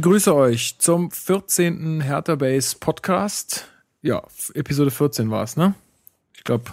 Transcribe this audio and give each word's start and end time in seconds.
begrüße 0.00 0.32
euch 0.32 0.78
zum 0.78 1.10
14. 1.10 2.02
Hertha 2.02 2.36
Base 2.36 2.76
Podcast. 2.78 3.66
Ja, 4.00 4.22
Episode 4.54 4.92
14 4.92 5.28
war 5.28 5.42
es, 5.42 5.56
ne? 5.56 5.74
Ich 6.36 6.44
glaube. 6.44 6.66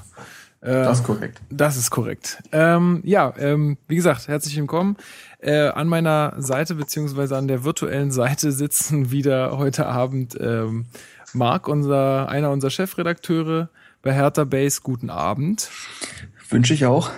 Äh, 0.61 0.83
Das 0.83 0.99
ist 0.99 1.05
korrekt. 1.05 1.41
Das 1.49 1.75
ist 1.75 1.89
korrekt. 1.89 2.43
Ähm, 2.51 3.01
ja, 3.03 3.33
ähm, 3.39 3.79
wie 3.87 3.95
gesagt, 3.95 4.27
herzlich 4.27 4.55
willkommen. 4.57 4.95
Äh, 5.39 5.69
an 5.69 5.87
meiner 5.87 6.35
Seite 6.37 6.75
beziehungsweise 6.75 7.35
an 7.35 7.47
der 7.47 7.63
virtuellen 7.63 8.11
Seite 8.11 8.51
sitzen 8.51 9.09
wieder 9.09 9.57
heute 9.57 9.87
Abend 9.87 10.37
ähm, 10.39 10.85
Marc, 11.33 11.67
unser 11.67 12.29
einer 12.29 12.51
unserer 12.51 12.69
Chefredakteure 12.69 13.69
bei 14.03 14.13
Hertha 14.13 14.43
Base. 14.43 14.81
Guten 14.83 15.09
Abend. 15.09 15.71
Wünsche 16.49 16.75
ich 16.75 16.85
auch. 16.85 17.09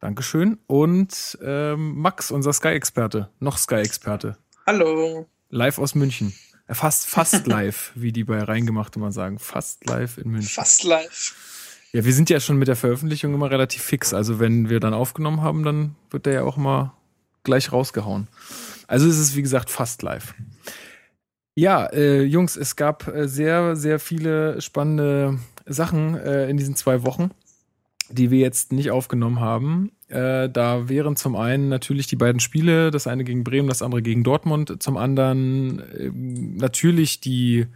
Dankeschön. 0.00 0.56
Und 0.68 1.36
ähm, 1.42 2.00
Max, 2.00 2.30
unser 2.30 2.54
Sky-Experte. 2.54 3.28
Noch 3.40 3.58
Sky-Experte. 3.58 4.38
Hallo. 4.66 5.28
Live 5.54 5.78
aus 5.78 5.94
München. 5.94 6.34
Äh, 6.66 6.74
Fast, 6.74 7.08
fast 7.08 7.46
live, 7.46 7.92
wie 7.94 8.10
die 8.10 8.24
bei 8.24 8.42
Reingemacht 8.42 8.96
immer 8.96 9.12
sagen. 9.12 9.38
Fast 9.38 9.86
live 9.86 10.18
in 10.18 10.30
München. 10.30 10.50
Fast 10.50 10.82
live. 10.82 11.36
Ja, 11.92 12.04
wir 12.04 12.12
sind 12.12 12.28
ja 12.28 12.40
schon 12.40 12.56
mit 12.56 12.66
der 12.66 12.74
Veröffentlichung 12.74 13.32
immer 13.32 13.52
relativ 13.52 13.80
fix. 13.80 14.12
Also 14.12 14.40
wenn 14.40 14.68
wir 14.68 14.80
dann 14.80 14.94
aufgenommen 14.94 15.42
haben, 15.42 15.62
dann 15.62 15.94
wird 16.10 16.26
der 16.26 16.32
ja 16.32 16.42
auch 16.42 16.56
mal 16.56 16.92
gleich 17.44 17.70
rausgehauen. 17.70 18.26
Also 18.88 19.06
es 19.06 19.16
ist 19.16 19.36
wie 19.36 19.42
gesagt 19.42 19.70
fast 19.70 20.02
live. 20.02 20.34
Ja, 21.54 21.86
äh, 21.86 22.22
Jungs, 22.22 22.56
es 22.56 22.74
gab 22.74 23.06
äh, 23.06 23.28
sehr, 23.28 23.76
sehr 23.76 24.00
viele 24.00 24.60
spannende 24.60 25.38
Sachen 25.66 26.16
äh, 26.16 26.48
in 26.50 26.56
diesen 26.56 26.74
zwei 26.74 27.04
Wochen, 27.04 27.30
die 28.10 28.32
wir 28.32 28.40
jetzt 28.40 28.72
nicht 28.72 28.90
aufgenommen 28.90 29.38
haben. 29.38 29.92
Äh, 30.08 30.50
da 30.50 30.88
wären 30.88 31.16
zum 31.16 31.36
einen 31.36 31.68
natürlich 31.68 32.06
die 32.06 32.16
beiden 32.16 32.40
Spiele, 32.40 32.90
das 32.90 33.06
eine 33.06 33.24
gegen 33.24 33.44
Bremen, 33.44 33.68
das 33.68 33.82
andere 33.82 34.02
gegen 34.02 34.22
Dortmund. 34.24 34.82
Zum 34.82 34.96
anderen 34.96 35.82
ähm, 35.98 36.56
natürlich 36.56 37.20
die 37.20 37.66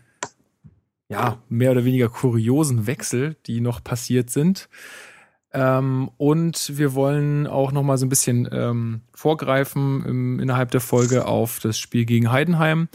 ja, 1.08 1.38
mehr 1.48 1.72
oder 1.72 1.84
weniger 1.84 2.08
kuriosen 2.08 2.86
Wechsel, 2.86 3.36
die 3.46 3.60
noch 3.60 3.82
passiert 3.82 4.30
sind. 4.30 4.68
Ähm, 5.52 6.10
und 6.18 6.76
wir 6.76 6.94
wollen 6.94 7.46
auch 7.46 7.72
noch 7.72 7.82
mal 7.82 7.96
so 7.96 8.04
ein 8.04 8.10
bisschen 8.10 8.48
ähm, 8.52 9.00
vorgreifen 9.14 10.04
im, 10.04 10.40
innerhalb 10.40 10.70
der 10.70 10.82
Folge 10.82 11.26
auf 11.26 11.58
das 11.60 11.78
Spiel 11.78 12.04
gegen 12.04 12.30
Heidenheim, 12.30 12.88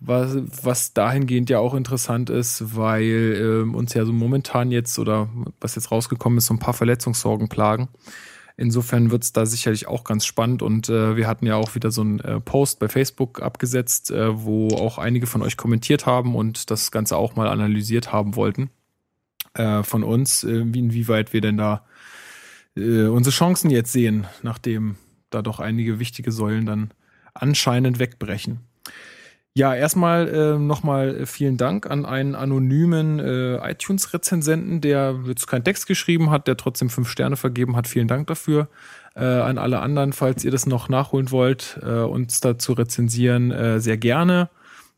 was, 0.00 0.36
was 0.64 0.92
dahingehend 0.92 1.50
ja 1.50 1.60
auch 1.60 1.74
interessant 1.74 2.28
ist, 2.28 2.76
weil 2.76 3.62
ähm, 3.62 3.76
uns 3.76 3.94
ja 3.94 4.04
so 4.04 4.12
momentan 4.12 4.72
jetzt 4.72 4.98
oder 4.98 5.28
was 5.60 5.76
jetzt 5.76 5.92
rausgekommen 5.92 6.38
ist, 6.38 6.46
so 6.46 6.54
ein 6.54 6.58
paar 6.58 6.74
Verletzungssorgen 6.74 7.48
plagen. 7.48 7.88
Insofern 8.60 9.10
wird's 9.10 9.32
da 9.32 9.46
sicherlich 9.46 9.88
auch 9.88 10.04
ganz 10.04 10.26
spannend 10.26 10.60
und 10.60 10.90
äh, 10.90 11.16
wir 11.16 11.26
hatten 11.26 11.46
ja 11.46 11.56
auch 11.56 11.74
wieder 11.74 11.90
so 11.90 12.02
einen 12.02 12.20
äh, 12.20 12.40
Post 12.40 12.78
bei 12.78 12.88
Facebook 12.88 13.40
abgesetzt, 13.40 14.10
äh, 14.10 14.44
wo 14.44 14.68
auch 14.68 14.98
einige 14.98 15.26
von 15.26 15.40
euch 15.40 15.56
kommentiert 15.56 16.04
haben 16.04 16.34
und 16.34 16.70
das 16.70 16.90
Ganze 16.90 17.16
auch 17.16 17.36
mal 17.36 17.48
analysiert 17.48 18.12
haben 18.12 18.36
wollten 18.36 18.68
äh, 19.54 19.82
von 19.82 20.04
uns, 20.04 20.44
äh, 20.44 20.62
wie, 20.74 20.78
inwieweit 20.78 21.32
wir 21.32 21.40
denn 21.40 21.56
da 21.56 21.86
äh, 22.76 23.04
unsere 23.04 23.34
Chancen 23.34 23.70
jetzt 23.70 23.92
sehen, 23.92 24.26
nachdem 24.42 24.96
da 25.30 25.40
doch 25.40 25.58
einige 25.58 25.98
wichtige 25.98 26.30
Säulen 26.30 26.66
dann 26.66 26.90
anscheinend 27.32 27.98
wegbrechen. 27.98 28.60
Ja, 29.54 29.74
erstmal 29.74 30.28
äh, 30.28 30.58
nochmal 30.58 31.26
vielen 31.26 31.56
Dank 31.56 31.90
an 31.90 32.06
einen 32.06 32.36
anonymen 32.36 33.18
äh, 33.18 33.56
iTunes-Rezensenten, 33.70 34.80
der 34.80 35.18
jetzt 35.26 35.48
keinen 35.48 35.64
Text 35.64 35.88
geschrieben 35.88 36.30
hat, 36.30 36.46
der 36.46 36.56
trotzdem 36.56 36.88
fünf 36.88 37.08
Sterne 37.08 37.36
vergeben 37.36 37.74
hat. 37.74 37.88
Vielen 37.88 38.06
Dank 38.06 38.28
dafür. 38.28 38.68
Äh, 39.16 39.24
an 39.24 39.58
alle 39.58 39.80
anderen, 39.80 40.12
falls 40.12 40.44
ihr 40.44 40.52
das 40.52 40.66
noch 40.66 40.88
nachholen 40.88 41.32
wollt, 41.32 41.80
äh, 41.82 42.02
uns 42.02 42.38
dazu 42.38 42.74
rezensieren, 42.74 43.50
äh, 43.50 43.80
sehr 43.80 43.96
gerne. 43.96 44.50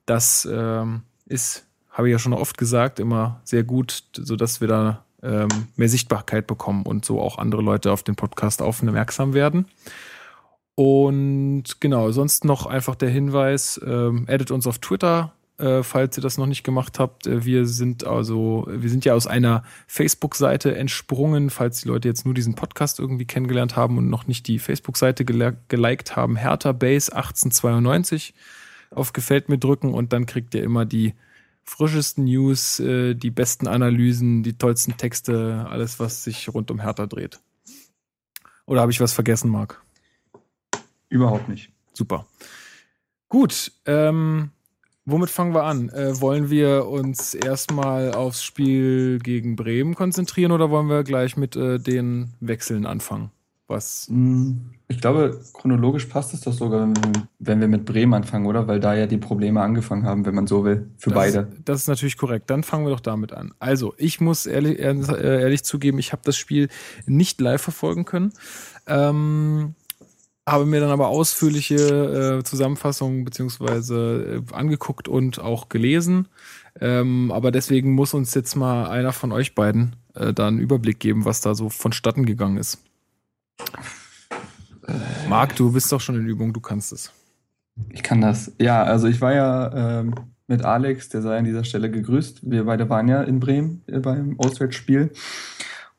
Das 0.04 0.46
ähm, 0.50 1.02
ist, 1.24 1.64
habe 1.90 2.08
ich 2.08 2.12
ja 2.12 2.18
schon 2.18 2.34
oft 2.34 2.58
gesagt, 2.58 3.00
immer 3.00 3.40
sehr 3.44 3.64
gut, 3.64 4.04
sodass 4.14 4.60
wir 4.60 4.68
da 4.68 5.04
ähm, 5.22 5.48
mehr 5.76 5.88
Sichtbarkeit 5.88 6.46
bekommen 6.46 6.84
und 6.84 7.06
so 7.06 7.20
auch 7.22 7.38
andere 7.38 7.62
Leute 7.62 7.90
auf 7.90 8.02
den 8.02 8.16
Podcast 8.16 8.60
aufmerksam 8.60 9.32
werden. 9.32 9.66
Und 10.84 11.78
genau, 11.78 12.10
sonst 12.10 12.44
noch 12.44 12.66
einfach 12.66 12.96
der 12.96 13.08
Hinweis, 13.08 13.80
ähm, 13.86 14.26
addet 14.28 14.50
uns 14.50 14.66
auf 14.66 14.80
Twitter, 14.80 15.32
äh, 15.58 15.84
falls 15.84 16.18
ihr 16.18 16.24
das 16.24 16.38
noch 16.38 16.46
nicht 16.46 16.64
gemacht 16.64 16.98
habt. 16.98 17.28
Äh, 17.28 17.44
wir 17.44 17.66
sind 17.66 18.04
also, 18.04 18.66
wir 18.68 18.90
sind 18.90 19.04
ja 19.04 19.14
aus 19.14 19.28
einer 19.28 19.62
Facebook-Seite 19.86 20.74
entsprungen, 20.74 21.50
falls 21.50 21.82
die 21.82 21.88
Leute 21.88 22.08
jetzt 22.08 22.24
nur 22.24 22.34
diesen 22.34 22.56
Podcast 22.56 22.98
irgendwie 22.98 23.26
kennengelernt 23.26 23.76
haben 23.76 23.96
und 23.96 24.10
noch 24.10 24.26
nicht 24.26 24.48
die 24.48 24.58
Facebook-Seite 24.58 25.24
geliked 25.24 26.16
haben. 26.16 26.34
Hertha 26.34 26.72
Base 26.72 27.14
1892 27.14 28.34
auf 28.90 29.12
Gefällt 29.12 29.48
mir 29.48 29.58
drücken 29.58 29.94
und 29.94 30.12
dann 30.12 30.26
kriegt 30.26 30.52
ihr 30.52 30.64
immer 30.64 30.84
die 30.84 31.14
frischesten 31.62 32.24
News, 32.24 32.80
äh, 32.80 33.14
die 33.14 33.30
besten 33.30 33.68
Analysen, 33.68 34.42
die 34.42 34.58
tollsten 34.58 34.96
Texte, 34.96 35.64
alles, 35.70 36.00
was 36.00 36.24
sich 36.24 36.52
rund 36.52 36.72
um 36.72 36.80
Hertha 36.80 37.06
dreht. 37.06 37.38
Oder 38.66 38.80
habe 38.80 38.90
ich 38.90 39.00
was 39.00 39.12
vergessen, 39.12 39.48
Marc? 39.48 39.80
Überhaupt 41.12 41.48
nicht. 41.48 41.70
Super. 41.92 42.26
Gut, 43.28 43.70
ähm, 43.84 44.50
womit 45.04 45.28
fangen 45.28 45.54
wir 45.54 45.64
an? 45.64 45.90
Äh, 45.90 46.20
wollen 46.20 46.48
wir 46.48 46.86
uns 46.86 47.34
erstmal 47.34 48.12
aufs 48.14 48.42
Spiel 48.42 49.18
gegen 49.18 49.54
Bremen 49.54 49.94
konzentrieren 49.94 50.52
oder 50.52 50.70
wollen 50.70 50.88
wir 50.88 51.04
gleich 51.04 51.36
mit 51.36 51.54
äh, 51.54 51.78
den 51.78 52.30
Wechseln 52.40 52.86
anfangen? 52.86 53.30
Was? 53.68 54.06
Hm, 54.08 54.70
Ich 54.88 55.00
glaube, 55.00 55.40
chronologisch 55.52 56.06
passt 56.06 56.32
es 56.34 56.40
doch 56.40 56.52
sogar, 56.52 56.88
wenn 57.38 57.60
wir, 57.60 57.68
mit 57.68 57.84
Bremen 57.84 58.12
anfangen, 58.14 58.46
oder? 58.46 58.66
Weil 58.66 58.80
da 58.80 58.94
ja 58.94 59.06
die 59.06 59.18
Probleme 59.18 59.60
angefangen 59.60 60.04
haben, 60.04 60.24
wenn 60.26 60.34
man 60.34 60.46
so 60.46 60.64
will, 60.64 60.90
für 60.98 61.10
das, 61.10 61.16
beide. 61.16 61.52
Das 61.64 61.80
ist 61.80 61.88
natürlich 61.88 62.16
korrekt. 62.16 62.50
Dann 62.50 62.62
fangen 62.62 62.84
wir 62.84 62.90
doch 62.90 63.00
damit 63.00 63.32
an. 63.32 63.54
Also, 63.60 63.94
ich 63.96 64.20
muss 64.20 64.46
ehrlich, 64.46 64.78
ehrlich, 64.78 65.08
ehrlich 65.08 65.62
zugeben, 65.64 65.98
ich 65.98 66.12
habe 66.12 66.22
das 66.24 66.36
Spiel 66.36 66.68
nicht 67.06 67.40
live 67.40 67.62
verfolgen 67.62 68.04
können. 68.04 68.32
Ähm, 68.86 69.74
habe 70.48 70.66
mir 70.66 70.80
dann 70.80 70.90
aber 70.90 71.08
ausführliche 71.08 72.38
äh, 72.40 72.44
Zusammenfassungen 72.44 73.24
beziehungsweise 73.24 74.42
äh, 74.50 74.54
angeguckt 74.54 75.08
und 75.08 75.38
auch 75.38 75.68
gelesen. 75.68 76.28
Ähm, 76.80 77.30
aber 77.30 77.52
deswegen 77.52 77.92
muss 77.92 78.14
uns 78.14 78.34
jetzt 78.34 78.56
mal 78.56 78.88
einer 78.88 79.12
von 79.12 79.30
euch 79.32 79.54
beiden 79.54 79.96
äh, 80.14 80.32
da 80.32 80.48
einen 80.48 80.58
Überblick 80.58 80.98
geben, 80.98 81.24
was 81.24 81.40
da 81.40 81.54
so 81.54 81.68
vonstatten 81.68 82.26
gegangen 82.26 82.56
ist. 82.56 82.78
Marc, 85.28 85.54
du 85.56 85.72
bist 85.72 85.92
doch 85.92 86.00
schon 86.00 86.16
in 86.16 86.26
Übung, 86.26 86.52
du 86.52 86.60
kannst 86.60 86.92
es. 86.92 87.12
Ich 87.90 88.02
kann 88.02 88.20
das. 88.20 88.52
Ja, 88.58 88.82
also 88.82 89.06
ich 89.06 89.20
war 89.20 89.34
ja 89.34 90.00
ähm, 90.00 90.14
mit 90.48 90.64
Alex, 90.64 91.08
der 91.08 91.22
sei 91.22 91.38
an 91.38 91.44
dieser 91.44 91.64
Stelle 91.64 91.90
gegrüßt. 91.90 92.50
Wir 92.50 92.64
beide 92.64 92.88
waren 92.88 93.08
ja 93.08 93.22
in 93.22 93.38
Bremen 93.38 93.82
äh, 93.86 94.00
beim 94.00 94.38
Auswärtsspiel 94.38 95.12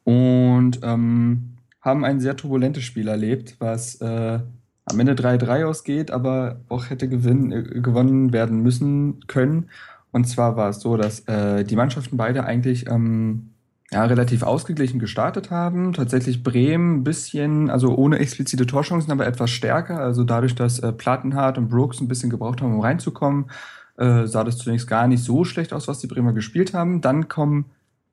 und 0.03 0.79
ähm, 0.83 1.52
haben 1.83 2.03
ein 2.05 2.19
sehr 2.19 2.35
turbulentes 2.35 2.83
Spiel 2.83 3.07
erlebt, 3.07 3.57
was 3.59 4.01
äh, 4.01 4.39
am 4.85 4.99
Ende 4.99 5.13
3-3 5.13 5.65
ausgeht, 5.65 6.11
aber 6.11 6.61
auch 6.69 6.89
hätte 6.89 7.07
gewinn, 7.07 7.51
äh, 7.51 7.63
gewonnen 7.81 8.33
werden 8.33 8.61
müssen 8.61 9.25
können. 9.27 9.69
Und 10.11 10.25
zwar 10.27 10.55
war 10.55 10.69
es 10.69 10.79
so, 10.79 10.97
dass 10.97 11.21
äh, 11.27 11.63
die 11.63 11.75
Mannschaften 11.75 12.17
beide 12.17 12.45
eigentlich 12.45 12.87
ähm, 12.89 13.49
ja, 13.91 14.05
relativ 14.05 14.43
ausgeglichen 14.43 14.99
gestartet 14.99 15.51
haben. 15.51 15.93
Tatsächlich 15.93 16.43
Bremen 16.43 16.97
ein 16.97 17.03
bisschen, 17.03 17.69
also 17.69 17.95
ohne 17.95 18.19
explizite 18.19 18.65
Torchancen, 18.65 19.11
aber 19.11 19.27
etwas 19.27 19.51
stärker. 19.51 19.99
Also 19.99 20.23
dadurch, 20.23 20.55
dass 20.55 20.79
äh, 20.79 20.91
Plattenhardt 20.91 21.57
und 21.57 21.69
Brooks 21.69 21.99
ein 22.01 22.07
bisschen 22.07 22.29
gebraucht 22.29 22.61
haben, 22.61 22.73
um 22.73 22.81
reinzukommen, 22.81 23.51
äh, 23.97 24.25
sah 24.25 24.43
das 24.43 24.57
zunächst 24.57 24.87
gar 24.87 25.07
nicht 25.07 25.23
so 25.23 25.43
schlecht 25.43 25.73
aus, 25.73 25.87
was 25.87 25.99
die 25.99 26.07
Bremer 26.07 26.33
gespielt 26.33 26.73
haben. 26.73 27.01
Dann 27.01 27.27
kommen 27.27 27.65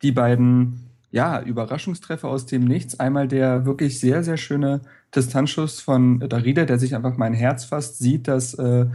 die 0.03 0.13
beiden, 0.13 0.90
ja, 1.11 1.41
Überraschungstreffer 1.41 2.29
aus 2.29 2.47
dem 2.47 2.65
Nichts. 2.65 3.01
Einmal 3.01 3.29
der 3.29 3.67
wirklich 3.67 3.99
sehr, 3.99 4.23
sehr 4.23 4.37
schöne 4.37 4.81
Distanzschuss 5.15 5.81
von 5.81 6.21
Darida, 6.21 6.65
der 6.65 6.79
sich 6.79 6.95
einfach 6.95 7.17
mein 7.17 7.35
Herz 7.35 7.65
fasst, 7.65 7.99
sieht, 7.99 8.29
dass 8.29 8.55
äh, 8.55 8.87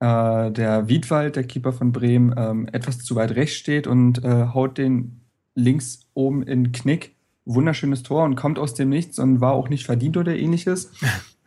äh, 0.00 0.50
der 0.50 0.88
Wiedwald, 0.88 1.36
der 1.36 1.44
Keeper 1.44 1.72
von 1.72 1.92
Bremen, 1.92 2.34
ähm, 2.36 2.68
etwas 2.72 2.98
zu 2.98 3.14
weit 3.14 3.32
rechts 3.32 3.56
steht 3.56 3.86
und 3.86 4.24
äh, 4.24 4.48
haut 4.52 4.76
den 4.76 5.20
links 5.54 6.00
oben 6.14 6.42
in 6.42 6.72
Knick. 6.72 7.14
Wunderschönes 7.44 8.02
Tor 8.02 8.24
und 8.24 8.34
kommt 8.34 8.58
aus 8.58 8.74
dem 8.74 8.88
Nichts 8.88 9.20
und 9.20 9.40
war 9.40 9.52
auch 9.52 9.68
nicht 9.68 9.86
verdient 9.86 10.16
oder 10.16 10.36
ähnliches. 10.36 10.90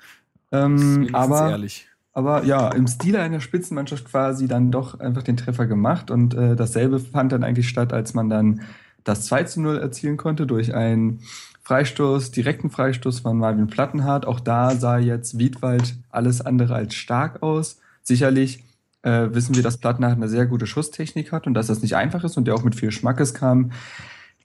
ähm, 0.54 1.10
aber, 1.12 1.50
ehrlich. 1.50 1.90
aber 2.14 2.46
ja, 2.46 2.70
im 2.70 2.88
Stile 2.88 3.20
einer 3.20 3.42
Spitzenmannschaft 3.42 4.06
quasi 4.06 4.48
dann 4.48 4.72
doch 4.72 4.98
einfach 5.02 5.24
den 5.24 5.36
Treffer 5.36 5.68
gemacht 5.68 6.10
und 6.10 6.34
äh, 6.36 6.56
dasselbe 6.56 7.00
fand 7.00 7.34
dann 7.34 7.44
eigentlich 7.44 7.68
statt, 7.68 7.92
als 7.92 8.14
man 8.14 8.30
dann 8.30 8.62
das 9.04 9.26
2 9.26 9.44
zu 9.44 9.62
0 9.62 9.78
erzielen 9.78 10.18
konnte 10.18 10.46
durch 10.46 10.74
einen 10.74 11.22
Freistoß, 11.64 12.32
direkten 12.32 12.70
Freistoß 12.70 13.20
von 13.20 13.38
Marvin 13.38 13.68
Plattenhardt. 13.68 14.26
Auch 14.26 14.40
da 14.40 14.76
sah 14.76 14.98
jetzt 14.98 15.38
Wiedwald 15.38 15.96
alles 16.10 16.42
andere 16.42 16.76
als 16.76 16.96
stark 16.96 17.44
aus. 17.44 17.80
Sicherlich 18.02 18.64
äh, 19.04 19.28
wissen 19.32 19.56
wir, 19.56 19.64
dass 19.64 19.78
Plattenhardt 19.78 20.16
eine 20.16 20.28
sehr 20.28 20.46
gute 20.46 20.66
Schusstechnik 20.66 21.32
hat 21.32 21.48
und 21.48 21.54
dass 21.54 21.68
das 21.68 21.82
nicht 21.82 21.96
einfach 21.96 22.24
ist 22.24 22.38
und 22.38 22.46
der 22.46 22.56
auch 22.56 22.64
mit 22.64 22.76
viel 22.76 22.92
Schmackes 22.92 23.34
kam. 23.34 23.72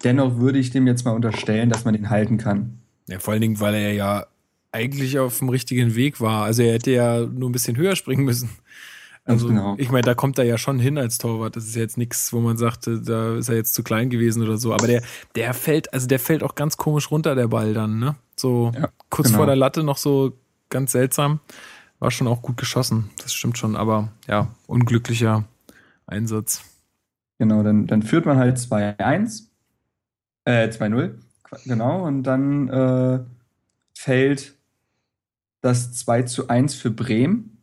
Dennoch 0.03 0.37
würde 0.39 0.59
ich 0.59 0.71
dem 0.71 0.87
jetzt 0.87 1.05
mal 1.05 1.13
unterstellen, 1.13 1.71
dass 1.71 1.85
man 1.85 1.95
ihn 1.95 2.11
halten 2.11 2.37
kann. 2.37 2.79
Ja, 3.09 3.19
vor 3.19 3.33
allen 3.33 3.41
Dingen, 3.41 3.61
weil 3.61 3.75
er 3.75 3.93
ja 3.93 4.27
eigentlich 4.71 5.19
auf 5.19 5.39
dem 5.39 5.49
richtigen 5.49 5.95
Weg 5.95 6.21
war. 6.21 6.45
Also 6.45 6.63
er 6.63 6.75
hätte 6.75 6.91
ja 6.91 7.21
nur 7.21 7.49
ein 7.49 7.53
bisschen 7.53 7.77
höher 7.77 7.97
springen 7.97 8.25
müssen. 8.25 8.51
Also 9.27 9.49
genau. 9.49 9.75
ich 9.79 9.91
meine, 9.91 10.03
da 10.03 10.15
kommt 10.15 10.39
er 10.39 10.45
ja 10.45 10.59
schon 10.59 10.79
hin 10.79 10.99
als 10.99 11.17
Torwart. 11.17 11.57
Das 11.57 11.65
ist 11.65 11.77
jetzt 11.77 11.97
nichts, 11.97 12.33
wo 12.33 12.41
man 12.41 12.59
sagte, 12.59 13.01
da 13.01 13.37
ist 13.37 13.49
er 13.49 13.57
jetzt 13.57 13.73
zu 13.75 13.83
klein 13.83 14.11
gewesen 14.11 14.43
oder 14.43 14.59
so. 14.59 14.75
Aber 14.75 14.87
der, 14.87 15.03
der 15.35 15.55
fällt, 15.55 15.93
also 15.95 16.07
der 16.07 16.19
fällt 16.19 16.43
auch 16.43 16.55
ganz 16.55 16.77
komisch 16.77 17.11
runter, 17.11 17.35
der 17.35 17.49
Ball 17.49 17.73
dann, 17.73 17.99
ne? 17.99 18.17
So 18.37 18.73
ja, 18.75 18.91
kurz 19.09 19.29
genau. 19.29 19.39
vor 19.39 19.47
der 19.47 19.57
Latte 19.57 19.83
noch 19.83 19.97
so 19.97 20.35
ganz 20.69 20.93
seltsam. 20.93 21.41
War 22.01 22.11
schon 22.11 22.27
auch 22.27 22.43
gut 22.43 22.59
geschossen. 22.59 23.11
Das 23.23 23.33
stimmt 23.33 23.57
schon, 23.57 23.77
aber 23.77 24.11
ja, 24.29 24.49
unglücklicher 24.67 25.45
Einsatz. 26.07 26.63
Genau, 27.39 27.63
dann, 27.63 27.87
dann 27.87 28.03
führt 28.03 28.27
man 28.27 28.37
halt 28.37 28.59
2-1, 28.59 29.45
äh, 30.45 30.69
2-0, 30.69 31.15
genau, 31.65 32.05
und 32.05 32.23
dann 32.25 32.69
äh, 32.69 33.21
fällt 33.95 34.55
das 35.63 35.95
2 35.95 36.23
zu 36.25 36.49
1 36.49 36.75
für 36.75 36.91
Bremen 36.91 37.54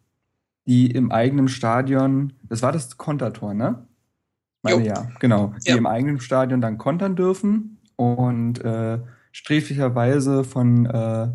die 0.68 0.92
im 0.92 1.12
eigenen 1.12 1.48
Stadion, 1.48 2.34
das 2.44 2.62
war 2.62 2.72
das 2.72 2.98
Kontertor, 2.98 3.54
ne? 3.54 3.88
Meine 4.64 4.86
ja, 4.86 5.08
genau. 5.20 5.54
Die 5.66 5.72
ja. 5.72 5.78
im 5.78 5.88
eigenen 5.88 6.20
Stadion 6.20 6.62
dann 6.62 6.78
kontern 6.78 7.16
dürfen 7.16 7.80
und 7.96 8.64
äh, 8.64 9.00
sträflicherweise 9.32 10.44
von 10.44 10.86
äh, 10.86 11.30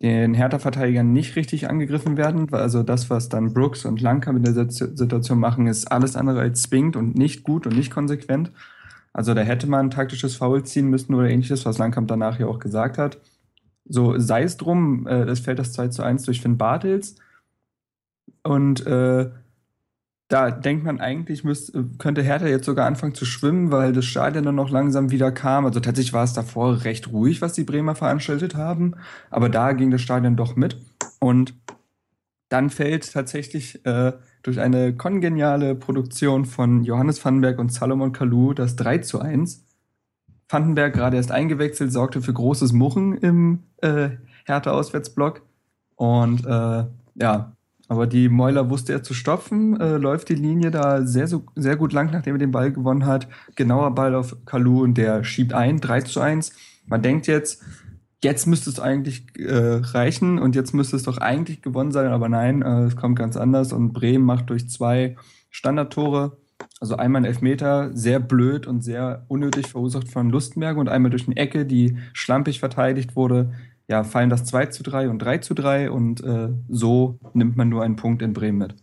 den 0.00 0.34
Hertha-Verteidigern 0.34 1.12
nicht 1.12 1.34
richtig 1.34 1.68
angegriffen 1.68 2.16
werden. 2.16 2.52
Also 2.52 2.84
das, 2.84 3.10
was 3.10 3.28
dann 3.28 3.52
Brooks 3.52 3.84
und 3.84 4.00
Lanka 4.00 4.30
in 4.30 4.42
der 4.42 4.70
Situation 4.70 5.40
machen, 5.40 5.66
ist 5.66 5.90
alles 5.90 6.14
andere 6.14 6.40
als 6.40 6.62
zwingend 6.62 6.94
und 6.94 7.16
nicht 7.16 7.42
gut 7.42 7.66
und 7.66 7.76
nicht 7.76 7.90
konsequent. 7.90 8.52
Also 9.12 9.34
da 9.34 9.40
hätte 9.40 9.66
man 9.66 9.86
ein 9.86 9.90
taktisches 9.90 10.36
Foul 10.36 10.62
ziehen 10.62 10.88
müssen 10.88 11.14
oder 11.14 11.28
ähnliches, 11.28 11.66
was 11.66 11.78
Langkamp 11.78 12.06
danach 12.06 12.38
ja 12.38 12.46
auch 12.46 12.60
gesagt 12.60 12.98
hat. 12.98 13.18
So 13.84 14.18
sei 14.18 14.44
es 14.44 14.56
drum, 14.56 15.06
äh, 15.08 15.22
es 15.24 15.40
fällt 15.40 15.58
das 15.58 15.72
2 15.72 15.88
zu 15.88 16.02
1 16.02 16.22
durch 16.24 16.42
Finn 16.42 16.58
Bartels. 16.58 17.16
Und 18.42 18.86
äh, 18.86 19.30
da 20.28 20.50
denkt 20.50 20.84
man 20.84 21.00
eigentlich, 21.00 21.42
müsste, 21.42 21.84
könnte 21.98 22.22
Hertha 22.22 22.46
jetzt 22.46 22.66
sogar 22.66 22.86
anfangen 22.86 23.14
zu 23.14 23.24
schwimmen, 23.24 23.70
weil 23.70 23.92
das 23.92 24.04
Stadion 24.04 24.44
dann 24.44 24.54
noch 24.54 24.70
langsam 24.70 25.10
wieder 25.10 25.32
kam. 25.32 25.64
Also 25.64 25.80
tatsächlich 25.80 26.12
war 26.12 26.24
es 26.24 26.34
davor 26.34 26.84
recht 26.84 27.10
ruhig, 27.12 27.40
was 27.40 27.54
die 27.54 27.64
Bremer 27.64 27.94
veranstaltet 27.94 28.54
haben. 28.54 28.94
Aber 29.30 29.48
da 29.48 29.72
ging 29.72 29.90
das 29.90 30.02
Stadion 30.02 30.36
doch 30.36 30.54
mit. 30.54 30.76
Und 31.18 31.54
dann 32.50 32.68
fällt 32.70 33.10
tatsächlich 33.12 33.84
äh, 33.86 34.12
durch 34.42 34.60
eine 34.60 34.94
kongeniale 34.94 35.74
Produktion 35.74 36.44
von 36.44 36.84
Johannes 36.84 37.24
Vandenberg 37.24 37.58
und 37.58 37.72
Salomon 37.72 38.12
Kalou 38.12 38.52
das 38.52 38.76
3 38.76 38.98
zu 38.98 39.20
1. 39.20 39.64
Vandenberg 40.48 40.94
gerade 40.94 41.16
erst 41.16 41.30
eingewechselt, 41.30 41.92
sorgte 41.92 42.22
für 42.22 42.32
großes 42.32 42.72
Muchen 42.72 43.16
im 43.18 43.64
äh, 43.78 44.10
Hertha-Auswärtsblock. 44.46 45.42
Und 45.96 46.46
äh, 46.46 46.84
ja, 47.16 47.52
aber 47.88 48.06
die 48.06 48.28
Mäuler 48.28 48.68
wusste 48.68 48.92
er 48.92 49.02
zu 49.02 49.14
stopfen, 49.14 49.80
äh, 49.80 49.96
läuft 49.96 50.28
die 50.28 50.34
Linie 50.34 50.70
da 50.70 51.02
sehr, 51.02 51.26
so, 51.26 51.44
sehr 51.56 51.76
gut 51.76 51.92
lang, 51.94 52.10
nachdem 52.12 52.34
er 52.34 52.38
den 52.38 52.52
Ball 52.52 52.70
gewonnen 52.70 53.06
hat. 53.06 53.28
Genauer 53.56 53.94
Ball 53.94 54.14
auf 54.14 54.36
Kalu 54.44 54.82
und 54.82 54.98
der 54.98 55.24
schiebt 55.24 55.54
ein, 55.54 55.80
3 55.80 56.02
zu 56.02 56.20
1. 56.20 56.52
Man 56.86 57.02
denkt 57.02 57.26
jetzt, 57.26 57.64
jetzt 58.22 58.46
müsste 58.46 58.68
es 58.68 58.78
eigentlich 58.78 59.24
äh, 59.38 59.80
reichen 59.82 60.38
und 60.38 60.54
jetzt 60.54 60.74
müsste 60.74 60.96
es 60.96 61.04
doch 61.04 61.18
eigentlich 61.18 61.62
gewonnen 61.62 61.90
sein, 61.92 62.12
aber 62.12 62.28
nein, 62.28 62.62
äh, 62.62 62.84
es 62.84 62.96
kommt 62.96 63.18
ganz 63.18 63.36
anders 63.36 63.72
und 63.72 63.94
Bremen 63.94 64.24
macht 64.24 64.50
durch 64.50 64.68
zwei 64.68 65.16
Standardtore, 65.50 66.36
also 66.80 66.96
einmal 66.96 67.22
ein 67.22 67.26
Elfmeter, 67.26 67.90
sehr 67.96 68.20
blöd 68.20 68.66
und 68.66 68.82
sehr 68.82 69.24
unnötig 69.28 69.68
verursacht 69.68 70.08
von 70.08 70.28
Lustenberg 70.28 70.76
und 70.76 70.88
einmal 70.88 71.10
durch 71.10 71.26
eine 71.26 71.36
Ecke, 71.36 71.64
die 71.64 71.96
schlampig 72.12 72.60
verteidigt 72.60 73.16
wurde, 73.16 73.52
ja, 73.88 74.04
fallen 74.04 74.30
das 74.30 74.44
2 74.44 74.66
zu 74.66 74.82
3 74.82 75.08
und 75.08 75.18
3 75.18 75.38
zu 75.38 75.54
3 75.54 75.90
und 75.90 76.22
äh, 76.22 76.50
so 76.68 77.18
nimmt 77.32 77.56
man 77.56 77.68
nur 77.68 77.82
einen 77.82 77.96
Punkt 77.96 78.22
in 78.22 78.34
Bremen 78.34 78.58
mit. 78.58 78.74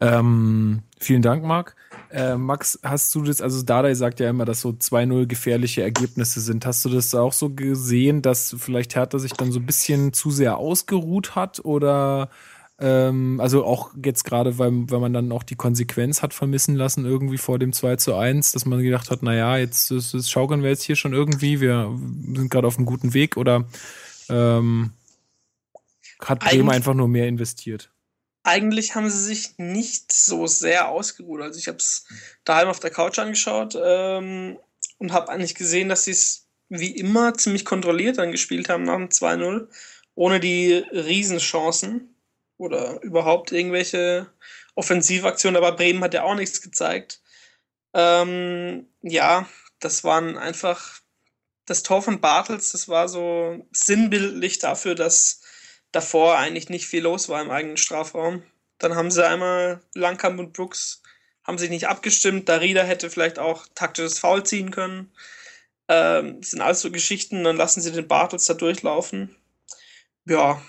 Ähm, 0.00 0.82
vielen 0.98 1.22
Dank, 1.22 1.44
Marc. 1.44 1.74
Äh, 2.10 2.36
Max, 2.36 2.78
hast 2.82 3.14
du 3.14 3.22
das, 3.22 3.42
also 3.42 3.62
Dardai 3.62 3.94
sagt 3.94 4.20
ja 4.20 4.30
immer, 4.30 4.44
dass 4.44 4.62
so 4.62 4.70
2-0 4.70 5.26
gefährliche 5.26 5.82
Ergebnisse 5.82 6.40
sind. 6.40 6.64
Hast 6.64 6.84
du 6.84 6.88
das 6.88 7.14
auch 7.14 7.32
so 7.32 7.50
gesehen, 7.50 8.22
dass 8.22 8.56
vielleicht 8.58 8.94
Hertha 8.94 9.18
sich 9.18 9.32
dann 9.32 9.52
so 9.52 9.60
ein 9.60 9.66
bisschen 9.66 10.12
zu 10.12 10.30
sehr 10.30 10.56
ausgeruht 10.56 11.34
hat 11.34 11.64
oder 11.64 12.30
ähm, 12.80 13.40
also 13.40 13.64
auch 13.64 13.90
jetzt 14.04 14.24
gerade, 14.24 14.58
weil, 14.58 14.70
weil 14.88 15.00
man 15.00 15.12
dann 15.12 15.32
auch 15.32 15.42
die 15.42 15.56
Konsequenz 15.56 16.22
hat 16.22 16.32
vermissen 16.32 16.76
lassen, 16.76 17.04
irgendwie 17.04 17.38
vor 17.38 17.58
dem 17.58 17.72
2 17.72 17.96
zu 17.96 18.14
1, 18.14 18.52
dass 18.52 18.66
man 18.66 18.82
gedacht 18.82 19.10
hat, 19.10 19.22
naja, 19.22 19.56
jetzt 19.58 19.90
das, 19.90 20.12
das 20.12 20.30
schaukeln 20.30 20.62
wir 20.62 20.70
jetzt 20.70 20.84
hier 20.84 20.96
schon 20.96 21.12
irgendwie, 21.12 21.60
wir 21.60 21.90
sind 22.34 22.50
gerade 22.50 22.68
auf 22.68 22.76
einem 22.76 22.86
guten 22.86 23.14
Weg 23.14 23.36
oder 23.36 23.64
ähm, 24.28 24.92
hat 26.20 26.40
Bremen 26.40 26.70
einfach 26.70 26.94
nur 26.94 27.08
mehr 27.08 27.28
investiert? 27.28 27.90
Eigentlich 28.42 28.94
haben 28.94 29.10
sie 29.10 29.22
sich 29.22 29.58
nicht 29.58 30.12
so 30.12 30.46
sehr 30.46 30.88
ausgeruht. 30.88 31.42
Also 31.42 31.58
ich 31.58 31.68
habe 31.68 31.78
es 31.78 32.06
daheim 32.44 32.68
auf 32.68 32.80
der 32.80 32.90
Couch 32.90 33.18
angeschaut 33.18 33.76
ähm, 33.80 34.58
und 34.98 35.12
habe 35.12 35.28
eigentlich 35.30 35.54
gesehen, 35.54 35.88
dass 35.88 36.04
sie 36.04 36.12
es 36.12 36.46
wie 36.68 36.90
immer 36.96 37.34
ziemlich 37.34 37.64
kontrolliert 37.64 38.18
dann 38.18 38.32
gespielt 38.32 38.68
haben 38.68 38.84
nach 38.84 38.96
dem 38.96 39.08
2-0, 39.08 39.68
ohne 40.14 40.40
die 40.40 40.72
Riesenchancen 40.92 42.14
oder 42.56 43.00
überhaupt 43.02 43.52
irgendwelche 43.52 44.26
Offensivaktionen, 44.74 45.56
aber 45.56 45.76
Bremen 45.76 46.02
hat 46.02 46.14
ja 46.14 46.24
auch 46.24 46.34
nichts 46.34 46.60
gezeigt. 46.60 47.20
Ähm, 47.94 48.86
ja, 49.02 49.48
das 49.80 50.04
waren 50.04 50.36
einfach 50.36 51.00
das 51.68 51.82
Tor 51.82 52.02
von 52.02 52.20
Bartels, 52.20 52.72
das 52.72 52.88
war 52.88 53.08
so 53.08 53.66
sinnbildlich 53.72 54.58
dafür, 54.58 54.94
dass 54.94 55.42
davor 55.92 56.38
eigentlich 56.38 56.68
nicht 56.70 56.86
viel 56.86 57.02
los 57.02 57.28
war 57.28 57.42
im 57.42 57.50
eigenen 57.50 57.76
Strafraum. 57.76 58.42
Dann 58.78 58.94
haben 58.94 59.10
sie 59.10 59.26
einmal 59.26 59.80
Langkamp 59.94 60.38
und 60.38 60.52
Brooks 60.52 61.02
haben 61.44 61.58
sich 61.58 61.70
nicht 61.70 61.88
abgestimmt. 61.88 62.48
Darida 62.48 62.82
hätte 62.82 63.10
vielleicht 63.10 63.38
auch 63.38 63.66
taktisches 63.74 64.18
Foul 64.18 64.44
ziehen 64.44 64.70
können. 64.70 65.12
Ähm, 65.88 66.42
sind 66.42 66.60
alles 66.60 66.80
so 66.80 66.90
Geschichten, 66.90 67.44
dann 67.44 67.56
lassen 67.56 67.80
sie 67.80 67.92
den 67.92 68.08
Bartels 68.08 68.44
da 68.44 68.54
durchlaufen. 68.54 69.34
Ja, 70.26 70.60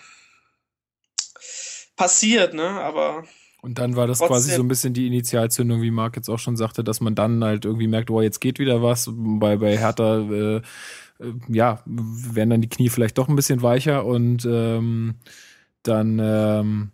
passiert, 1.95 2.53
ne? 2.53 2.69
Aber. 2.69 3.27
Und 3.61 3.77
dann 3.77 3.95
war 3.95 4.07
das 4.07 4.19
quasi 4.19 4.53
so 4.53 4.61
ein 4.61 4.69
bisschen 4.69 4.93
die 4.93 5.07
Initialzündung, 5.07 5.81
wie 5.81 5.91
Marc 5.91 6.15
jetzt 6.15 6.29
auch 6.29 6.39
schon 6.39 6.55
sagte, 6.55 6.83
dass 6.83 7.01
man 7.01 7.15
dann 7.15 7.43
halt 7.43 7.65
irgendwie 7.65 7.87
merkt, 7.87 8.09
oh, 8.09 8.21
jetzt 8.21 8.39
geht 8.39 8.57
wieder 8.57 8.81
was. 8.81 9.09
Bei, 9.11 9.57
bei 9.57 9.77
Hertha, 9.77 10.19
äh, 10.19 10.55
äh, 10.57 10.61
ja, 11.49 11.81
werden 11.85 12.49
dann 12.49 12.61
die 12.61 12.69
Knie 12.69 12.89
vielleicht 12.89 13.17
doch 13.17 13.27
ein 13.27 13.35
bisschen 13.35 13.61
weicher 13.61 14.05
und 14.05 14.45
ähm, 14.45 15.15
dann, 15.83 16.19
ähm, 16.19 16.91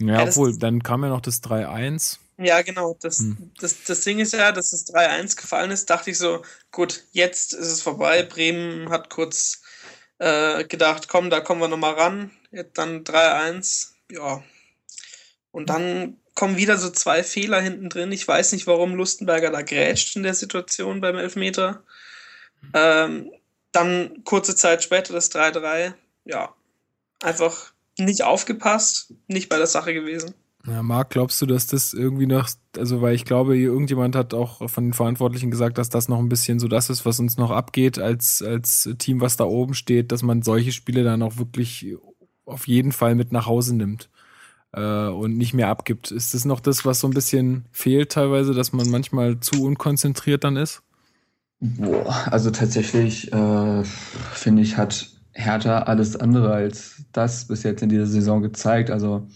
ja, 0.00 0.20
ja 0.20 0.22
obwohl, 0.24 0.58
dann 0.58 0.82
kam 0.82 1.04
ja 1.04 1.10
noch 1.10 1.20
das 1.20 1.42
3-1. 1.42 2.18
Ja, 2.38 2.62
genau. 2.62 2.96
Das, 3.00 3.18
hm. 3.18 3.52
das, 3.60 3.84
das 3.84 4.00
Ding 4.00 4.18
ist 4.18 4.32
ja, 4.32 4.50
dass 4.50 4.70
das 4.70 4.86
3-1 4.88 5.36
gefallen 5.36 5.70
ist, 5.70 5.88
dachte 5.90 6.10
ich 6.10 6.18
so, 6.18 6.42
gut, 6.72 7.04
jetzt 7.12 7.52
ist 7.52 7.68
es 7.68 7.82
vorbei. 7.82 8.24
Bremen 8.24 8.90
hat 8.90 9.10
kurz 9.10 9.62
äh, 10.18 10.64
gedacht, 10.64 11.06
komm, 11.08 11.30
da 11.30 11.40
kommen 11.40 11.60
wir 11.60 11.68
nochmal 11.68 11.94
ran. 11.94 12.30
Jetzt 12.50 12.76
dann 12.78 13.04
3-1, 13.04 13.92
ja. 14.10 14.42
Und 15.54 15.70
dann 15.70 16.16
kommen 16.34 16.56
wieder 16.56 16.76
so 16.78 16.90
zwei 16.90 17.22
Fehler 17.22 17.60
hinten 17.60 17.88
drin. 17.88 18.10
Ich 18.10 18.26
weiß 18.26 18.50
nicht, 18.52 18.66
warum 18.66 18.96
Lustenberger 18.96 19.52
da 19.52 19.62
grätscht 19.62 20.16
in 20.16 20.24
der 20.24 20.34
Situation 20.34 21.00
beim 21.00 21.14
Elfmeter. 21.16 21.84
Ähm, 22.74 23.30
dann 23.70 24.24
kurze 24.24 24.56
Zeit 24.56 24.82
später 24.82 25.12
das 25.12 25.30
3-3. 25.30 25.94
Ja, 26.24 26.52
einfach 27.22 27.72
nicht 27.96 28.24
aufgepasst, 28.24 29.14
nicht 29.28 29.48
bei 29.48 29.56
der 29.56 29.68
Sache 29.68 29.94
gewesen. 29.94 30.34
Ja, 30.66 30.82
Marc, 30.82 31.10
glaubst 31.10 31.40
du, 31.40 31.46
dass 31.46 31.68
das 31.68 31.92
irgendwie 31.92 32.26
noch, 32.26 32.48
also 32.76 33.00
weil 33.00 33.14
ich 33.14 33.24
glaube, 33.24 33.56
irgendjemand 33.56 34.16
hat 34.16 34.34
auch 34.34 34.68
von 34.68 34.86
den 34.86 34.92
Verantwortlichen 34.92 35.52
gesagt, 35.52 35.78
dass 35.78 35.88
das 35.88 36.08
noch 36.08 36.18
ein 36.18 36.28
bisschen 36.28 36.58
so 36.58 36.66
das 36.66 36.90
ist, 36.90 37.06
was 37.06 37.20
uns 37.20 37.36
noch 37.36 37.52
abgeht 37.52 38.00
als, 38.00 38.42
als 38.42 38.88
Team, 38.98 39.20
was 39.20 39.36
da 39.36 39.44
oben 39.44 39.74
steht, 39.74 40.10
dass 40.10 40.24
man 40.24 40.42
solche 40.42 40.72
Spiele 40.72 41.04
dann 41.04 41.22
auch 41.22 41.36
wirklich 41.36 41.94
auf 42.44 42.66
jeden 42.66 42.90
Fall 42.90 43.14
mit 43.14 43.30
nach 43.30 43.46
Hause 43.46 43.76
nimmt. 43.76 44.08
Äh, 44.74 45.08
und 45.08 45.36
nicht 45.36 45.54
mehr 45.54 45.68
abgibt. 45.68 46.10
Ist 46.10 46.34
das 46.34 46.44
noch 46.44 46.60
das, 46.60 46.84
was 46.84 47.00
so 47.00 47.08
ein 47.08 47.14
bisschen 47.14 47.66
fehlt 47.72 48.12
teilweise, 48.12 48.54
dass 48.54 48.72
man 48.72 48.90
manchmal 48.90 49.40
zu 49.40 49.62
unkonzentriert 49.62 50.44
dann 50.44 50.56
ist? 50.56 50.82
Boah, 51.60 52.26
also 52.30 52.50
tatsächlich 52.50 53.32
äh, 53.32 53.84
finde 53.84 54.62
ich, 54.62 54.76
hat 54.76 55.08
Hertha 55.32 55.80
alles 55.80 56.16
andere 56.16 56.52
als 56.52 57.04
das 57.12 57.46
bis 57.46 57.62
jetzt 57.62 57.82
in 57.82 57.88
dieser 57.88 58.06
Saison 58.06 58.42
gezeigt. 58.42 58.90
Also 58.90 59.26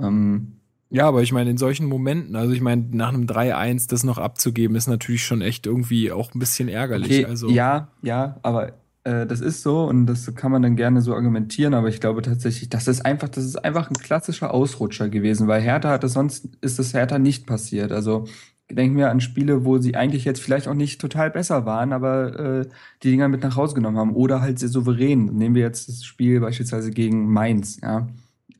ähm, 0.00 0.58
ja, 0.90 1.06
aber 1.06 1.22
ich 1.22 1.32
meine, 1.32 1.50
in 1.50 1.58
solchen 1.58 1.86
Momenten, 1.86 2.34
also 2.34 2.52
ich 2.52 2.62
meine, 2.62 2.86
nach 2.92 3.08
einem 3.08 3.26
3-1 3.26 3.90
das 3.90 4.04
noch 4.04 4.18
abzugeben, 4.18 4.76
ist 4.76 4.86
natürlich 4.86 5.24
schon 5.24 5.42
echt 5.42 5.66
irgendwie 5.66 6.10
auch 6.10 6.34
ein 6.34 6.38
bisschen 6.38 6.68
ärgerlich. 6.68 7.10
Okay, 7.10 7.24
also. 7.26 7.50
Ja, 7.50 7.88
ja, 8.02 8.38
aber 8.42 8.72
äh, 9.08 9.26
das 9.26 9.40
ist 9.40 9.62
so 9.62 9.84
und 9.84 10.06
das 10.06 10.34
kann 10.34 10.52
man 10.52 10.62
dann 10.62 10.76
gerne 10.76 11.00
so 11.00 11.14
argumentieren, 11.14 11.74
aber 11.74 11.88
ich 11.88 12.00
glaube 12.00 12.22
tatsächlich, 12.22 12.68
das 12.68 12.88
ist 12.88 13.04
einfach, 13.04 13.28
das 13.28 13.44
ist 13.44 13.56
einfach 13.64 13.90
ein 13.90 13.94
klassischer 13.94 14.52
Ausrutscher 14.52 15.08
gewesen, 15.08 15.48
weil 15.48 15.62
Hertha 15.62 15.90
hat 15.90 16.04
es 16.04 16.12
sonst, 16.12 16.48
ist 16.60 16.78
es 16.78 16.92
Hertha 16.92 17.18
nicht 17.18 17.46
passiert. 17.46 17.92
Also 17.92 18.26
denken 18.70 18.98
wir 18.98 19.10
an 19.10 19.20
Spiele, 19.20 19.64
wo 19.64 19.78
sie 19.78 19.96
eigentlich 19.96 20.24
jetzt 20.24 20.42
vielleicht 20.42 20.68
auch 20.68 20.74
nicht 20.74 21.00
total 21.00 21.30
besser 21.30 21.64
waren, 21.64 21.92
aber 21.94 22.38
äh, 22.38 22.68
die 23.02 23.10
Dinger 23.10 23.28
mit 23.28 23.42
nach 23.42 23.56
Hause 23.56 23.74
genommen 23.74 23.96
haben 23.96 24.14
oder 24.14 24.42
halt 24.42 24.58
sehr 24.58 24.68
souverän. 24.68 25.26
Nehmen 25.26 25.54
wir 25.54 25.62
jetzt 25.62 25.88
das 25.88 26.04
Spiel 26.04 26.40
beispielsweise 26.40 26.90
gegen 26.90 27.32
Mainz, 27.32 27.80
ja. 27.82 28.08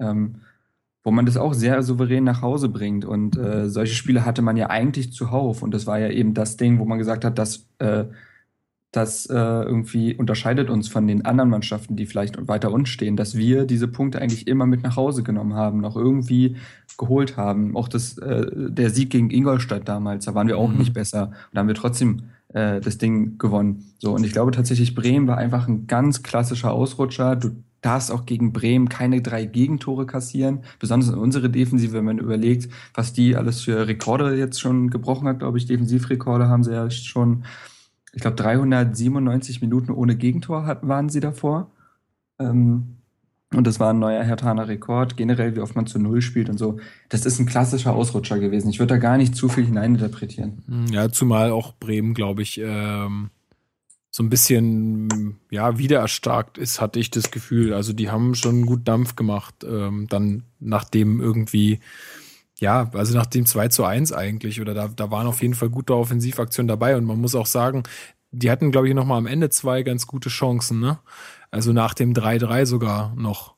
Ähm, 0.01 0.37
wo 1.05 1.11
man 1.11 1.27
das 1.27 1.37
auch 1.37 1.55
sehr 1.55 1.83
souverän 1.83 2.25
nach 2.25 2.43
Hause 2.43 2.69
bringt. 2.69 3.05
Und 3.05 3.37
äh, 3.37 3.69
solche 3.69 3.95
Spiele 3.95 4.25
hatte 4.25 4.43
man 4.43 4.57
ja 4.57 4.69
eigentlich 4.69 5.13
zuhauf. 5.13 5.63
Und 5.63 5.73
das 5.73 5.87
war 5.87 5.99
ja 5.99 6.11
eben 6.11 6.35
das 6.35 6.57
Ding, 6.57 6.79
wo 6.79 6.85
man 6.85 6.99
gesagt 6.99 7.25
hat, 7.25 7.39
dass 7.39 7.67
äh, 7.79 8.05
das 8.91 9.27
äh, 9.27 9.35
irgendwie 9.35 10.15
unterscheidet 10.15 10.71
uns 10.71 10.89
von 10.89 11.07
den 11.07 11.25
anderen 11.25 11.51
Mannschaften, 11.51 11.95
die 11.97 12.07
vielleicht 12.07 12.49
weiter 12.49 12.73
unten 12.73 12.87
stehen, 12.87 13.17
dass 13.17 13.37
wir 13.37 13.67
diese 13.67 13.87
Punkte 13.87 14.21
eigentlich 14.21 14.47
immer 14.47 14.67
mit 14.67 14.83
nach 14.83 14.97
Hause 14.97 15.23
genommen 15.23 15.55
haben, 15.55 15.81
noch 15.81 15.95
irgendwie 15.95 16.57
geholt 16.97 17.37
haben. 17.37 17.77
Auch 17.77 17.89
das, 17.89 18.17
äh, 18.19 18.47
der 18.51 18.89
Sieg 18.91 19.11
gegen 19.11 19.31
Ingolstadt 19.31 19.87
damals, 19.87 20.25
da 20.25 20.35
waren 20.35 20.49
wir 20.49 20.57
auch 20.57 20.71
mhm. 20.71 20.79
nicht 20.79 20.95
besser. 20.95 21.27
Und 21.27 21.35
da 21.53 21.61
haben 21.61 21.69
wir 21.69 21.75
trotzdem 21.75 22.23
äh, 22.49 22.81
das 22.81 22.97
Ding 22.97 23.37
gewonnen. 23.37 23.93
So, 23.99 24.15
und 24.15 24.25
ich 24.25 24.33
glaube 24.33 24.53
tatsächlich, 24.53 24.95
Bremen 24.95 25.27
war 25.27 25.37
einfach 25.37 25.69
ein 25.69 25.87
ganz 25.87 26.23
klassischer 26.23 26.73
Ausrutscher. 26.73 27.37
Du 27.37 27.51
darfst 27.83 28.11
auch 28.11 28.25
gegen 28.25 28.55
Bremen 28.55 28.89
keine 28.89 29.21
drei 29.21 29.45
Gegentore 29.45 30.07
kassieren, 30.07 30.61
besonders 30.79 31.11
in 31.11 31.15
unsere 31.17 31.51
Defensive, 31.51 31.93
wenn 31.93 32.07
man 32.07 32.19
überlegt, 32.19 32.69
was 32.95 33.13
die 33.13 33.37
alles 33.37 33.61
für 33.61 33.87
Rekorde 33.87 34.35
jetzt 34.35 34.61
schon 34.61 34.89
gebrochen 34.89 35.29
hat, 35.29 35.41
glaube 35.41 35.59
ich, 35.59 35.67
Defensivrekorde 35.67 36.49
haben 36.49 36.65
sie 36.65 36.73
ja 36.73 36.91
schon 36.91 37.45
ich 38.19 38.23
glaube, 38.23 38.37
397 38.37 39.61
Minuten 39.61 39.93
ohne 39.93 40.17
Gegentor 40.17 40.67
hat, 40.67 40.87
waren 40.89 41.09
sie 41.09 41.21
davor. 41.21 41.71
Ähm, 42.41 42.97
und 43.55 43.65
das 43.65 43.79
war 43.79 43.93
ein 43.93 44.01
neuer 44.01 44.25
Hertaner 44.25 44.67
Rekord. 44.67 45.17
Generell, 45.17 45.55
wie 45.55 45.61
oft 45.61 45.77
man 45.77 45.87
zu 45.87 46.01
Null 46.01 46.21
spielt 46.21 46.49
und 46.49 46.59
so. 46.59 46.81
Das 47.11 47.25
ist 47.25 47.39
ein 47.39 47.47
klassischer 47.47 47.95
Ausrutscher 47.95 48.41
gewesen. 48.41 48.71
Ich 48.71 48.81
würde 48.81 48.95
da 48.95 48.99
gar 48.99 49.19
nicht 49.19 49.37
zu 49.37 49.49
viel 49.49 49.67
hineininterpretieren. 49.67 50.89
Ja, 50.91 51.13
zumal 51.13 51.53
auch 51.53 51.75
Bremen, 51.75 52.13
glaube 52.13 52.43
ich, 52.43 52.61
ähm, 52.61 53.31
so 54.11 54.25
ein 54.25 54.31
bisschen 54.31 55.39
ja 55.53 55.79
wieder 55.79 56.01
erstarkt 56.01 56.59
ist, 56.59 56.81
hatte 56.81 56.99
ich 56.99 57.13
das 57.13 57.31
Gefühl. 57.31 57.73
Also 57.73 57.93
die 57.93 58.11
haben 58.11 58.35
schon 58.35 58.67
gut 58.67 58.89
Dampf 58.89 59.15
gemacht. 59.15 59.55
Ähm, 59.63 60.09
dann 60.09 60.43
nachdem 60.59 61.21
irgendwie 61.21 61.79
ja, 62.61 62.91
also 62.93 63.17
nach 63.17 63.27
dem 63.27 63.47
2 63.47 63.69
zu 63.69 63.85
1 63.85 64.13
eigentlich, 64.13 64.61
oder 64.61 64.75
da, 64.75 64.89
da 64.89 65.11
waren 65.11 65.27
auf 65.27 65.43
jeden 65.43 65.55
Fall 65.55 65.71
gute 65.71 65.95
Offensivaktionen 65.95 66.69
dabei 66.69 66.97
und 66.97 67.05
man 67.05 67.21
muss 67.21 67.35
auch 67.35 67.47
sagen, 67.47 67.85
die 68.31 68.51
hatten, 68.51 68.73
glaube 68.73 68.89
ich, 68.89 68.95
noch 68.95 69.07
mal 69.07 69.17
am 69.17 69.27
Ende 69.27 69.49
zwei 69.51 69.83
ganz 69.83 70.07
gute 70.07 70.29
Chancen, 70.29 70.81
ne? 70.81 70.99
Also 71.51 71.73
nach 71.73 71.95
dem 71.95 72.13
3-3 72.13 72.67
sogar 72.67 73.15
noch. 73.17 73.55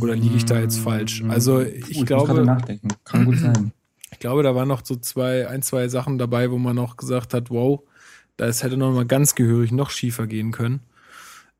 Oder 0.00 0.14
liege 0.14 0.36
ich 0.36 0.44
da 0.44 0.58
jetzt 0.60 0.78
falsch? 0.78 1.22
Mm, 1.22 1.30
also 1.30 1.60
ich 1.60 1.98
Puh, 1.98 2.04
glaube. 2.04 2.40
Ich 2.40 2.46
nachdenken. 2.46 2.88
Kann 3.04 3.24
gut 3.24 3.38
sein. 3.38 3.72
Ich 4.12 4.20
glaube, 4.20 4.44
da 4.44 4.54
waren 4.54 4.68
noch 4.68 4.82
so 4.84 4.94
zwei, 4.94 5.48
ein, 5.48 5.60
zwei 5.60 5.88
Sachen 5.88 6.18
dabei, 6.18 6.52
wo 6.52 6.56
man 6.56 6.76
noch 6.76 6.96
gesagt 6.96 7.34
hat, 7.34 7.50
wow, 7.50 7.82
das 8.36 8.62
hätte 8.62 8.76
noch 8.76 8.92
mal 8.92 9.04
ganz 9.04 9.34
gehörig 9.34 9.72
noch 9.72 9.90
schiefer 9.90 10.28
gehen 10.28 10.52
können. 10.52 10.82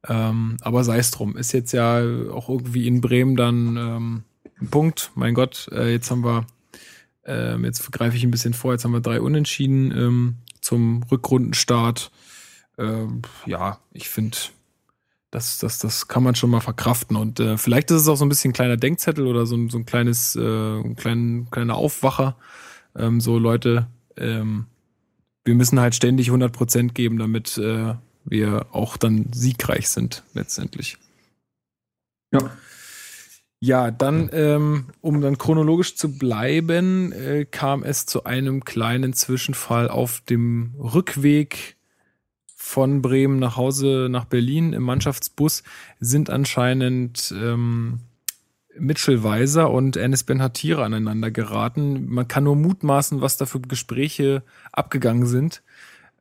Ähm, 0.07 0.57
aber 0.61 0.85
sei 0.85 0.99
es 0.99 1.11
drum. 1.11 1.37
Ist 1.37 1.53
jetzt 1.53 1.73
ja 1.73 1.99
auch 2.31 2.49
irgendwie 2.49 2.87
in 2.87 3.01
Bremen 3.01 3.35
dann 3.35 3.77
ähm, 3.77 4.23
Punkt. 4.71 5.11
Mein 5.15 5.35
Gott, 5.35 5.69
äh, 5.73 5.91
jetzt 5.91 6.11
haben 6.11 6.25
wir, 6.25 6.47
äh, 7.27 7.57
jetzt 7.59 7.91
greife 7.93 8.17
ich 8.17 8.25
ein 8.25 8.31
bisschen 8.31 8.55
vor, 8.55 8.73
jetzt 8.73 8.85
haben 8.85 8.93
wir 8.93 9.01
drei 9.01 9.21
Unentschieden 9.21 9.91
ähm, 9.93 10.37
zum 10.61 11.03
Rückrundenstart. 11.11 12.11
Ähm, 12.79 13.23
ja, 13.47 13.79
ich 13.93 14.09
finde, 14.09 14.37
das, 15.31 15.59
das, 15.59 15.79
das 15.79 16.09
kann 16.09 16.23
man 16.23 16.35
schon 16.35 16.51
mal 16.51 16.61
verkraften. 16.61 17.17
Und 17.17 17.41
äh, 17.41 17.59
vielleicht 17.59 17.91
ist 17.91 18.03
es 18.03 18.09
auch 18.09 18.17
so 18.17 18.25
ein 18.25 18.29
bisschen 18.29 18.51
ein 18.51 18.55
kleiner 18.55 18.77
Denkzettel 18.77 19.27
oder 19.27 19.47
so, 19.47 19.69
so 19.69 19.79
ein 19.79 19.87
kleines, 19.87 20.37
äh, 20.37 20.41
ein 20.81 20.97
klein, 20.97 21.49
kleiner 21.51 21.75
Aufwacher. 21.75 22.37
Ähm, 22.97 23.21
so 23.21 23.39
Leute, 23.39 23.89
ähm, 24.17 24.67
wir 25.45 25.55
müssen 25.55 25.81
halt 25.81 25.95
ständig 25.95 26.29
100 26.29 26.53
Prozent 26.53 26.95
geben, 26.95 27.19
damit 27.19 27.59
äh, 27.59 27.95
wir 28.25 28.67
auch 28.73 28.97
dann 28.97 29.27
siegreich 29.33 29.89
sind 29.89 30.23
letztendlich. 30.35 30.97
Ja. 32.33 32.51
Ja, 33.65 33.91
dann, 33.91 34.29
ähm, 34.35 34.89
um 35.01 35.23
dann 35.23 35.39
chronologisch 35.39 35.97
zu 35.97 36.19
bleiben, 36.19 37.13
äh, 37.13 37.47
kam 37.51 37.83
es 37.83 38.05
zu 38.05 38.25
einem 38.25 38.63
kleinen 38.63 39.15
Zwischenfall 39.15 39.89
auf 39.89 40.21
dem 40.21 40.75
Rückweg 40.79 41.77
von 42.55 43.01
Bremen 43.01 43.39
nach 43.39 43.57
Hause 43.57 44.09
nach 44.11 44.27
Berlin 44.27 44.75
im 44.75 44.83
Mannschaftsbus 44.83 45.63
sind 45.99 46.29
anscheinend 46.29 47.35
ähm, 47.35 48.01
Mitchell 48.79 49.25
Weiser 49.25 49.71
und 49.71 49.97
Enes 49.97 50.25
Ben 50.25 50.43
Hatira 50.43 50.85
aneinander 50.85 51.31
geraten. 51.31 52.11
Man 52.11 52.29
kann 52.29 52.45
nur 52.45 52.57
mutmaßen, 52.57 53.23
was 53.23 53.39
da 53.39 53.47
für 53.47 53.61
Gespräche 53.61 54.43
abgegangen 54.73 55.25
sind. 55.25 55.63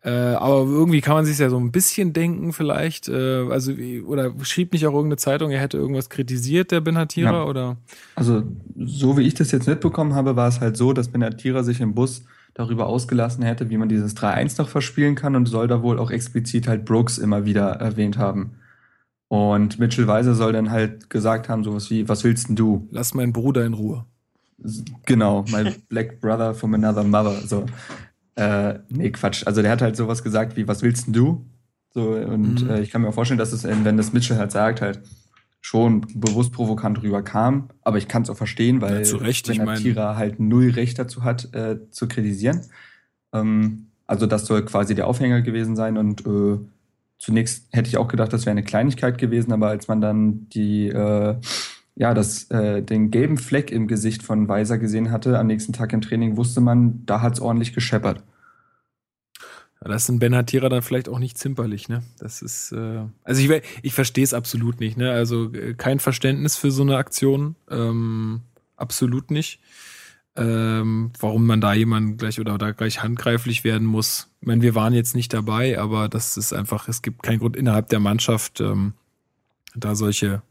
Äh, 0.03 0.09
aber 0.09 0.63
irgendwie 0.63 0.99
kann 0.99 1.15
man 1.15 1.25
sich 1.25 1.37
ja 1.37 1.49
so 1.49 1.57
ein 1.57 1.71
bisschen 1.71 2.11
denken, 2.11 2.51
vielleicht. 2.51 3.07
Äh, 3.07 3.47
also, 3.49 3.71
oder 4.05 4.33
schrieb 4.41 4.73
nicht 4.73 4.85
auch 4.85 4.93
irgendeine 4.93 5.17
Zeitung, 5.17 5.51
er 5.51 5.61
hätte 5.61 5.77
irgendwas 5.77 6.09
kritisiert, 6.09 6.71
der 6.71 6.81
Benatira, 6.81 7.31
ja. 7.31 7.43
oder? 7.45 7.77
Also, 8.15 8.43
so 8.75 9.17
wie 9.17 9.21
ich 9.21 9.33
das 9.33 9.51
jetzt 9.51 9.67
mitbekommen 9.67 10.13
habe, 10.13 10.35
war 10.35 10.49
es 10.49 10.59
halt 10.59 10.75
so, 10.75 10.91
dass 10.91 11.07
Benatira 11.07 11.63
sich 11.63 11.79
im 11.79 11.93
Bus 11.93 12.23
darüber 12.53 12.87
ausgelassen 12.87 13.43
hätte, 13.43 13.69
wie 13.69 13.77
man 13.77 13.87
dieses 13.87 14.15
3-1 14.17 14.61
noch 14.61 14.67
verspielen 14.67 15.15
kann 15.15 15.35
und 15.37 15.47
soll 15.47 15.67
da 15.67 15.81
wohl 15.81 15.97
auch 15.97 16.11
explizit 16.11 16.67
halt 16.67 16.83
Brooks 16.83 17.17
immer 17.17 17.45
wieder 17.45 17.69
erwähnt 17.69 18.17
haben. 18.17 18.57
Und 19.29 19.79
Mitchell 19.79 20.05
Weiser 20.05 20.35
soll 20.35 20.51
dann 20.51 20.69
halt 20.69 21.09
gesagt 21.09 21.47
haben, 21.49 21.63
sowas 21.63 21.89
wie, 21.89 22.07
was 22.09 22.23
willst 22.23 22.49
denn 22.49 22.55
du? 22.55 22.87
Lass 22.91 23.13
meinen 23.13 23.33
Bruder 23.33 23.65
in 23.65 23.73
Ruhe. 23.73 24.05
Genau, 25.05 25.45
my 25.49 25.73
black 25.89 26.19
brother 26.19 26.53
from 26.53 26.73
another 26.73 27.03
mother. 27.03 27.41
So, 27.47 27.65
äh, 28.35 28.79
nee, 28.89 29.11
Quatsch. 29.11 29.45
Also 29.45 29.61
der 29.61 29.71
hat 29.71 29.81
halt 29.81 29.95
sowas 29.95 30.23
gesagt 30.23 30.55
wie, 30.57 30.67
was 30.67 30.81
willst 30.81 31.07
denn 31.07 31.13
du? 31.13 31.45
So, 31.93 32.11
und 32.11 32.63
mhm. 32.63 32.69
äh, 32.69 32.81
ich 32.81 32.89
kann 32.89 33.01
mir 33.01 33.09
auch 33.09 33.13
vorstellen, 33.13 33.37
dass 33.37 33.53
es, 33.53 33.63
wenn 33.63 33.97
das 33.97 34.13
Mitchell 34.13 34.37
halt 34.37 34.51
sagt, 34.51 34.81
halt 34.81 35.01
schon 35.61 36.01
bewusst 36.15 36.51
provokant 36.51 37.01
rüberkam. 37.01 37.69
Aber 37.83 37.97
ich 37.97 38.07
kann 38.07 38.23
es 38.23 38.29
auch 38.29 38.35
verstehen, 38.35 38.81
weil 38.81 38.97
ja, 38.97 39.03
zu 39.03 39.17
Recht, 39.17 39.47
wenn 39.47 39.65
der 39.65 39.75
Tira 39.75 40.17
halt 40.17 40.39
null 40.39 40.71
Recht 40.71 40.99
dazu 40.99 41.23
hat, 41.23 41.53
äh, 41.53 41.77
zu 41.91 42.07
kritisieren. 42.07 42.61
Ähm, 43.31 43.87
also 44.05 44.25
das 44.25 44.45
soll 44.45 44.65
quasi 44.65 44.93
der 44.93 45.07
Aufhänger 45.07 45.41
gewesen 45.41 45.75
sein. 45.75 45.97
Und 45.97 46.25
äh, 46.25 46.59
zunächst 47.17 47.67
hätte 47.71 47.87
ich 47.87 47.97
auch 47.97 48.09
gedacht, 48.09 48.33
das 48.33 48.45
wäre 48.45 48.51
eine 48.51 48.63
Kleinigkeit 48.63 49.17
gewesen, 49.17 49.53
aber 49.53 49.69
als 49.69 49.87
man 49.87 50.01
dann 50.01 50.49
die 50.49 50.87
äh, 50.87 51.35
ja, 51.95 52.13
das, 52.13 52.49
äh, 52.49 52.81
den 52.81 53.11
gelben 53.11 53.37
Fleck 53.37 53.71
im 53.71 53.87
Gesicht 53.87 54.23
von 54.23 54.47
Weiser 54.47 54.77
gesehen 54.77 55.11
hatte 55.11 55.37
am 55.37 55.47
nächsten 55.47 55.73
Tag 55.73 55.93
im 55.93 56.01
Training, 56.01 56.37
wusste 56.37 56.61
man, 56.61 57.05
da 57.05 57.21
hat 57.21 57.33
es 57.33 57.39
ordentlich 57.39 57.73
gescheppert. 57.73 58.23
Ja, 59.81 59.89
das 59.89 60.03
ist 60.03 60.09
ein 60.09 60.19
Benatira 60.19 60.69
dann 60.69 60.81
vielleicht 60.81 61.09
auch 61.09 61.19
nicht 61.19 61.37
zimperlich, 61.37 61.89
ne? 61.89 62.03
Das 62.17 62.41
ist, 62.41 62.71
äh, 62.71 63.01
also 63.23 63.41
ich, 63.41 63.63
ich 63.83 63.93
verstehe 63.93 64.23
es 64.23 64.33
absolut 64.33 64.79
nicht, 64.79 64.97
ne? 64.97 65.11
Also 65.11 65.53
äh, 65.53 65.75
kein 65.75 65.99
Verständnis 65.99 66.55
für 66.55 66.71
so 66.71 66.81
eine 66.81 66.97
Aktion, 66.97 67.55
ähm, 67.69 68.41
absolut 68.75 69.29
nicht. 69.29 69.59
Ähm, 70.35 71.11
warum 71.19 71.45
man 71.45 71.61
da 71.61 71.75
jemand 71.75 72.17
gleich 72.17 72.39
oder 72.39 72.57
da 72.57 72.71
gleich 72.71 73.03
handgreiflich 73.03 73.63
werden 73.63 73.85
muss. 73.85 74.31
Ich 74.41 74.47
meine, 74.47 74.63
wir 74.63 74.73
waren 74.73 74.93
jetzt 74.93 75.15
nicht 75.15 75.31
dabei, 75.31 75.77
aber 75.77 76.09
das 76.09 76.37
ist 76.37 76.53
einfach, 76.53 76.87
es 76.87 77.03
gibt 77.03 77.21
keinen 77.21 77.37
Grund 77.37 77.55
innerhalb 77.55 77.89
der 77.89 77.99
Mannschaft, 77.99 78.59
ähm, 78.59 78.93
da 79.75 79.93
solche 79.93 80.41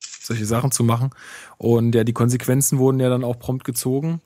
solche 0.00 0.46
Sachen 0.46 0.70
zu 0.70 0.84
machen. 0.84 1.10
Und 1.58 1.94
ja, 1.94 2.04
die 2.04 2.12
Konsequenzen 2.12 2.78
wurden 2.78 3.00
ja 3.00 3.08
dann 3.08 3.24
auch 3.24 3.38
prompt 3.38 3.64
gezogen. 3.64 4.20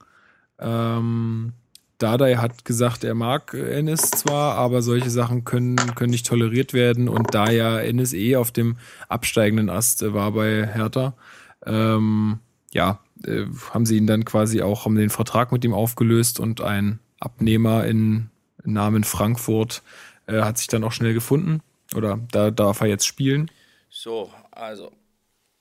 Ähm, 0.58 1.52
Dardai 1.98 2.36
hat 2.36 2.64
gesagt, 2.64 3.04
er 3.04 3.14
mag 3.14 3.52
Ennis 3.52 4.10
zwar, 4.10 4.54
aber 4.54 4.80
solche 4.80 5.10
Sachen 5.10 5.44
können, 5.44 5.76
können 5.94 6.10
nicht 6.10 6.26
toleriert 6.26 6.72
werden. 6.72 7.08
Und 7.08 7.34
da 7.34 7.50
ja 7.50 7.78
Ennis 7.78 8.14
eh 8.14 8.36
auf 8.36 8.50
dem 8.50 8.78
absteigenden 9.08 9.68
Ast 9.68 10.02
war 10.12 10.32
bei 10.32 10.66
Hertha, 10.66 11.14
ähm, 11.66 12.38
ja, 12.72 13.00
äh, 13.26 13.44
haben 13.70 13.84
sie 13.84 13.98
ihn 13.98 14.06
dann 14.06 14.24
quasi 14.24 14.62
auch, 14.62 14.86
haben 14.86 14.94
den 14.94 15.10
Vertrag 15.10 15.52
mit 15.52 15.64
ihm 15.64 15.74
aufgelöst 15.74 16.40
und 16.40 16.62
ein 16.62 17.00
Abnehmer 17.18 17.84
in 17.84 18.30
Namen 18.64 19.04
Frankfurt 19.04 19.82
äh, 20.26 20.40
hat 20.40 20.56
sich 20.56 20.68
dann 20.68 20.84
auch 20.84 20.92
schnell 20.92 21.12
gefunden. 21.12 21.60
Oder 21.94 22.18
da 22.30 22.50
darf 22.50 22.80
er 22.80 22.86
jetzt 22.86 23.06
spielen. 23.06 23.50
So, 23.90 24.30
also 24.52 24.92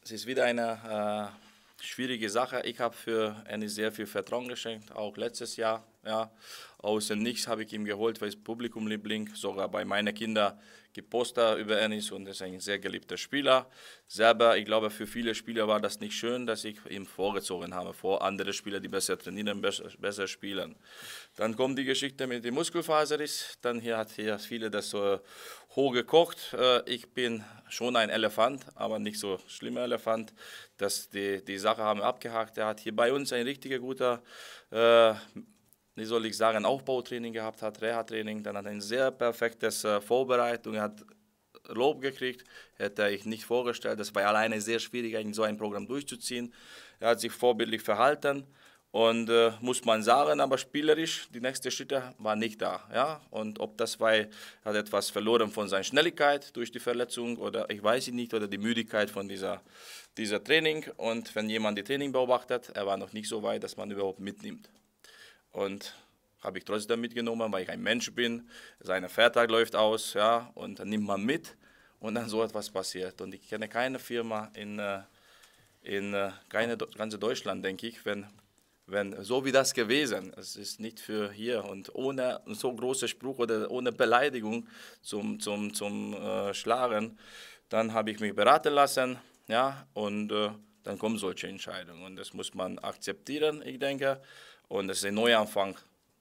es 0.09 0.21
ist 0.21 0.25
wieder 0.25 0.45
eine 0.45 1.31
schwierige 1.79 2.31
Sache. 2.31 2.63
Ich 2.65 2.79
habe 2.79 2.95
für 2.95 3.35
Ennis 3.45 3.75
sehr 3.75 3.91
viel 3.91 4.07
Vertrauen 4.07 4.47
geschenkt, 4.47 4.91
auch 4.91 5.15
letztes 5.17 5.55
Jahr. 5.55 5.85
Ja. 6.03 6.31
Aus 6.79 7.09
dem 7.09 7.19
Nichts 7.19 7.47
habe 7.47 7.63
ich 7.63 7.73
ihm 7.73 7.85
geholt, 7.85 8.19
weil 8.19 8.29
es 8.29 8.35
Publikumliebling, 8.35 9.35
sogar 9.35 9.69
bei 9.69 9.85
meinen 9.85 10.15
Kindern 10.15 10.59
gibt 10.93 11.11
Poster 11.11 11.55
über 11.57 11.79
Ennis 11.79 12.11
und 12.11 12.27
ist 12.27 12.41
ein 12.41 12.59
sehr 12.59 12.79
geliebter 12.79 13.17
Spieler. 13.17 13.69
Selber, 14.07 14.57
ich 14.57 14.65
glaube, 14.65 14.89
für 14.89 15.05
viele 15.05 15.35
Spieler 15.35 15.67
war 15.67 15.79
das 15.79 15.99
nicht 15.99 16.15
schön, 16.15 16.47
dass 16.47 16.63
ich 16.63 16.77
ihn 16.89 17.05
vorgezogen 17.05 17.75
habe, 17.75 17.93
vor 17.93 18.23
andere 18.23 18.51
Spieler, 18.53 18.79
die 18.79 18.87
besser 18.87 19.17
trainieren, 19.17 19.61
besser, 19.61 19.89
besser 19.99 20.27
spielen. 20.27 20.75
Dann 21.35 21.55
kommt 21.55 21.77
die 21.77 21.85
Geschichte 21.85 22.25
mit 22.25 22.43
dem 22.43 22.55
Muskelfaserriss, 22.55 23.59
dann 23.61 23.79
hier 23.79 23.97
hat 23.97 24.09
hier 24.11 24.39
viele 24.39 24.71
das 24.71 24.89
so 24.89 25.19
hoch 25.79 25.93
gekocht. 25.93 26.53
Äh, 26.53 26.87
ich 26.89 27.09
bin 27.13 27.43
schon 27.69 27.95
ein 27.95 28.09
Elefant, 28.09 28.65
aber 28.75 28.99
nicht 28.99 29.19
so 29.19 29.39
schlimmer 29.47 29.81
Elefant. 29.81 30.33
Das, 30.77 31.09
die, 31.09 31.43
die 31.43 31.57
Sache 31.57 31.81
haben 31.81 32.01
wir 32.01 32.05
abgehakt. 32.05 32.57
Er 32.57 32.67
hat 32.67 32.79
hier 32.81 32.95
bei 32.95 33.13
uns 33.13 33.31
ein 33.31 33.43
richtiger 33.45 33.79
guter 33.79 34.21
äh, 34.71 35.13
wie 35.95 36.05
soll 36.05 36.25
ich 36.25 36.37
sagen, 36.37 36.63
Aufbautraining 36.63 37.33
gehabt 37.33 37.61
hat, 37.61 37.81
Reha-Training, 37.81 38.41
dann 38.41 38.55
hat 38.55 38.65
er 38.65 38.71
ein 38.71 38.79
sehr 38.79 39.11
perfektes 39.11 39.83
äh, 39.83 39.99
Vorbereitung, 39.99 40.75
er 40.75 40.83
hat 40.83 41.05
Lob 41.67 42.01
gekriegt, 42.01 42.45
hätte 42.77 43.09
ich 43.09 43.25
nicht 43.25 43.43
vorgestellt. 43.43 43.99
Das 43.99 44.15
war 44.15 44.25
alleine 44.25 44.61
sehr 44.61 44.79
schwierig, 44.79 45.35
so 45.35 45.43
ein 45.43 45.57
Programm 45.57 45.85
durchzuziehen. 45.85 46.53
Er 47.01 47.09
hat 47.09 47.19
sich 47.19 47.33
vorbildlich 47.33 47.81
verhalten 47.81 48.47
und 48.91 49.29
äh, 49.29 49.51
muss 49.61 49.85
man 49.85 50.01
sagen, 50.01 50.39
aber 50.39 50.57
spielerisch, 50.57 51.27
die 51.31 51.41
nächsten 51.41 51.69
Schritte 51.69 52.15
waren 52.17 52.39
nicht 52.39 52.59
da. 52.61 52.87
Ja? 52.91 53.21
Und 53.29 53.59
ob 53.59 53.77
das 53.77 53.99
war, 53.99 54.13
er 54.13 54.29
hat 54.65 54.75
etwas 54.75 55.11
verloren 55.11 55.51
von 55.51 55.67
seiner 55.67 55.83
Schnelligkeit 55.83 56.55
durch 56.55 56.71
die 56.71 56.79
Verletzung 56.79 57.37
oder 57.37 57.69
ich 57.69 57.83
weiß 57.83 58.07
nicht, 58.07 58.33
oder 58.33 58.47
die 58.47 58.57
Müdigkeit 58.57 59.11
von 59.11 59.27
dieser, 59.27 59.61
dieser 60.17 60.43
Training. 60.43 60.85
Und 60.97 61.35
wenn 61.35 61.49
jemand 61.49 61.77
die 61.77 61.83
Training 61.83 62.11
beobachtet, 62.11 62.71
er 62.73 62.87
war 62.87 62.97
noch 62.97 63.13
nicht 63.13 63.29
so 63.29 63.43
weit, 63.43 63.63
dass 63.63 63.77
man 63.77 63.91
überhaupt 63.91 64.19
mitnimmt. 64.19 64.69
Und 65.51 65.93
habe 66.41 66.57
ich 66.57 66.65
trotzdem 66.65 67.01
mitgenommen, 67.01 67.51
weil 67.51 67.63
ich 67.63 67.69
ein 67.69 67.81
Mensch 67.81 68.11
bin. 68.13 68.49
Sein 68.79 69.07
Vertrag 69.07 69.51
läuft 69.51 69.75
aus, 69.75 70.13
ja, 70.13 70.51
und 70.55 70.79
dann 70.79 70.89
nimmt 70.89 71.05
man 71.05 71.23
mit 71.23 71.55
und 71.99 72.15
dann 72.15 72.27
so 72.27 72.43
etwas 72.43 72.71
passiert. 72.71 73.21
Und 73.21 73.35
ich 73.35 73.47
kenne 73.49 73.67
keine 73.67 73.99
Firma 73.99 74.49
in, 74.55 74.79
äh, 74.79 75.01
in 75.83 76.13
äh, 76.13 76.31
keine, 76.47 76.77
ganze 76.77 77.19
Deutschland, 77.19 77.63
denke 77.63 77.87
ich, 77.87 78.03
wenn, 78.05 78.25
wenn 78.91 79.23
so 79.23 79.45
wie 79.45 79.51
das 79.51 79.73
gewesen, 79.73 80.33
es 80.37 80.55
ist 80.55 80.79
nicht 80.79 80.99
für 80.99 81.31
hier 81.31 81.65
und 81.65 81.93
ohne 81.95 82.41
so 82.47 82.73
große 82.73 83.07
Spruch 83.07 83.39
oder 83.39 83.69
ohne 83.71 83.91
Beleidigung 83.91 84.67
zum, 85.01 85.39
zum, 85.39 85.73
zum 85.73 86.13
äh, 86.13 86.53
Schlagen, 86.53 87.17
dann 87.69 87.93
habe 87.93 88.11
ich 88.11 88.19
mich 88.19 88.35
beraten 88.35 88.73
lassen, 88.73 89.17
ja, 89.47 89.85
und 89.93 90.31
äh, 90.31 90.49
dann 90.83 90.97
kommen 90.97 91.17
solche 91.17 91.47
Entscheidungen 91.47 92.03
und 92.03 92.15
das 92.15 92.33
muss 92.33 92.53
man 92.53 92.79
akzeptieren, 92.79 93.61
ich 93.65 93.79
denke. 93.79 94.21
Und 94.67 94.89
es 94.89 94.99
ist 94.99 95.05
ein 95.05 95.15
Neuanfang. 95.15 95.75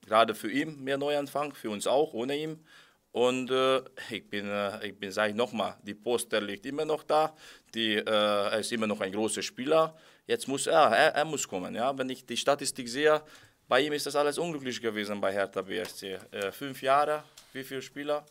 Gerade 0.06 0.34
für 0.34 0.50
ihn 0.50 0.82
mehr 0.82 0.96
Neuanfang, 0.96 1.54
für 1.54 1.70
uns 1.70 1.86
auch, 1.86 2.14
ohne 2.14 2.36
ihn. 2.36 2.64
Und 3.12 3.50
äh, 3.50 3.82
ich 4.10 4.28
bin, 4.28 4.48
äh, 4.48 4.86
ich 4.86 4.98
bin 4.98 5.10
sage 5.12 5.30
ich 5.30 5.36
nochmal, 5.36 5.76
die 5.82 5.94
Poster 5.94 6.40
liegt 6.40 6.66
immer 6.66 6.84
noch 6.84 7.02
da. 7.02 7.34
Die, 7.74 7.96
äh, 7.96 8.04
er 8.04 8.58
ist 8.58 8.72
immer 8.72 8.86
noch 8.86 9.00
ein 9.00 9.12
großer 9.12 9.42
Spieler. 9.42 9.94
Jetzt 10.28 10.46
muss 10.46 10.68
er, 10.68 10.92
er, 10.92 11.14
er, 11.14 11.24
muss 11.24 11.48
kommen. 11.48 11.74
Ja? 11.74 11.96
Wenn 11.98 12.08
ich 12.10 12.24
die 12.24 12.36
Statistik 12.36 12.88
sehe, 12.88 13.20
bei 13.66 13.80
ihm 13.80 13.92
ist 13.92 14.06
das 14.06 14.14
alles 14.14 14.38
unglücklich 14.38 14.80
gewesen 14.80 15.20
bei 15.20 15.32
Hertha 15.32 15.62
BSC. 15.62 16.18
Äh, 16.30 16.52
fünf 16.52 16.80
Jahre, 16.82 17.24
wie 17.52 17.64
viele 17.64 17.82
Spieler? 17.82 18.24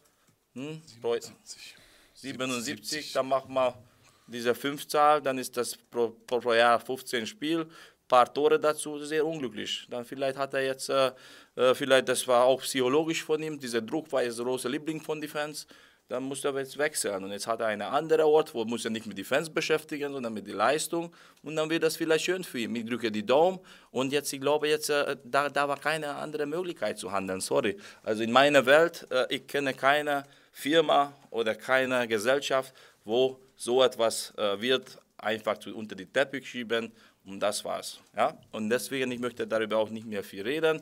Hm? 0.53 0.81
77. 0.85 1.75
77, 2.13 3.11
dann 3.11 3.27
machen 3.27 3.53
wir 3.53 3.77
diese 4.27 4.55
fünf 4.55 4.87
Zahl, 4.87 5.21
dann 5.21 5.37
ist 5.37 5.57
das 5.57 5.75
pro, 5.75 6.09
pro 6.09 6.53
Jahr 6.53 6.79
15 6.79 7.27
Spiel 7.27 7.67
paar 8.07 8.33
Tore 8.33 8.59
dazu, 8.59 9.03
sehr 9.03 9.25
unglücklich. 9.25 9.87
Dann 9.89 10.05
vielleicht 10.05 10.37
hat 10.37 10.53
er 10.53 10.63
jetzt, 10.63 10.89
äh, 10.89 11.11
äh, 11.55 11.75
vielleicht 11.75 12.07
das 12.07 12.27
war 12.27 12.45
auch 12.45 12.61
psychologisch 12.61 13.23
von 13.23 13.41
ihm, 13.41 13.59
dieser 13.59 13.81
Druck 13.81 14.11
war 14.11 14.23
jetzt 14.23 14.37
großer 14.37 14.69
Liebling 14.69 15.01
von 15.01 15.19
den 15.19 15.29
Fans. 15.29 15.67
Dann 16.09 16.23
muss 16.23 16.45
er 16.45 16.57
jetzt 16.57 16.77
wechseln 16.77 17.23
und 17.25 17.31
jetzt 17.31 17.47
hat 17.47 17.59
er 17.59 17.67
einen 17.67 17.81
anderen 17.81 18.25
Ort, 18.25 18.53
wo 18.53 18.63
muss 18.63 18.85
er 18.85 18.91
nicht 18.91 19.05
mit 19.05 19.17
den 19.17 19.25
Fans 19.25 19.49
beschäftigen, 19.49 20.13
sondern 20.13 20.33
mit 20.33 20.47
der 20.47 20.55
Leistung 20.55 21.13
und 21.43 21.55
dann 21.57 21.69
wird 21.69 21.83
das 21.83 21.97
vielleicht 21.97 22.25
schön 22.25 22.45
für 22.45 22.59
ihn. 22.59 22.73
Ich 22.75 22.85
drücke 22.85 23.11
die 23.11 23.25
Daumen 23.25 23.59
und 23.91 24.13
jetzt, 24.13 24.31
ich 24.31 24.39
glaube 24.39 24.69
jetzt, 24.69 24.89
äh, 24.89 25.17
da, 25.25 25.49
da 25.49 25.67
war 25.67 25.77
keine 25.77 26.15
andere 26.15 26.45
Möglichkeit 26.45 26.97
zu 26.97 27.11
handeln, 27.11 27.41
sorry. 27.41 27.77
Also 28.03 28.23
in 28.23 28.31
meiner 28.31 28.65
Welt, 28.65 29.05
äh, 29.11 29.25
ich 29.29 29.47
kenne 29.47 29.73
keine 29.73 30.23
Firma 30.53 31.13
oder 31.29 31.55
keine 31.55 32.07
Gesellschaft, 32.07 32.73
wo 33.03 33.39
so 33.55 33.83
etwas 33.83 34.33
äh, 34.37 34.61
wird 34.61 34.97
einfach 35.17 35.57
unter 35.73 35.95
den 35.95 36.11
Teppich 36.13 36.49
schieben 36.49 36.91
und 37.25 37.39
das 37.39 37.65
war's. 37.65 37.99
Ja? 38.15 38.37
Und 38.51 38.69
deswegen, 38.69 39.11
ich 39.11 39.19
möchte 39.19 39.45
darüber 39.45 39.77
auch 39.77 39.89
nicht 39.89 40.05
mehr 40.05 40.23
viel 40.23 40.43
reden. 40.43 40.81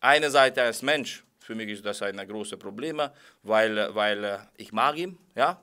Eine 0.00 0.30
Seite 0.30 0.62
als 0.62 0.82
Mensch, 0.82 1.24
für 1.46 1.54
mich 1.54 1.68
ist 1.68 1.86
das 1.86 2.02
ein 2.02 2.16
großes 2.16 2.58
Problem, 2.58 3.00
weil, 3.44 3.94
weil 3.94 4.24
äh, 4.24 4.38
ich 4.56 4.72
mag 4.72 4.96
ihn. 4.96 5.16
Ja? 5.36 5.62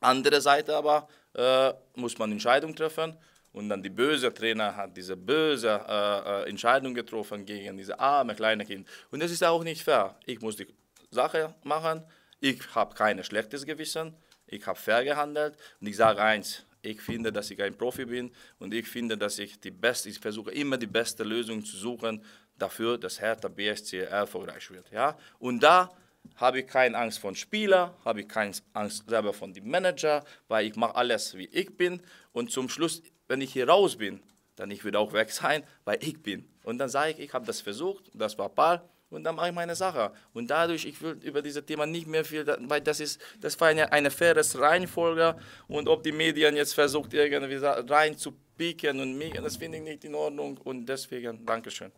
Andere 0.00 0.40
Seite 0.40 0.76
aber 0.76 1.08
äh, 1.34 1.72
muss 1.94 2.18
man 2.18 2.30
Entscheidungen 2.30 2.76
treffen. 2.76 3.16
Und 3.52 3.70
dann 3.70 3.82
die 3.82 3.88
böse 3.88 4.32
Trainer 4.32 4.76
hat 4.76 4.94
diese 4.94 5.16
böse 5.16 5.80
äh, 5.88 6.42
äh, 6.42 6.50
Entscheidung 6.50 6.92
getroffen 6.92 7.46
gegen 7.46 7.78
diese 7.78 7.98
arme 7.98 8.34
kleine 8.34 8.66
Kind. 8.66 8.86
Und 9.10 9.22
das 9.22 9.30
ist 9.30 9.42
auch 9.42 9.64
nicht 9.64 9.82
fair. 9.82 10.14
Ich 10.26 10.40
muss 10.42 10.56
die 10.56 10.66
Sache 11.10 11.54
machen. 11.64 12.04
Ich 12.40 12.60
habe 12.74 12.94
kein 12.94 13.24
schlechtes 13.24 13.64
Gewissen. 13.64 14.14
Ich 14.46 14.66
habe 14.66 14.78
fair 14.78 15.04
gehandelt. 15.04 15.56
Und 15.80 15.86
ich 15.86 15.96
sage 15.96 16.22
eins, 16.22 16.66
ich 16.82 17.00
finde, 17.00 17.32
dass 17.32 17.50
ich 17.50 17.60
ein 17.62 17.76
Profi 17.76 18.04
bin 18.04 18.30
und 18.58 18.72
ich 18.72 18.86
finde, 18.86 19.16
dass 19.16 19.38
ich 19.38 19.58
die 19.58 19.70
beste, 19.70 20.10
ich 20.10 20.18
versuche 20.18 20.52
immer 20.52 20.76
die 20.76 20.86
beste 20.86 21.24
Lösung 21.24 21.64
zu 21.64 21.76
suchen 21.76 22.22
dafür, 22.58 22.98
dass 22.98 23.20
Hertha 23.20 23.48
BSC 23.48 24.00
erfolgreich 24.00 24.70
wird. 24.70 24.90
Ja? 24.90 25.16
Und 25.38 25.62
da 25.62 25.90
habe 26.36 26.60
ich 26.60 26.66
keine 26.66 26.96
Angst 26.96 27.18
von 27.18 27.34
Spieler, 27.34 27.94
habe 28.04 28.20
ich 28.20 28.28
keine 28.28 28.52
Angst 28.72 29.08
selber 29.08 29.32
von 29.32 29.52
dem 29.52 29.68
Manager, 29.70 30.24
weil 30.48 30.66
ich 30.66 30.76
mache 30.76 30.94
alles, 30.94 31.36
wie 31.36 31.46
ich 31.46 31.76
bin. 31.76 32.02
Und 32.32 32.50
zum 32.50 32.68
Schluss, 32.68 33.02
wenn 33.26 33.40
ich 33.40 33.52
hier 33.52 33.68
raus 33.68 33.96
bin, 33.96 34.22
dann 34.56 34.70
ich 34.70 34.84
würde 34.84 34.98
auch 34.98 35.12
weg 35.12 35.30
sein, 35.30 35.62
weil 35.84 35.98
ich 36.02 36.22
bin. 36.22 36.48
Und 36.64 36.78
dann 36.78 36.88
sage 36.88 37.12
ich, 37.12 37.18
ich 37.20 37.32
habe 37.32 37.46
das 37.46 37.60
versucht, 37.60 38.10
das 38.14 38.36
war 38.38 38.48
Paul, 38.48 38.80
und 39.10 39.24
dann 39.24 39.36
mache 39.36 39.48
ich 39.48 39.54
meine 39.54 39.74
Sache. 39.74 40.12
Und 40.34 40.50
dadurch, 40.50 40.84
ich 40.84 41.00
will 41.00 41.18
über 41.22 41.40
dieses 41.40 41.64
Thema 41.64 41.86
nicht 41.86 42.06
mehr 42.06 42.24
viel, 42.24 42.46
weil 42.46 42.80
das 42.80 43.00
ist, 43.00 43.20
das 43.40 43.58
war 43.60 43.68
eine, 43.68 43.90
eine 43.90 44.10
faires 44.10 44.58
Reihenfolge 44.58 45.36
und 45.66 45.88
ob 45.88 46.02
die 46.02 46.12
Medien 46.12 46.56
jetzt 46.56 46.74
versucht, 46.74 47.14
irgendwie 47.14 47.56
rein 47.56 48.18
zu 48.18 48.32
pieken 48.56 49.00
und 49.00 49.16
mich, 49.16 49.32
das 49.32 49.56
finde 49.56 49.78
ich 49.78 49.84
nicht 49.84 50.04
in 50.04 50.14
Ordnung 50.14 50.58
und 50.58 50.86
deswegen, 50.86 51.44
Dankeschön. 51.46 51.90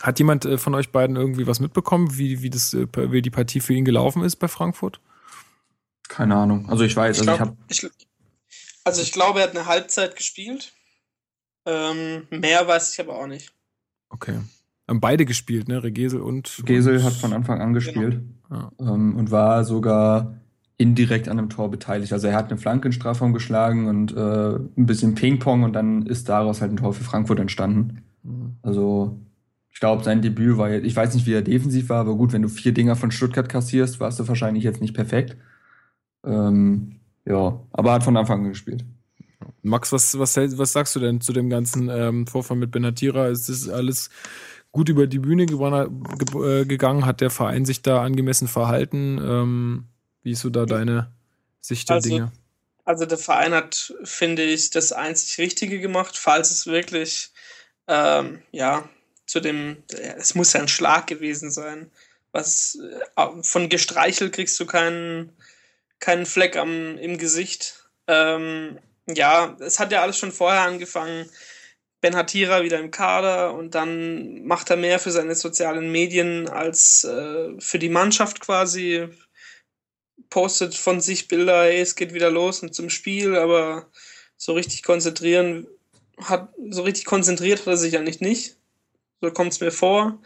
Hat 0.00 0.18
jemand 0.18 0.44
äh, 0.44 0.58
von 0.58 0.74
euch 0.74 0.92
beiden 0.92 1.16
irgendwie 1.16 1.46
was 1.46 1.60
mitbekommen, 1.60 2.18
wie, 2.18 2.42
wie, 2.42 2.50
das, 2.50 2.74
äh, 2.74 2.86
wie 2.94 3.22
die 3.22 3.30
Partie 3.30 3.60
für 3.60 3.72
ihn 3.72 3.84
gelaufen 3.84 4.22
ist 4.22 4.36
bei 4.36 4.48
Frankfurt? 4.48 5.00
Keine 6.08 6.36
Ahnung. 6.36 6.68
Also 6.68 6.84
ich 6.84 6.94
weiß, 6.94 7.16
ich 7.16 7.28
also 7.28 7.44
glaub, 7.44 7.56
ich 7.68 7.82
habe. 7.82 7.92
Also 8.84 9.02
ich 9.02 9.12
glaube, 9.12 9.40
er 9.40 9.48
hat 9.48 9.56
eine 9.56 9.66
Halbzeit 9.66 10.16
gespielt. 10.16 10.72
Ähm, 11.64 12.28
mehr 12.30 12.66
weiß 12.68 12.92
ich 12.92 13.00
aber 13.00 13.18
auch 13.18 13.26
nicht. 13.26 13.52
Okay. 14.10 14.38
Haben 14.86 15.00
beide 15.00 15.24
gespielt, 15.24 15.66
ne? 15.66 15.82
Regesel 15.82 16.20
und. 16.20 16.62
Gesel 16.64 17.02
hat 17.02 17.14
von 17.14 17.32
Anfang 17.32 17.60
an 17.60 17.72
gespielt 17.72 18.22
genau. 18.48 18.70
ähm, 18.78 19.16
und 19.16 19.32
war 19.32 19.64
sogar 19.64 20.36
indirekt 20.78 21.28
an 21.28 21.38
einem 21.38 21.50
Tor 21.50 21.70
beteiligt. 21.70 22.12
Also 22.12 22.28
er 22.28 22.36
hat 22.36 22.50
eine 22.50 22.60
Flanke 22.60 22.88
in 22.88 22.92
Strafraum 22.92 23.32
geschlagen 23.32 23.88
und 23.88 24.14
äh, 24.14 24.56
ein 24.56 24.86
bisschen 24.86 25.14
Ping-Pong 25.14 25.64
und 25.64 25.72
dann 25.72 26.06
ist 26.06 26.28
daraus 26.28 26.60
halt 26.60 26.72
ein 26.72 26.76
Tor 26.76 26.92
für 26.92 27.02
Frankfurt 27.02 27.40
entstanden. 27.40 28.04
Mhm. 28.22 28.56
Also 28.62 29.18
ich 29.76 29.80
glaube, 29.80 30.02
sein 30.02 30.22
Debüt 30.22 30.56
war 30.56 30.70
jetzt, 30.70 30.86
ich 30.86 30.96
weiß 30.96 31.14
nicht, 31.14 31.26
wie 31.26 31.34
er 31.34 31.42
defensiv 31.42 31.90
war, 31.90 32.00
aber 32.00 32.14
gut, 32.14 32.32
wenn 32.32 32.40
du 32.40 32.48
vier 32.48 32.72
Dinger 32.72 32.96
von 32.96 33.10
Stuttgart 33.10 33.46
kassierst, 33.46 34.00
warst 34.00 34.18
du 34.18 34.26
wahrscheinlich 34.26 34.64
jetzt 34.64 34.80
nicht 34.80 34.94
perfekt. 34.94 35.36
Ähm, 36.24 37.00
ja, 37.26 37.60
aber 37.72 37.92
hat 37.92 38.02
von 38.02 38.16
Anfang 38.16 38.40
an 38.40 38.48
gespielt. 38.48 38.86
Max, 39.60 39.92
was, 39.92 40.18
was, 40.18 40.34
was 40.34 40.72
sagst 40.72 40.96
du 40.96 41.00
denn 41.00 41.20
zu 41.20 41.34
dem 41.34 41.50
ganzen 41.50 41.90
ähm, 41.90 42.26
Vorfall 42.26 42.56
mit 42.56 42.70
Benatira? 42.70 43.28
Ist 43.28 43.50
das 43.50 43.68
alles 43.68 44.08
gut 44.72 44.88
über 44.88 45.06
die 45.06 45.18
Bühne 45.18 45.42
äh, 45.42 46.64
gegangen? 46.64 47.04
Hat 47.04 47.20
der 47.20 47.28
Verein 47.28 47.66
sich 47.66 47.82
da 47.82 48.02
angemessen 48.02 48.48
verhalten? 48.48 49.20
Ähm, 49.22 49.84
wie 50.22 50.30
ist 50.30 50.40
so 50.40 50.48
da 50.48 50.64
deine 50.64 51.12
Sicht 51.60 51.90
der 51.90 51.96
also, 51.96 52.08
Dinge? 52.08 52.32
Also 52.86 53.04
der 53.04 53.18
Verein 53.18 53.52
hat, 53.52 53.92
finde 54.04 54.42
ich, 54.42 54.70
das 54.70 54.92
einzig 54.92 55.36
Richtige 55.36 55.80
gemacht, 55.80 56.16
falls 56.16 56.50
es 56.50 56.66
wirklich, 56.66 57.28
ähm, 57.88 58.38
ja, 58.52 58.88
zu 59.26 59.40
dem, 59.40 59.82
es 60.18 60.34
muss 60.34 60.52
ja 60.52 60.60
ein 60.60 60.68
Schlag 60.68 61.06
gewesen 61.06 61.50
sein. 61.50 61.90
Was 62.32 62.78
äh, 63.16 63.42
von 63.42 63.68
gestreichelt 63.68 64.32
kriegst 64.32 64.58
du 64.60 64.66
keinen, 64.66 65.32
keinen 65.98 66.26
Fleck 66.26 66.56
am, 66.56 66.98
im 66.98 67.18
Gesicht. 67.18 67.88
Ähm, 68.06 68.78
ja, 69.08 69.56
es 69.60 69.78
hat 69.78 69.92
ja 69.92 70.02
alles 70.02 70.18
schon 70.18 70.32
vorher 70.32 70.62
angefangen 70.62 71.28
Ben 72.00 72.14
Hatira 72.14 72.62
wieder 72.62 72.78
im 72.78 72.90
Kader 72.90 73.54
und 73.54 73.74
dann 73.74 74.44
macht 74.44 74.70
er 74.70 74.76
mehr 74.76 74.98
für 74.98 75.10
seine 75.10 75.34
sozialen 75.34 75.90
Medien 75.90 76.48
als 76.48 77.04
äh, 77.04 77.58
für 77.58 77.78
die 77.78 77.88
Mannschaft 77.88 78.40
quasi. 78.40 79.08
Postet 80.28 80.74
von 80.74 81.00
sich 81.00 81.28
Bilder, 81.28 81.64
hey, 81.64 81.80
es 81.80 81.94
geht 81.94 82.12
wieder 82.12 82.30
los 82.30 82.60
und 82.60 82.74
zum 82.74 82.90
Spiel, 82.90 83.36
aber 83.36 83.90
so 84.36 84.52
richtig 84.52 84.82
konzentrieren 84.82 85.66
hat 86.18 86.48
so 86.70 86.82
richtig 86.82 87.04
konzentriert 87.04 87.60
hat 87.60 87.66
er 87.66 87.76
sich 87.76 87.96
eigentlich 87.96 88.20
nicht. 88.20 88.56
So 89.20 89.30
kommt 89.30 89.52
es 89.52 89.60
mir 89.60 89.72
vor. 89.72 90.20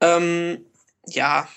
Ähm, 0.00 0.66
ja, 1.06 1.48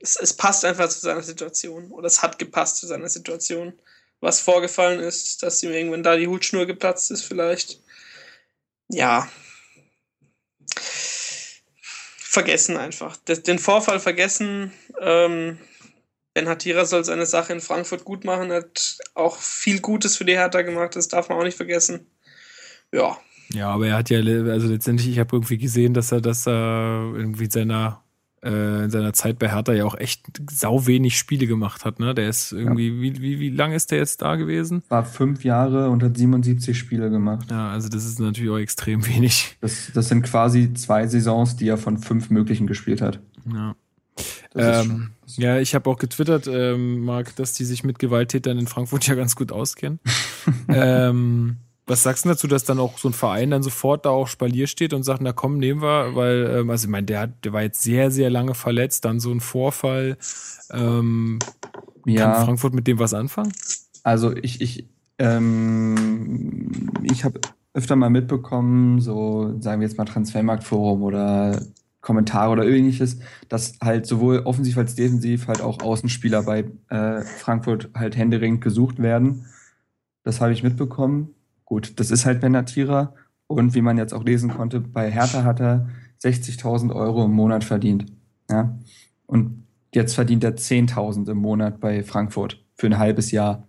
es, 0.00 0.16
es 0.16 0.36
passt 0.36 0.64
einfach 0.64 0.88
zu 0.88 1.00
seiner 1.00 1.22
Situation. 1.22 1.90
Oder 1.90 2.06
es 2.06 2.22
hat 2.22 2.38
gepasst 2.38 2.78
zu 2.78 2.86
seiner 2.86 3.08
Situation. 3.08 3.72
Was 4.20 4.40
vorgefallen 4.40 5.00
ist, 5.00 5.42
dass 5.42 5.62
ihm 5.62 5.72
irgendwann 5.72 6.02
da 6.02 6.16
die 6.16 6.28
Hutschnur 6.28 6.66
geplatzt 6.66 7.10
ist, 7.10 7.22
vielleicht. 7.22 7.80
Ja. 8.88 9.30
Vergessen 12.18 12.76
einfach. 12.76 13.16
Den 13.16 13.58
Vorfall 13.58 14.00
vergessen. 14.00 14.72
Ähm, 15.00 15.58
Ben 16.36 16.50
Hatira 16.50 16.84
soll 16.84 17.02
seine 17.02 17.24
Sache 17.24 17.54
in 17.54 17.62
Frankfurt 17.62 18.04
gut 18.04 18.24
machen, 18.24 18.52
hat 18.52 18.98
auch 19.14 19.38
viel 19.38 19.80
Gutes 19.80 20.18
für 20.18 20.26
die 20.26 20.36
Hertha 20.36 20.60
gemacht, 20.60 20.94
das 20.94 21.08
darf 21.08 21.30
man 21.30 21.38
auch 21.38 21.44
nicht 21.44 21.56
vergessen. 21.56 22.10
Ja. 22.92 23.18
Ja, 23.52 23.70
aber 23.70 23.88
er 23.88 23.96
hat 23.96 24.10
ja, 24.10 24.18
also 24.18 24.68
letztendlich, 24.68 25.08
ich 25.08 25.18
habe 25.18 25.36
irgendwie 25.36 25.58
gesehen, 25.58 25.94
dass 25.94 26.12
er 26.12 26.20
das 26.20 26.46
äh, 26.46 26.50
irgendwie 26.50 27.50
seiner 27.50 28.02
äh, 28.46 28.84
in 28.84 28.90
seiner 28.90 29.12
Zeit 29.12 29.38
bei 29.38 29.48
Hertha 29.48 29.72
ja 29.72 29.84
auch 29.84 29.96
echt 29.96 30.40
sau 30.50 30.86
wenig 30.86 31.18
Spiele 31.18 31.46
gemacht 31.46 31.84
hat. 31.84 31.98
Ne? 31.98 32.14
Der 32.14 32.28
ist 32.28 32.52
irgendwie, 32.52 32.88
ja. 32.88 33.02
wie, 33.02 33.20
wie, 33.20 33.40
wie 33.40 33.50
lange 33.50 33.74
ist 33.74 33.90
der 33.90 33.98
jetzt 33.98 34.22
da 34.22 34.36
gewesen? 34.36 34.82
War 34.88 35.04
fünf 35.04 35.44
Jahre 35.44 35.90
und 35.90 36.02
hat 36.02 36.16
77 36.16 36.78
Spiele 36.78 37.10
gemacht. 37.10 37.50
Ja, 37.50 37.70
also 37.70 37.88
das 37.88 38.04
ist 38.04 38.20
natürlich 38.20 38.50
auch 38.50 38.58
extrem 38.58 39.06
wenig. 39.06 39.56
Das, 39.60 39.90
das 39.92 40.08
sind 40.08 40.22
quasi 40.22 40.72
zwei 40.74 41.06
Saisons, 41.06 41.56
die 41.56 41.68
er 41.68 41.78
von 41.78 41.98
fünf 41.98 42.30
möglichen 42.30 42.66
gespielt 42.66 43.00
hat. 43.00 43.20
Ja. 43.52 43.74
Ähm, 44.54 45.10
ja, 45.36 45.58
ich 45.58 45.74
habe 45.74 45.90
auch 45.90 45.98
getwittert, 45.98 46.46
ähm, 46.46 47.00
Marc, 47.00 47.36
dass 47.36 47.52
die 47.52 47.64
sich 47.64 47.84
mit 47.84 47.98
Gewalttätern 47.98 48.58
in 48.58 48.66
Frankfurt 48.66 49.06
ja 49.06 49.14
ganz 49.14 49.36
gut 49.36 49.52
auskennen. 49.52 50.00
ähm, 50.68 51.56
was 51.86 52.02
sagst 52.02 52.24
du 52.24 52.30
dazu, 52.30 52.48
dass 52.48 52.64
dann 52.64 52.80
auch 52.80 52.98
so 52.98 53.08
ein 53.08 53.12
Verein 53.12 53.50
dann 53.50 53.62
sofort 53.62 54.06
da 54.06 54.10
auch 54.10 54.26
Spalier 54.26 54.66
steht 54.66 54.92
und 54.92 55.04
sagt, 55.04 55.20
na 55.22 55.32
komm, 55.32 55.58
nehmen 55.58 55.82
wir, 55.82 56.16
weil, 56.16 56.58
ähm, 56.58 56.70
also 56.70 56.86
ich 56.86 56.90
meine, 56.90 57.06
der, 57.06 57.28
der 57.28 57.52
war 57.52 57.62
jetzt 57.62 57.82
sehr, 57.82 58.10
sehr 58.10 58.28
lange 58.28 58.54
verletzt, 58.54 59.04
dann 59.04 59.20
so 59.20 59.30
ein 59.30 59.40
Vorfall. 59.40 60.16
Ähm, 60.72 61.38
ja. 62.04 62.32
Kann 62.32 62.44
Frankfurt 62.44 62.74
mit 62.74 62.86
dem 62.86 62.98
was 62.98 63.14
anfangen? 63.14 63.52
Also 64.02 64.34
ich, 64.34 64.60
ich, 64.60 64.88
ähm, 65.18 66.90
ich 67.04 67.24
habe 67.24 67.40
öfter 67.72 67.94
mal 67.94 68.10
mitbekommen, 68.10 69.00
so 69.00 69.54
sagen 69.60 69.80
wir 69.80 69.86
jetzt 69.86 69.98
mal 69.98 70.04
Transfermarktforum 70.06 71.02
oder 71.02 71.60
Kommentare 72.00 72.50
oder 72.50 72.66
ähnliches, 72.66 73.18
dass 73.48 73.78
halt 73.82 74.06
sowohl 74.06 74.40
offensiv 74.40 74.78
als 74.78 74.94
defensiv 74.94 75.46
halt 75.46 75.60
auch 75.60 75.82
Außenspieler 75.82 76.42
bei 76.42 76.64
äh, 76.88 77.22
Frankfurt 77.22 77.90
halt 77.94 78.16
händeringend 78.16 78.60
gesucht 78.60 79.00
werden. 79.00 79.46
Das 80.22 80.40
habe 80.40 80.52
ich 80.52 80.62
mitbekommen. 80.62 81.35
Gut, 81.66 81.98
das 82.00 82.10
ist 82.10 82.24
halt 82.24 82.40
Benatira. 82.40 83.14
Und 83.48 83.74
wie 83.74 83.82
man 83.82 83.98
jetzt 83.98 84.14
auch 84.14 84.24
lesen 84.24 84.50
konnte, 84.50 84.80
bei 84.80 85.10
Hertha 85.10 85.44
hat 85.44 85.60
er 85.60 85.88
60.000 86.22 86.94
Euro 86.94 87.26
im 87.26 87.32
Monat 87.32 87.62
verdient. 87.62 88.06
Ja? 88.48 88.78
Und 89.26 89.66
jetzt 89.94 90.14
verdient 90.14 90.42
er 90.44 90.56
10.000 90.56 91.30
im 91.30 91.38
Monat 91.38 91.80
bei 91.80 92.02
Frankfurt 92.02 92.64
für 92.74 92.86
ein 92.86 92.98
halbes 92.98 93.30
Jahr. 93.30 93.66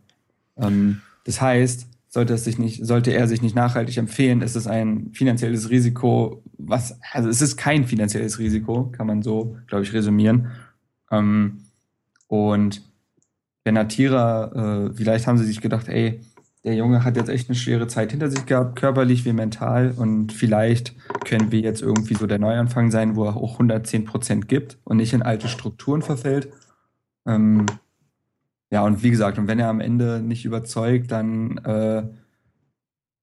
Ähm, 0.55 1.01
das 1.25 1.41
heißt, 1.41 1.87
sollte, 2.07 2.33
es 2.33 2.45
sich 2.45 2.57
nicht, 2.57 2.85
sollte 2.85 3.11
er 3.11 3.27
sich 3.27 3.41
nicht 3.41 3.55
nachhaltig 3.55 3.97
empfehlen, 3.97 4.41
ist 4.41 4.55
es 4.55 4.67
ein 4.67 5.11
finanzielles 5.13 5.69
Risiko, 5.69 6.41
was, 6.57 6.99
also 7.11 7.29
es 7.29 7.41
ist 7.41 7.57
kein 7.57 7.85
finanzielles 7.85 8.39
Risiko, 8.39 8.85
kann 8.91 9.07
man 9.07 9.21
so, 9.21 9.57
glaube 9.67 9.83
ich, 9.83 9.93
resümieren. 9.93 10.47
Ähm, 11.11 11.63
und 12.27 12.81
Benatira, 13.63 14.87
äh, 14.87 14.93
vielleicht 14.93 15.27
haben 15.27 15.37
sie 15.37 15.45
sich 15.45 15.61
gedacht, 15.61 15.89
ey, 15.89 16.21
der 16.67 16.75
Junge 16.75 17.05
hat 17.05 17.15
jetzt 17.15 17.29
echt 17.29 17.47
eine 17.47 17.55
schwere 17.55 17.87
Zeit 17.87 18.11
hinter 18.11 18.29
sich 18.29 18.45
gehabt, 18.45 18.75
körperlich 18.75 19.23
wie 19.23 19.31
mental, 19.31 19.93
und 19.95 20.33
vielleicht 20.33 20.93
können 21.23 21.49
wir 21.49 21.61
jetzt 21.61 21.81
irgendwie 21.81 22.15
so 22.15 22.27
der 22.27 22.39
Neuanfang 22.39 22.91
sein, 22.91 23.15
wo 23.15 23.23
er 23.23 23.37
auch 23.37 23.53
110 23.53 24.03
Prozent 24.03 24.49
gibt 24.49 24.77
und 24.83 24.97
nicht 24.97 25.13
in 25.13 25.21
alte 25.21 25.47
Strukturen 25.47 26.01
verfällt. 26.01 26.49
Ähm, 27.25 27.65
ja, 28.69 28.83
und 28.83 29.01
wie 29.01 29.11
gesagt, 29.11 29.39
und 29.39 29.47
wenn 29.47 29.59
er 29.59 29.69
am 29.69 29.79
Ende 29.79 30.19
nicht 30.19 30.43
überzeugt, 30.43 31.09
dann 31.09 31.57
äh, 31.59 32.03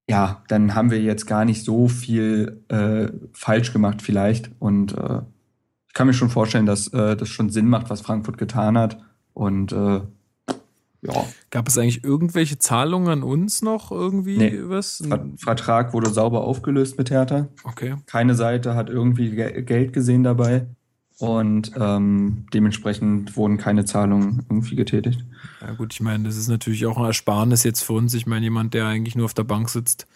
ja, 0.09 0.43
dann 0.49 0.75
haben 0.75 0.91
wir 0.91 1.03
jetzt 1.03 1.27
gar 1.27 1.45
nicht 1.45 1.65
so 1.65 1.89
viel 1.89 2.65
äh, 2.69 3.09
falsch 3.35 3.75
gemacht 3.75 4.01
vielleicht. 4.01 4.51
Und 4.59 4.97
äh, 4.97 5.21
ich 5.87 5.93
kann 5.95 6.07
mir 6.07 6.15
schon 6.15 6.31
vorstellen, 6.31 6.67
dass 6.67 6.89
äh, 6.95 7.15
das 7.15 7.29
schon 7.29 7.51
Sinn 7.51 7.69
macht, 7.69 7.91
was 7.91 8.01
Frankfurt 8.01 8.39
getan 8.39 8.79
hat. 8.79 9.03
Und 9.35 9.73
äh, 9.73 10.01
ja. 11.07 11.27
Gab 11.51 11.69
es 11.69 11.77
eigentlich 11.77 12.03
irgendwelche 12.03 12.59
Zahlungen 12.59 13.09
an 13.09 13.23
uns 13.23 13.63
noch 13.63 13.91
irgendwie? 13.91 14.39
Nee. 14.39 14.59
Was? 14.65 15.03
Vertrag 15.37 15.93
wurde 15.93 16.11
sauber 16.11 16.45
aufgelöst 16.45 16.97
mit 16.99 17.11
Hertha. 17.11 17.49
Okay. 17.65 17.97
Keine 18.07 18.35
Seite 18.35 18.75
hat 18.75 18.89
irgendwie 18.89 19.31
Geld 19.31 19.93
gesehen 19.93 20.23
dabei. 20.23 20.67
Und 21.19 21.73
ähm, 21.79 22.47
dementsprechend 22.53 23.37
wurden 23.37 23.57
keine 23.57 23.85
Zahlungen 23.85 24.45
irgendwie 24.49 24.75
getätigt. 24.75 25.25
Ja 25.61 25.73
gut, 25.75 25.93
ich 25.93 26.01
meine, 26.01 26.25
das 26.25 26.37
ist 26.37 26.49
natürlich 26.49 26.87
auch 26.87 26.97
ein 26.97 27.05
Ersparnis 27.05 27.63
jetzt 27.63 27.83
für 27.83 27.93
uns. 27.93 28.15
Ich 28.15 28.27
meine, 28.27 28.45
jemand, 28.45 28.75
der 28.75 28.87
eigentlich 28.87 29.15
nur 29.15 29.27
auf 29.27 29.35
der 29.35 29.45
Bank 29.45 29.69
sitzt, 29.69 30.09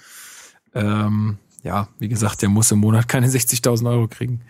ähm, 0.75 1.39
ja, 1.63 1.89
wie 1.99 2.09
gesagt, 2.09 2.43
der 2.43 2.49
muss 2.49 2.73
im 2.73 2.81
Monat 2.81 3.07
keine 3.07 3.29
60.000 3.29 3.89
Euro 3.89 4.09
kriegen. 4.09 4.41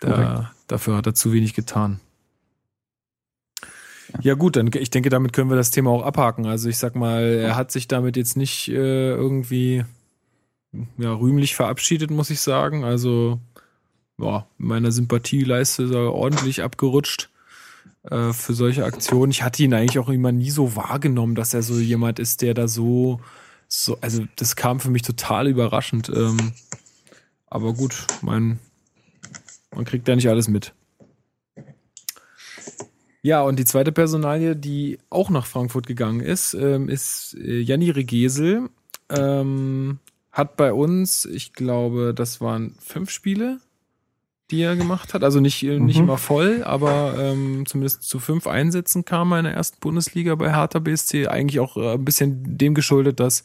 Da, 0.00 0.52
dafür 0.66 0.96
hat 0.96 1.06
er 1.06 1.14
zu 1.14 1.32
wenig 1.32 1.54
getan. 1.54 2.00
Ja 4.22 4.34
gut, 4.34 4.56
dann 4.56 4.70
ich 4.72 4.90
denke, 4.90 5.08
damit 5.08 5.32
können 5.32 5.50
wir 5.50 5.56
das 5.56 5.70
Thema 5.70 5.90
auch 5.90 6.02
abhaken. 6.02 6.46
Also 6.46 6.68
ich 6.68 6.78
sag 6.78 6.94
mal, 6.96 7.22
er 7.22 7.56
hat 7.56 7.70
sich 7.70 7.88
damit 7.88 8.16
jetzt 8.16 8.36
nicht 8.36 8.68
äh, 8.68 9.10
irgendwie 9.10 9.84
ja, 10.98 11.12
rühmlich 11.12 11.54
verabschiedet, 11.54 12.10
muss 12.10 12.30
ich 12.30 12.40
sagen. 12.40 12.84
Also 12.84 13.40
ja, 14.18 14.46
meiner 14.58 14.92
Sympathieleiste 14.92 15.84
ist 15.84 15.90
er 15.92 16.12
ordentlich 16.12 16.62
abgerutscht 16.62 17.30
äh, 18.04 18.32
für 18.32 18.54
solche 18.54 18.84
Aktionen. 18.84 19.30
Ich 19.30 19.42
hatte 19.42 19.62
ihn 19.62 19.74
eigentlich 19.74 19.98
auch 19.98 20.08
immer 20.08 20.32
nie 20.32 20.50
so 20.50 20.76
wahrgenommen, 20.76 21.34
dass 21.34 21.54
er 21.54 21.62
so 21.62 21.74
jemand 21.74 22.18
ist, 22.18 22.42
der 22.42 22.54
da 22.54 22.68
so, 22.68 23.20
so 23.68 23.98
also 24.00 24.24
das 24.36 24.56
kam 24.56 24.80
für 24.80 24.90
mich 24.90 25.02
total 25.02 25.48
überraschend. 25.48 26.08
Ähm, 26.08 26.52
aber 27.48 27.74
gut, 27.74 28.06
mein, 28.22 28.58
man 29.74 29.84
kriegt 29.84 30.08
ja 30.08 30.16
nicht 30.16 30.28
alles 30.28 30.48
mit. 30.48 30.72
Ja, 33.26 33.42
und 33.42 33.58
die 33.58 33.64
zweite 33.64 33.90
Personalie, 33.90 34.54
die 34.54 35.00
auch 35.10 35.30
nach 35.30 35.46
Frankfurt 35.46 35.88
gegangen 35.88 36.20
ist, 36.20 36.54
ähm, 36.54 36.88
ist 36.88 37.36
äh, 37.36 37.58
Janni 37.58 37.90
Regesel. 37.90 38.68
Ähm, 39.08 39.98
hat 40.30 40.56
bei 40.56 40.72
uns, 40.72 41.24
ich 41.24 41.52
glaube, 41.52 42.14
das 42.14 42.40
waren 42.40 42.76
fünf 42.78 43.10
Spiele, 43.10 43.58
die 44.52 44.62
er 44.62 44.76
gemacht 44.76 45.12
hat. 45.12 45.24
Also 45.24 45.40
nicht, 45.40 45.64
mhm. 45.64 45.86
nicht 45.86 45.98
immer 45.98 46.18
voll, 46.18 46.62
aber 46.62 47.16
ähm, 47.18 47.66
zumindest 47.66 48.04
zu 48.04 48.20
fünf 48.20 48.46
Einsätzen 48.46 49.04
kam 49.04 49.32
er 49.32 49.40
in 49.40 49.46
der 49.46 49.54
ersten 49.54 49.80
Bundesliga 49.80 50.36
bei 50.36 50.54
Hertha 50.54 50.78
BSC. 50.78 51.26
Eigentlich 51.26 51.58
auch 51.58 51.76
äh, 51.76 51.94
ein 51.94 52.04
bisschen 52.04 52.56
dem 52.56 52.74
geschuldet, 52.74 53.18
dass 53.18 53.42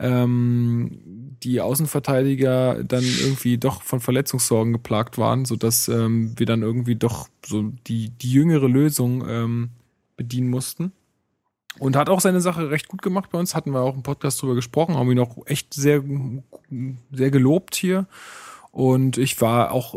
ähm, 0.00 1.36
die 1.42 1.60
Außenverteidiger 1.60 2.82
dann 2.84 3.04
irgendwie 3.04 3.58
doch 3.58 3.82
von 3.82 4.00
Verletzungssorgen 4.00 4.72
geplagt 4.72 5.18
waren, 5.18 5.44
sodass 5.44 5.88
ähm, 5.88 6.32
wir 6.36 6.46
dann 6.46 6.62
irgendwie 6.62 6.96
doch 6.96 7.28
so 7.44 7.72
die, 7.86 8.10
die 8.10 8.32
jüngere 8.32 8.68
Lösung 8.68 9.24
ähm, 9.28 9.70
bedienen 10.16 10.48
mussten. 10.48 10.92
Und 11.78 11.96
hat 11.96 12.10
auch 12.10 12.20
seine 12.20 12.40
Sache 12.40 12.70
recht 12.70 12.88
gut 12.88 13.00
gemacht 13.00 13.30
bei 13.30 13.38
uns. 13.38 13.54
Hatten 13.54 13.72
wir 13.72 13.80
auch 13.80 13.94
im 13.94 14.02
Podcast 14.02 14.42
drüber 14.42 14.54
gesprochen, 14.54 14.96
haben 14.96 15.10
ihn 15.10 15.20
auch 15.20 15.36
echt 15.46 15.72
sehr, 15.72 16.02
sehr 17.12 17.30
gelobt 17.30 17.76
hier. 17.76 18.06
Und 18.72 19.18
ich 19.18 19.40
war 19.40 19.70
auch 19.70 19.94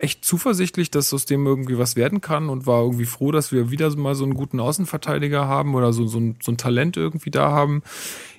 echt 0.00 0.24
zuversichtlich, 0.24 0.90
dass 0.90 1.12
aus 1.12 1.24
dem 1.24 1.46
irgendwie 1.46 1.78
was 1.78 1.96
werden 1.96 2.20
kann 2.20 2.48
und 2.48 2.66
war 2.66 2.82
irgendwie 2.82 3.04
froh, 3.04 3.32
dass 3.32 3.52
wir 3.52 3.70
wieder 3.70 3.94
mal 3.96 4.14
so 4.14 4.24
einen 4.24 4.34
guten 4.34 4.60
Außenverteidiger 4.60 5.46
haben 5.46 5.74
oder 5.74 5.92
so, 5.92 6.06
so, 6.06 6.18
ein, 6.18 6.36
so 6.42 6.52
ein 6.52 6.56
Talent 6.58 6.96
irgendwie 6.96 7.30
da 7.30 7.50
haben. 7.50 7.82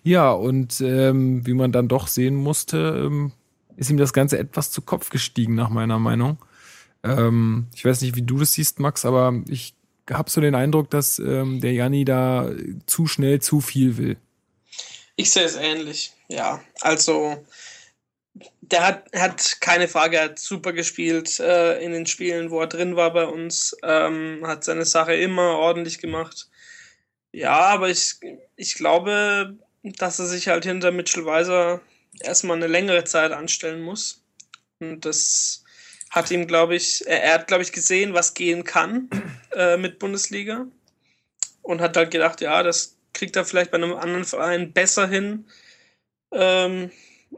Ja, 0.03 0.31
und 0.31 0.81
ähm, 0.81 1.45
wie 1.45 1.53
man 1.53 1.71
dann 1.71 1.87
doch 1.87 2.07
sehen 2.07 2.35
musste, 2.35 3.05
ähm, 3.05 3.31
ist 3.75 3.89
ihm 3.89 3.97
das 3.97 4.13
Ganze 4.13 4.37
etwas 4.37 4.71
zu 4.71 4.81
Kopf 4.81 5.09
gestiegen, 5.09 5.55
nach 5.55 5.69
meiner 5.69 5.99
Meinung. 5.99 6.37
Ähm, 7.03 7.67
ich 7.73 7.85
weiß 7.85 8.01
nicht, 8.01 8.15
wie 8.15 8.21
du 8.21 8.37
das 8.37 8.53
siehst, 8.53 8.79
Max, 8.79 9.05
aber 9.05 9.33
ich 9.47 9.73
habe 10.09 10.29
so 10.29 10.41
den 10.41 10.55
Eindruck, 10.55 10.89
dass 10.89 11.19
ähm, 11.19 11.61
der 11.61 11.73
Janni 11.73 12.03
da 12.03 12.49
zu 12.85 13.07
schnell 13.07 13.41
zu 13.41 13.61
viel 13.61 13.97
will. 13.97 14.17
Ich 15.15 15.31
sehe 15.31 15.43
es 15.43 15.55
ähnlich, 15.55 16.13
ja. 16.27 16.61
Also 16.81 17.37
der 18.71 18.85
hat, 18.85 19.05
hat 19.15 19.61
keine 19.61 19.87
Frage, 19.87 20.17
er 20.17 20.25
hat 20.25 20.39
super 20.39 20.73
gespielt 20.73 21.39
äh, 21.39 21.79
in 21.83 21.91
den 21.91 22.05
Spielen, 22.05 22.51
wo 22.51 22.61
er 22.61 22.67
drin 22.67 22.95
war 22.95 23.13
bei 23.13 23.25
uns. 23.25 23.75
Ähm, 23.83 24.45
hat 24.45 24.63
seine 24.63 24.85
Sache 24.85 25.15
immer 25.15 25.57
ordentlich 25.57 25.99
gemacht. 25.99 26.49
Ja, 27.31 27.59
aber 27.59 27.89
ich, 27.89 28.15
ich 28.55 28.75
glaube, 28.75 29.57
dass 29.83 30.19
er 30.19 30.25
sich 30.25 30.47
halt 30.47 30.65
hinter 30.65 30.91
Mitchell 30.91 31.25
Weiser 31.25 31.81
erstmal 32.21 32.57
eine 32.57 32.67
längere 32.67 33.03
Zeit 33.03 33.31
anstellen 33.31 33.81
muss. 33.81 34.23
Und 34.79 35.05
das 35.05 35.63
hat 36.09 36.31
ihm, 36.31 36.47
glaube 36.47 36.75
ich, 36.75 37.05
er, 37.07 37.23
er 37.23 37.33
hat, 37.35 37.47
glaube 37.47 37.63
ich, 37.63 37.71
gesehen, 37.71 38.13
was 38.13 38.33
gehen 38.33 38.63
kann 38.63 39.09
äh, 39.53 39.77
mit 39.77 39.99
Bundesliga. 39.99 40.67
Und 41.61 41.81
hat 41.81 41.97
halt 41.97 42.11
gedacht, 42.11 42.41
ja, 42.41 42.63
das 42.63 42.97
kriegt 43.13 43.35
er 43.35 43.45
vielleicht 43.45 43.71
bei 43.71 43.77
einem 43.77 43.95
anderen 43.95 44.25
Verein 44.25 44.73
besser 44.73 45.07
hin. 45.07 45.45
Ähm, 46.31 46.91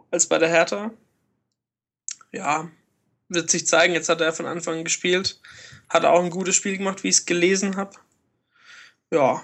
als 0.09 0.27
bei 0.27 0.37
der 0.37 0.49
Hertha. 0.49 0.91
Ja, 2.31 2.69
wird 3.29 3.49
sich 3.49 3.67
zeigen. 3.67 3.93
Jetzt 3.93 4.09
hat 4.09 4.21
er 4.21 4.33
von 4.33 4.45
Anfang 4.45 4.79
an 4.79 4.83
gespielt. 4.83 5.39
Hat 5.89 6.05
auch 6.05 6.23
ein 6.23 6.29
gutes 6.29 6.55
Spiel 6.55 6.77
gemacht, 6.77 7.03
wie 7.03 7.09
ich 7.09 7.15
es 7.15 7.25
gelesen 7.25 7.75
habe. 7.75 7.97
Ja. 9.11 9.43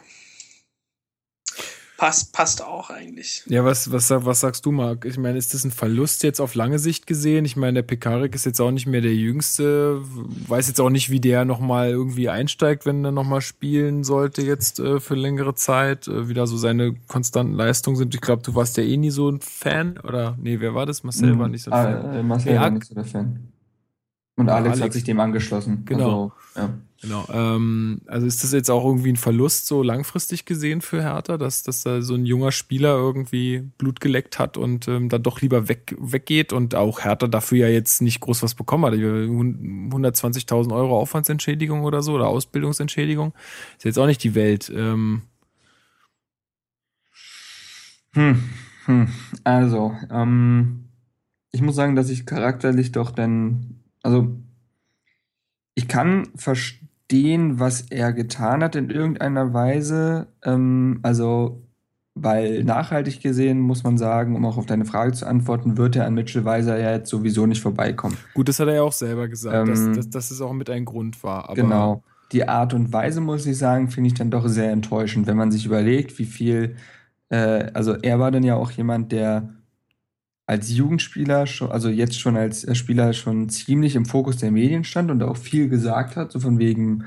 Passt, 1.98 2.32
passt 2.32 2.64
auch 2.64 2.92
eigentlich. 2.92 3.42
Ja, 3.48 3.66
was, 3.66 3.92
was, 3.92 4.12
was 4.12 4.40
sagst 4.40 4.66
du, 4.68 4.72
Marc? 4.72 5.04
Ich 5.06 5.18
meine, 5.18 5.40
ist 5.40 5.56
das 5.56 5.64
ein 5.64 5.72
Verlust 5.72 6.22
jetzt 6.22 6.40
auf 6.40 6.54
lange 6.54 6.78
Sicht 6.78 7.08
gesehen? 7.08 7.44
Ich 7.44 7.56
meine, 7.56 7.74
der 7.74 7.82
Pekarik 7.82 8.36
ist 8.36 8.46
jetzt 8.46 8.62
auch 8.62 8.70
nicht 8.70 8.86
mehr 8.86 9.02
der 9.02 9.16
Jüngste. 9.16 10.00
Weiß 10.48 10.68
jetzt 10.68 10.80
auch 10.80 10.92
nicht, 10.92 11.10
wie 11.10 11.20
der 11.20 11.44
nochmal 11.44 11.90
irgendwie 11.90 12.30
einsteigt, 12.30 12.86
wenn 12.86 13.04
er 13.04 13.12
nochmal 13.12 13.42
spielen 13.42 14.04
sollte 14.04 14.44
jetzt 14.44 14.80
äh, 14.80 15.00
für 15.00 15.16
längere 15.16 15.56
Zeit. 15.56 16.08
Äh, 16.08 16.30
wieder 16.30 16.46
so 16.46 16.56
seine 16.56 16.94
konstanten 17.08 17.54
Leistungen 17.56 17.96
sind. 17.98 18.14
Ich 18.14 18.22
glaube, 18.22 18.44
du 18.44 18.54
warst 18.54 18.78
ja 18.78 18.84
eh 18.84 18.96
nie 18.96 19.10
so 19.10 19.30
ein 19.30 19.42
Fan. 19.42 19.98
Oder, 20.04 20.38
nee, 20.40 20.60
wer 20.60 20.76
war 20.76 20.86
das? 20.86 21.02
Marcel 21.04 21.34
Mhm. 21.34 21.40
war 21.40 21.48
nicht 21.48 21.64
so 21.64 21.72
ein 21.72 21.74
Ah, 21.78 21.84
Fan. 21.84 22.14
äh, 22.14 22.22
Marcel 22.24 22.54
Ja, 22.54 22.62
war 22.62 22.70
nicht 22.70 22.86
so 22.86 22.94
der 22.94 23.06
Fan. 23.06 23.52
Und 24.38 24.50
Alex, 24.50 24.73
Alex. 24.73 24.82
hat 24.86 24.93
sich 24.93 25.04
dem 25.04 25.19
angeschlossen. 25.19 25.84
Genau. 25.86 26.32
Also, 26.54 26.67
ja. 26.67 26.73
Genau. 27.00 27.26
Ähm, 27.32 28.02
also 28.08 28.26
ist 28.26 28.43
das 28.43 28.54
jetzt 28.54 28.71
auch 28.71 28.84
irgendwie 28.84 29.12
ein 29.12 29.17
Verlust 29.17 29.67
so 29.67 29.84
langfristig 29.84 30.45
gesehen 30.45 30.82
für 30.82 31.02
Hertha, 31.04 31.38
dass, 31.38 31.62
dass 31.62 31.84
da 31.84 32.02
so 32.02 32.15
ein 32.15 32.26
junger 32.26 32.52
Spieler 32.52 32.95
irgendwie 32.95 33.69
Blut 33.78 34.00
geleckt 34.00 34.39
hat 34.39 34.58
und 34.58 34.88
ähm, 34.88 35.10
dann 35.10 35.21
doch 35.21 35.41
lieber 35.41 35.67
weg, 35.69 35.95
weggeht 36.00 36.54
und 36.54 36.73
auch 36.73 37.04
Hertha 37.04 37.28
dafür 37.28 37.67
ja 37.67 37.67
jetzt 37.67 38.02
nicht 38.02 38.19
groß 38.21 38.41
was 38.41 38.56
bekommen 38.56 38.86
hat. 38.86 38.93
120.000 38.93 40.73
Euro 40.73 40.97
Aufwandsentschädigung 41.00 41.84
oder 41.84 42.02
so 42.02 42.13
oder 42.13 42.28
Ausbildungsentschädigung. 42.28 43.34
Ist 43.78 43.86
jetzt 43.86 44.00
auch 44.00 44.08
nicht 44.08 44.23
die 44.23 44.34
Welt. 44.34 44.71
Ähm, 44.73 45.23
Hm, 48.17 48.50
hm. 48.86 49.08
Also, 49.43 49.95
ähm, 50.10 50.86
ich 51.52 51.62
muss 51.62 51.76
sagen, 51.76 51.95
dass 51.95 52.10
ich 52.10 52.26
charakterlich 52.26 52.91
doch 52.91 53.12
dann, 53.12 53.84
also 54.08 54.30
ich 55.76 55.89
kann 55.89 56.30
verstehen, 56.36 57.60
was 57.60 57.82
er 57.89 58.13
getan 58.13 58.63
hat 58.63 58.78
in 58.78 58.89
irgendeiner 58.89 59.54
Weise. 59.54 60.28
Ähm, 60.46 61.00
also, 61.04 61.62
weil 62.15 62.63
nachhaltig 62.63 63.22
gesehen 63.22 63.60
muss 63.60 63.84
man 63.84 63.98
sagen, 63.98 64.38
um 64.38 64.46
auch 64.46 64.58
auf 64.58 64.65
deine 64.65 64.86
Frage 64.86 65.12
zu 65.12 65.28
antworten, 65.28 65.78
wird 65.78 65.98
er 65.98 66.06
an 66.06 66.13
Mitchell 66.13 66.46
Weiser 66.46 66.80
ja 66.80 66.91
jetzt 66.91 67.10
sowieso 67.10 67.46
nicht 67.46 67.62
vorbeikommen. 67.62 68.17
gut, 68.34 68.48
das 68.48 68.62
hat 68.62 68.70
er 68.70 68.76
ja 68.76 68.82
auch 68.82 68.93
selber 68.93 69.28
gesagt, 69.28 69.56
Ähm, 69.56 69.67
dass, 69.67 69.96
dass, 69.98 70.10
dass 70.10 70.32
es 70.32 70.39
auch 70.39 70.54
mit 70.54 70.70
ein 70.70 70.86
Grund 70.86 71.22
war. 71.22 71.54
Genau. 71.54 72.02
Die 72.32 72.48
Art 72.48 72.74
und 72.74 72.93
Weise, 72.93 73.20
muss 73.20 73.46
ich 73.46 73.58
sagen, 73.58 73.89
finde 73.89 74.08
ich 74.08 74.13
dann 74.13 74.32
doch 74.32 74.48
sehr 74.48 74.72
enttäuschend, 74.72 75.28
wenn 75.28 75.38
man 75.38 75.52
sich 75.52 75.65
überlegt, 75.65 76.17
wie 76.17 76.26
viel, 76.26 76.78
äh, 77.28 77.72
also 77.74 77.93
er 77.93 78.20
war 78.20 78.32
dann 78.32 78.43
ja 78.43 78.56
auch 78.56 78.72
jemand, 78.72 79.12
der 79.12 79.50
als 80.48 80.72
Jugendspieler 80.72 81.46
schon, 81.46 81.72
also 81.72 81.90
jetzt 81.90 82.20
schon 82.20 82.38
als 82.38 82.64
äh, 82.64 82.74
Spieler 82.74 83.14
schon 83.14 83.50
ziemlich 83.50 83.96
im 83.96 84.06
Fokus 84.06 84.38
der 84.38 84.50
Medien 84.50 84.86
stand 84.86 85.12
und 85.12 85.22
auch 85.22 85.38
viel 85.38 85.68
gesagt 85.68 86.16
hat, 86.16 86.32
so 86.32 86.40
von 86.40 86.58
wegen, 86.58 87.04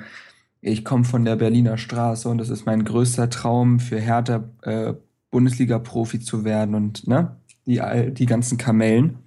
ich 0.60 0.84
komme 0.84 1.04
von 1.04 1.24
der 1.24 1.36
Berliner 1.36 1.78
Straße 1.78 2.28
und 2.28 2.38
das 2.38 2.50
ist 2.50 2.66
mein 2.66 2.84
größter 2.84 3.30
Traum 3.30 3.80
für 3.80 3.98
Hertha 3.98 4.44
äh, 4.62 4.92
Bundesliga-Profi 5.30 6.20
zu 6.20 6.44
werden 6.44 6.74
und 6.74 7.08
ne, 7.08 7.34
die, 7.66 7.80
die 8.12 8.26
ganzen 8.26 8.58
Kamellen. 8.58 9.18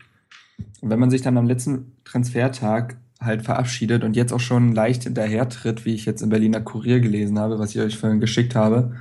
Und 0.81 0.89
wenn 0.91 0.99
man 0.99 1.09
sich 1.09 1.23
dann 1.23 1.37
am 1.37 1.47
letzten 1.47 1.93
Transfertag 2.03 2.97
halt 3.19 3.41
verabschiedet 3.41 4.03
und 4.03 4.15
jetzt 4.15 4.33
auch 4.33 4.39
schon 4.39 4.73
leicht 4.73 5.03
hinterher 5.03 5.49
tritt, 5.49 5.85
wie 5.85 5.95
ich 5.95 6.05
jetzt 6.05 6.21
im 6.21 6.29
Berliner 6.29 6.61
Kurier 6.61 6.99
gelesen 6.99 7.39
habe, 7.39 7.57
was 7.57 7.73
ich 7.73 7.81
euch 7.81 7.97
vorhin 7.97 8.19
geschickt 8.19 8.53
habe. 8.53 8.95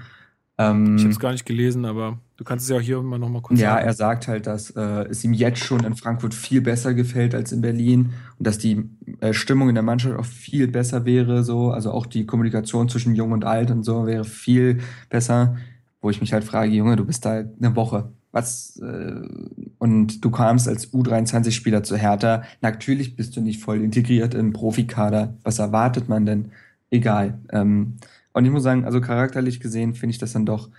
Ähm, 0.58 0.96
ich 0.96 1.02
habe 1.02 1.12
es 1.12 1.18
gar 1.18 1.32
nicht 1.32 1.44
gelesen, 1.44 1.84
aber 1.84 2.18
du 2.42 2.44
kannst 2.44 2.64
es 2.64 2.70
ja 2.70 2.76
auch 2.76 2.80
hier 2.80 3.00
mal 3.00 3.20
nochmal 3.20 3.40
kurz 3.40 3.60
ja, 3.60 3.74
sagen. 3.74 3.86
er 3.86 3.92
sagt 3.92 4.26
halt, 4.26 4.48
dass 4.48 4.70
äh, 4.70 4.80
es 5.08 5.22
ihm 5.22 5.32
jetzt 5.32 5.60
schon 5.60 5.84
in 5.84 5.94
Frankfurt 5.94 6.34
viel 6.34 6.60
besser 6.60 6.92
gefällt 6.92 7.36
als 7.36 7.52
in 7.52 7.60
Berlin 7.60 8.14
und 8.36 8.46
dass 8.48 8.58
die 8.58 8.90
äh, 9.20 9.32
Stimmung 9.32 9.68
in 9.68 9.76
der 9.76 9.84
Mannschaft 9.84 10.18
auch 10.18 10.24
viel 10.24 10.66
besser 10.66 11.04
wäre, 11.04 11.44
so, 11.44 11.70
also 11.70 11.92
auch 11.92 12.04
die 12.04 12.26
Kommunikation 12.26 12.88
zwischen 12.88 13.14
Jung 13.14 13.30
und 13.30 13.44
Alt 13.44 13.70
und 13.70 13.84
so 13.84 14.06
wäre 14.06 14.24
viel 14.24 14.80
besser, 15.08 15.56
wo 16.00 16.10
ich 16.10 16.20
mich 16.20 16.32
halt 16.32 16.42
frage, 16.42 16.72
Junge, 16.72 16.96
du 16.96 17.04
bist 17.04 17.24
da 17.24 17.44
eine 17.60 17.76
Woche. 17.76 18.10
Was 18.32 18.76
äh, 18.78 19.20
und 19.78 20.24
du 20.24 20.30
kamst 20.32 20.66
als 20.66 20.92
U23-Spieler 20.92 21.84
zu 21.84 21.96
Hertha. 21.96 22.42
Natürlich 22.60 23.14
bist 23.14 23.36
du 23.36 23.40
nicht 23.40 23.62
voll 23.62 23.80
integriert 23.84 24.34
im 24.34 24.52
Profikader. 24.52 25.34
Was 25.44 25.60
erwartet 25.60 26.08
man 26.08 26.26
denn? 26.26 26.50
Egal. 26.90 27.38
Ähm, 27.50 27.98
und 28.32 28.44
ich 28.44 28.50
muss 28.50 28.64
sagen, 28.64 28.84
also 28.84 29.00
charakterlich 29.00 29.60
gesehen 29.60 29.94
finde 29.94 30.12
ich 30.12 30.18
das 30.18 30.32
dann 30.32 30.46
doch 30.46 30.70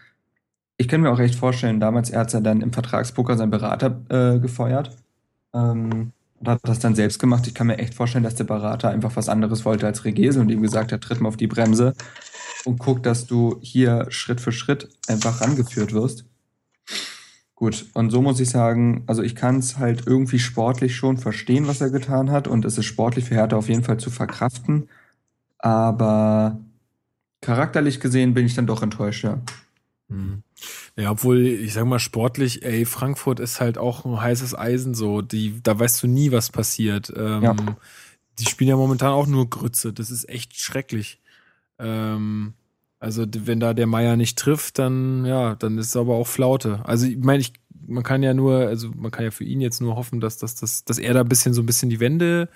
ich 0.77 0.87
kann 0.87 1.01
mir 1.01 1.11
auch 1.11 1.19
recht 1.19 1.35
vorstellen, 1.35 1.79
damals 1.79 2.09
er 2.09 2.21
hat 2.21 2.33
ja 2.33 2.41
dann 2.41 2.61
im 2.61 2.73
Vertragspoker 2.73 3.37
seinen 3.37 3.51
Berater 3.51 4.01
äh, 4.09 4.39
gefeuert 4.39 4.91
ähm, 5.53 6.11
und 6.39 6.47
hat 6.47 6.59
das 6.63 6.79
dann 6.79 6.95
selbst 6.95 7.19
gemacht. 7.19 7.47
Ich 7.47 7.53
kann 7.53 7.67
mir 7.67 7.77
echt 7.77 7.93
vorstellen, 7.93 8.23
dass 8.23 8.35
der 8.35 8.43
Berater 8.45 8.89
einfach 8.89 9.15
was 9.15 9.29
anderes 9.29 9.65
wollte 9.65 9.85
als 9.85 10.05
Regese 10.05 10.39
und 10.39 10.49
ihm 10.49 10.61
gesagt 10.61 10.91
hat, 10.91 11.01
tritt 11.01 11.21
mal 11.21 11.29
auf 11.29 11.37
die 11.37 11.47
Bremse 11.47 11.93
und 12.65 12.79
guck, 12.79 13.03
dass 13.03 13.27
du 13.27 13.59
hier 13.61 14.07
Schritt 14.09 14.41
für 14.41 14.51
Schritt 14.51 14.89
einfach 15.07 15.41
rangeführt 15.41 15.93
wirst. 15.93 16.25
Gut, 17.55 17.85
und 17.93 18.09
so 18.09 18.21
muss 18.21 18.39
ich 18.39 18.49
sagen, 18.49 19.03
also 19.05 19.21
ich 19.21 19.35
kann 19.35 19.59
es 19.59 19.77
halt 19.77 20.05
irgendwie 20.07 20.39
sportlich 20.39 20.95
schon 20.95 21.17
verstehen, 21.17 21.67
was 21.67 21.81
er 21.81 21.91
getan 21.91 22.31
hat 22.31 22.47
und 22.47 22.65
es 22.65 22.77
ist 22.77 22.85
sportlich 22.85 23.25
für 23.25 23.35
Hertha 23.35 23.55
auf 23.55 23.69
jeden 23.69 23.83
Fall 23.83 23.99
zu 23.99 24.09
verkraften, 24.09 24.89
aber 25.59 26.59
charakterlich 27.41 27.99
gesehen 27.99 28.33
bin 28.33 28.45
ich 28.45 28.55
dann 28.55 28.67
doch 28.67 28.81
enttäuscht, 28.81 29.23
ja. 29.23 29.39
Mhm. 30.09 30.43
Ja, 30.95 31.11
obwohl, 31.11 31.45
ich 31.45 31.73
sag 31.73 31.85
mal, 31.85 31.99
sportlich, 31.99 32.63
ey, 32.63 32.85
Frankfurt 32.85 33.39
ist 33.39 33.59
halt 33.59 33.77
auch 33.77 34.05
ein 34.05 34.21
heißes 34.21 34.57
Eisen 34.57 34.93
so. 34.93 35.21
Die, 35.21 35.61
da 35.63 35.77
weißt 35.79 36.03
du 36.03 36.07
nie, 36.07 36.31
was 36.31 36.49
passiert. 36.51 37.11
Ähm, 37.15 37.43
Ja. 37.43 37.55
Die 38.39 38.45
spielen 38.45 38.69
ja 38.69 38.75
momentan 38.75 39.11
auch 39.11 39.27
nur 39.27 39.47
Grütze. 39.49 39.93
Das 39.93 40.09
ist 40.09 40.27
echt 40.27 40.59
schrecklich. 40.59 41.21
Ähm, 41.77 42.53
also, 42.99 43.25
wenn 43.27 43.59
da 43.59 43.73
der 43.73 43.85
Meier 43.85 44.15
nicht 44.15 44.39
trifft, 44.39 44.79
dann, 44.79 45.25
ja, 45.25 45.55
dann 45.55 45.77
ist 45.77 45.87
es 45.87 45.95
aber 45.95 46.15
auch 46.15 46.27
Flaute. 46.27 46.81
Also, 46.83 47.05
ich 47.05 47.17
meine, 47.17 47.41
ich, 47.41 47.53
man 47.85 48.03
kann 48.03 48.23
ja 48.23 48.33
nur, 48.33 48.55
also 48.59 48.89
man 48.95 49.11
kann 49.11 49.25
ja 49.25 49.31
für 49.31 49.43
ihn 49.43 49.61
jetzt 49.61 49.81
nur 49.81 49.95
hoffen, 49.95 50.19
dass, 50.21 50.37
dass, 50.37 50.55
dass, 50.55 50.83
dass 50.85 50.97
er 50.97 51.13
da 51.13 51.21
ein 51.21 51.29
bisschen 51.29 51.53
so 51.53 51.61
ein 51.61 51.65
bisschen 51.65 51.89
die 51.89 51.99
Wende 51.99 52.49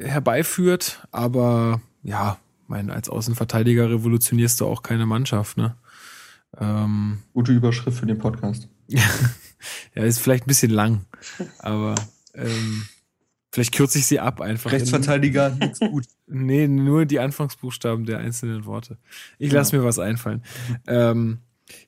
herbeiführt. 0.00 1.06
Aber 1.12 1.80
ja, 2.02 2.38
mein, 2.68 2.90
als 2.90 3.08
Außenverteidiger 3.08 3.90
revolutionierst 3.90 4.60
du 4.60 4.66
auch 4.66 4.82
keine 4.82 5.06
Mannschaft, 5.06 5.56
ne? 5.56 5.76
Ähm, 6.58 7.18
Gute 7.32 7.52
Überschrift 7.52 7.98
für 7.98 8.06
den 8.06 8.18
Podcast. 8.18 8.68
ja, 8.88 10.02
ist 10.02 10.18
vielleicht 10.20 10.44
ein 10.44 10.48
bisschen 10.48 10.70
lang, 10.70 11.04
aber 11.58 11.94
ähm, 12.34 12.84
vielleicht 13.52 13.74
kürze 13.74 13.98
ich 13.98 14.06
sie 14.06 14.20
ab 14.20 14.40
einfach. 14.40 14.72
Rechtsverteidiger, 14.72 15.50
nichts 15.50 15.80
gut. 15.80 16.04
Nee, 16.28 16.66
nur 16.66 17.06
die 17.06 17.20
Anfangsbuchstaben 17.20 18.04
der 18.04 18.18
einzelnen 18.18 18.64
Worte. 18.64 18.98
Ich 19.38 19.50
Genau. 19.50 19.60
lasse 19.60 19.76
mir 19.76 19.84
was 19.84 20.00
einfallen. 20.00 20.42
Ähm, 20.88 21.38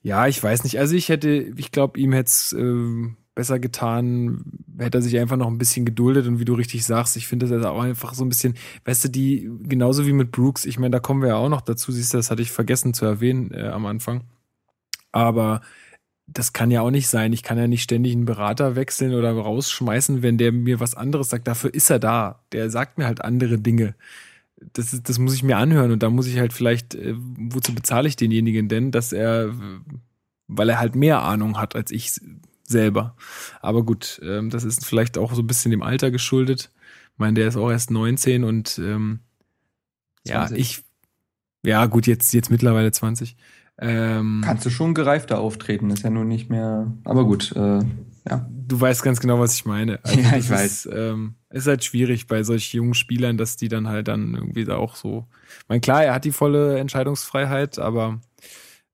ja, 0.00 0.28
ich 0.28 0.40
weiß 0.40 0.62
nicht. 0.62 0.78
Also 0.78 0.94
ich 0.94 1.08
hätte, 1.08 1.28
ich 1.56 1.72
glaube, 1.72 1.98
ihm 1.98 2.12
hätte 2.12 2.28
es 2.28 2.52
ähm, 2.56 3.16
besser 3.34 3.58
getan, 3.58 4.44
hätte 4.78 4.98
er 4.98 5.02
sich 5.02 5.18
einfach 5.18 5.36
noch 5.36 5.48
ein 5.48 5.58
bisschen 5.58 5.84
geduldet 5.84 6.28
und 6.28 6.38
wie 6.38 6.44
du 6.44 6.54
richtig 6.54 6.84
sagst, 6.84 7.16
ich 7.16 7.26
finde 7.26 7.48
das 7.48 7.64
auch 7.66 7.80
einfach 7.82 8.14
so 8.14 8.24
ein 8.24 8.28
bisschen, 8.28 8.54
weißt 8.84 9.04
du, 9.04 9.08
die, 9.08 9.50
genauso 9.64 10.06
wie 10.06 10.12
mit 10.12 10.30
Brooks, 10.30 10.64
ich 10.66 10.78
meine, 10.78 10.92
da 10.92 11.00
kommen 11.00 11.20
wir 11.22 11.30
ja 11.30 11.36
auch 11.36 11.48
noch 11.48 11.60
dazu, 11.62 11.90
siehst 11.90 12.12
du, 12.14 12.16
das 12.18 12.30
hatte 12.30 12.42
ich 12.42 12.52
vergessen 12.52 12.94
zu 12.94 13.04
erwähnen 13.06 13.50
äh, 13.52 13.66
am 13.68 13.86
Anfang. 13.86 14.22
Aber 15.12 15.62
das 16.26 16.52
kann 16.52 16.70
ja 16.70 16.82
auch 16.82 16.90
nicht 16.90 17.08
sein. 17.08 17.32
Ich 17.32 17.42
kann 17.42 17.58
ja 17.58 17.66
nicht 17.66 17.82
ständig 17.82 18.12
einen 18.12 18.26
Berater 18.26 18.76
wechseln 18.76 19.14
oder 19.14 19.32
rausschmeißen, 19.32 20.22
wenn 20.22 20.36
der 20.36 20.52
mir 20.52 20.78
was 20.78 20.94
anderes 20.94 21.30
sagt. 21.30 21.48
Dafür 21.48 21.72
ist 21.72 21.90
er 21.90 21.98
da. 21.98 22.44
Der 22.52 22.70
sagt 22.70 22.98
mir 22.98 23.06
halt 23.06 23.24
andere 23.24 23.58
Dinge. 23.58 23.94
Das, 24.74 24.92
ist, 24.92 25.08
das 25.08 25.18
muss 25.18 25.34
ich 25.34 25.42
mir 25.42 25.56
anhören 25.56 25.92
und 25.92 26.02
da 26.02 26.10
muss 26.10 26.26
ich 26.26 26.38
halt 26.38 26.52
vielleicht, 26.52 26.94
äh, 26.94 27.14
wozu 27.16 27.74
bezahle 27.74 28.08
ich 28.08 28.16
denjenigen 28.16 28.68
denn, 28.68 28.90
dass 28.90 29.12
er, 29.12 29.54
weil 30.48 30.68
er 30.68 30.80
halt 30.80 30.96
mehr 30.96 31.22
Ahnung 31.22 31.58
hat 31.58 31.76
als 31.76 31.92
ich 31.92 32.20
selber. 32.64 33.16
Aber 33.60 33.84
gut, 33.84 34.20
ähm, 34.22 34.50
das 34.50 34.64
ist 34.64 34.84
vielleicht 34.84 35.16
auch 35.16 35.32
so 35.32 35.42
ein 35.42 35.46
bisschen 35.46 35.70
dem 35.70 35.82
Alter 35.82 36.10
geschuldet. 36.10 36.70
Ich 37.12 37.18
meine, 37.18 37.34
der 37.34 37.48
ist 37.48 37.56
auch 37.56 37.70
erst 37.70 37.90
19 37.90 38.44
und 38.44 38.78
ähm, 38.78 39.20
ja, 40.26 40.46
20. 40.46 40.58
ich, 40.58 40.84
ja 41.64 41.86
gut, 41.86 42.06
jetzt, 42.06 42.32
jetzt 42.34 42.50
mittlerweile 42.50 42.92
20. 42.92 43.36
Ähm, 43.80 44.42
Kannst 44.44 44.66
du 44.66 44.70
schon 44.70 44.94
gereifter 44.94 45.38
auftreten, 45.38 45.90
ist 45.90 46.02
ja 46.02 46.10
nun 46.10 46.28
nicht 46.28 46.50
mehr. 46.50 46.92
Aber 47.04 47.24
gut, 47.24 47.52
äh, 47.54 47.80
ja. 48.28 48.46
Du 48.66 48.80
weißt 48.80 49.02
ganz 49.02 49.20
genau, 49.20 49.38
was 49.38 49.54
ich 49.54 49.64
meine. 49.64 50.00
Also 50.04 50.20
Ja, 50.20 50.36
ich 50.36 50.50
weiß. 50.50 50.86
Ist, 50.86 50.94
ähm, 50.94 51.34
ist 51.50 51.66
halt 51.66 51.84
schwierig 51.84 52.26
bei 52.26 52.42
solch 52.42 52.72
jungen 52.74 52.94
Spielern, 52.94 53.38
dass 53.38 53.56
die 53.56 53.68
dann 53.68 53.88
halt 53.88 54.08
dann 54.08 54.34
irgendwie 54.34 54.64
da 54.64 54.76
auch 54.76 54.96
so. 54.96 55.26
Ich 55.60 55.68
meine, 55.68 55.80
klar, 55.80 56.04
er 56.04 56.14
hat 56.14 56.24
die 56.24 56.32
volle 56.32 56.78
Entscheidungsfreiheit, 56.78 57.78
aber 57.78 58.20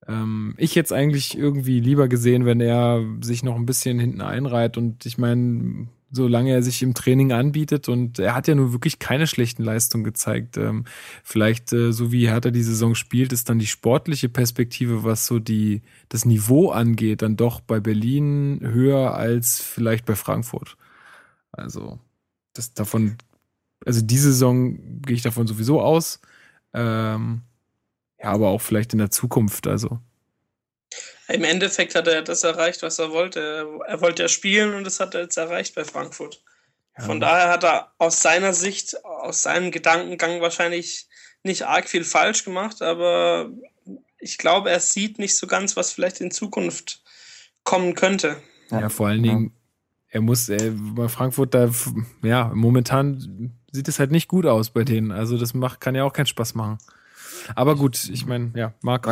ähm, 0.07 0.55
ich 0.59 0.77
hätte 0.77 0.87
es 0.87 0.93
eigentlich 0.93 1.37
irgendwie 1.37 1.81
lieber 1.81 2.09
gesehen, 2.09 2.45
wenn 2.45 2.61
er 2.61 3.03
sich 3.23 3.43
noch 3.43 3.57
ein 3.57 3.67
bisschen 3.67 3.99
hinten 3.99 4.21
einreiht. 4.21 4.77
Und 4.77 5.07
ich 5.07 5.19
meine, 5.19 5.89
solange 6.15 6.53
er 6.53 6.63
sich 6.63 6.83
im 6.83 6.95
Training 6.95 7.33
anbietet 7.33 7.89
und 7.89 8.19
er 8.19 8.35
hat 8.35 8.49
ja 8.49 8.55
nur 8.55 8.73
wirklich 8.73 8.99
keine 8.99 9.27
schlechten 9.27 9.63
Leistungen 9.63 10.05
gezeigt. 10.05 10.57
Ähm, 10.57 10.85
vielleicht, 11.23 11.73
äh, 11.73 11.93
so 11.93 12.13
wie 12.13 12.29
Hertha 12.29 12.51
die 12.51 12.63
Saison 12.63 12.95
spielt, 12.95 13.33
ist 13.33 13.49
dann 13.49 13.59
die 13.59 13.67
sportliche 13.67 14.29
Perspektive, 14.29 15.05
was 15.05 15.27
so 15.27 15.39
die, 15.39 15.83
das 16.09 16.25
Niveau 16.25 16.71
angeht, 16.71 17.23
dann 17.23 17.37
doch 17.37 17.61
bei 17.61 17.81
Berlin 17.81 18.61
höher 18.63 19.15
als 19.15 19.61
vielleicht 19.61 20.07
bei 20.07 20.15
Frankfurt. 20.15 20.77
Also, 21.53 21.99
das 22.55 22.75
davon, 22.75 23.17
also 23.85 24.01
diese 24.03 24.33
Saison 24.33 25.03
gehe 25.03 25.17
ich 25.17 25.23
davon 25.23 25.47
sowieso 25.47 25.81
aus. 25.81 26.21
Ähm, 26.73 27.43
ja, 28.21 28.31
aber 28.31 28.49
auch 28.49 28.61
vielleicht 28.61 28.93
in 28.93 28.99
der 28.99 29.11
Zukunft, 29.11 29.67
also. 29.67 30.01
Im 31.29 31.45
Endeffekt 31.45 31.95
hat 31.95 32.07
er 32.07 32.23
das 32.23 32.45
erreicht, 32.45 32.83
was 32.83 32.99
er 32.99 33.11
wollte. 33.11 33.67
Er 33.87 34.01
wollte 34.01 34.23
ja 34.23 34.29
spielen 34.29 34.75
und 34.75 34.85
das 34.85 35.01
hat 35.01 35.15
er 35.15 35.23
jetzt 35.23 35.39
erreicht 35.39 35.75
bei 35.75 35.85
Frankfurt. 35.85 36.43
Ja. 36.99 37.05
Von 37.05 37.21
daher 37.21 37.49
hat 37.49 37.65
er 37.65 37.93
aus 37.99 38.21
seiner 38.23 38.53
Sicht, 38.53 39.03
aus 39.05 39.43
seinem 39.43 39.71
Gedankengang 39.71 40.41
wahrscheinlich 40.41 41.09
nicht 41.43 41.67
arg 41.67 41.89
viel 41.89 42.05
falsch 42.05 42.45
gemacht, 42.45 42.83
aber 42.83 43.51
ich 44.19 44.39
glaube, 44.39 44.71
er 44.71 44.81
sieht 44.81 45.19
nicht 45.19 45.37
so 45.37 45.47
ganz, 45.47 45.77
was 45.77 45.93
vielleicht 45.93 46.21
in 46.21 46.31
Zukunft 46.31 47.03
kommen 47.65 47.95
könnte. 47.95 48.37
Ja, 48.71 48.89
vor 48.89 49.09
allen 49.09 49.23
Dingen, 49.23 49.53
er 50.09 50.21
muss, 50.21 50.49
er, 50.49 50.71
bei 50.71 51.09
Frankfurt, 51.09 51.55
da, 51.55 51.71
ja, 52.23 52.51
momentan 52.55 53.53
sieht 53.73 53.89
es 53.89 53.99
halt 53.99 54.11
nicht 54.11 54.29
gut 54.29 54.47
aus 54.47 54.71
bei 54.71 54.85
denen. 54.85 55.11
Also 55.11 55.37
das 55.37 55.55
macht, 55.55 55.81
kann 55.81 55.95
ja 55.95 56.05
auch 56.05 56.13
keinen 56.13 56.27
Spaß 56.27 56.55
machen. 56.55 56.79
Aber 57.55 57.77
gut, 57.77 58.09
ich 58.09 58.25
meine, 58.25 58.53
ja, 58.55 58.75
Marc. 58.81 59.07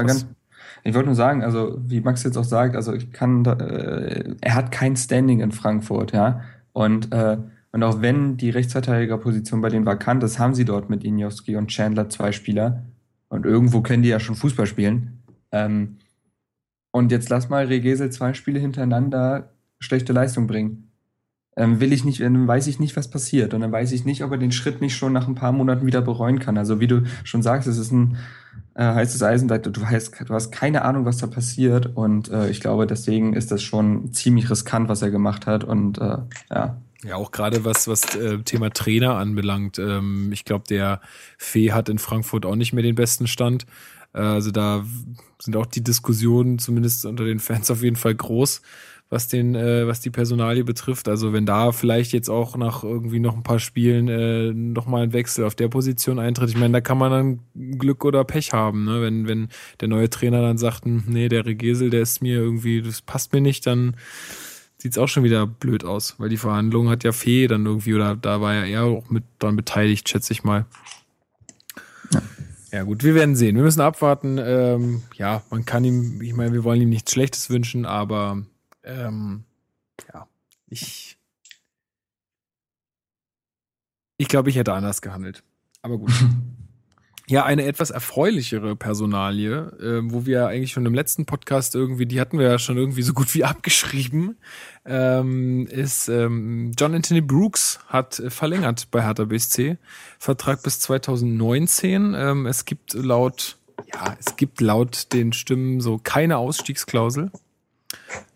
Ich 0.84 0.94
wollte 0.94 1.06
nur 1.06 1.14
sagen, 1.14 1.42
also 1.42 1.78
wie 1.86 2.00
Max 2.00 2.22
jetzt 2.24 2.36
auch 2.36 2.44
sagt, 2.44 2.76
also 2.76 2.92
ich 2.92 3.12
kann, 3.12 3.44
äh, 3.44 4.34
er 4.40 4.54
hat 4.54 4.72
kein 4.72 4.96
Standing 4.96 5.40
in 5.40 5.52
Frankfurt, 5.52 6.12
ja. 6.12 6.42
Und, 6.72 7.12
äh, 7.12 7.38
und 7.72 7.82
auch 7.82 8.02
wenn 8.02 8.36
die 8.36 8.50
Rechtsverteidigerposition 8.50 9.60
bei 9.60 9.68
denen 9.68 9.86
vakant 9.86 10.22
ist, 10.22 10.38
haben 10.38 10.54
sie 10.54 10.64
dort 10.64 10.90
mit 10.90 11.04
Injowski 11.04 11.56
und 11.56 11.68
Chandler 11.68 12.08
zwei 12.08 12.32
Spieler. 12.32 12.82
Und 13.28 13.46
irgendwo 13.46 13.80
können 13.80 14.02
die 14.02 14.10
ja 14.10 14.20
schon 14.20 14.34
Fußball 14.34 14.66
spielen. 14.66 15.22
Ähm, 15.52 15.96
und 16.90 17.10
jetzt 17.10 17.30
lass 17.30 17.48
mal 17.48 17.64
Regesel 17.66 18.10
zwei 18.10 18.34
Spiele 18.34 18.60
hintereinander 18.60 19.52
schlechte 19.80 20.12
Leistung 20.12 20.46
bringen. 20.46 20.91
Ähm, 21.54 21.80
will 21.80 21.92
ich 21.92 22.04
nicht, 22.04 22.20
dann 22.20 22.46
weiß 22.48 22.66
ich 22.66 22.80
nicht, 22.80 22.96
was 22.96 23.08
passiert. 23.08 23.52
Und 23.52 23.60
dann 23.60 23.72
weiß 23.72 23.92
ich 23.92 24.06
nicht, 24.06 24.24
ob 24.24 24.32
er 24.32 24.38
den 24.38 24.52
Schritt 24.52 24.80
nicht 24.80 24.96
schon 24.96 25.12
nach 25.12 25.28
ein 25.28 25.34
paar 25.34 25.52
Monaten 25.52 25.86
wieder 25.86 26.00
bereuen 26.00 26.38
kann. 26.38 26.56
Also 26.56 26.80
wie 26.80 26.86
du 26.86 27.02
schon 27.24 27.42
sagst, 27.42 27.68
es 27.68 27.76
ist 27.76 27.92
ein 27.92 28.16
äh, 28.74 28.84
heißes 28.84 29.22
Eisen, 29.22 29.48
du, 29.48 29.82
weißt, 29.82 30.14
du 30.26 30.34
hast 30.34 30.50
keine 30.50 30.82
Ahnung, 30.82 31.04
was 31.04 31.18
da 31.18 31.26
passiert. 31.26 31.94
Und 31.94 32.30
äh, 32.30 32.48
ich 32.48 32.60
glaube, 32.60 32.86
deswegen 32.86 33.34
ist 33.34 33.50
das 33.50 33.62
schon 33.62 34.12
ziemlich 34.14 34.48
riskant, 34.50 34.88
was 34.88 35.02
er 35.02 35.10
gemacht 35.10 35.46
hat. 35.46 35.62
Und 35.62 35.98
äh, 35.98 36.18
ja. 36.50 36.78
Ja, 37.04 37.16
auch 37.16 37.32
gerade 37.32 37.64
was, 37.64 37.86
was 37.86 38.14
äh, 38.16 38.38
Thema 38.38 38.70
Trainer 38.70 39.16
anbelangt. 39.16 39.78
Ähm, 39.78 40.30
ich 40.32 40.46
glaube, 40.46 40.64
der 40.68 41.00
Fee 41.36 41.72
hat 41.72 41.90
in 41.90 41.98
Frankfurt 41.98 42.46
auch 42.46 42.54
nicht 42.54 42.72
mehr 42.72 42.84
den 42.84 42.94
besten 42.94 43.26
Stand. 43.26 43.66
Äh, 44.14 44.20
also 44.20 44.52
da 44.52 44.84
sind 45.38 45.56
auch 45.56 45.66
die 45.66 45.84
Diskussionen, 45.84 46.58
zumindest 46.58 47.04
unter 47.04 47.24
den 47.24 47.40
Fans, 47.40 47.70
auf 47.70 47.82
jeden 47.82 47.96
Fall 47.96 48.14
groß 48.14 48.62
was 49.12 49.28
den, 49.28 49.54
äh, 49.54 49.86
was 49.86 50.00
die 50.00 50.08
Personalie 50.08 50.64
betrifft. 50.64 51.06
Also 51.06 51.34
wenn 51.34 51.44
da 51.44 51.70
vielleicht 51.72 52.14
jetzt 52.14 52.30
auch 52.30 52.56
nach 52.56 52.82
irgendwie 52.82 53.20
noch 53.20 53.36
ein 53.36 53.42
paar 53.42 53.58
Spielen 53.58 54.08
äh, 54.08 54.54
nochmal 54.54 55.02
ein 55.02 55.12
Wechsel 55.12 55.44
auf 55.44 55.54
der 55.54 55.68
Position 55.68 56.18
eintritt, 56.18 56.48
ich 56.48 56.56
meine, 56.56 56.72
da 56.72 56.80
kann 56.80 56.96
man 56.96 57.12
dann 57.12 57.78
Glück 57.78 58.06
oder 58.06 58.24
Pech 58.24 58.54
haben, 58.54 58.86
ne? 58.86 59.02
Wenn, 59.02 59.28
wenn 59.28 59.48
der 59.82 59.88
neue 59.88 60.08
Trainer 60.08 60.40
dann 60.40 60.56
sagt, 60.56 60.86
hm, 60.86 61.04
nee, 61.08 61.28
der 61.28 61.44
Regesel, 61.44 61.90
der 61.90 62.00
ist 62.00 62.22
mir 62.22 62.36
irgendwie, 62.36 62.80
das 62.80 63.02
passt 63.02 63.34
mir 63.34 63.42
nicht, 63.42 63.66
dann 63.66 63.96
sieht's 64.78 64.96
auch 64.96 65.08
schon 65.08 65.24
wieder 65.24 65.46
blöd 65.46 65.84
aus, 65.84 66.14
weil 66.16 66.30
die 66.30 66.38
Verhandlung 66.38 66.88
hat 66.88 67.04
ja 67.04 67.12
Fee 67.12 67.48
dann 67.48 67.66
irgendwie, 67.66 67.94
oder 67.94 68.16
da 68.16 68.40
war 68.40 68.54
ja 68.54 68.64
er 68.64 68.84
auch 68.84 69.10
mit 69.10 69.24
dran 69.38 69.56
beteiligt, 69.56 70.08
schätze 70.08 70.32
ich 70.32 70.42
mal. 70.42 70.64
Ja. 72.14 72.22
Ja 72.72 72.84
gut, 72.84 73.04
wir 73.04 73.14
werden 73.14 73.36
sehen. 73.36 73.54
Wir 73.56 73.64
müssen 73.64 73.82
abwarten. 73.82 74.38
Ähm, 74.42 75.02
ja, 75.18 75.42
man 75.50 75.66
kann 75.66 75.84
ihm, 75.84 76.22
ich 76.22 76.32
meine, 76.32 76.54
wir 76.54 76.64
wollen 76.64 76.80
ihm 76.80 76.88
nichts 76.88 77.12
Schlechtes 77.12 77.50
wünschen, 77.50 77.84
aber 77.84 78.42
ähm, 78.84 79.44
ja, 80.12 80.26
ich. 80.68 81.18
Ich 84.16 84.28
glaube, 84.28 84.50
ich 84.50 84.56
hätte 84.56 84.72
anders 84.72 85.02
gehandelt. 85.02 85.42
Aber 85.82 85.98
gut. 85.98 86.12
Ja, 87.28 87.44
eine 87.44 87.64
etwas 87.64 87.90
erfreulichere 87.90 88.74
Personalie, 88.74 89.54
äh, 89.80 90.00
wo 90.04 90.26
wir 90.26 90.48
eigentlich 90.48 90.72
schon 90.72 90.84
im 90.84 90.92
letzten 90.92 91.24
Podcast 91.24 91.74
irgendwie, 91.74 92.04
die 92.04 92.20
hatten 92.20 92.38
wir 92.38 92.46
ja 92.46 92.58
schon 92.58 92.76
irgendwie 92.76 93.02
so 93.02 93.14
gut 93.14 93.32
wie 93.34 93.44
abgeschrieben, 93.44 94.36
ähm, 94.84 95.66
ist 95.68 96.08
ähm, 96.08 96.72
John 96.76 96.94
Anthony 96.94 97.20
Brooks 97.20 97.78
hat 97.86 98.18
äh, 98.18 98.28
verlängert 98.28 98.90
bei 98.90 99.02
Hertha 99.02 99.24
BSC, 99.24 99.78
Vertrag 100.18 100.62
bis 100.62 100.80
2019. 100.80 102.14
Ähm, 102.14 102.46
es 102.46 102.64
gibt 102.64 102.92
laut, 102.94 103.56
ja, 103.94 104.16
es 104.18 104.36
gibt 104.36 104.60
laut 104.60 105.12
den 105.12 105.32
Stimmen 105.32 105.80
so 105.80 105.98
keine 106.02 106.38
Ausstiegsklausel. 106.38 107.30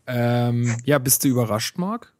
Ähm, 0.07 0.77
ja, 0.85 0.99
bist 0.99 1.25
du 1.25 1.29
überrascht, 1.29 1.79
Marc? 1.79 2.13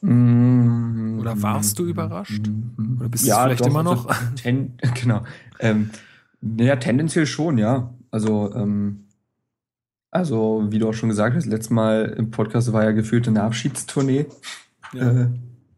Mm, 0.00 1.20
Oder 1.20 1.40
warst 1.42 1.78
du 1.78 1.84
überrascht? 1.84 2.50
Oder 2.98 3.08
bist 3.08 3.26
ja, 3.26 3.36
du 3.36 3.42
vielleicht 3.44 3.60
doch, 3.62 3.66
immer 3.66 3.82
noch? 3.82 4.06
Also, 4.06 4.22
ten, 4.36 4.76
genau. 5.00 5.24
Ähm, 5.60 5.90
naja, 6.40 6.76
tendenziell 6.76 7.26
schon, 7.26 7.58
ja. 7.58 7.94
Also, 8.10 8.54
ähm, 8.54 9.06
also, 10.10 10.66
wie 10.70 10.78
du 10.78 10.88
auch 10.88 10.94
schon 10.94 11.08
gesagt 11.08 11.36
hast, 11.36 11.46
letztes 11.46 11.70
Mal 11.70 12.14
im 12.16 12.30
Podcast 12.30 12.72
war 12.72 12.84
ja 12.84 12.92
gefühlt 12.92 13.28
eine 13.28 13.42
Abschiedstournee. 13.42 14.26
Ja. 14.92 15.22
Äh, 15.22 15.28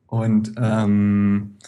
und 0.06 0.52
ähm, 0.56 1.58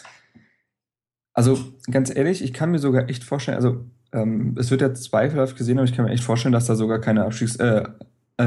also 1.33 1.57
ganz 1.89 2.13
ehrlich, 2.13 2.43
ich 2.43 2.53
kann 2.53 2.71
mir 2.71 2.79
sogar 2.79 3.09
echt 3.09 3.23
vorstellen, 3.23 3.55
also 3.55 3.85
ähm, 4.11 4.55
es 4.57 4.71
wird 4.71 4.81
ja 4.81 4.93
zweifelhaft 4.93 5.57
gesehen, 5.57 5.77
aber 5.77 5.85
ich 5.85 5.95
kann 5.95 6.05
mir 6.05 6.11
echt 6.11 6.23
vorstellen, 6.23 6.51
dass 6.51 6.65
da 6.65 6.75
sogar 6.75 6.99
keine 6.99 7.23
Abstiegs 7.23 7.55
äh, 7.57 7.83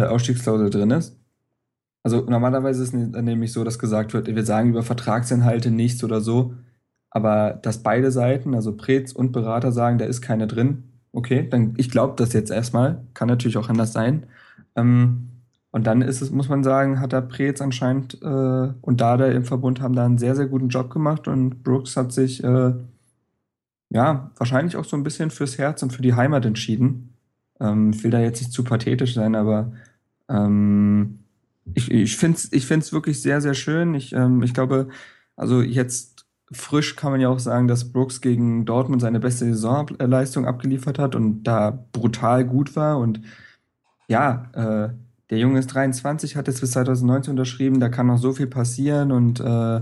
äh, 0.02 0.06
Ausstiegsklausel 0.06 0.70
drin 0.70 0.90
ist. 0.90 1.16
Also 2.02 2.20
normalerweise 2.20 2.82
ist 2.82 2.92
es 2.94 3.12
nämlich 3.22 3.52
so, 3.52 3.64
dass 3.64 3.78
gesagt 3.78 4.12
wird, 4.12 4.26
wir 4.26 4.44
sagen 4.44 4.70
über 4.70 4.82
Vertragsinhalte 4.82 5.70
nichts 5.70 6.04
oder 6.04 6.20
so, 6.20 6.54
aber 7.10 7.58
dass 7.62 7.82
beide 7.82 8.10
Seiten, 8.10 8.54
also 8.54 8.76
Prez 8.76 9.12
und 9.12 9.32
Berater 9.32 9.72
sagen, 9.72 9.96
da 9.98 10.04
ist 10.04 10.20
keine 10.20 10.46
drin, 10.46 10.84
okay, 11.12 11.48
dann 11.48 11.74
ich 11.78 11.90
glaube 11.90 12.14
das 12.16 12.34
jetzt 12.34 12.50
erstmal, 12.50 13.02
kann 13.14 13.28
natürlich 13.28 13.56
auch 13.56 13.70
anders 13.70 13.92
sein. 13.92 14.26
Ähm, 14.76 15.30
und 15.70 15.86
dann 15.86 16.02
ist 16.02 16.20
es, 16.20 16.30
muss 16.30 16.48
man 16.48 16.62
sagen, 16.62 17.00
hat 17.00 17.12
der 17.12 17.22
Prez 17.22 17.60
anscheinend 17.60 18.20
äh, 18.22 18.26
und 18.80 19.00
Dada 19.00 19.26
im 19.28 19.44
Verbund 19.44 19.80
haben 19.80 19.94
da 19.94 20.04
einen 20.04 20.18
sehr, 20.18 20.36
sehr 20.36 20.46
guten 20.46 20.68
Job 20.68 20.90
gemacht 20.90 21.26
und 21.26 21.64
Brooks 21.64 21.96
hat 21.96 22.12
sich 22.12 22.44
äh, 22.44 22.74
ja 23.90 24.30
wahrscheinlich 24.36 24.76
auch 24.76 24.84
so 24.84 24.96
ein 24.96 25.02
bisschen 25.04 25.30
fürs 25.30 25.56
Herz 25.58 25.82
und 25.82 25.92
für 25.92 26.02
die 26.02 26.14
Heimat 26.14 26.44
entschieden. 26.44 27.13
Ähm, 27.60 27.90
ich 27.94 28.02
will 28.04 28.10
da 28.10 28.20
jetzt 28.20 28.40
nicht 28.40 28.52
zu 28.52 28.64
pathetisch 28.64 29.14
sein, 29.14 29.34
aber 29.34 29.72
ähm, 30.28 31.20
ich, 31.74 31.90
ich 31.90 32.16
finde 32.16 32.38
es 32.38 32.52
ich 32.52 32.66
find's 32.66 32.92
wirklich 32.92 33.22
sehr, 33.22 33.40
sehr 33.40 33.54
schön. 33.54 33.94
Ich, 33.94 34.12
ähm, 34.12 34.42
ich 34.42 34.54
glaube, 34.54 34.88
also 35.36 35.62
jetzt 35.62 36.26
frisch 36.52 36.96
kann 36.96 37.12
man 37.12 37.20
ja 37.20 37.28
auch 37.28 37.38
sagen, 37.38 37.68
dass 37.68 37.92
Brooks 37.92 38.20
gegen 38.20 38.64
Dortmund 38.64 39.00
seine 39.02 39.20
beste 39.20 39.46
Saisonleistung 39.46 40.46
abgeliefert 40.46 40.98
hat 40.98 41.14
und 41.14 41.44
da 41.44 41.86
brutal 41.92 42.44
gut 42.44 42.76
war. 42.76 42.98
Und 42.98 43.20
ja, 44.08 44.50
äh, 44.52 44.94
der 45.30 45.38
Junge 45.38 45.58
ist 45.58 45.68
23, 45.68 46.36
hat 46.36 46.48
jetzt 46.48 46.60
bis 46.60 46.72
2019 46.72 47.32
unterschrieben, 47.32 47.80
da 47.80 47.88
kann 47.88 48.06
noch 48.06 48.18
so 48.18 48.32
viel 48.32 48.46
passieren 48.46 49.10
und 49.10 49.40
äh, 49.40 49.80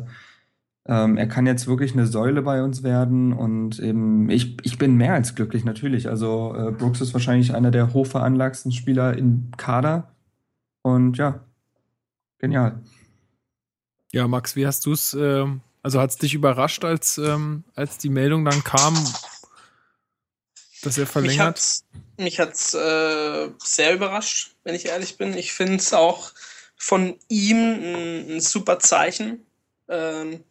ähm, 0.85 1.17
er 1.17 1.29
kann 1.29 1.47
jetzt 1.47 1.69
wirklich 1.69 1.93
eine 1.93 2.07
Säule 2.07 2.43
bei 2.43 2.63
uns 2.63 2.83
werden 2.83 3.33
und 3.33 3.79
eben, 3.79 4.29
ich, 4.31 4.57
ich 4.65 4.79
bin 4.79 4.97
mehr 4.97 5.15
als 5.15 5.37
glücklich, 5.37 5.65
natürlich. 5.65 6.09
Also 6.09 6.55
äh, 6.57 6.73
Brooks 6.73 7.01
ist 7.01 7.15
wahrscheinlich 7.15 7.55
einer 7.55 7.71
der 7.71 7.93
hochveranlagsten 7.93 8.73
Spieler 8.73 9.17
im 9.17 9.53
Kader. 9.57 10.13
Und 10.83 11.19
ja, 11.19 11.45
genial. 12.39 12.81
Ja, 14.11 14.27
Max, 14.27 14.57
wie 14.57 14.67
hast 14.67 14.85
du 14.87 14.93
es, 14.93 15.15
äh, 15.15 15.47
also 15.83 16.01
hat 16.01 16.11
es 16.11 16.17
dich 16.17 16.35
überrascht, 16.35 16.85
als, 16.85 17.17
ähm, 17.17 17.63
als 17.77 17.99
die 17.99 18.11
Meldung 18.11 18.45
dann 18.45 18.65
kam, 18.65 18.95
dass 20.83 20.99
er 20.99 21.07
verlängert? 21.07 21.61
Mich 22.19 22.41
hat 22.41 22.55
es 22.55 22.75
äh, 22.75 23.51
sehr 23.59 23.95
überrascht, 23.95 24.57
wenn 24.65 24.75
ich 24.75 24.87
ehrlich 24.87 25.17
bin. 25.17 25.35
Ich 25.35 25.53
finde 25.53 25.77
es 25.77 25.95
auch 25.95 26.33
von 26.77 27.17
ihm 27.29 27.57
ein, 27.57 28.31
ein 28.33 28.41
super 28.41 28.81
Zeichen. 28.81 29.47
Ähm, 29.89 30.43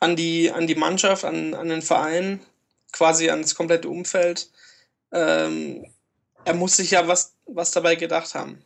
an 0.00 0.16
die, 0.16 0.50
an 0.50 0.66
die 0.66 0.74
Mannschaft, 0.74 1.24
an, 1.24 1.54
an 1.54 1.68
den 1.68 1.82
Verein, 1.82 2.40
quasi 2.92 3.30
ans 3.30 3.54
komplette 3.54 3.88
Umfeld. 3.88 4.50
Ähm, 5.12 5.86
er 6.44 6.54
muss 6.54 6.76
sich 6.76 6.92
ja 6.92 7.06
was, 7.08 7.34
was 7.46 7.70
dabei 7.70 7.96
gedacht 7.96 8.34
haben. 8.34 8.64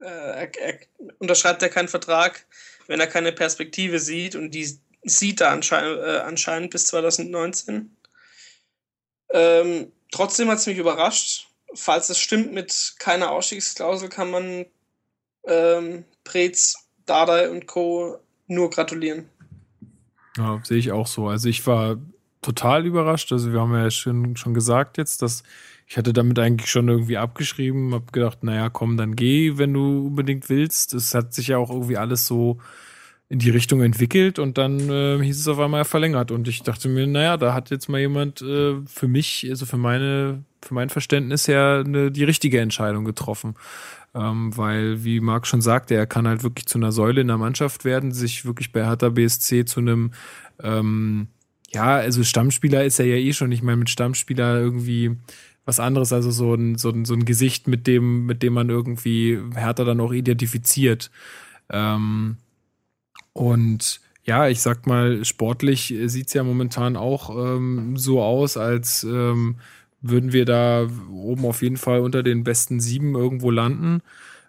Äh, 0.00 0.06
er, 0.06 0.56
er 0.56 0.78
unterschreibt 1.18 1.62
ja 1.62 1.68
keinen 1.68 1.88
Vertrag, 1.88 2.46
wenn 2.86 3.00
er 3.00 3.06
keine 3.06 3.32
Perspektive 3.32 3.98
sieht 3.98 4.34
und 4.36 4.50
die 4.50 4.78
sieht 5.02 5.40
er 5.40 5.50
anscheinend, 5.50 5.98
äh, 6.00 6.18
anscheinend 6.18 6.70
bis 6.70 6.86
2019. 6.86 7.96
Ähm, 9.30 9.92
trotzdem 10.10 10.48
hat 10.50 10.58
es 10.58 10.66
mich 10.66 10.78
überrascht. 10.78 11.48
Falls 11.74 12.08
es 12.10 12.18
stimmt 12.18 12.52
mit 12.52 12.94
keiner 12.98 13.30
Ausstiegsklausel, 13.30 14.08
kann 14.08 14.30
man 14.30 14.66
ähm, 15.46 16.04
Preetz, 16.24 16.76
Dardai 17.06 17.50
und 17.50 17.66
Co 17.66 18.18
nur 18.46 18.70
gratulieren. 18.70 19.28
Ja, 20.36 20.60
sehe 20.62 20.78
ich 20.78 20.92
auch 20.92 21.06
so. 21.06 21.28
Also 21.28 21.48
ich 21.48 21.66
war 21.66 21.96
total 22.42 22.86
überrascht. 22.86 23.32
Also 23.32 23.52
wir 23.52 23.60
haben 23.60 23.72
ja 23.74 23.90
schon, 23.90 24.36
schon 24.36 24.54
gesagt 24.54 24.98
jetzt, 24.98 25.22
dass 25.22 25.42
ich 25.88 25.96
hatte 25.96 26.12
damit 26.12 26.38
eigentlich 26.38 26.70
schon 26.70 26.88
irgendwie 26.88 27.16
abgeschrieben, 27.16 27.94
habe 27.94 28.10
gedacht, 28.10 28.42
naja, 28.42 28.68
komm, 28.70 28.96
dann 28.96 29.14
geh, 29.14 29.56
wenn 29.56 29.72
du 29.72 30.08
unbedingt 30.08 30.48
willst. 30.48 30.94
Es 30.94 31.14
hat 31.14 31.32
sich 31.32 31.48
ja 31.48 31.58
auch 31.58 31.70
irgendwie 31.70 31.96
alles 31.96 32.26
so 32.26 32.58
in 33.28 33.38
die 33.38 33.50
Richtung 33.50 33.82
entwickelt 33.82 34.38
und 34.38 34.56
dann 34.56 34.88
äh, 34.88 35.18
hieß 35.20 35.40
es 35.40 35.48
auf 35.48 35.58
einmal 35.58 35.84
verlängert 35.84 36.30
und 36.30 36.46
ich 36.46 36.62
dachte 36.62 36.88
mir, 36.88 37.08
naja, 37.08 37.36
da 37.36 37.54
hat 37.54 37.70
jetzt 37.70 37.88
mal 37.88 38.00
jemand 38.00 38.40
äh, 38.40 38.76
für 38.86 39.08
mich, 39.08 39.46
also 39.50 39.66
für 39.66 39.78
meine, 39.78 40.44
für 40.62 40.74
mein 40.74 40.90
Verständnis 40.90 41.48
her 41.48 41.82
eine, 41.84 42.12
die 42.12 42.22
richtige 42.22 42.60
Entscheidung 42.60 43.04
getroffen. 43.04 43.54
Ähm, 44.16 44.56
weil, 44.56 45.04
wie 45.04 45.20
Marc 45.20 45.46
schon 45.46 45.60
sagte, 45.60 45.94
er 45.94 46.06
kann 46.06 46.26
halt 46.26 46.42
wirklich 46.42 46.66
zu 46.66 46.78
einer 46.78 46.92
Säule 46.92 47.20
in 47.20 47.28
der 47.28 47.36
Mannschaft 47.36 47.84
werden, 47.84 48.12
sich 48.12 48.46
wirklich 48.46 48.72
bei 48.72 48.84
Hertha 48.84 49.10
BSC 49.10 49.66
zu 49.66 49.80
einem 49.80 50.12
ähm, 50.62 51.28
ja, 51.72 51.96
also 51.96 52.24
Stammspieler 52.24 52.84
ist 52.84 52.98
er 52.98 53.06
ja 53.06 53.16
eh 53.16 53.32
schon. 53.32 53.52
Ich 53.52 53.62
meine, 53.62 53.76
mit 53.76 53.90
Stammspieler 53.90 54.58
irgendwie 54.58 55.16
was 55.64 55.80
anderes, 55.80 56.12
also 56.12 56.30
so 56.30 56.54
ein, 56.54 56.78
so 56.78 56.90
ein, 56.90 57.04
so 57.04 57.14
ein 57.14 57.24
Gesicht, 57.24 57.66
mit 57.68 57.86
dem, 57.86 58.26
mit 58.26 58.42
dem 58.42 58.54
man 58.54 58.70
irgendwie 58.70 59.38
Hertha 59.54 59.84
dann 59.84 60.00
auch 60.00 60.12
identifiziert. 60.12 61.10
Ähm, 61.70 62.36
und 63.32 64.00
ja, 64.24 64.48
ich 64.48 64.62
sag 64.62 64.86
mal, 64.86 65.24
sportlich 65.24 65.94
sieht's 66.06 66.34
ja 66.34 66.44
momentan 66.44 66.96
auch 66.96 67.30
ähm, 67.30 67.96
so 67.96 68.22
aus, 68.22 68.56
als 68.56 69.04
ähm, 69.04 69.56
würden 70.00 70.32
wir 70.32 70.44
da 70.44 70.88
oben 71.10 71.44
auf 71.44 71.62
jeden 71.62 71.76
Fall 71.76 72.00
unter 72.00 72.22
den 72.22 72.44
besten 72.44 72.80
sieben 72.80 73.14
irgendwo 73.14 73.50
landen. 73.50 74.02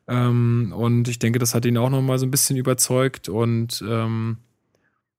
Ähm, 0.07 0.73
und 0.75 1.07
ich 1.07 1.19
denke, 1.19 1.39
das 1.39 1.53
hat 1.53 1.65
ihn 1.65 1.77
auch 1.77 1.89
nochmal 1.89 2.19
so 2.19 2.25
ein 2.25 2.31
bisschen 2.31 2.57
überzeugt. 2.57 3.29
Und 3.29 3.83
ähm, 3.87 4.37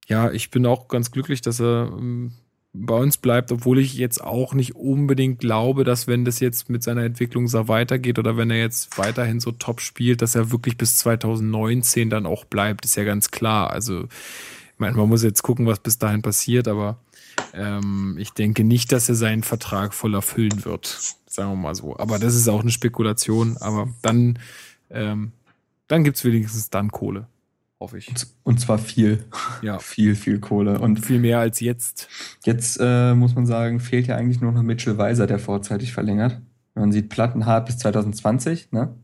ja, 0.07 0.31
ich 0.31 0.51
bin 0.51 0.67
auch 0.67 0.89
ganz 0.89 1.11
glücklich, 1.11 1.41
dass 1.41 1.61
er 1.61 1.93
ähm, 1.99 2.33
bei 2.73 2.95
uns 2.95 3.17
bleibt, 3.17 3.51
obwohl 3.51 3.79
ich 3.79 3.95
jetzt 3.95 4.23
auch 4.23 4.55
nicht 4.55 4.77
unbedingt 4.77 5.41
glaube, 5.41 5.85
dass 5.85 6.07
wenn 6.07 6.25
das 6.25 6.41
jetzt 6.41 6.71
mit 6.71 6.83
seiner 6.83 7.05
Entwicklung 7.05 7.49
so 7.49 7.69
weitergeht 7.69 8.19
oder 8.19 8.37
wenn 8.37 8.51
er 8.51 8.59
jetzt 8.59 8.99
weiterhin 8.99 9.41
so 9.41 9.53
top 9.53 9.81
spielt, 9.81 10.23
dass 10.23 10.35
er 10.35 10.51
wirklich 10.53 10.77
bis 10.77 10.97
2019 10.99 12.11
dann 12.11 12.27
auch 12.27 12.45
bleibt, 12.45 12.85
ist 12.85 12.97
ja 12.97 13.05
ganz 13.05 13.31
klar. 13.31 13.71
Also, 13.71 14.05
ich 14.05 14.79
meine, 14.79 14.97
man 14.97 15.09
muss 15.09 15.23
jetzt 15.23 15.43
gucken, 15.43 15.67
was 15.67 15.81
bis 15.81 15.99
dahin 15.99 16.23
passiert, 16.23 16.69
aber 16.69 16.99
ähm, 17.55 18.17
ich 18.19 18.33
denke 18.33 18.65
nicht, 18.65 18.93
dass 18.93 19.09
er 19.09 19.15
seinen 19.15 19.43
Vertrag 19.43 19.95
voll 19.95 20.15
erfüllen 20.15 20.65
wird, 20.65 20.87
sagen 21.27 21.51
wir 21.51 21.57
mal 21.57 21.75
so. 21.75 21.99
Aber 21.99 22.19
das 22.19 22.35
ist 22.35 22.49
auch 22.49 22.61
eine 22.61 22.71
Spekulation, 22.71 23.57
aber 23.59 23.89
dann, 24.03 24.39
ähm, 24.91 25.33
dann 25.87 26.05
gibt's 26.05 26.25
wenigstens 26.25 26.71
dann 26.71 26.91
Kohle 26.91 27.27
hoffe 27.81 27.99
ich. 27.99 28.13
Und 28.43 28.61
zwar 28.61 28.79
viel. 28.79 29.25
Ja. 29.63 29.79
viel, 29.79 30.15
viel 30.15 30.41
Kohle. 30.41 30.79
Und 30.79 31.01
viel 31.01 31.19
mehr 31.19 31.39
als 31.39 31.61
jetzt. 31.61 32.09
Jetzt 32.45 32.79
äh, 32.81 33.15
muss 33.15 33.35
man 33.35 33.47
sagen, 33.47 33.81
fehlt 33.81 34.07
ja 34.07 34.17
eigentlich 34.17 34.41
nur 34.41 34.53
noch 34.53 34.63
Mitchell 34.63 34.99
Weiser, 34.99 35.27
der 35.27 35.39
vorzeitig 35.39 35.93
verlängert. 35.93 36.41
Man 36.75 36.93
sieht 36.93 37.09
Plattenhardt 37.09 37.67
bis 37.67 37.79
2020, 37.79 38.73
ne? 38.73 38.95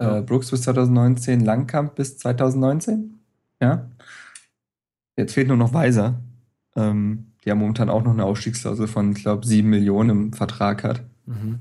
Ja. 0.00 0.18
Äh, 0.18 0.22
Brooks 0.22 0.50
bis 0.50 0.62
2019, 0.62 1.40
Langkamp 1.40 1.94
bis 1.94 2.18
2019. 2.18 3.14
Ja. 3.60 3.88
Jetzt 5.16 5.34
fehlt 5.34 5.48
nur 5.48 5.56
noch 5.56 5.72
Weiser. 5.72 6.20
Ähm, 6.76 7.28
der 7.44 7.54
momentan 7.54 7.90
auch 7.90 8.02
noch 8.02 8.12
eine 8.12 8.24
Ausstiegsklausel 8.24 8.86
von, 8.86 9.12
ich 9.12 9.22
glaube, 9.22 9.46
7 9.46 9.68
Millionen 9.68 10.10
im 10.10 10.32
Vertrag 10.32 10.84
hat. 10.84 11.02
Mhm. 11.26 11.60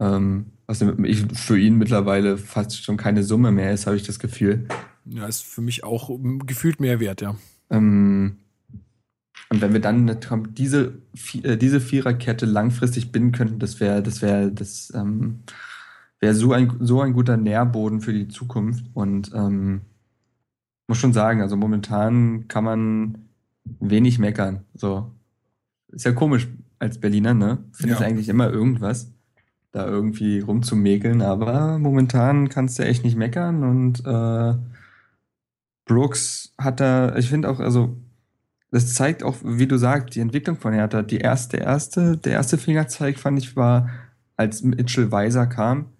Ähm, 0.00 0.46
was 0.66 0.84
für 1.34 1.58
ihn 1.58 1.76
mittlerweile 1.76 2.38
fast 2.38 2.82
schon 2.82 2.96
keine 2.96 3.22
Summe 3.22 3.52
mehr 3.52 3.72
ist, 3.72 3.86
habe 3.86 3.96
ich 3.96 4.04
das 4.04 4.18
Gefühl. 4.18 4.66
Ja, 5.04 5.26
ist 5.26 5.44
für 5.44 5.60
mich 5.60 5.84
auch 5.84 6.10
gefühlt 6.46 6.80
mehr 6.80 7.00
wert, 7.00 7.20
ja. 7.20 7.34
Ähm, 7.70 8.36
und 9.52 9.60
wenn 9.60 9.74
wir 9.74 9.80
dann 9.80 10.18
diese, 10.54 10.94
äh, 11.42 11.58
diese 11.58 11.80
Viererkette 11.80 12.46
langfristig 12.46 13.12
binden 13.12 13.32
könnten, 13.32 13.58
das 13.58 13.80
wäre, 13.80 14.02
das 14.02 14.22
wäre, 14.22 14.50
das 14.50 14.90
ähm, 14.94 15.40
wäre 16.20 16.34
so 16.34 16.52
ein, 16.52 16.72
so 16.80 17.02
ein 17.02 17.12
guter 17.12 17.36
Nährboden 17.36 18.00
für 18.00 18.14
die 18.14 18.28
Zukunft. 18.28 18.86
Und 18.94 19.30
ähm, 19.34 19.82
muss 20.88 20.98
schon 20.98 21.12
sagen, 21.12 21.42
also 21.42 21.56
momentan 21.56 22.48
kann 22.48 22.64
man 22.64 23.21
wenig 23.64 24.18
meckern. 24.18 24.64
So. 24.74 25.10
Ist 25.88 26.04
ja 26.04 26.12
komisch 26.12 26.48
als 26.78 26.98
Berliner, 26.98 27.34
ne? 27.34 27.58
Findest 27.72 28.00
ja. 28.00 28.06
eigentlich 28.06 28.28
immer 28.28 28.50
irgendwas, 28.50 29.12
da 29.70 29.86
irgendwie 29.86 30.40
rumzumäkeln, 30.40 31.22
aber 31.22 31.78
momentan 31.78 32.48
kannst 32.48 32.78
du 32.78 32.84
echt 32.84 33.04
nicht 33.04 33.16
meckern 33.16 33.62
und 33.62 34.04
äh, 34.04 34.54
Brooks 35.84 36.54
hat 36.58 36.80
da, 36.80 37.16
ich 37.16 37.28
finde 37.28 37.50
auch, 37.50 37.60
also 37.60 37.96
das 38.70 38.94
zeigt 38.94 39.22
auch, 39.22 39.36
wie 39.44 39.66
du 39.66 39.76
sagst, 39.76 40.14
die 40.14 40.20
Entwicklung 40.20 40.56
von 40.56 40.72
Hertha. 40.72 41.02
Die 41.02 41.18
erste, 41.18 41.58
der 41.58 41.66
erste, 41.66 42.16
der 42.16 42.32
erste 42.32 42.56
Fingerzeig 42.56 43.18
fand 43.18 43.38
ich 43.38 43.54
war, 43.54 43.90
als 44.36 44.62
Mitchell 44.62 45.12
Weiser 45.12 45.46
kam, 45.46 45.90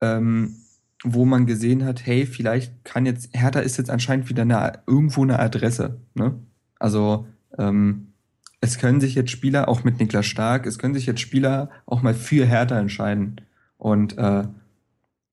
ähm, 0.00 0.56
wo 1.02 1.24
man 1.24 1.46
gesehen 1.46 1.84
hat, 1.84 2.04
hey, 2.04 2.26
vielleicht 2.26 2.84
kann 2.84 3.06
jetzt, 3.06 3.30
Hertha 3.32 3.60
ist 3.60 3.78
jetzt 3.78 3.90
anscheinend 3.90 4.28
wieder 4.28 4.42
eine, 4.42 4.80
irgendwo 4.86 5.22
eine 5.22 5.38
Adresse. 5.38 6.00
Ne? 6.14 6.34
Also 6.78 7.26
ähm, 7.58 8.12
es 8.60 8.78
können 8.78 9.00
sich 9.00 9.14
jetzt 9.14 9.30
Spieler, 9.30 9.68
auch 9.68 9.84
mit 9.84 9.98
Niklas 9.98 10.26
Stark, 10.26 10.66
es 10.66 10.78
können 10.78 10.94
sich 10.94 11.06
jetzt 11.06 11.20
Spieler 11.20 11.70
auch 11.86 12.02
mal 12.02 12.14
für 12.14 12.44
Hertha 12.44 12.78
entscheiden. 12.78 13.40
Und 13.78 14.18
äh, 14.18 14.44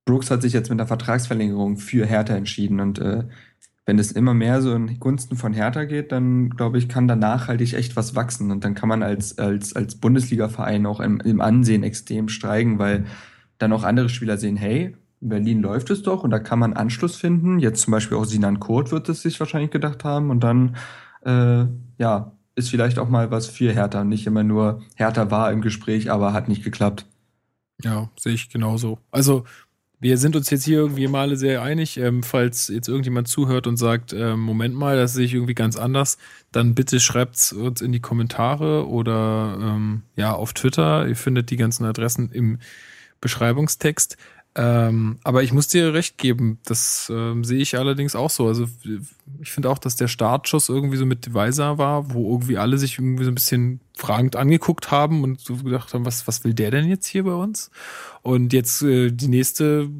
Brooks 0.06 0.32
hat 0.32 0.42
sich 0.42 0.54
jetzt 0.54 0.70
mit 0.70 0.80
der 0.80 0.88
Vertragsverlängerung 0.88 1.78
für 1.78 2.06
Hertha 2.06 2.34
entschieden 2.34 2.80
und 2.80 3.00
äh, 3.00 3.26
wenn 3.88 4.00
es 4.00 4.12
immer 4.12 4.34
mehr 4.34 4.62
so 4.62 4.74
in 4.74 5.00
Gunsten 5.00 5.38
von 5.38 5.54
Hertha 5.54 5.86
geht, 5.86 6.12
dann 6.12 6.50
glaube 6.50 6.78
ich, 6.78 6.90
kann 6.90 7.08
da 7.08 7.16
nachhaltig 7.16 7.74
echt 7.74 7.96
was 7.96 8.16
wachsen 8.16 8.52
und 8.52 8.66
dann 8.66 8.76
kann 8.76 8.90
man 8.90 9.02
als, 9.02 9.38
als, 9.38 9.74
als 9.74 9.96
Bundesliga-Verein 9.96 10.86
auch 10.86 11.00
im, 11.00 11.22
im 11.22 11.40
Ansehen 11.40 11.84
extrem 11.84 12.28
steigen, 12.28 12.80
weil 12.80 13.06
dann 13.60 13.72
auch 13.72 13.84
andere 13.84 14.10
Spieler 14.10 14.38
sehen, 14.38 14.58
hey, 14.58 14.98
in 15.22 15.30
Berlin 15.30 15.62
läuft 15.62 15.90
es 15.90 16.04
doch 16.04 16.24
und 16.24 16.32
da 16.32 16.40
kann 16.40 16.60
man 16.60 16.74
Anschluss 16.74 17.16
finden. 17.16 17.60
Jetzt 17.60 17.82
zum 17.82 17.92
Beispiel 17.92 18.18
auch 18.18 18.26
Sinan 18.26 18.60
Kurt 18.60 18.92
wird 18.92 19.10
es 19.10 19.22
sich 19.22 19.40
wahrscheinlich 19.40 19.72
gedacht 19.72 20.04
haben 20.04 20.30
und 20.30 20.42
dann, 20.42 20.76
äh, 21.26 21.66
ja, 21.98 22.32
ist 22.56 22.70
vielleicht 22.70 23.00
auch 23.00 23.10
mal 23.10 23.32
was 23.32 23.48
für 23.48 23.72
Hertha. 23.72 24.04
Nicht 24.04 24.26
immer 24.26 24.44
nur 24.44 24.82
Hertha 24.96 25.30
war 25.32 25.52
im 25.52 25.62
Gespräch, 25.62 26.12
aber 26.12 26.34
hat 26.34 26.48
nicht 26.48 26.64
geklappt. 26.64 27.06
Ja, 27.84 28.10
sehe 28.18 28.34
ich 28.34 28.50
genauso. 28.50 29.00
Also 29.12 29.44
wir 30.00 30.18
sind 30.18 30.36
uns 30.36 30.50
jetzt 30.50 30.66
hier 30.66 30.78
irgendwie 30.78 31.08
mal 31.08 31.22
alle 31.22 31.38
sehr 31.38 31.62
einig. 31.62 31.98
Ähm, 31.98 32.22
falls 32.24 32.68
jetzt 32.68 32.88
irgendjemand 32.88 33.28
zuhört 33.28 33.68
und 33.68 33.78
sagt, 33.78 34.14
äh, 34.14 34.36
Moment 34.36 34.76
mal, 34.76 34.96
das 34.96 35.14
sehe 35.14 35.26
ich 35.26 35.34
irgendwie 35.34 35.56
ganz 35.56 35.76
anders, 35.78 36.18
dann 36.52 36.76
bitte 36.76 37.00
schreibt's 37.00 37.52
uns 37.54 37.82
in 37.82 37.92
die 37.92 38.00
Kommentare 38.00 38.88
oder 38.88 39.58
ähm, 39.60 40.04
ja 40.16 40.34
auf 40.34 40.54
Twitter. 40.54 41.08
Ihr 41.08 41.16
findet 41.16 41.50
die 41.50 41.58
ganzen 41.58 41.86
Adressen 41.86 42.32
im 42.32 42.60
Beschreibungstext. 43.22 44.18
Ähm, 44.60 45.20
aber 45.24 45.44
ich 45.44 45.54
muss 45.54 45.68
dir 45.68 45.94
recht 45.94 46.18
geben, 46.18 46.58
das 46.66 47.12
ähm, 47.14 47.44
sehe 47.44 47.60
ich 47.60 47.78
allerdings 47.78 48.16
auch 48.16 48.32
so. 48.32 48.48
Also 48.48 48.68
ich 49.40 49.52
finde 49.52 49.70
auch, 49.70 49.78
dass 49.78 49.98
der 49.98 50.08
Startschuss 50.08 50.70
irgendwie 50.70 50.98
so 50.98 51.06
mit 51.06 51.32
Weiser 51.32 51.78
war, 51.78 52.12
wo 52.12 52.32
irgendwie 52.32 52.58
alle 52.58 52.80
sich 52.80 52.98
irgendwie 52.98 53.24
so 53.24 53.30
ein 53.30 53.36
bisschen 53.36 53.82
fragend 53.96 54.36
angeguckt 54.36 54.90
haben 54.90 55.24
und 55.24 55.40
so 55.42 55.58
gedacht 55.58 55.94
haben, 55.94 56.06
was, 56.06 56.28
was 56.28 56.44
will 56.44 56.56
der 56.56 56.72
denn 56.72 56.90
jetzt 56.90 57.06
hier 57.06 57.24
bei 57.24 57.36
uns? 57.36 57.70
Und 58.24 58.52
jetzt 58.52 58.82
äh, 58.82 59.12
die 59.12 59.28
nächste, 59.28 59.92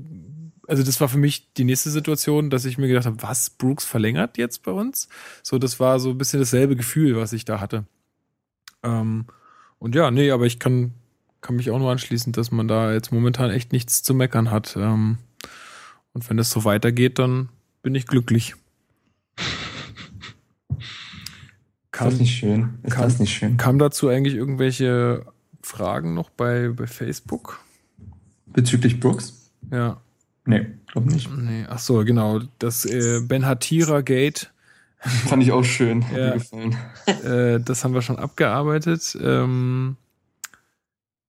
also 0.68 0.82
das 0.82 1.00
war 1.00 1.08
für 1.08 1.20
mich 1.20 1.54
die 1.54 1.64
nächste 1.64 1.92
Situation, 1.92 2.50
dass 2.50 2.66
ich 2.66 2.80
mir 2.80 2.88
gedacht 2.88 3.06
habe, 3.06 3.22
was, 3.22 3.52
Brooks 3.52 3.86
verlängert 3.86 4.40
jetzt 4.40 4.64
bei 4.64 4.72
uns? 4.72 5.08
So, 5.44 5.60
das 5.60 5.80
war 5.80 6.00
so 6.00 6.10
ein 6.10 6.18
bisschen 6.18 6.40
dasselbe 6.40 6.76
Gefühl, 6.76 7.16
was 7.16 7.32
ich 7.32 7.46
da 7.46 7.60
hatte. 7.60 7.86
Ähm, 8.82 9.26
und 9.78 9.94
ja, 9.94 10.10
nee, 10.10 10.32
aber 10.32 10.48
ich 10.48 10.58
kann 10.58 10.94
kann 11.48 11.56
mich 11.56 11.72
auch 11.72 11.80
nur 11.80 11.92
anschließen, 11.92 12.34
dass 12.34 12.52
man 12.52 12.68
da 12.68 12.92
jetzt 12.92 13.14
momentan 13.14 13.52
echt 13.52 13.72
nichts 13.72 14.04
zu 14.04 14.14
meckern 14.14 14.52
hat. 14.52 14.76
Ähm, 14.76 15.18
und 16.12 16.30
wenn 16.30 16.38
es 16.40 16.50
so 16.50 16.66
weitergeht, 16.66 17.20
dann 17.20 17.48
bin 17.82 17.96
ich 17.96 18.06
glücklich. 18.06 18.56
Kam, 21.92 22.08
ist 22.10 22.16
das 22.16 22.20
nicht 22.20 22.38
schön? 22.38 22.80
Ist 22.84 22.96
kam, 22.96 23.04
das 23.06 23.20
nicht 23.20 23.34
schön? 23.34 23.56
Kam 23.56 23.80
dazu 23.80 24.10
eigentlich 24.10 24.36
irgendwelche 24.36 25.26
Fragen 25.62 26.14
noch 26.14 26.30
bei, 26.30 26.68
bei 26.68 26.86
Facebook? 26.86 27.62
Bezüglich 28.48 29.00
Brooks? 29.00 29.50
Ja. 29.72 30.02
Nee, 30.44 30.66
glaube 30.88 31.10
nicht. 31.10 31.30
Nee, 31.34 31.66
ach 31.70 31.80
so, 31.80 32.04
genau. 32.04 32.42
Das 32.60 32.84
äh, 32.84 33.22
Ben 33.22 33.46
Hatira 33.46 34.02
Gate. 34.02 34.52
Fand 34.98 35.44
ich 35.44 35.54
auch 35.54 35.64
schön. 35.64 36.06
Hat 36.10 36.18
ja. 36.18 36.26
mir 36.26 36.34
gefallen. 36.34 36.76
Äh, 37.24 37.62
das 37.62 37.86
haben 37.86 37.94
wir 37.94 38.02
schon 38.02 38.18
abgearbeitet. 38.20 39.18
Ähm, 39.22 39.96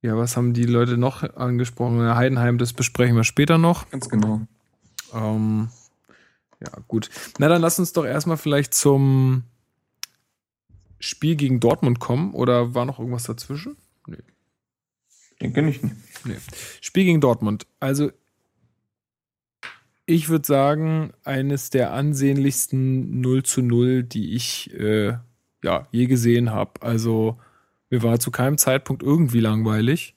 ja, 0.03 0.17
was 0.17 0.37
haben 0.37 0.55
die 0.55 0.65
Leute 0.65 0.97
noch 0.97 1.23
angesprochen? 1.37 2.01
Heidenheim, 2.15 2.59
das 2.59 2.73
besprechen 2.73 3.17
wir 3.17 3.25
später 3.25 3.59
noch. 3.59 3.91
Ganz 3.91 4.09
genau. 4.09 4.43
Ähm, 5.13 5.69
ja, 6.61 6.71
gut. 6.87 7.11
Na, 7.39 7.49
dann 7.49 7.61
lass 7.63 7.79
uns 7.79 7.93
doch 7.93 8.05
erstmal 8.05 8.37
vielleicht 8.37 8.75
zum 8.75 9.45
Spiel 11.01 11.37
gegen 11.37 11.61
Dortmund 11.61 12.01
kommen. 12.01 12.33
Oder 12.35 12.75
war 12.75 12.85
noch 12.85 12.99
irgendwas 12.99 13.25
dazwischen? 13.25 13.77
Nee. 14.07 14.17
Denke 15.41 15.63
nicht. 15.63 15.83
Nee. 16.25 16.37
Spiel 16.81 17.05
gegen 17.05 17.21
Dortmund. 17.21 17.67
Also, 17.81 18.11
Ich 20.07 20.29
würde 20.29 20.47
sagen, 20.47 21.13
eines 21.25 21.71
der 21.71 21.93
ansehnlichsten 21.93 23.21
0 23.21 23.43
zu 23.43 23.63
0, 23.63 24.05
die 24.05 24.35
ich 24.35 24.73
äh, 24.75 25.19
ja, 25.63 25.87
je 25.93 26.07
gesehen 26.07 26.51
habe. 26.51 26.81
Also 26.83 27.39
mir 27.91 28.03
war 28.03 28.19
zu 28.21 28.31
keinem 28.31 28.59
Zeitpunkt 28.59 29.03
irgendwie 29.03 29.41
langweilig. 29.41 30.15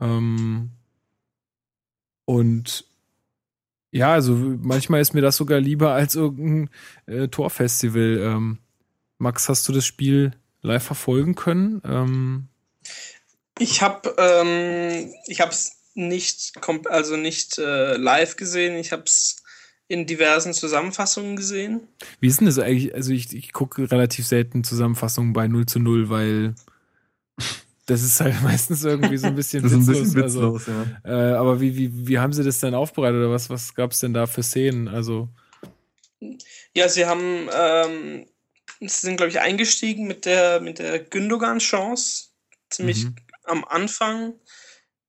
Ähm, 0.00 0.70
und 2.24 2.84
ja, 3.90 4.12
also 4.12 4.32
manchmal 4.34 5.00
ist 5.00 5.12
mir 5.12 5.20
das 5.20 5.36
sogar 5.36 5.60
lieber 5.60 5.92
als 5.92 6.14
irgendein 6.14 6.70
äh, 7.06 7.28
Torfestival. 7.28 8.18
Ähm, 8.22 8.58
Max, 9.18 9.48
hast 9.48 9.68
du 9.68 9.72
das 9.72 9.84
Spiel 9.84 10.32
live 10.62 10.82
verfolgen 10.82 11.34
können? 11.34 11.82
Ähm, 11.84 12.48
ich 13.58 13.82
habe 13.82 14.14
ähm, 14.18 15.12
ich 15.26 15.40
habe 15.40 15.50
es 15.50 15.76
nicht 15.94 16.58
also 16.88 17.16
nicht 17.16 17.58
äh, 17.58 17.96
live 17.96 18.36
gesehen. 18.36 18.76
Ich 18.76 18.92
habe 18.92 19.02
es 19.04 19.41
in 19.92 20.06
diversen 20.06 20.54
Zusammenfassungen 20.54 21.36
gesehen. 21.36 21.86
Wie 22.20 22.26
ist 22.26 22.40
denn 22.40 22.46
das 22.46 22.58
eigentlich? 22.58 22.94
Also 22.94 23.12
ich, 23.12 23.34
ich 23.34 23.52
gucke 23.52 23.90
relativ 23.90 24.26
selten 24.26 24.64
Zusammenfassungen 24.64 25.32
bei 25.32 25.46
0 25.48 25.66
zu 25.66 25.78
0, 25.78 26.08
weil 26.08 26.54
das 27.86 28.02
ist 28.02 28.20
halt 28.20 28.34
meistens 28.42 28.84
irgendwie 28.84 29.18
so 29.18 29.26
ein 29.26 29.34
bisschen 29.34 29.62
das 29.62 29.72
ist 29.72 29.86
witzlos. 29.86 29.98
ein 29.98 30.02
bisschen 30.02 30.24
witzlos, 30.24 30.68
also, 30.68 30.90
ja. 31.04 31.32
äh, 31.32 31.36
aber 31.36 31.60
wie, 31.60 31.76
wie, 31.76 32.08
wie 32.08 32.18
haben 32.18 32.32
sie 32.32 32.42
das 32.42 32.60
denn 32.60 32.74
aufbereitet 32.74 33.18
oder 33.18 33.30
was, 33.30 33.50
was 33.50 33.74
gab 33.74 33.92
es 33.92 34.00
denn 34.00 34.14
da 34.14 34.26
für 34.26 34.42
Szenen? 34.42 34.88
Also 34.88 35.28
ja, 36.74 36.88
sie 36.88 37.04
haben 37.04 37.48
ähm, 37.52 38.26
sie 38.88 39.06
sind, 39.06 39.16
glaube 39.16 39.30
ich, 39.30 39.40
eingestiegen 39.40 40.06
mit 40.06 40.24
der, 40.24 40.60
mit 40.60 40.78
der 40.78 40.98
Gündogan-Chance. 41.00 42.28
Ziemlich 42.70 43.04
mhm. 43.04 43.16
am 43.44 43.64
Anfang. 43.64 44.34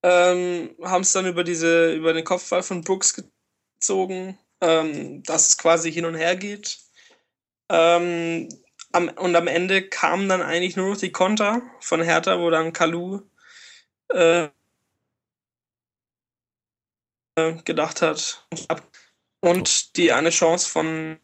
Ähm, 0.04 0.76
haben 0.82 1.02
es 1.02 1.14
dann 1.14 1.26
über 1.26 1.44
diese, 1.44 1.94
über 1.94 2.14
den 2.14 2.26
Kopfball 2.26 2.62
von 2.62 2.84
Brooks 2.84 3.14
gezogen, 3.14 4.38
ähm, 4.64 5.24
dass 5.24 5.50
es 5.50 5.58
quasi 5.58 5.92
hin 5.92 6.06
und 6.06 6.16
her 6.16 6.38
geht. 6.38 6.80
Ähm, 7.70 8.48
am, 8.94 9.10
und 9.10 9.36
am 9.36 9.48
Ende 9.48 9.88
kamen 9.88 10.30
dann 10.30 10.42
eigentlich 10.42 10.78
nur 10.78 10.90
noch 10.90 10.98
die 10.98 11.12
Konter 11.12 11.62
von 11.82 12.02
Hertha, 12.02 12.40
wo 12.40 12.50
dann 12.50 12.72
Kalu 12.72 13.22
äh, 14.10 14.48
gedacht 17.66 18.02
hat. 18.02 18.48
Und 19.42 19.98
die 19.98 20.14
eine 20.14 20.30
Chance 20.30 20.70
von 20.70 21.18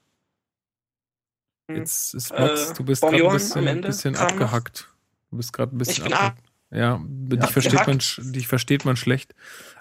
Jetzt 1.72 2.16
ist 2.16 2.32
Max, 2.32 2.72
äh, 2.72 2.74
du 2.74 2.84
bist 2.84 3.02
gerade 3.04 3.24
ein 3.24 3.32
bisschen, 3.32 3.68
ein 3.68 3.82
bisschen 3.82 4.16
abgehackt. 4.16 4.90
Du 5.30 5.38
bist 5.38 5.54
gerade 5.54 5.76
ein 5.76 5.78
bisschen 5.78 6.12
abgehackt. 6.12 6.44
Ja, 6.72 7.00
dich 7.04 7.50
versteht, 7.52 7.88
man, 7.88 8.00
dich 8.34 8.48
versteht 8.48 8.86
man 8.86 8.96
schlecht. 8.96 9.34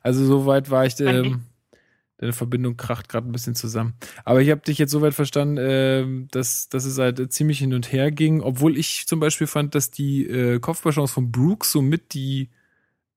Also 0.03 0.25
soweit 0.25 0.71
war 0.71 0.87
ich, 0.87 1.01
ähm, 1.01 1.45
deine 2.19 2.33
Verbindung 2.33 2.77
kracht 2.77 3.09
gerade 3.09 3.29
ein 3.29 3.33
bisschen 3.33 3.55
zusammen. 3.55 3.95
Aber 4.25 4.43
ich 4.43 4.51
habe 4.51 4.61
dich 4.61 4.79
jetzt 4.79 4.91
soweit 4.91 5.15
verstanden, 5.15 5.57
äh, 5.57 6.27
dass, 6.31 6.69
dass 6.69 6.85
es 6.85 6.99
halt 6.99 7.33
ziemlich 7.33 7.61
hin 7.61 7.73
und 7.73 7.93
her 7.93 8.11
ging, 8.11 8.43
obwohl 8.43 8.77
ich 8.77 9.07
zum 9.07 9.21
Beispiel 9.21 9.47
fand, 9.47 9.75
dass 9.75 9.91
die 9.91 10.27
äh, 10.27 10.59
Kopfballchance 10.59 11.13
von 11.13 11.31
Brooks 11.31 11.73
somit 11.73 12.13
die 12.15 12.51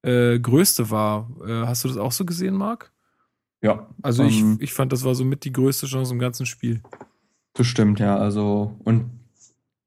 äh, 0.04 0.40
größte 0.40 0.90
war. 0.92 1.30
Äh, 1.46 1.66
hast 1.66 1.84
du 1.84 1.88
das 1.88 1.98
auch 1.98 2.12
so 2.12 2.26
gesehen, 2.26 2.56
Marc? 2.56 2.92
Ja. 3.62 3.88
Also 4.02 4.24
ich, 4.24 4.40
ähm, 4.40 4.58
ich 4.60 4.74
fand, 4.74 4.92
das 4.92 5.04
war 5.04 5.16
somit 5.16 5.44
die 5.44 5.54
größte 5.54 5.88
Chance 5.88 6.14
im 6.14 6.20
ganzen 6.20 6.46
Spiel. 6.46 6.82
Das 7.54 7.68
stimmt, 7.68 8.00
ja. 8.00 8.18
Also, 8.18 8.76
und 8.84 9.10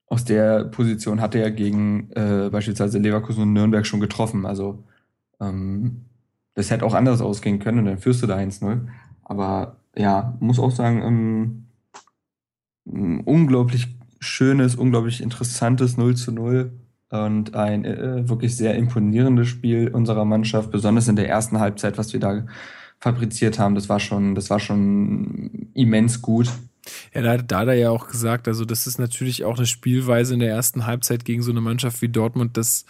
aus 0.07 0.23
der 0.23 0.65
Position 0.65 1.19
hat 1.19 1.35
er 1.35 1.51
gegen 1.51 2.11
äh, 2.11 2.49
beispielsweise 2.49 2.99
Leverkusen 2.99 3.43
und 3.43 3.53
Nürnberg 3.53 3.85
schon 3.85 3.99
getroffen. 3.99 4.45
Also, 4.45 4.83
ähm, 5.41 6.05
das 6.53 6.71
hätte 6.71 6.85
auch 6.85 6.93
anders 6.93 7.21
ausgehen 7.21 7.59
können 7.59 7.79
und 7.79 7.85
dann 7.85 7.97
führst 7.97 8.23
du 8.23 8.27
da 8.27 8.37
1-0. 8.37 8.87
Aber 9.25 9.77
ja, 9.97 10.35
muss 10.39 10.59
auch 10.59 10.71
sagen, 10.71 11.01
ähm, 11.01 11.65
ein 12.87 13.21
unglaublich 13.21 13.87
schönes, 14.19 14.75
unglaublich 14.75 15.21
interessantes 15.21 15.97
0 15.97 16.15
zu 16.15 16.31
0 16.31 16.71
und 17.09 17.55
ein 17.55 17.85
äh, 17.85 18.27
wirklich 18.27 18.55
sehr 18.55 18.75
imponierendes 18.75 19.47
Spiel 19.47 19.89
unserer 19.89 20.25
Mannschaft, 20.25 20.71
besonders 20.71 21.07
in 21.07 21.15
der 21.15 21.29
ersten 21.29 21.59
Halbzeit, 21.59 21.97
was 21.97 22.13
wir 22.13 22.19
da 22.19 22.45
fabriziert 22.99 23.59
haben. 23.59 23.75
Das 23.75 23.89
war 23.89 23.99
schon, 23.99 24.35
das 24.35 24.49
war 24.49 24.59
schon 24.59 25.69
immens 25.73 26.21
gut. 26.21 26.49
Ja, 27.13 27.37
da, 27.37 27.59
hat 27.59 27.67
er 27.67 27.73
ja 27.73 27.89
auch 27.89 28.07
gesagt, 28.07 28.47
also 28.47 28.63
das 28.63 28.85
ist 28.85 28.99
natürlich 28.99 29.43
auch 29.43 29.57
eine 29.57 29.65
Spielweise 29.65 30.35
in 30.35 30.39
der 30.39 30.49
ersten 30.51 30.85
Halbzeit 30.85 31.25
gegen 31.25 31.41
so 31.41 31.51
eine 31.51 31.61
Mannschaft 31.61 32.01
wie 32.01 32.09
Dortmund, 32.09 32.57
das 32.57 32.85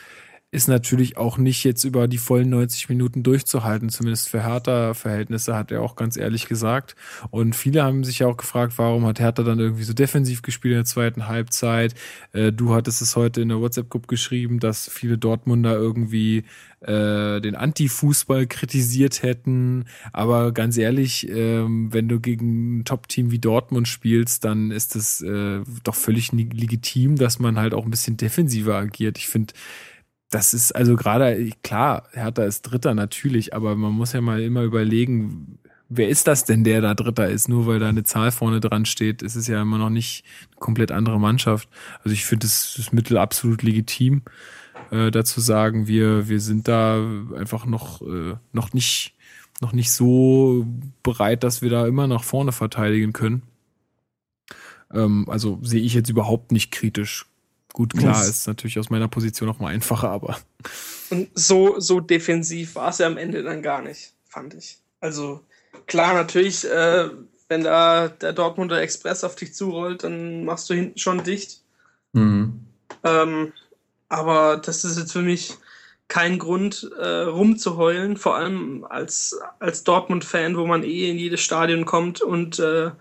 ist 0.56 0.68
natürlich 0.70 1.18
auch 1.18 1.38
nicht 1.38 1.64
jetzt 1.66 1.84
über 1.84 2.08
die 2.08 2.18
vollen 2.18 2.50
90 2.50 2.88
Minuten 2.88 3.24
durchzuhalten, 3.24 3.90
zumindest 3.90 4.30
für 4.30 4.42
Hertha-Verhältnisse, 4.44 5.56
hat 5.56 5.72
er 5.72 5.82
auch 5.82 5.98
ganz 5.98 6.16
ehrlich 6.16 6.48
gesagt. 6.48 6.96
Und 7.30 7.56
viele 7.56 7.84
haben 7.84 8.06
sich 8.06 8.20
ja 8.20 8.28
auch 8.28 8.38
gefragt, 8.38 8.74
warum 8.78 9.06
hat 9.06 9.20
Hertha 9.20 9.44
dann 9.44 9.60
irgendwie 9.60 9.84
so 9.84 9.94
defensiv 9.94 10.42
gespielt 10.42 10.72
in 10.72 10.80
der 10.80 10.86
zweiten 10.86 11.28
Halbzeit. 11.28 11.94
Äh, 12.32 12.54
du 12.54 12.74
hattest 12.74 13.02
es 13.02 13.18
heute 13.18 13.42
in 13.42 13.50
der 13.50 13.60
WhatsApp-Gruppe 13.60 14.08
geschrieben, 14.08 14.60
dass 14.62 14.90
viele 14.90 15.18
Dortmunder 15.18 15.76
irgendwie 15.76 16.46
äh, 16.80 17.42
den 17.42 17.56
Anti-Fußball 17.56 18.48
kritisiert 18.48 19.24
hätten. 19.24 19.86
Aber 20.14 20.54
ganz 20.54 20.78
ehrlich, 20.78 21.28
ähm, 21.30 21.92
wenn 21.92 22.08
du 22.08 22.20
gegen 22.22 22.80
ein 22.80 22.86
Top-Team 22.86 23.32
wie 23.32 23.40
Dortmund 23.40 23.88
spielst, 23.90 24.46
dann 24.46 24.72
ist 24.72 24.96
es 24.96 25.22
äh, 25.22 25.62
doch 25.84 25.96
völlig 25.96 26.32
legitim, 26.32 27.18
dass 27.18 27.40
man 27.40 27.60
halt 27.60 27.74
auch 27.74 27.84
ein 27.84 27.92
bisschen 27.92 28.18
defensiver 28.18 28.76
agiert. 28.76 29.18
Ich 29.18 29.28
finde, 29.28 29.54
das 30.36 30.54
ist 30.54 30.74
also 30.74 30.98
gerade, 30.98 31.50
klar, 31.64 32.10
Hertha 32.12 32.44
ist 32.44 32.64
Dritter 32.64 32.94
natürlich, 32.94 33.54
aber 33.54 33.78
man 33.78 33.94
muss 33.94 34.12
ja 34.12 34.20
mal 34.20 34.42
immer 34.42 34.64
überlegen, 34.64 35.60
wer 35.88 36.10
ist 36.10 36.28
das 36.28 36.44
denn, 36.44 36.66
der 36.66 36.82
da 36.82 36.94
Dritter 36.94 37.30
ist? 37.30 37.48
Nur 37.48 37.68
weil 37.68 37.80
da 37.80 37.88
eine 37.88 38.04
Zahl 38.04 38.32
vorne 38.32 38.60
dran 38.60 38.86
steht, 38.86 39.22
ist 39.22 39.38
es 39.38 39.48
ja 39.48 39.62
immer 39.62 39.78
noch 39.78 39.90
nicht 39.90 40.26
eine 40.52 40.60
komplett 40.60 40.92
andere 40.92 41.22
Mannschaft. 41.22 41.70
Also 42.04 42.10
ich 42.10 42.26
finde 42.26 42.48
das, 42.48 42.74
das 42.76 42.92
Mittel 42.92 43.18
absolut 43.18 43.64
legitim, 43.64 44.24
äh, 44.92 45.10
dazu 45.10 45.40
sagen, 45.40 45.88
wir, 45.88 46.28
wir 46.28 46.42
sind 46.42 46.68
da 46.68 47.02
einfach 47.38 47.66
noch, 47.66 48.02
äh, 48.02 48.36
noch 48.52 48.74
nicht, 48.74 49.16
noch 49.62 49.72
nicht 49.72 49.94
so 49.94 50.68
bereit, 51.02 51.46
dass 51.46 51.62
wir 51.62 51.70
da 51.70 51.88
immer 51.88 52.08
nach 52.08 52.26
vorne 52.26 52.52
verteidigen 52.52 53.14
können. 53.14 53.44
Ähm, 54.94 55.30
also 55.30 55.60
sehe 55.62 55.82
ich 55.82 55.94
jetzt 55.94 56.10
überhaupt 56.10 56.52
nicht 56.52 56.72
kritisch. 56.72 57.26
Gut, 57.76 57.94
klar, 57.94 58.14
das 58.14 58.30
ist 58.30 58.48
natürlich 58.48 58.80
aus 58.80 58.90
meiner 58.90 59.10
Position 59.10 59.50
noch 59.50 59.60
mal 59.60 59.68
einfacher, 59.68 60.10
aber. 60.10 60.40
Und 61.10 61.28
so, 61.34 61.78
so 61.78 62.00
defensiv 62.00 62.76
war 62.76 62.88
es 62.88 63.00
ja 63.00 63.08
am 63.08 63.18
Ende 63.18 63.44
dann 63.44 63.62
gar 63.62 63.82
nicht, 63.82 64.14
fand 64.30 64.54
ich. 64.54 64.78
Also, 65.02 65.42
klar, 65.86 66.14
natürlich, 66.14 66.64
äh, 66.64 67.10
wenn 67.50 67.66
da 67.66 68.08
der 68.08 68.32
Dortmunder 68.32 68.82
Express 68.82 69.26
auf 69.26 69.36
dich 69.36 69.54
zurollt, 69.54 70.06
dann 70.06 70.46
machst 70.46 70.70
du 70.70 70.74
hinten 70.74 70.98
schon 70.98 71.26
dicht. 71.26 71.64
Mhm. 72.14 72.62
Ähm, 73.04 73.52
aber 74.08 74.56
das 74.56 74.86
ist 74.86 74.98
jetzt 74.98 75.12
für 75.12 75.22
mich 75.22 75.56
kein 76.08 76.40
Grund, 76.40 76.90
äh, 76.98 77.24
rumzuheulen, 77.24 78.16
vor 78.16 78.38
allem 78.38 78.86
als, 78.88 79.38
als 79.60 79.84
Dortmund-Fan, 79.84 80.56
wo 80.56 80.66
man 80.66 80.86
eh 80.86 81.10
in 81.10 81.18
jedes 81.18 81.42
Stadion 81.42 81.84
kommt 81.84 82.22
und 82.22 82.58
äh, 82.58 82.92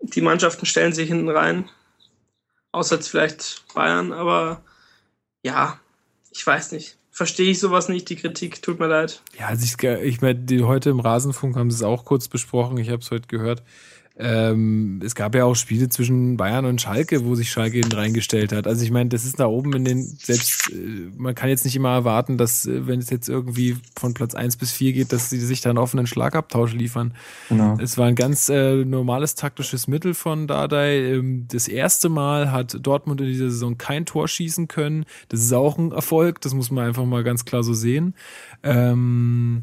die 0.00 0.20
Mannschaften 0.20 0.66
stellen 0.66 0.94
sich 0.94 1.06
hinten 1.06 1.28
rein. 1.28 1.68
Außer 2.72 2.96
jetzt 2.96 3.08
vielleicht 3.08 3.64
Bayern, 3.74 4.12
aber 4.12 4.62
ja, 5.42 5.78
ich 6.30 6.46
weiß 6.46 6.72
nicht. 6.72 6.96
Verstehe 7.10 7.50
ich 7.50 7.58
sowas 7.58 7.88
nicht, 7.88 8.08
die 8.08 8.16
Kritik, 8.16 8.62
tut 8.62 8.78
mir 8.78 8.86
leid. 8.86 9.20
Ja, 9.38 9.48
also 9.48 9.64
ich, 9.64 9.82
ich 9.82 10.20
meine, 10.20 10.66
heute 10.66 10.90
im 10.90 11.00
Rasenfunk 11.00 11.56
haben 11.56 11.70
sie 11.70 11.78
es 11.78 11.82
auch 11.82 12.04
kurz 12.04 12.28
besprochen, 12.28 12.78
ich 12.78 12.88
habe 12.88 13.02
es 13.02 13.10
heute 13.10 13.26
gehört. 13.26 13.62
Ähm, 14.22 15.00
es 15.02 15.14
gab 15.14 15.34
ja 15.34 15.46
auch 15.46 15.54
Spiele 15.54 15.88
zwischen 15.88 16.36
Bayern 16.36 16.66
und 16.66 16.80
Schalke, 16.80 17.24
wo 17.24 17.34
sich 17.34 17.50
Schalke 17.50 17.78
hinten 17.78 17.94
reingestellt 17.94 18.52
hat. 18.52 18.66
Also 18.66 18.84
ich 18.84 18.90
meine, 18.90 19.08
das 19.08 19.24
ist 19.24 19.40
da 19.40 19.46
oben 19.46 19.72
in 19.72 19.84
den, 19.86 20.02
selbst, 20.22 20.70
äh, 20.70 21.10
man 21.16 21.34
kann 21.34 21.48
jetzt 21.48 21.64
nicht 21.64 21.74
immer 21.74 21.94
erwarten, 21.94 22.36
dass, 22.36 22.66
äh, 22.66 22.86
wenn 22.86 23.00
es 23.00 23.08
jetzt 23.08 23.30
irgendwie 23.30 23.78
von 23.98 24.12
Platz 24.12 24.34
1 24.34 24.58
bis 24.58 24.72
4 24.72 24.92
geht, 24.92 25.12
dass 25.12 25.30
sie 25.30 25.40
sich 25.40 25.62
dann 25.62 25.78
offenen 25.78 26.06
Schlagabtausch 26.06 26.74
liefern. 26.74 27.14
Genau. 27.48 27.78
Es 27.80 27.96
war 27.96 28.08
ein 28.08 28.14
ganz 28.14 28.50
äh, 28.50 28.84
normales 28.84 29.36
taktisches 29.36 29.88
Mittel 29.88 30.12
von 30.12 30.46
Dardai. 30.46 30.98
Ähm, 30.98 31.46
das 31.50 31.66
erste 31.66 32.10
Mal 32.10 32.52
hat 32.52 32.76
Dortmund 32.82 33.22
in 33.22 33.28
dieser 33.28 33.50
Saison 33.50 33.78
kein 33.78 34.04
Tor 34.04 34.28
schießen 34.28 34.68
können. 34.68 35.06
Das 35.30 35.40
ist 35.40 35.52
auch 35.54 35.78
ein 35.78 35.92
Erfolg, 35.92 36.42
das 36.42 36.52
muss 36.52 36.70
man 36.70 36.86
einfach 36.86 37.06
mal 37.06 37.24
ganz 37.24 37.46
klar 37.46 37.62
so 37.62 37.72
sehen. 37.72 38.14
Ähm, 38.62 39.62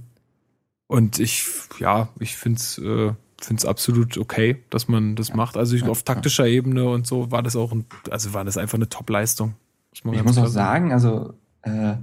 und 0.88 1.20
ich, 1.20 1.46
ja, 1.80 2.10
ich 2.20 2.36
finde 2.38 2.58
es 2.58 2.78
äh, 2.80 3.14
finde 3.42 3.62
es 3.62 3.66
absolut 3.66 4.18
okay, 4.18 4.64
dass 4.70 4.88
man 4.88 5.16
das 5.16 5.34
macht. 5.34 5.58
Also 5.58 5.76
ich, 5.76 5.84
auf 5.84 6.04
taktischer 6.04 6.48
Ebene 6.48 6.90
und 6.90 7.06
so 7.06 7.32
war 7.32 7.44
das 7.44 7.56
auch, 7.56 7.72
ein, 7.72 7.86
also 8.10 8.34
war 8.34 8.46
das 8.46 8.58
einfach 8.58 8.78
eine 8.78 8.90
Top-Leistung. 8.90 9.54
Ich 9.92 10.04
muss 10.04 10.38
auch 10.38 10.48
sagen, 10.48 10.92
also 10.92 11.34
äh, 11.62 11.96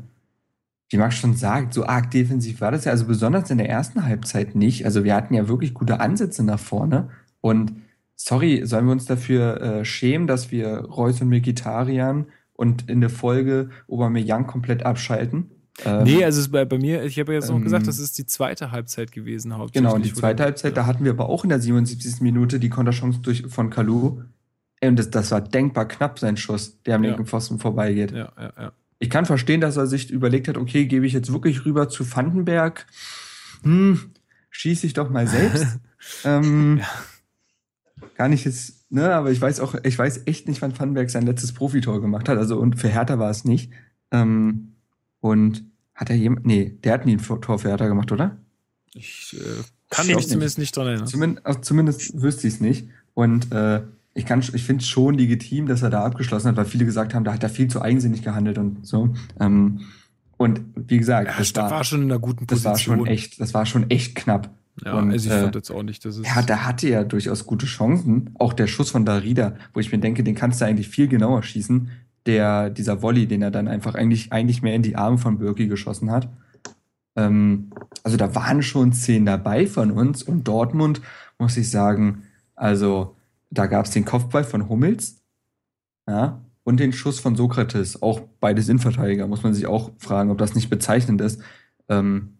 wie 0.90 0.96
Max 0.96 1.16
schon 1.16 1.34
sagt, 1.34 1.74
so 1.74 1.84
arg 1.86 2.10
defensiv 2.10 2.60
war 2.60 2.70
das 2.70 2.84
ja, 2.84 2.92
also 2.92 3.06
besonders 3.06 3.50
in 3.50 3.58
der 3.58 3.68
ersten 3.68 4.04
Halbzeit 4.04 4.54
nicht. 4.54 4.84
Also 4.84 5.04
wir 5.04 5.14
hatten 5.14 5.34
ja 5.34 5.48
wirklich 5.48 5.74
gute 5.74 6.00
Ansätze 6.00 6.44
nach 6.44 6.58
vorne 6.58 7.10
und 7.40 7.72
sorry, 8.16 8.62
sollen 8.64 8.86
wir 8.86 8.92
uns 8.92 9.06
dafür 9.06 9.60
äh, 9.60 9.84
schämen, 9.84 10.26
dass 10.26 10.50
wir 10.50 10.78
Reus 10.78 11.20
und 11.20 11.28
Mikitarian 11.28 12.26
und 12.52 12.88
in 12.88 13.00
der 13.00 13.10
Folge 13.10 13.70
Aubameyang 13.88 14.46
komplett 14.46 14.86
abschalten? 14.86 15.50
Ähm, 15.84 16.04
nee, 16.04 16.24
also 16.24 16.40
es 16.40 16.50
bei, 16.50 16.64
bei 16.64 16.78
mir, 16.78 17.02
ich 17.04 17.18
habe 17.18 17.32
ja 17.32 17.40
jetzt 17.40 17.48
noch 17.48 17.56
ähm, 17.56 17.64
gesagt, 17.64 17.88
das 17.88 17.98
ist 17.98 18.16
die 18.18 18.26
zweite 18.26 18.70
Halbzeit 18.70 19.10
gewesen, 19.10 19.56
hauptsächlich. 19.56 19.82
Genau, 19.82 19.94
und 19.96 20.04
die 20.04 20.14
zweite 20.14 20.44
Halbzeit, 20.44 20.76
da 20.76 20.86
hatten 20.86 21.04
wir 21.04 21.12
aber 21.12 21.28
auch 21.28 21.42
in 21.42 21.50
der 21.50 21.60
77. 21.60 22.20
Minute 22.20 22.60
die 22.60 22.68
Konterchance 22.68 23.18
durch, 23.20 23.44
von 23.48 23.70
Kalu. 23.70 24.22
Und 24.82 24.96
das, 24.98 25.10
das 25.10 25.30
war 25.30 25.40
denkbar 25.40 25.88
knapp, 25.88 26.18
sein 26.18 26.36
Schuss, 26.36 26.80
der 26.82 26.96
am 26.96 27.02
Ja. 27.02 27.10
linken 27.10 27.26
Pfosten 27.26 27.58
vorbeigeht. 27.58 28.12
Ja, 28.12 28.32
ja, 28.38 28.52
ja. 28.56 28.72
Ich 29.00 29.10
kann 29.10 29.26
verstehen, 29.26 29.60
dass 29.60 29.76
er 29.76 29.86
sich 29.86 30.10
überlegt 30.10 30.46
hat, 30.46 30.56
okay, 30.56 30.86
gebe 30.86 31.06
ich 31.06 31.12
jetzt 31.12 31.32
wirklich 31.32 31.64
rüber 31.64 31.88
zu 31.88 32.08
Vandenberg? 32.10 32.86
Hm, 33.62 33.98
schieße 34.50 34.86
ich 34.86 34.92
doch 34.92 35.10
mal 35.10 35.26
selbst. 35.26 35.66
ähm, 36.24 36.80
Gar 38.16 38.28
nicht 38.28 38.44
jetzt, 38.44 38.90
ne, 38.92 39.12
aber 39.12 39.32
ich 39.32 39.40
weiß 39.40 39.58
auch, 39.60 39.74
ich 39.82 39.98
weiß 39.98 40.22
echt 40.26 40.46
nicht, 40.46 40.62
wann 40.62 40.78
Vandenberg 40.78 41.10
sein 41.10 41.26
letztes 41.26 41.52
Profitor 41.52 42.00
gemacht 42.00 42.28
hat. 42.28 42.38
Also, 42.38 42.58
und 42.58 42.78
für 42.78 42.88
Hertha 42.88 43.18
war 43.18 43.30
es 43.30 43.44
nicht. 43.44 43.72
Ähm, 44.12 44.73
und 45.24 45.64
hat 45.94 46.10
er 46.10 46.16
jemand, 46.16 46.44
nee, 46.44 46.76
der 46.84 46.92
hat 46.92 47.06
nie 47.06 47.16
ein 47.16 47.40
Tor 47.40 47.58
für 47.58 47.68
Hertha 47.68 47.86
gemacht, 47.86 48.12
oder? 48.12 48.36
Ich 48.92 49.34
äh, 49.34 49.62
kann 49.88 50.06
Ich 50.06 50.16
mich 50.16 50.28
zumindest 50.28 50.58
nicht 50.58 50.76
dran 50.76 50.86
erinnern. 50.86 51.06
Zumindest, 51.06 51.46
also 51.46 51.60
zumindest 51.60 52.20
wüsste 52.20 52.46
ich 52.46 52.54
es 52.54 52.60
nicht. 52.60 52.90
Und 53.14 53.50
äh, 53.50 53.80
ich 54.12 54.26
kann, 54.26 54.40
ich 54.40 54.62
finde 54.64 54.82
es 54.82 54.88
schon 54.88 55.14
legitim, 55.14 55.66
dass 55.66 55.80
er 55.80 55.88
da 55.88 56.04
abgeschlossen 56.04 56.48
hat, 56.48 56.56
weil 56.58 56.66
viele 56.66 56.84
gesagt 56.84 57.14
haben, 57.14 57.24
da 57.24 57.32
hat 57.32 57.42
er 57.42 57.48
viel 57.48 57.68
zu 57.68 57.80
eigensinnig 57.80 58.22
gehandelt 58.22 58.58
und 58.58 58.86
so. 58.86 59.14
Ähm, 59.40 59.80
und 60.36 60.60
wie 60.76 60.98
gesagt, 60.98 61.30
Ja, 61.30 61.38
das, 61.38 61.54
das 61.54 61.62
war, 61.64 61.70
war 61.70 61.84
schon 61.84 62.02
in 62.02 62.10
einer 62.12 62.20
guten 62.20 62.46
das 62.46 62.62
Position. 62.62 62.98
war 62.98 63.06
schon 63.06 63.14
echt, 63.14 63.40
das 63.40 63.54
war 63.54 63.64
schon 63.64 63.88
echt 63.88 64.16
knapp. 64.16 64.50
Ja, 64.84 64.98
und, 64.98 65.10
also 65.10 65.30
ich 65.30 65.34
äh, 65.34 65.40
fand 65.40 65.54
jetzt 65.54 65.70
auch 65.70 65.84
nicht, 65.84 66.04
dass 66.04 66.18
es. 66.18 66.26
Ja, 66.26 66.42
da 66.42 66.66
hatte 66.66 66.88
er 66.88 67.04
durchaus 67.04 67.46
gute 67.46 67.64
Chancen. 67.64 68.30
Auch 68.34 68.52
der 68.52 68.66
Schuss 68.66 68.90
von 68.90 69.06
Darida, 69.06 69.56
wo 69.72 69.80
ich 69.80 69.90
mir 69.90 69.98
denke, 69.98 70.22
den 70.22 70.34
kannst 70.34 70.60
du 70.60 70.66
eigentlich 70.66 70.88
viel 70.88 71.08
genauer 71.08 71.42
schießen. 71.42 71.88
Der, 72.26 72.70
dieser 72.70 73.02
Volley, 73.02 73.26
den 73.26 73.42
er 73.42 73.50
dann 73.50 73.68
einfach 73.68 73.94
eigentlich, 73.94 74.32
eigentlich 74.32 74.62
mehr 74.62 74.74
in 74.74 74.82
die 74.82 74.96
Arme 74.96 75.18
von 75.18 75.38
Birki 75.38 75.66
geschossen 75.66 76.10
hat. 76.10 76.28
Ähm, 77.16 77.70
also 78.02 78.16
da 78.16 78.34
waren 78.34 78.62
schon 78.62 78.92
Szenen 78.92 79.26
dabei 79.26 79.66
von 79.66 79.90
uns 79.90 80.22
und 80.22 80.44
Dortmund, 80.44 81.00
muss 81.38 81.56
ich 81.56 81.70
sagen, 81.70 82.22
also 82.54 83.16
da 83.50 83.66
gab 83.66 83.86
es 83.86 83.92
den 83.92 84.04
Kopfball 84.04 84.44
von 84.44 84.68
Hummels, 84.68 85.22
ja, 86.08 86.40
und 86.64 86.80
den 86.80 86.92
Schuss 86.92 87.20
von 87.20 87.36
Sokrates, 87.36 88.02
auch 88.02 88.20
beides 88.40 88.68
Innenverteidiger, 88.68 89.26
muss 89.26 89.42
man 89.42 89.54
sich 89.54 89.66
auch 89.66 89.92
fragen, 89.98 90.30
ob 90.30 90.38
das 90.38 90.54
nicht 90.54 90.70
bezeichnend 90.70 91.20
ist. 91.20 91.40
Ähm, 91.88 92.38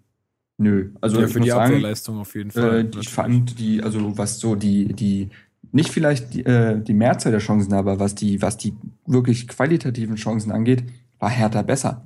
nö, 0.56 0.90
also 1.00 1.20
ja, 1.20 1.26
ich 1.26 1.32
für 1.32 1.40
die 1.40 1.50
sagen, 1.50 1.74
Abwehrleistung 1.74 2.18
auf 2.18 2.34
jeden 2.34 2.50
Fall. 2.50 2.80
äh, 2.80 2.82
natürlich. 2.84 3.08
fand 3.10 3.58
die, 3.58 3.82
also 3.82 4.16
was 4.16 4.40
so 4.40 4.54
die, 4.54 4.92
die, 4.94 5.30
nicht 5.74 5.90
vielleicht 5.90 6.34
die, 6.34 6.46
äh, 6.46 6.80
die 6.80 6.94
Mehrzahl 6.94 7.32
der 7.32 7.40
Chancen, 7.40 7.74
aber 7.74 7.98
was 7.98 8.14
die, 8.14 8.40
was 8.40 8.56
die 8.56 8.74
wirklich 9.06 9.48
qualitativen 9.48 10.14
Chancen 10.14 10.52
angeht, 10.52 10.84
war 11.18 11.28
Hertha 11.28 11.62
besser. 11.62 12.04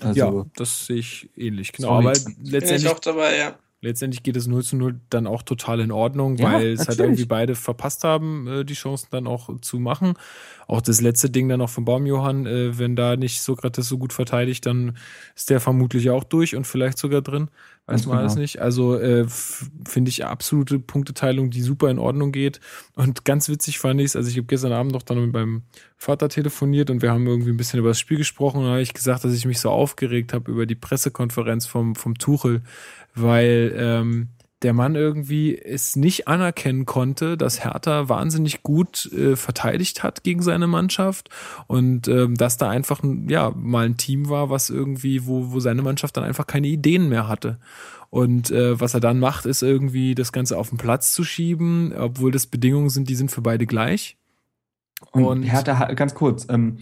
Also, 0.00 0.18
ja, 0.18 0.46
das 0.56 0.86
sehe 0.86 0.96
ich 0.96 1.30
ähnlich, 1.36 1.72
genau. 1.72 1.90
Aber 1.90 2.12
Bin 2.12 2.24
Bin 2.24 2.44
ich 2.44 2.50
letztendlich, 2.50 2.90
auch 2.90 2.98
dabei, 2.98 3.38
ja. 3.38 3.58
Letztendlich 3.86 4.22
geht 4.22 4.36
es 4.36 4.46
0 4.46 4.62
zu 4.62 4.76
0 4.76 5.00
dann 5.08 5.26
auch 5.26 5.42
total 5.42 5.80
in 5.80 5.92
Ordnung, 5.92 6.36
Ja, 6.36 6.52
weil 6.52 6.72
es 6.72 6.88
halt 6.88 6.98
irgendwie 6.98 7.24
beide 7.24 7.54
verpasst 7.54 8.04
haben, 8.04 8.46
äh, 8.46 8.64
die 8.64 8.74
Chancen 8.74 9.08
dann 9.10 9.26
auch 9.26 9.60
zu 9.60 9.78
machen. 9.78 10.14
Auch 10.66 10.80
das 10.80 11.00
letzte 11.00 11.30
Ding 11.30 11.48
dann 11.48 11.60
noch 11.60 11.70
von 11.70 11.84
Baumjohann, 11.84 12.46
äh, 12.46 12.78
wenn 12.78 12.96
da 12.96 13.16
nicht 13.16 13.40
Sokrates 13.40 13.88
so 13.88 13.98
gut 13.98 14.12
verteidigt, 14.12 14.66
dann 14.66 14.96
ist 15.34 15.48
der 15.48 15.60
vermutlich 15.60 16.10
auch 16.10 16.24
durch 16.24 16.56
und 16.56 16.66
vielleicht 16.66 16.98
sogar 16.98 17.22
drin. 17.22 17.48
Weiß 17.88 18.00
Ganz 18.00 18.06
man 18.06 18.18
alles 18.18 18.32
genau. 18.32 18.42
nicht. 18.42 18.60
Also 18.60 18.98
äh, 18.98 19.26
finde 19.86 20.08
ich 20.08 20.24
absolute 20.24 20.80
Punkteteilung, 20.80 21.50
die 21.50 21.62
super 21.62 21.88
in 21.88 22.00
Ordnung 22.00 22.32
geht. 22.32 22.58
Und 22.96 23.24
ganz 23.24 23.48
witzig 23.48 23.78
fand 23.78 24.00
ich 24.00 24.06
es, 24.06 24.16
also 24.16 24.28
ich 24.28 24.36
habe 24.36 24.48
gestern 24.48 24.72
Abend 24.72 24.90
noch 24.90 25.04
dann 25.04 25.20
mit 25.20 25.32
meinem 25.32 25.62
Vater 25.96 26.28
telefoniert 26.28 26.90
und 26.90 27.00
wir 27.00 27.12
haben 27.12 27.28
irgendwie 27.28 27.50
ein 27.50 27.56
bisschen 27.56 27.78
über 27.78 27.90
das 27.90 28.00
Spiel 28.00 28.18
gesprochen 28.18 28.58
und 28.58 28.64
da 28.64 28.70
habe 28.72 28.82
ich 28.82 28.92
gesagt, 28.92 29.24
dass 29.24 29.32
ich 29.32 29.46
mich 29.46 29.60
so 29.60 29.70
aufgeregt 29.70 30.32
habe 30.32 30.50
über 30.50 30.66
die 30.66 30.74
Pressekonferenz 30.74 31.66
vom, 31.66 31.94
vom 31.94 32.18
Tuchel, 32.18 32.62
weil 33.16 33.74
ähm, 33.76 34.28
der 34.62 34.72
Mann 34.72 34.94
irgendwie 34.94 35.56
es 35.56 35.96
nicht 35.96 36.28
anerkennen 36.28 36.86
konnte, 36.86 37.36
dass 37.36 37.62
Hertha 37.62 38.08
wahnsinnig 38.08 38.62
gut 38.62 39.10
äh, 39.12 39.36
verteidigt 39.36 40.02
hat 40.02 40.24
gegen 40.24 40.40
seine 40.42 40.66
Mannschaft 40.66 41.28
und 41.66 42.08
ähm, 42.08 42.36
dass 42.36 42.56
da 42.56 42.70
einfach 42.70 43.02
ein, 43.02 43.28
ja 43.28 43.50
mal 43.54 43.84
ein 43.86 43.96
Team 43.98 44.28
war, 44.30 44.48
was 44.48 44.70
irgendwie, 44.70 45.26
wo, 45.26 45.52
wo 45.52 45.60
seine 45.60 45.82
Mannschaft 45.82 46.16
dann 46.16 46.24
einfach 46.24 46.46
keine 46.46 46.68
Ideen 46.68 47.08
mehr 47.08 47.28
hatte. 47.28 47.58
Und 48.08 48.50
äh, 48.50 48.80
was 48.80 48.94
er 48.94 49.00
dann 49.00 49.18
macht, 49.18 49.44
ist 49.46 49.62
irgendwie 49.62 50.14
das 50.14 50.32
Ganze 50.32 50.56
auf 50.56 50.70
den 50.70 50.78
Platz 50.78 51.12
zu 51.12 51.22
schieben, 51.22 51.92
obwohl 51.92 52.30
das 52.30 52.46
Bedingungen 52.46 52.88
sind, 52.88 53.10
die 53.10 53.14
sind 53.16 53.30
für 53.30 53.42
beide 53.42 53.66
gleich. 53.66 54.16
und, 55.12 55.24
und- 55.24 55.42
Hertha, 55.42 55.92
ganz 55.92 56.14
kurz, 56.14 56.46
ähm, 56.48 56.78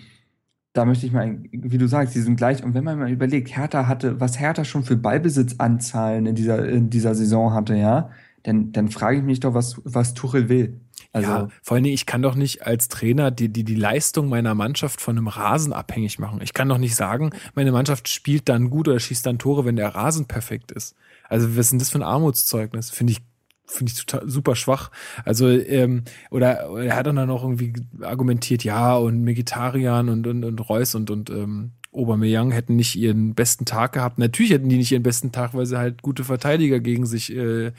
da 0.75 0.85
möchte 0.85 1.07
ich 1.07 1.13
mal, 1.13 1.39
wie 1.53 1.79
du 1.79 1.87
sagst, 1.87 2.17
die 2.17 2.21
sind 2.21 2.37
gleich. 2.37 2.65
Und 2.65 2.75
wenn 2.75 2.83
man 2.83 2.99
mal 2.99 3.11
überlegt, 3.11 3.57
Hertha 3.57 3.87
hatte, 3.87 4.21
was 4.21 4.41
Hertha 4.41 4.65
schon 4.65 4.83
für 4.83 4.97
Ballbesitzanzahlen 4.97 6.27
in 6.27 6.35
dieser, 6.35 6.69
in 6.69 6.91
dieser 6.91 7.15
Saison 7.15 7.55
hatte, 7.55 7.77
ja, 7.77 8.11
dann, 8.43 8.73
dann 8.73 8.89
frage 8.89 9.19
ich 9.19 9.23
mich 9.23 9.41
doch, 9.41 9.55
was, 9.55 9.81
was 9.85 10.15
Tuchel 10.15 10.49
will. 10.49 10.81
Also, 11.13 11.31
ja, 11.31 11.49
vor 11.63 11.77
allen 11.77 11.85
Dingen, 11.85 11.95
ich 11.95 12.07
kann 12.07 12.23
doch 12.23 12.35
nicht 12.35 12.67
als 12.67 12.89
Trainer 12.89 13.31
die, 13.31 13.49
die, 13.49 13.63
die 13.63 13.77
Leistung 13.77 14.29
meiner 14.29 14.57
Mannschaft 14.57 15.01
von 15.01 15.17
einem 15.17 15.29
Rasen 15.29 15.73
abhängig 15.73 16.19
machen. 16.19 16.41
Ich 16.43 16.55
kann 16.55 16.69
doch 16.69 16.79
nicht 16.79 16.97
sagen, 16.97 17.31
meine 17.55 17.71
Mannschaft 17.71 18.09
spielt 18.09 18.49
dann 18.49 18.69
gut 18.69 18.89
oder 18.89 18.99
schießt 18.99 19.25
dann 19.25 19.39
Tore, 19.39 19.65
wenn 19.65 19.77
der 19.77 19.95
Rasen 19.95 20.27
perfekt 20.27 20.73
ist. 20.73 20.97
Also, 21.29 21.51
was 21.51 21.67
ist 21.67 21.71
denn 21.71 21.79
das 21.79 21.91
für 21.91 21.99
ein 21.99 22.03
Armutszeugnis? 22.03 22.91
Finde 22.91 23.13
ich, 23.13 23.21
finde 23.67 23.93
ich 23.93 24.05
total 24.05 24.29
super 24.29 24.57
schwach. 24.57 24.91
Also, 25.25 25.49
ähm, 25.49 26.03
oder, 26.31 26.71
oder 26.71 26.85
er 26.85 26.97
hat 26.97 27.07
dann 27.07 27.31
auch 27.31 27.43
irgendwie 27.43 27.73
argumentiert, 28.01 28.65
ja, 28.65 28.95
und 28.97 29.27
Vegetarian 29.27 30.09
und, 30.09 30.27
und, 30.27 30.45
und 30.45 30.59
Reus 30.69 30.95
und, 30.95 31.11
und 31.11 31.31
ähm, 31.31 31.73
Aubameyang 31.93 32.51
hätten 32.51 32.77
nicht 32.77 32.97
ihren 32.97 33.35
besten 33.35 33.65
Tag 33.65 33.93
gehabt. 33.93 34.19
Natürlich 34.19 34.53
hätten 34.53 34.69
die 34.69 34.77
nicht 34.77 34.93
ihren 34.93 35.03
besten 35.03 35.33
Tag, 35.33 35.55
weil 35.55 35.67
sie 35.67 35.79
halt 35.79 36.03
gute 36.03 36.25
Verteidiger 36.25 36.81
gegen 36.81 37.07
sich 37.07 37.35
äh, 37.35 37.73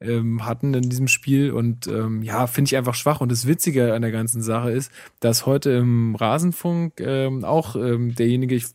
ähm, 0.00 0.44
hatten 0.44 0.74
in 0.74 0.88
diesem 0.88 1.08
Spiel. 1.08 1.52
Und 1.52 1.86
ähm, 1.86 2.22
ja, 2.22 2.46
finde 2.46 2.68
ich 2.68 2.76
einfach 2.76 2.94
schwach. 2.94 3.20
Und 3.20 3.30
das 3.30 3.46
Witzige 3.46 3.94
an 3.94 4.02
der 4.02 4.10
ganzen 4.10 4.42
Sache 4.42 4.70
ist, 4.72 4.90
dass 5.20 5.46
heute 5.46 5.70
im 5.70 6.14
Rasenfunk 6.16 7.00
ähm, 7.00 7.44
auch 7.44 7.76
ähm, 7.76 8.14
derjenige, 8.14 8.56
ich 8.56 8.66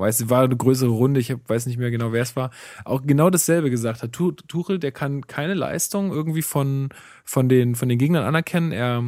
weiß, 0.00 0.20
es 0.20 0.30
war 0.30 0.44
eine 0.44 0.56
größere 0.56 0.90
Runde, 0.90 1.20
ich 1.20 1.34
weiß 1.46 1.66
nicht 1.66 1.78
mehr 1.78 1.90
genau, 1.90 2.12
wer 2.12 2.22
es 2.22 2.36
war, 2.36 2.50
auch 2.84 3.02
genau 3.04 3.30
dasselbe 3.30 3.70
gesagt 3.70 4.02
hat. 4.02 4.12
Tu- 4.12 4.32
Tuchel, 4.32 4.78
der 4.78 4.92
kann 4.92 5.26
keine 5.26 5.54
Leistung 5.54 6.10
irgendwie 6.12 6.42
von, 6.42 6.88
von, 7.24 7.48
den, 7.48 7.74
von 7.74 7.88
den 7.88 7.98
Gegnern 7.98 8.24
anerkennen. 8.24 8.72
Er, 8.72 9.04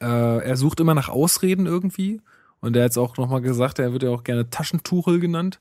äh, 0.00 0.06
er 0.44 0.56
sucht 0.56 0.80
immer 0.80 0.94
nach 0.94 1.08
Ausreden 1.08 1.66
irgendwie. 1.66 2.20
Und 2.60 2.76
er 2.76 2.84
hat 2.84 2.92
es 2.92 2.98
auch 2.98 3.16
nochmal 3.18 3.42
gesagt, 3.42 3.78
er 3.78 3.92
wird 3.92 4.02
ja 4.04 4.10
auch 4.10 4.24
gerne 4.24 4.48
Taschentuchel 4.48 5.20
genannt, 5.20 5.60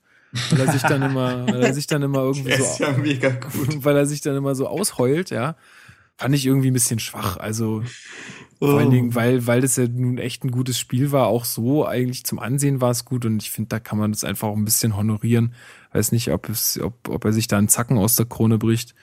weil 0.50 0.62
er 0.62 0.72
sich 0.72 0.82
dann 0.84 1.02
immer, 1.02 1.46
weil 1.48 1.62
er 1.62 1.74
sich 1.74 1.86
dann 1.86 2.02
immer 2.02 2.20
irgendwie 2.20 2.54
so 2.58 2.64
gut. 2.96 3.04
weil 3.84 3.98
er 3.98 4.06
sich 4.06 4.22
dann 4.22 4.36
immer 4.38 4.56
so 4.56 4.68
ausheult, 4.68 5.30
ja. 5.30 5.56
Fand 6.18 6.36
ich 6.36 6.46
irgendwie 6.46 6.70
ein 6.72 6.74
bisschen 6.74 7.00
schwach. 7.00 7.38
Also 7.38 7.84
vor 8.64 8.76
Oh. 8.76 8.78
allen 8.80 8.92
Dingen, 8.92 9.16
weil, 9.16 9.46
weil 9.48 9.62
das 9.62 9.76
ja 9.76 9.88
nun 9.88 10.18
echt 10.18 10.44
ein 10.46 10.52
gutes 10.52 10.80
Spiel 10.80 11.12
war, 11.12 11.28
auch 11.28 11.46
so 11.46 11.86
eigentlich 11.86 12.24
zum 12.26 12.40
Ansehen 12.40 12.82
war 12.82 12.92
es 12.92 13.06
gut 13.06 13.26
und 13.26 13.44
ich 13.44 13.52
finde, 13.52 13.70
da 13.70 13.80
kann 13.80 13.98
man 14.00 14.12
das 14.14 14.24
einfach 14.24 14.48
auch 14.48 14.56
ein 14.58 14.66
bisschen 14.66 14.96
honorieren. 14.96 15.54
Weiß 15.92 16.12
nicht, 16.14 16.32
ob 16.32 16.50
es, 16.50 16.80
ob, 16.80 17.10
ob 17.10 17.26
er 17.26 17.34
sich 17.34 17.48
da 17.48 17.58
einen 17.58 17.68
Zacken 17.70 17.98
aus 17.98 18.16
der 18.16 18.26
Krone 18.28 18.58
bricht. 18.58 18.96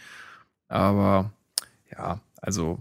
Aber 0.69 1.33
ja, 1.93 2.21
also 2.43 2.81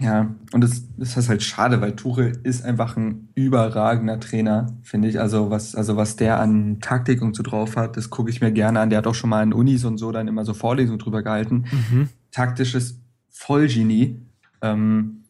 Ja, 0.00 0.34
und 0.52 0.60
das, 0.62 0.82
das 0.96 1.16
ist 1.16 1.28
halt 1.28 1.42
schade, 1.44 1.80
weil 1.80 1.94
Tuchel 1.94 2.40
ist 2.42 2.64
einfach 2.64 2.96
ein 2.96 3.28
überragender 3.36 4.18
Trainer, 4.18 4.76
finde 4.82 5.08
ich. 5.08 5.20
Also 5.20 5.50
was, 5.50 5.76
also 5.76 5.96
was 5.96 6.16
der 6.16 6.40
an 6.40 6.80
Taktik 6.80 7.22
und 7.22 7.36
so 7.36 7.44
drauf 7.44 7.76
hat, 7.76 7.96
das 7.96 8.10
gucke 8.10 8.28
ich 8.30 8.40
mir 8.40 8.50
gerne 8.50 8.80
an. 8.80 8.90
Der 8.90 8.98
hat 8.98 9.06
auch 9.06 9.14
schon 9.14 9.30
mal 9.30 9.42
in 9.44 9.52
Unis 9.52 9.84
und 9.84 9.98
so 9.98 10.10
dann 10.10 10.26
immer 10.26 10.44
so 10.44 10.52
Vorlesungen 10.52 10.98
drüber 10.98 11.22
gehalten. 11.22 11.66
mhm. 11.70 12.08
Taktisches 12.32 13.00
Vollgenie. 13.34 14.20
Ähm, 14.62 15.24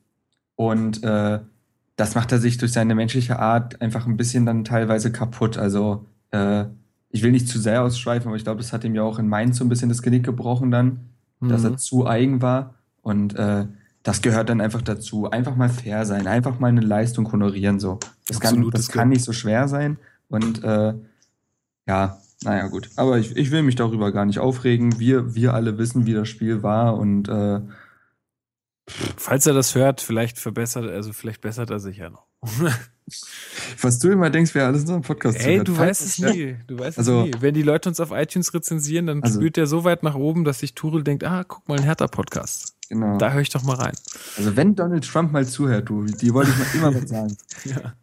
und 0.55 1.03
äh, 1.03 1.41
das 1.97 2.15
macht 2.15 2.31
er 2.31 2.39
sich 2.39 2.59
durch 2.59 2.73
seine 2.73 2.95
menschliche 2.95 3.39
Art 3.39 3.81
einfach 3.81 4.07
ein 4.07 4.17
bisschen 4.17 4.47
dann 4.47 4.65
teilweise 4.65 5.11
kaputt. 5.11 5.59
Also 5.59 6.07
äh, 6.31 6.67
ich 7.11 7.23
will 7.23 7.33
nicht 7.33 7.49
zu 7.49 7.59
sehr 7.59 7.83
ausschweifen, 7.83 8.29
aber 8.29 8.37
ich 8.37 8.45
glaube, 8.45 8.61
das 8.61 8.73
hat 8.73 8.85
ihm 8.85 8.95
ja 8.95 9.03
auch 9.03 9.19
in 9.19 9.29
Mainz 9.29 9.59
so 9.59 9.65
ein 9.65 9.69
bisschen 9.69 9.89
das 9.89 10.03
Genick 10.03 10.25
gebrochen 10.25 10.71
dann 10.71 11.01
dass 11.41 11.65
er 11.65 11.71
Mhm. 11.71 11.79
zu 11.79 12.07
eigen 12.07 12.43
war. 12.43 12.75
Und 13.03 13.37
äh, 13.37 13.67
das 14.03 14.23
gehört 14.23 14.49
dann 14.49 14.61
einfach 14.61 14.83
dazu. 14.83 15.31
Einfach 15.31 15.57
mal 15.57 15.69
fair 15.69 16.07
sein, 16.07 16.27
einfach 16.27 16.59
mal 16.59 16.69
eine 16.69 16.81
Leistung 16.81 17.31
honorieren. 17.33 17.81
So. 17.81 17.99
Das 18.29 18.41
kann, 18.41 18.51
Absolut, 18.55 18.75
das 18.75 18.87
das 18.87 18.95
kann 18.95 19.09
nicht 19.09 19.25
so 19.25 19.33
schwer 19.33 19.69
sein. 19.69 19.99
Und 20.29 20.63
äh, 20.65 20.95
ja, 21.87 22.19
naja, 22.43 22.67
gut. 22.69 22.91
Aber 22.97 23.19
ich, 23.19 23.37
ich 23.37 23.51
will 23.51 23.63
mich 23.63 23.77
darüber 23.77 24.13
gar 24.13 24.25
nicht 24.25 24.39
aufregen. 24.39 24.99
Wir, 24.99 25.35
wir 25.35 25.55
alle 25.55 25.79
wissen, 25.79 26.07
wie 26.07 26.15
das 26.15 26.29
Spiel 26.29 26.63
war. 26.63 26.97
Und 26.97 27.29
äh, 27.29 27.61
falls 29.17 29.47
er 29.47 29.55
das 29.55 29.75
hört, 29.75 30.01
vielleicht 30.01 30.39
verbessert, 30.39 30.85
also 30.91 31.13
vielleicht 31.13 31.41
bessert 31.41 31.71
er 31.71 31.81
sich 31.81 31.99
ja 31.99 32.11
noch. 32.11 32.27
was 33.81 33.99
du 33.99 34.11
immer 34.11 34.31
denkst, 34.31 34.55
wer 34.55 34.67
alles 34.67 34.81
in 34.83 34.89
unserem 34.89 35.03
Podcast 35.03 35.39
Ey, 35.41 35.63
du 35.63 35.77
weißt 35.77 36.03
es 36.03 36.19
nie. 36.19 36.57
Du 36.67 36.79
weißt 36.79 36.99
Also- 36.99 37.21
es 37.23 37.27
nie. 37.27 37.33
Wenn 37.41 37.55
die 37.55 37.63
Leute 37.63 37.89
uns 37.89 38.01
auf 38.01 38.11
iTunes 38.13 38.53
rezensieren, 38.55 39.07
dann 39.07 39.23
Also- 39.23 39.41
spült 39.41 39.57
der 39.57 39.67
so 39.67 39.85
weit 39.85 40.03
nach 40.03 40.15
oben, 40.15 40.45
dass 40.45 40.61
sich 40.61 40.75
Turel 40.75 41.03
denkt, 41.05 41.25
ah, 41.25 41.45
guck 41.45 41.69
mal, 41.69 41.79
ein 41.79 41.85
härter 41.85 42.09
Podcast. 42.09 42.75
Genau. 42.89 43.17
Da 43.19 43.33
höre 43.33 43.41
ich 43.41 43.49
doch 43.51 43.63
mal 43.63 43.77
rein. 43.77 43.95
Also 44.37 44.57
wenn 44.57 44.75
Donald 44.75 45.07
Trump 45.07 45.33
mal 45.33 45.47
zuhört, 45.47 45.89
du, 45.89 46.05
die 46.05 46.35
wollte 46.35 46.51
ich 46.51 46.59
mal 46.59 46.89
immer 46.91 47.03
was 47.03 47.09
sagen. 47.11 47.37
Ja. 47.65 47.95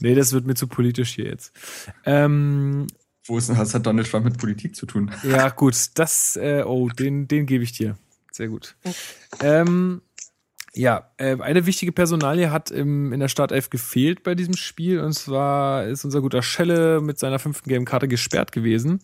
Nee, 0.00 0.14
das 0.14 0.32
wird 0.32 0.46
mir 0.46 0.54
zu 0.54 0.66
politisch 0.66 1.14
hier 1.14 1.24
jetzt. 1.26 1.52
Ähm, 2.04 2.86
Wo 3.24 3.38
ist, 3.38 3.48
was 3.56 3.72
hat 3.74 3.86
Donald 3.86 4.10
Trump 4.10 4.26
mit 4.26 4.36
Politik 4.36 4.76
zu 4.76 4.84
tun? 4.84 5.10
Ja, 5.22 5.48
gut, 5.48 5.76
das, 5.94 6.36
äh, 6.36 6.62
oh, 6.66 6.90
den, 6.90 7.26
den 7.26 7.46
gebe 7.46 7.64
ich 7.64 7.72
dir. 7.72 7.96
Sehr 8.40 8.48
gut. 8.48 8.74
Ähm, 9.42 10.00
ja, 10.72 11.10
äh, 11.18 11.36
eine 11.40 11.66
wichtige 11.66 11.92
Personalie 11.92 12.50
hat 12.50 12.70
im, 12.70 13.12
in 13.12 13.20
der 13.20 13.28
Startelf 13.28 13.68
gefehlt 13.68 14.22
bei 14.22 14.34
diesem 14.34 14.56
Spiel 14.56 15.00
und 15.00 15.12
zwar 15.12 15.84
ist 15.84 16.06
unser 16.06 16.22
guter 16.22 16.40
Schelle 16.40 17.02
mit 17.02 17.18
seiner 17.18 17.38
fünften 17.38 17.68
gelben 17.68 17.84
Karte 17.84 18.08
gesperrt 18.08 18.52
gewesen. 18.52 19.00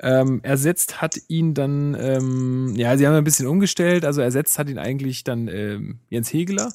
Ähm, 0.00 0.40
ersetzt 0.42 1.00
hat 1.00 1.20
ihn 1.28 1.54
dann, 1.54 1.96
ähm, 2.00 2.74
ja, 2.74 2.96
sie 2.96 3.06
haben 3.06 3.14
ein 3.14 3.22
bisschen 3.22 3.46
umgestellt, 3.46 4.04
also 4.04 4.22
ersetzt 4.22 4.58
hat 4.58 4.68
ihn 4.68 4.78
eigentlich 4.78 5.22
dann 5.22 5.46
ähm, 5.46 6.00
Jens 6.08 6.32
Hegeler, 6.32 6.72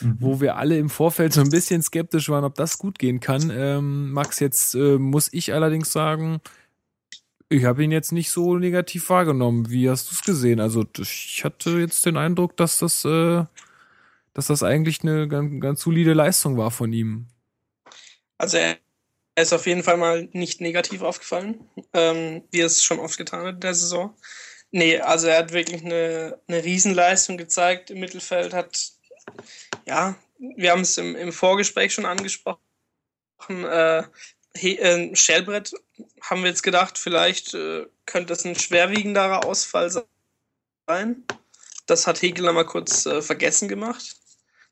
mhm. 0.00 0.18
wo 0.20 0.40
wir 0.40 0.58
alle 0.58 0.78
im 0.78 0.88
Vorfeld 0.88 1.32
so 1.32 1.40
ein 1.40 1.50
bisschen 1.50 1.82
skeptisch 1.82 2.28
waren, 2.28 2.44
ob 2.44 2.54
das 2.54 2.78
gut 2.78 3.00
gehen 3.00 3.18
kann. 3.18 3.50
Ähm, 3.52 4.12
Max, 4.12 4.38
jetzt 4.38 4.76
äh, 4.76 4.98
muss 4.98 5.32
ich 5.32 5.52
allerdings 5.52 5.90
sagen, 5.90 6.40
ich 7.48 7.64
habe 7.64 7.84
ihn 7.84 7.92
jetzt 7.92 8.12
nicht 8.12 8.30
so 8.30 8.56
negativ 8.56 9.08
wahrgenommen. 9.10 9.70
Wie 9.70 9.88
hast 9.88 10.10
du 10.10 10.14
es 10.14 10.22
gesehen? 10.22 10.60
Also 10.60 10.84
ich 10.98 11.44
hatte 11.44 11.70
jetzt 11.78 12.04
den 12.06 12.16
Eindruck, 12.16 12.56
dass 12.56 12.78
das, 12.78 13.04
äh, 13.04 13.44
dass 14.34 14.48
das 14.48 14.62
eigentlich 14.62 15.02
eine 15.02 15.28
ganz, 15.28 15.60
ganz 15.60 15.80
solide 15.80 16.12
Leistung 16.12 16.56
war 16.56 16.70
von 16.70 16.92
ihm. 16.92 17.28
Also 18.38 18.58
er 18.58 18.76
ist 19.36 19.52
auf 19.52 19.66
jeden 19.66 19.82
Fall 19.82 19.96
mal 19.96 20.28
nicht 20.32 20.60
negativ 20.60 21.02
aufgefallen, 21.02 21.60
ähm, 21.92 22.42
wie 22.50 22.60
er 22.60 22.66
es 22.66 22.82
schon 22.82 22.98
oft 22.98 23.16
getan 23.16 23.46
hat 23.46 23.54
in 23.56 23.60
der 23.60 23.74
Saison. 23.74 24.14
Nee, 24.72 24.98
also 24.98 25.28
er 25.28 25.38
hat 25.38 25.52
wirklich 25.52 25.84
eine, 25.84 26.40
eine 26.48 26.64
Riesenleistung 26.64 27.36
gezeigt 27.36 27.90
im 27.90 28.00
Mittelfeld, 28.00 28.52
hat, 28.52 28.92
ja, 29.86 30.16
wir 30.38 30.72
haben 30.72 30.80
es 30.80 30.98
im, 30.98 31.14
im 31.14 31.32
Vorgespräch 31.32 31.94
schon 31.94 32.06
angesprochen, 32.06 32.58
äh, 33.48 34.02
äh, 34.54 35.14
Schellbrett 35.14 35.72
haben 36.20 36.42
wir 36.42 36.50
jetzt 36.50 36.62
gedacht, 36.62 36.98
vielleicht 36.98 37.54
äh, 37.54 37.86
könnte 38.04 38.32
es 38.32 38.44
ein 38.44 38.58
schwerwiegenderer 38.58 39.44
Ausfall 39.44 39.90
sein. 39.90 41.24
Das 41.86 42.06
hat 42.06 42.22
Hegel 42.22 42.52
mal 42.52 42.66
kurz 42.66 43.06
äh, 43.06 43.22
vergessen 43.22 43.68
gemacht. 43.68 44.16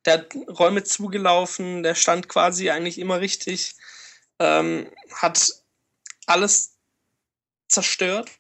Der 0.05 0.15
hat 0.15 0.35
Räume 0.59 0.85
zugelaufen, 0.85 1.83
der 1.83 1.95
stand 1.95 2.29
quasi 2.29 2.71
eigentlich 2.71 2.99
immer 2.99 3.21
richtig, 3.21 3.75
ähm, 4.39 4.91
hat 5.15 5.51
alles 6.27 6.75
zerstört, 7.69 8.31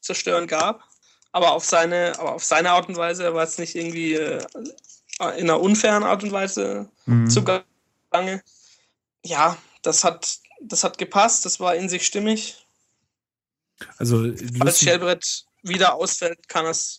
zerstören 0.00 0.46
gab, 0.46 0.84
aber 1.32 1.52
auf 1.52 1.64
seine, 1.64 2.18
aber 2.18 2.34
auf 2.34 2.44
seine 2.44 2.70
Art 2.70 2.88
und 2.88 2.96
Weise, 2.96 3.24
er 3.24 3.34
war 3.34 3.44
jetzt 3.44 3.58
nicht 3.58 3.74
irgendwie 3.74 4.14
äh, 4.14 4.44
in 5.18 5.48
einer 5.48 5.60
unfairen 5.60 6.04
Art 6.04 6.22
und 6.22 6.32
Weise 6.32 6.90
mhm. 7.06 7.30
zugange. 7.30 8.42
Ja, 9.24 9.56
das 9.82 10.04
hat 10.04 10.40
das 10.60 10.84
hat 10.84 10.98
gepasst, 10.98 11.44
das 11.44 11.60
war 11.60 11.74
in 11.74 11.88
sich 11.88 12.06
stimmig. 12.06 12.66
Also, 13.98 14.32
Falls 14.58 14.80
Shellbrett 14.80 15.44
wieder 15.62 15.94
ausfällt, 15.94 16.48
kann 16.48 16.66
es 16.66 16.98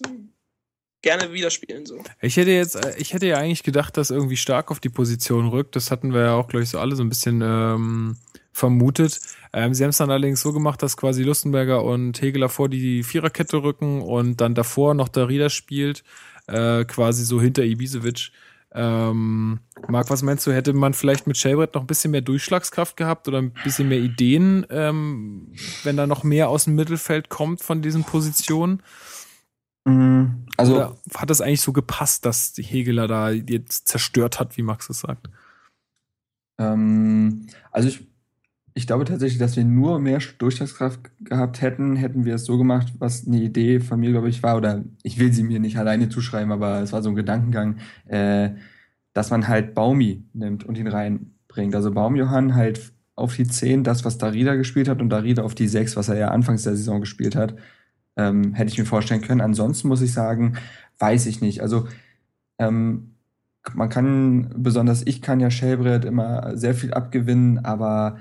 gerne 1.02 1.32
wieder 1.32 1.50
spielen. 1.50 1.86
So. 1.86 2.04
Ich 2.22 2.38
hätte 2.38 2.52
jetzt, 2.52 2.78
ich 2.98 3.14
hätte 3.14 3.28
ja 3.28 3.38
eigentlich 3.38 3.64
gedacht, 3.64 3.98
dass 3.98 4.10
irgendwie 4.10 4.38
stark 4.38 4.72
auf 4.72 4.80
die 4.80 4.90
Position 4.90 5.48
rückt. 5.48 5.76
Das 5.76 5.92
hatten 5.92 6.14
wir 6.14 6.22
ja 6.22 6.34
auch, 6.34 6.48
glaube 6.48 6.64
ich, 6.64 6.70
so 6.70 6.80
alle 6.80 6.96
so 6.96 7.04
ein 7.04 7.10
bisschen 7.10 7.42
ähm, 7.42 8.18
vermutet. 8.52 9.20
Ähm, 9.54 9.74
sie 9.74 9.84
haben 9.84 9.92
es 9.92 9.98
dann 9.98 10.12
allerdings 10.12 10.42
so 10.42 10.52
gemacht, 10.52 10.82
dass 10.84 10.98
quasi 10.98 11.24
Lustenberger 11.24 11.84
und 11.84 12.22
Hegeler 12.22 12.50
vor 12.50 12.70
die 12.70 13.04
Viererkette 13.04 13.64
rücken 13.64 14.02
und 14.02 14.42
dann 14.42 14.56
davor 14.56 14.94
noch 14.94 15.08
der 15.08 15.30
Rieder 15.30 15.50
spielt, 15.50 16.04
äh, 16.48 16.84
quasi 16.86 17.24
so 17.24 17.40
hinter 17.40 17.64
Ibisevic. 17.64 18.32
Ähm, 18.80 19.60
Marc, 19.88 20.12
was 20.12 20.22
meinst 20.22 20.46
du, 20.46 20.52
hätte 20.52 20.72
man 20.72 20.94
vielleicht 20.94 21.26
mit 21.26 21.36
Shelbrett 21.36 21.74
noch 21.74 21.82
ein 21.82 21.88
bisschen 21.88 22.12
mehr 22.12 22.22
Durchschlagskraft 22.22 22.96
gehabt 22.96 23.28
oder 23.28 23.40
ein 23.40 23.52
bisschen 23.64 23.90
mehr 23.90 23.98
Ideen, 23.98 24.68
ähm, 24.70 25.52
wenn 25.84 25.98
da 25.98 26.06
noch 26.06 26.24
mehr 26.24 26.50
aus 26.50 26.66
dem 26.66 26.76
Mittelfeld 26.76 27.30
kommt 27.30 27.64
von 27.64 27.82
diesen 27.82 28.04
Positionen? 28.04 28.84
Mhm. 29.86 30.46
Also 30.58 30.76
oder 30.76 30.96
hat 31.16 31.32
das 31.32 31.42
eigentlich 31.42 31.62
so 31.62 31.74
gepasst, 31.74 32.24
dass 32.24 32.54
die 32.54 32.62
Hegeler 32.62 33.08
da 33.08 33.32
jetzt 33.32 33.88
zerstört 33.88 34.40
hat, 34.40 34.58
wie 34.58 34.62
Max 34.62 34.92
es 34.92 35.00
sagt? 35.00 35.28
Ähm, 36.60 37.48
also 37.72 37.90
ich 37.90 38.08
ich 38.78 38.86
glaube 38.86 39.06
tatsächlich, 39.06 39.40
dass 39.40 39.56
wir 39.56 39.64
nur 39.64 39.98
mehr 39.98 40.20
Durchschlagskraft 40.38 41.00
gehabt 41.20 41.62
hätten, 41.62 41.96
hätten 41.96 42.26
wir 42.26 42.36
es 42.36 42.46
so 42.46 42.60
gemacht, 42.60 42.94
was 43.00 43.26
eine 43.26 43.42
Idee 43.42 43.80
von 43.80 44.00
mir, 44.00 44.12
glaube 44.12 44.30
ich, 44.30 44.44
war, 44.44 44.56
oder 44.56 44.84
ich 45.02 45.18
will 45.18 45.34
sie 45.34 45.42
mir 45.42 45.60
nicht 45.60 45.80
alleine 45.80 46.10
zuschreiben, 46.10 46.52
aber 46.52 46.82
es 46.82 46.94
war 46.94 47.02
so 47.02 47.10
ein 47.10 47.16
Gedankengang, 47.16 47.78
äh, 48.06 48.52
dass 49.14 49.32
man 49.32 49.48
halt 49.48 49.74
Baumi 49.74 50.26
nimmt 50.34 50.64
und 50.64 50.78
ihn 50.78 50.86
reinbringt. 50.86 51.74
Also 51.74 51.92
Baumjohann 51.92 52.54
halt 52.54 52.94
auf 53.16 53.36
die 53.36 53.48
10, 53.48 53.84
das, 53.84 54.06
was 54.06 54.20
Darida 54.20 54.54
gespielt 54.54 54.88
hat, 54.88 55.02
und 55.02 55.10
Darida 55.10 55.42
auf 55.42 55.56
die 55.56 55.68
6, 55.68 55.96
was 55.96 56.10
er 56.10 56.18
ja 56.20 56.28
anfangs 56.28 56.62
der 56.62 56.76
Saison 56.76 57.00
gespielt 57.00 57.36
hat, 57.36 57.56
ähm, 58.16 58.54
hätte 58.54 58.72
ich 58.72 58.78
mir 58.78 58.86
vorstellen 58.86 59.22
können. 59.22 59.42
Ansonsten 59.42 59.88
muss 59.88 60.04
ich 60.04 60.14
sagen, 60.14 60.54
weiß 61.00 61.26
ich 61.26 61.42
nicht. 61.42 61.64
Also 61.64 61.88
ähm, 62.60 63.16
man 63.74 63.90
kann, 63.90 64.54
besonders 64.56 65.02
ich 65.08 65.24
kann 65.24 65.40
ja 65.40 65.50
Shellbrett 65.50 66.06
immer 66.06 66.56
sehr 66.56 66.76
viel 66.76 66.94
abgewinnen, 66.94 67.66
aber 67.66 68.20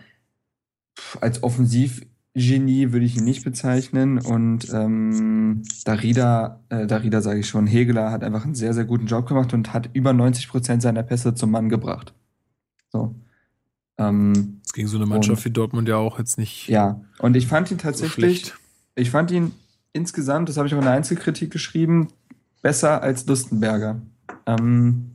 als 1.21 1.43
Offensivgenie 1.43 2.93
würde 2.93 3.07
ich 3.07 3.17
ihn 3.17 3.25
nicht 3.25 3.45
bezeichnen. 3.45 4.19
Und 4.19 4.73
ähm, 4.73 5.63
Darida, 5.85 6.61
äh, 6.69 6.87
Darida 6.87 7.21
sage 7.21 7.41
ich 7.41 7.49
schon, 7.49 7.67
Hegeler 7.67 8.11
hat 8.11 8.25
einfach 8.25 8.45
einen 8.45 8.55
sehr, 8.55 8.75
sehr 8.75 8.85
guten 8.85 9.07
Job 9.07 9.27
gemacht 9.27 9.53
und 9.55 9.73
hat 9.73 9.91
über 9.93 10.13
90 10.13 10.49
Prozent 10.49 10.83
seiner 10.83 11.03
Pässe 11.03 11.35
zum 11.35 11.51
Mann 11.51 11.69
gebracht. 11.69 12.15
So. 12.91 13.15
Ähm, 13.99 14.61
das 14.63 14.73
ging 14.73 14.87
so 14.87 14.97
eine 14.97 15.07
Mannschaft 15.07 15.39
und, 15.39 15.45
wie 15.45 15.51
Dortmund 15.53 15.89
ja 15.89 15.97
auch 15.97 16.19
jetzt 16.19 16.39
nicht. 16.39 16.69
Ja, 16.69 17.01
und 17.19 17.37
ich 17.37 17.47
fand 17.47 17.71
ihn 17.71 17.79
tatsächlich, 17.79 18.47
so 18.47 18.53
ich 18.95 19.11
fand 19.11 19.31
ihn 19.31 19.53
insgesamt, 19.93 20.49
das 20.49 20.57
habe 20.57 20.69
ich 20.69 20.75
auch 20.75 20.79
in 20.79 20.85
der 20.85 20.93
Einzelkritik 20.93 21.51
geschrieben, 21.51 22.09
besser 22.63 23.03
als 23.03 23.27
Lustenberger. 23.27 24.01
Ähm, 24.47 25.13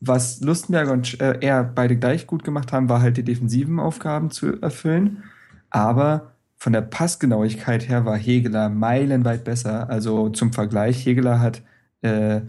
was 0.00 0.40
Lustenberger 0.40 0.92
und 0.92 1.20
äh, 1.20 1.38
er 1.40 1.64
beide 1.64 1.96
gleich 1.96 2.26
gut 2.26 2.44
gemacht 2.44 2.72
haben, 2.72 2.88
war 2.88 3.00
halt 3.00 3.16
die 3.16 3.22
defensiven 3.22 3.80
Aufgaben 3.80 4.30
zu 4.30 4.60
erfüllen. 4.60 5.24
Aber 5.70 6.32
von 6.56 6.72
der 6.72 6.82
Passgenauigkeit 6.82 7.88
her 7.88 8.04
war 8.04 8.16
Hegeler 8.16 8.68
meilenweit 8.68 9.44
besser. 9.44 9.90
Also 9.90 10.30
zum 10.30 10.52
Vergleich, 10.52 11.04
Hegeler 11.04 11.40
hat 11.40 11.62
äh, 12.02 12.40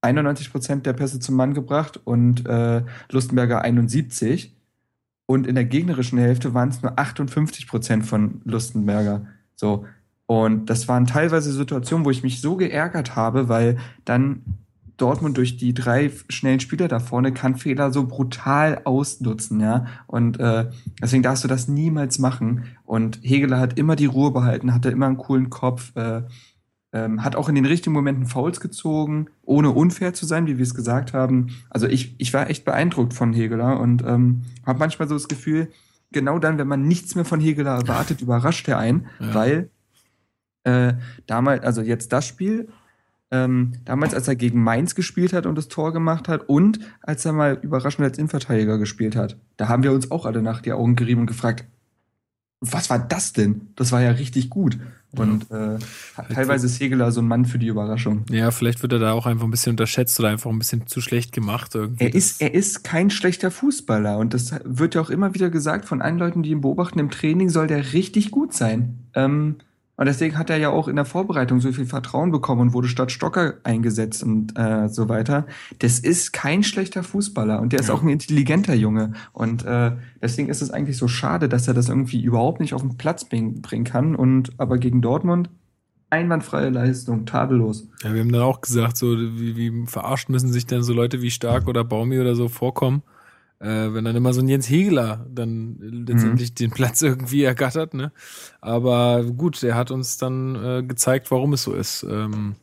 91 0.00 0.52
Prozent 0.52 0.86
der 0.86 0.92
Pässe 0.92 1.20
zum 1.20 1.36
Mann 1.36 1.54
gebracht 1.54 2.00
und 2.04 2.46
äh, 2.46 2.82
Lustenberger 3.10 3.62
71. 3.62 4.54
Und 5.26 5.46
in 5.46 5.54
der 5.54 5.64
gegnerischen 5.64 6.18
Hälfte 6.18 6.52
waren 6.52 6.68
es 6.68 6.82
nur 6.82 6.98
58 6.98 7.66
Prozent 7.66 8.04
von 8.04 8.42
Lustenberger. 8.44 9.26
So. 9.56 9.86
Und 10.26 10.66
das 10.66 10.88
waren 10.88 11.06
teilweise 11.06 11.52
Situationen, 11.52 12.04
wo 12.04 12.10
ich 12.10 12.22
mich 12.22 12.40
so 12.40 12.56
geärgert 12.56 13.16
habe, 13.16 13.48
weil 13.48 13.78
dann 14.04 14.42
Dortmund 14.96 15.36
durch 15.36 15.56
die 15.56 15.74
drei 15.74 16.10
schnellen 16.28 16.60
Spieler 16.60 16.88
da 16.88 17.00
vorne 17.00 17.32
kann 17.32 17.56
Fehler 17.56 17.90
so 17.90 18.06
brutal 18.06 18.82
ausnutzen, 18.84 19.60
ja. 19.60 19.86
Und 20.06 20.38
äh, 20.38 20.70
deswegen 21.02 21.22
darfst 21.22 21.42
du 21.42 21.48
das 21.48 21.66
niemals 21.68 22.18
machen. 22.18 22.64
Und 22.84 23.18
Hegeler 23.22 23.58
hat 23.58 23.78
immer 23.78 23.96
die 23.96 24.06
Ruhe 24.06 24.30
behalten, 24.30 24.72
hatte 24.72 24.90
immer 24.90 25.06
einen 25.06 25.16
coolen 25.16 25.50
Kopf, 25.50 25.94
äh, 25.96 26.22
ähm, 26.92 27.24
hat 27.24 27.34
auch 27.34 27.48
in 27.48 27.56
den 27.56 27.66
richtigen 27.66 27.92
Momenten 27.92 28.26
Fouls 28.26 28.60
gezogen, 28.60 29.26
ohne 29.42 29.70
unfair 29.70 30.14
zu 30.14 30.26
sein, 30.26 30.46
wie 30.46 30.58
wir 30.58 30.62
es 30.62 30.74
gesagt 30.74 31.12
haben. 31.12 31.48
Also 31.70 31.88
ich, 31.88 32.14
ich 32.18 32.32
war 32.32 32.48
echt 32.48 32.64
beeindruckt 32.64 33.14
von 33.14 33.32
Hegeler 33.32 33.80
und 33.80 34.02
ähm, 34.06 34.42
habe 34.64 34.78
manchmal 34.78 35.08
so 35.08 35.14
das 35.14 35.26
Gefühl, 35.26 35.72
genau 36.12 36.38
dann, 36.38 36.56
wenn 36.56 36.68
man 36.68 36.86
nichts 36.86 37.16
mehr 37.16 37.24
von 37.24 37.40
Hegeler 37.40 37.72
erwartet, 37.72 38.20
überrascht 38.22 38.68
er 38.68 38.78
einen, 38.78 39.06
ja. 39.18 39.34
weil 39.34 39.70
äh, 40.62 40.94
damals, 41.26 41.64
also 41.64 41.82
jetzt 41.82 42.12
das 42.12 42.26
Spiel 42.26 42.68
ähm, 43.34 43.72
damals, 43.84 44.14
als 44.14 44.28
er 44.28 44.36
gegen 44.36 44.62
Mainz 44.62 44.94
gespielt 44.94 45.32
hat 45.32 45.44
und 45.44 45.56
das 45.56 45.66
Tor 45.66 45.92
gemacht 45.92 46.28
hat 46.28 46.48
und 46.48 46.78
als 47.00 47.24
er 47.24 47.32
mal 47.32 47.58
überraschend 47.60 48.04
als 48.04 48.16
Innenverteidiger 48.16 48.78
gespielt 48.78 49.16
hat. 49.16 49.36
Da 49.56 49.68
haben 49.68 49.82
wir 49.82 49.90
uns 49.90 50.12
auch 50.12 50.24
alle 50.24 50.40
nach 50.40 50.60
die 50.60 50.72
Augen 50.72 50.94
gerieben 50.94 51.22
und 51.22 51.26
gefragt, 51.26 51.64
was 52.60 52.88
war 52.90 53.00
das 53.00 53.32
denn? 53.32 53.68
Das 53.74 53.90
war 53.90 54.00
ja 54.00 54.12
richtig 54.12 54.50
gut. 54.50 54.78
Und 55.16 55.50
äh, 55.50 55.78
teilweise 56.32 56.66
ist 56.66 56.80
Hegeler 56.80 57.12
so 57.12 57.20
ein 57.20 57.28
Mann 57.28 57.44
für 57.44 57.58
die 57.58 57.66
Überraschung. 57.66 58.24
Ja, 58.30 58.50
vielleicht 58.50 58.82
wird 58.82 58.92
er 58.92 58.98
da 58.98 59.12
auch 59.12 59.26
einfach 59.26 59.44
ein 59.44 59.50
bisschen 59.50 59.70
unterschätzt 59.70 60.18
oder 60.18 60.28
einfach 60.28 60.50
ein 60.50 60.58
bisschen 60.58 60.86
zu 60.86 61.00
schlecht 61.00 61.32
gemacht. 61.32 61.74
Irgendwie. 61.74 62.04
Er 62.04 62.14
ist, 62.14 62.40
er 62.40 62.54
ist 62.54 62.84
kein 62.84 63.10
schlechter 63.10 63.50
Fußballer. 63.50 64.18
Und 64.18 64.34
das 64.34 64.54
wird 64.64 64.94
ja 64.94 65.00
auch 65.00 65.10
immer 65.10 65.34
wieder 65.34 65.50
gesagt 65.50 65.84
von 65.84 66.02
allen 66.02 66.18
Leuten, 66.18 66.42
die 66.42 66.50
ihn 66.50 66.62
beobachten. 66.62 66.98
Im 66.98 67.10
Training 67.10 67.48
soll 67.48 67.66
der 67.66 67.92
richtig 67.92 68.30
gut 68.30 68.54
sein. 68.54 68.98
Ähm, 69.14 69.56
und 69.96 70.06
deswegen 70.06 70.36
hat 70.36 70.50
er 70.50 70.56
ja 70.56 70.70
auch 70.70 70.88
in 70.88 70.96
der 70.96 71.04
Vorbereitung 71.04 71.60
so 71.60 71.70
viel 71.70 71.86
Vertrauen 71.86 72.32
bekommen 72.32 72.60
und 72.60 72.72
wurde 72.72 72.88
statt 72.88 73.12
Stocker 73.12 73.54
eingesetzt 73.62 74.24
und 74.24 74.58
äh, 74.58 74.88
so 74.88 75.08
weiter. 75.08 75.46
Das 75.78 76.00
ist 76.00 76.32
kein 76.32 76.64
schlechter 76.64 77.04
Fußballer 77.04 77.60
und 77.60 77.72
der 77.72 77.80
ist 77.80 77.90
auch 77.90 78.02
ein 78.02 78.08
intelligenter 78.08 78.74
Junge. 78.74 79.12
Und 79.32 79.64
äh, 79.64 79.92
deswegen 80.20 80.48
ist 80.48 80.62
es 80.62 80.70
eigentlich 80.70 80.96
so 80.96 81.06
schade, 81.06 81.48
dass 81.48 81.68
er 81.68 81.74
das 81.74 81.88
irgendwie 81.88 82.22
überhaupt 82.22 82.60
nicht 82.60 82.74
auf 82.74 82.82
den 82.82 82.96
Platz 82.96 83.24
bringen, 83.24 83.62
bringen 83.62 83.84
kann. 83.84 84.16
Und 84.16 84.52
aber 84.58 84.78
gegen 84.78 85.00
Dortmund 85.00 85.48
einwandfreie 86.10 86.70
Leistung, 86.70 87.26
tadellos. 87.26 87.88
Ja, 88.02 88.14
wir 88.14 88.20
haben 88.20 88.32
dann 88.32 88.42
auch 88.42 88.60
gesagt, 88.60 88.96
so 88.96 89.16
wie, 89.16 89.56
wie 89.56 89.86
verarscht 89.86 90.28
müssen 90.28 90.52
sich 90.52 90.66
denn 90.66 90.82
so 90.82 90.92
Leute 90.92 91.22
wie 91.22 91.30
Stark 91.30 91.66
oder 91.66 91.84
Baumi 91.84 92.20
oder 92.20 92.34
so 92.34 92.48
vorkommen. 92.48 93.02
Äh, 93.60 93.94
wenn 93.94 94.04
dann 94.04 94.16
immer 94.16 94.32
so 94.32 94.40
ein 94.40 94.48
Jens 94.48 94.68
Hegler 94.68 95.26
dann 95.30 95.76
letztendlich 95.80 96.50
mhm. 96.50 96.54
den 96.56 96.70
Platz 96.70 97.02
irgendwie 97.02 97.44
ergattert, 97.44 97.94
ne? 97.94 98.12
Aber 98.60 99.24
gut, 99.24 99.62
er 99.62 99.74
hat 99.76 99.90
uns 99.90 100.18
dann 100.18 100.54
äh, 100.56 100.82
gezeigt, 100.82 101.30
warum 101.30 101.52
es 101.52 101.62
so 101.62 101.72
ist. 101.72 102.04
Ähm, 102.08 102.56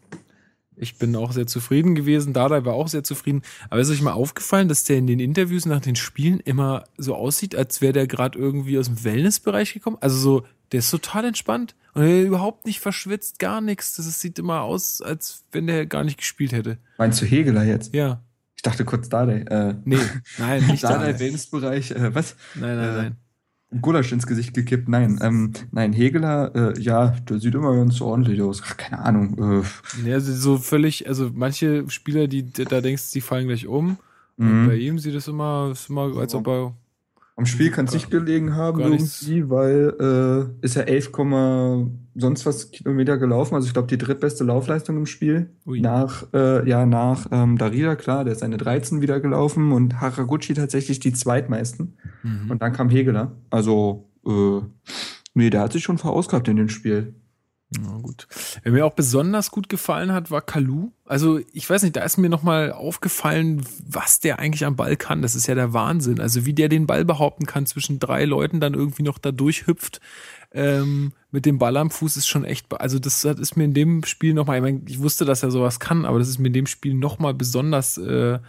ich 0.76 0.98
bin 0.98 1.16
auch 1.16 1.32
sehr 1.32 1.48
zufrieden 1.48 1.96
gewesen. 1.96 2.34
Dada 2.34 2.66
war 2.66 2.74
auch 2.74 2.88
sehr 2.88 3.04
zufrieden. 3.04 3.44
Aber 3.70 3.80
ist 3.80 3.92
euch 3.92 4.02
mal 4.02 4.14
aufgefallen, 4.14 4.68
dass 4.68 4.84
der 4.84 4.98
in 4.98 5.06
den 5.06 5.20
Interviews 5.20 5.66
nach 5.66 5.80
den 5.80 5.96
Spielen 5.96 6.40
immer 6.40 6.86
so 6.98 7.16
aussieht, 7.16 7.56
als 7.56 7.82
wäre 7.82 7.94
der 7.94 8.08
gerade 8.08 8.38
irgendwie 8.38 8.80
aus 8.80 8.88
dem 8.88 9.04
Wellnessbereich 9.04 9.74
gekommen? 9.74 9.98
Also 10.02 10.18
so, 10.18 10.44
der 10.72 10.80
ist 10.80 10.90
total 10.90 11.26
entspannt 11.26 11.76
und 11.94 12.04
er 12.04 12.24
überhaupt 12.24 12.66
nicht 12.66 12.80
verschwitzt, 12.80 13.38
gar 13.38 13.62
nichts. 13.62 13.96
Das 13.96 14.20
sieht 14.20 14.40
immer 14.40 14.62
aus, 14.62 15.02
als 15.02 15.44
wenn 15.52 15.68
der 15.68 15.86
gar 15.86 16.04
nicht 16.04 16.18
gespielt 16.18 16.52
hätte. 16.52 16.80
Meinst 16.98 17.22
du 17.22 17.26
Hegeler 17.26 17.64
jetzt? 17.64 17.94
Ja. 17.94 18.24
Ich 18.62 18.64
dachte 18.64 18.86
kurz 18.86 19.10
Dardai. 19.10 19.40
Äh, 19.50 19.74
nee, 19.86 19.98
nein, 20.38 20.68
nicht 20.68 20.84
Dardai. 20.84 21.20
Wellnessbereich, 21.20 21.90
äh, 21.94 22.14
was? 22.14 22.36
Nein, 22.54 22.76
nein, 22.76 22.90
äh, 22.90 22.96
nein. 23.72 23.82
Gulasch 23.82 24.12
ins 24.12 24.28
Gesicht 24.28 24.54
gekippt. 24.54 24.88
Nein, 24.88 25.18
ähm, 25.24 25.54
nein, 25.72 25.94
Hegeler, 25.94 26.52
äh, 26.54 26.80
ja, 26.80 27.16
der 27.28 27.40
sieht 27.40 27.56
immer 27.56 27.76
ganz 27.76 28.00
ordentlich 28.02 28.40
aus. 28.40 28.62
Ach, 28.64 28.78
keine 28.78 29.00
Ahnung. 29.00 29.64
Äh. 29.64 30.08
Ja, 30.08 30.20
so 30.20 30.60
völlig, 30.60 31.08
also 31.08 31.32
manche 31.34 31.90
Spieler, 31.90 32.28
die 32.28 32.52
da 32.52 32.82
denkst, 32.82 33.12
die 33.14 33.22
fallen 33.22 33.48
gleich 33.48 33.66
um. 33.66 33.98
Mhm. 34.38 34.68
bei 34.68 34.76
ihm 34.76 35.00
sieht 35.00 35.16
es 35.16 35.28
immer, 35.28 35.70
ist 35.72 35.90
immer, 35.90 36.16
als 36.18 36.36
ob 36.36 36.48
er 36.48 36.76
am 37.36 37.48
Spiel 37.48 37.72
kann 37.72 37.86
es 37.86 37.94
nicht 37.94 38.12
gelegen 38.12 38.56
haben 38.56 38.80
irgendwie, 38.80 39.50
weil 39.50 40.52
äh, 40.62 40.66
ist 40.66 40.76
er 40.76 40.88
11, 40.88 41.12
sonst 42.16 42.46
was 42.46 42.72
Kilometer 42.72 43.18
gelaufen. 43.18 43.56
Also 43.56 43.68
ich 43.68 43.74
glaube 43.74 43.88
die 43.88 43.98
drittbeste 43.98 44.44
Laufleistung 44.44 44.98
im 44.98 45.06
Spiel. 45.06 45.50
Ui. 45.66 45.82
Nach, 45.82 46.26
äh, 46.34 46.68
ja, 46.68 46.86
nach 46.86 47.28
ähm, 47.32 47.58
Darida, 47.58 47.96
klar, 47.96 48.24
der 48.24 48.34
ist 48.34 48.40
seine 48.40 48.58
13 48.58 49.02
wieder 49.02 49.20
gelaufen 49.20 49.72
und 49.72 50.02
Haraguchi 50.02 50.54
tatsächlich 50.54 51.00
die 51.00 51.14
zweitmeisten. 51.14 51.98
Mhm. 52.24 52.52
Und 52.52 52.62
dann 52.62 52.74
kam 52.74 52.90
Hegeler. 52.90 53.32
Also, 53.50 54.10
äh, 54.26 54.62
nee, 55.34 55.50
der 55.50 55.62
hat 55.62 55.74
sich 55.74 55.84
schon 55.84 55.98
verausgabt 55.98 56.48
in 56.48 56.58
dem 56.58 56.70
Spiel. 56.70 57.16
Na 57.80 57.98
gut. 58.00 58.28
Wer 58.64 58.74
mir 58.74 58.86
auch 58.86 58.94
besonders 58.94 59.50
gut 59.50 59.70
gefallen 59.70 60.12
hat, 60.12 60.30
war 60.30 60.42
Kalu. 60.42 60.92
Also 61.06 61.40
ich 61.54 61.70
weiß 61.70 61.84
nicht, 61.84 61.96
da 61.96 62.04
ist 62.04 62.18
mir 62.18 62.30
nochmal 62.30 62.74
aufgefallen, 62.74 63.66
was 63.88 64.20
der 64.20 64.40
eigentlich 64.40 64.66
am 64.66 64.76
Ball 64.76 64.98
kann. 64.98 65.22
Das 65.22 65.36
ist 65.36 65.48
ja 65.48 65.56
der 65.56 65.72
Wahnsinn. 65.72 66.20
Also 66.20 66.46
wie 66.46 66.54
der 66.54 66.68
den 66.68 66.86
Ball 66.86 67.06
behaupten 67.06 67.46
kann 67.46 67.66
zwischen 67.66 68.00
drei 68.00 68.26
Leuten, 68.26 68.60
dann 68.60 68.74
irgendwie 68.74 69.04
noch 69.04 69.18
da 69.18 69.32
durchhüpft 69.32 70.02
ähm, 70.54 71.14
mit 71.32 71.46
dem 71.46 71.58
Ball 71.60 71.78
am 71.78 71.92
Fuß 71.92 72.18
ist 72.18 72.28
schon 72.28 72.44
echt. 72.44 72.68
Also 72.80 73.00
das 73.00 73.24
ist 73.24 73.56
mir 73.56 73.66
in 73.66 73.74
dem 73.74 74.04
Spiel 74.04 74.34
nochmal, 74.34 74.58
ich, 74.58 74.64
mein, 74.64 74.86
ich 74.88 75.00
wusste, 75.00 75.26
dass 75.26 75.44
er 75.44 75.52
sowas 75.52 75.80
kann, 75.80 76.06
aber 76.06 76.20
das 76.20 76.28
ist 76.28 76.40
mir 76.40 76.48
in 76.48 76.54
dem 76.54 76.68
Spiel 76.68 76.94
nochmal 76.94 77.34
besonders 77.34 77.98
äh, 77.98 78.40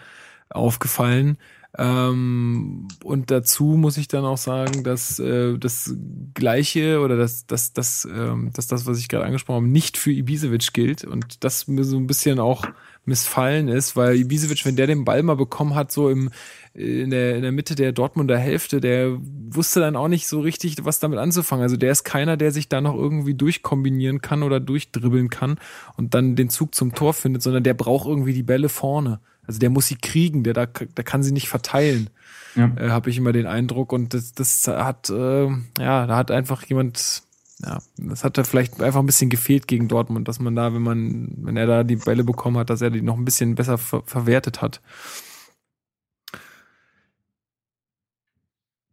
aufgefallen. 0.51 1.39
Ähm, 1.79 2.89
und 3.03 3.31
dazu 3.31 3.65
muss 3.65 3.97
ich 3.97 4.07
dann 4.07 4.25
auch 4.25 4.37
sagen, 4.37 4.85
dass 4.85 5.19
äh, 5.19 5.57
das 5.59 5.95
Gleiche 6.35 7.01
oder 7.01 7.17
dass, 7.17 7.47
dass, 7.47 7.73
dass, 7.73 8.05
ähm, 8.05 8.51
dass 8.53 8.67
das, 8.67 8.87
was 8.87 8.99
ich 8.99 9.09
gerade 9.09 9.25
angesprochen 9.25 9.57
habe, 9.57 9.69
nicht 9.69 9.97
für 9.97 10.13
Ibisevic 10.13 10.73
gilt 10.75 11.05
und 11.05 11.43
das 11.45 11.69
mir 11.69 11.85
so 11.85 11.97
ein 11.97 12.07
bisschen 12.07 12.41
auch 12.41 12.67
missfallen 13.07 13.69
ist, 13.69 13.97
weil 13.97 14.17
Ibisevic, 14.17 14.65
wenn 14.67 14.77
der 14.77 14.87
den 14.87 15.05
Ball 15.05 15.23
mal 15.23 15.37
bekommen 15.37 15.75
hat, 15.75 15.91
so 15.91 16.11
im 16.11 16.31
in 16.75 17.11
der, 17.11 17.37
in 17.37 17.43
der 17.43 17.53
Mitte 17.53 17.75
der 17.75 17.93
Dortmunder 17.93 18.39
Hälfte, 18.39 18.81
der 18.81 19.19
wusste 19.21 19.81
dann 19.81 19.95
auch 19.95 20.09
nicht 20.09 20.27
so 20.27 20.41
richtig, 20.41 20.85
was 20.85 21.01
damit 21.01 21.19
anzufangen. 21.19 21.63
Also 21.63 21.77
der 21.77 21.93
ist 21.93 22.05
keiner, 22.05 22.39
der 22.39 22.51
sich 22.51 22.69
da 22.69 22.81
noch 22.81 22.95
irgendwie 22.95 23.35
durchkombinieren 23.35 24.23
kann 24.23 24.43
oder 24.43 24.59
durchdribbeln 24.59 25.29
kann 25.29 25.59
und 25.99 26.15
dann 26.15 26.35
den 26.35 26.49
Zug 26.49 26.75
zum 26.75 26.95
Tor 26.95 27.13
findet, 27.13 27.43
sondern 27.43 27.63
der 27.63 27.75
braucht 27.75 28.09
irgendwie 28.09 28.33
die 28.33 28.43
Bälle 28.43 28.71
vorne. 28.71 29.21
Also 29.47 29.59
der 29.59 29.71
muss 29.71 29.87
sie 29.89 29.97
kriegen, 29.97 30.45
der 30.45 30.55
da, 30.55 30.67
der 30.67 31.05
kann 31.05 31.23
sie 31.23 31.33
nicht 31.33 31.49
verteilen. 31.49 32.11
Ja. 32.55 32.73
Äh, 32.77 32.91
Habe 32.91 33.11
ich 33.11 33.19
immer 33.19 33.33
den 33.33 33.47
Eindruck. 33.47 33.93
Und 33.93 34.15
das, 34.15 34.33
das 34.33 34.67
hat, 34.69 35.11
äh, 35.11 35.49
ja, 35.79 36.07
da 36.07 36.17
hat 36.17 36.31
einfach 36.31 36.65
jemand, 36.65 37.23
ja, 37.61 37.81
das 37.97 38.25
hat 38.25 38.39
da 38.39 38.45
vielleicht 38.45 38.81
einfach 38.81 39.01
ein 39.01 39.07
bisschen 39.07 39.31
gefehlt 39.31 39.67
gegen 39.67 39.89
Dortmund, 39.89 40.29
dass 40.29 40.39
man 40.39 40.55
da, 40.55 40.73
wenn 40.73 40.83
man, 40.83 41.33
wenn 41.39 41.57
er 41.57 41.67
da 41.67 41.83
die 41.85 41.97
Bälle 41.97 42.25
bekommen 42.25 42.59
hat, 42.59 42.71
dass 42.71 42.83
er 42.83 42.91
die 42.91 43.03
noch 43.03 43.17
ein 43.17 43.25
bisschen 43.25 43.55
besser 43.55 43.79
ver 43.79 44.03
verwertet 44.07 44.63
hat. 44.63 44.81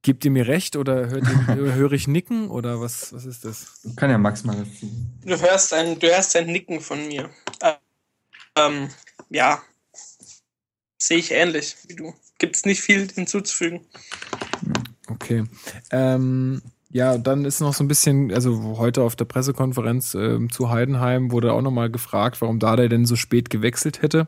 Gebt 0.02 0.24
ihr 0.24 0.32
mir 0.32 0.48
recht 0.48 0.76
oder 0.78 1.10
hört 1.10 1.26
ihr, 1.28 1.56
höre 1.76 1.92
ich 1.92 2.08
Nicken 2.08 2.50
oder 2.50 2.80
was, 2.80 3.14
was 3.14 3.26
ist 3.26 3.44
das? 3.46 3.82
Kann 3.98 4.10
ja 4.10 4.18
Max 4.18 4.44
mal 4.46 4.66
Du 5.26 5.40
hörst 5.40 5.74
ein, 5.74 6.00
du 6.00 6.08
hörst 6.08 6.36
ein 6.36 6.48
Nicken 6.48 6.80
von 6.80 7.08
mir. 7.08 7.30
Ähm, 8.56 8.90
ja, 9.30 9.62
Sehe 11.02 11.18
ich 11.18 11.32
ähnlich 11.32 11.78
wie 11.88 11.96
du. 11.96 12.14
Gibt 12.38 12.58
es 12.58 12.66
nicht 12.66 12.82
viel 12.82 13.08
hinzuzufügen. 13.10 13.82
Okay. 15.08 15.46
Ähm, 15.92 16.62
ja, 16.92 17.18
dann 17.18 17.46
ist 17.46 17.62
noch 17.62 17.74
so 17.74 17.84
ein 17.84 17.88
bisschen, 17.88 18.34
also 18.34 18.78
heute 18.78 19.04
auf 19.04 19.16
der 19.16 19.26
Pressekonferenz 19.26 20.14
ähm, 20.14 20.52
zu 20.52 20.70
Heidenheim 20.70 21.32
wurde 21.32 21.54
auch 21.54 21.62
nochmal 21.62 21.90
gefragt, 21.90 22.42
warum 22.42 22.60
Dada 22.60 22.88
denn 22.88 23.06
so 23.06 23.16
spät 23.16 23.50
gewechselt 23.50 24.02
hätte. 24.02 24.28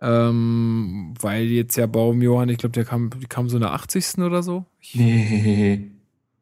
Ähm, 0.00 1.14
weil 1.20 1.44
jetzt 1.44 1.76
ja 1.76 1.86
Baum 1.86 2.20
Johann, 2.20 2.48
ich 2.48 2.58
glaube, 2.58 2.72
der 2.72 2.84
kam, 2.84 3.10
die 3.20 3.26
kam 3.26 3.48
so 3.48 3.56
in 3.56 3.62
der 3.62 3.72
80. 3.72 4.18
oder 4.18 4.42
so. 4.42 4.64
Nee. 4.94 5.91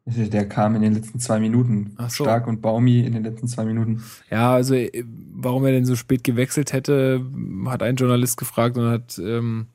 Der 0.05 0.49
kam 0.49 0.75
in 0.75 0.81
den 0.81 0.93
letzten 0.93 1.19
zwei 1.19 1.39
Minuten. 1.39 1.93
Ach 1.97 2.09
so. 2.09 2.23
Stark 2.23 2.47
und 2.47 2.61
Baumi 2.61 3.01
in 3.01 3.13
den 3.13 3.23
letzten 3.23 3.47
zwei 3.47 3.65
Minuten. 3.65 4.03
Ja, 4.31 4.53
also 4.53 4.73
äh, 4.73 5.03
warum 5.33 5.63
er 5.65 5.71
denn 5.71 5.85
so 5.85 5.95
spät 5.95 6.23
gewechselt 6.23 6.73
hätte, 6.73 7.23
hat 7.65 7.83
ein 7.83 7.97
Journalist 7.97 8.37
gefragt 8.37 8.77
und 8.77 8.89
hat 8.89 9.19
ähm, 9.19 9.67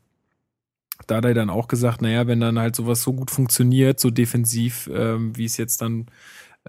Dardai 1.07 1.33
dann 1.33 1.51
auch 1.51 1.69
gesagt, 1.69 2.03
naja, 2.03 2.27
wenn 2.27 2.41
dann 2.41 2.59
halt 2.59 2.75
sowas 2.75 3.03
so 3.03 3.13
gut 3.13 3.31
funktioniert, 3.31 4.01
so 4.01 4.11
defensiv, 4.11 4.91
ähm, 4.93 5.37
wie 5.37 5.45
es 5.45 5.57
jetzt 5.59 5.81
dann 5.81 6.07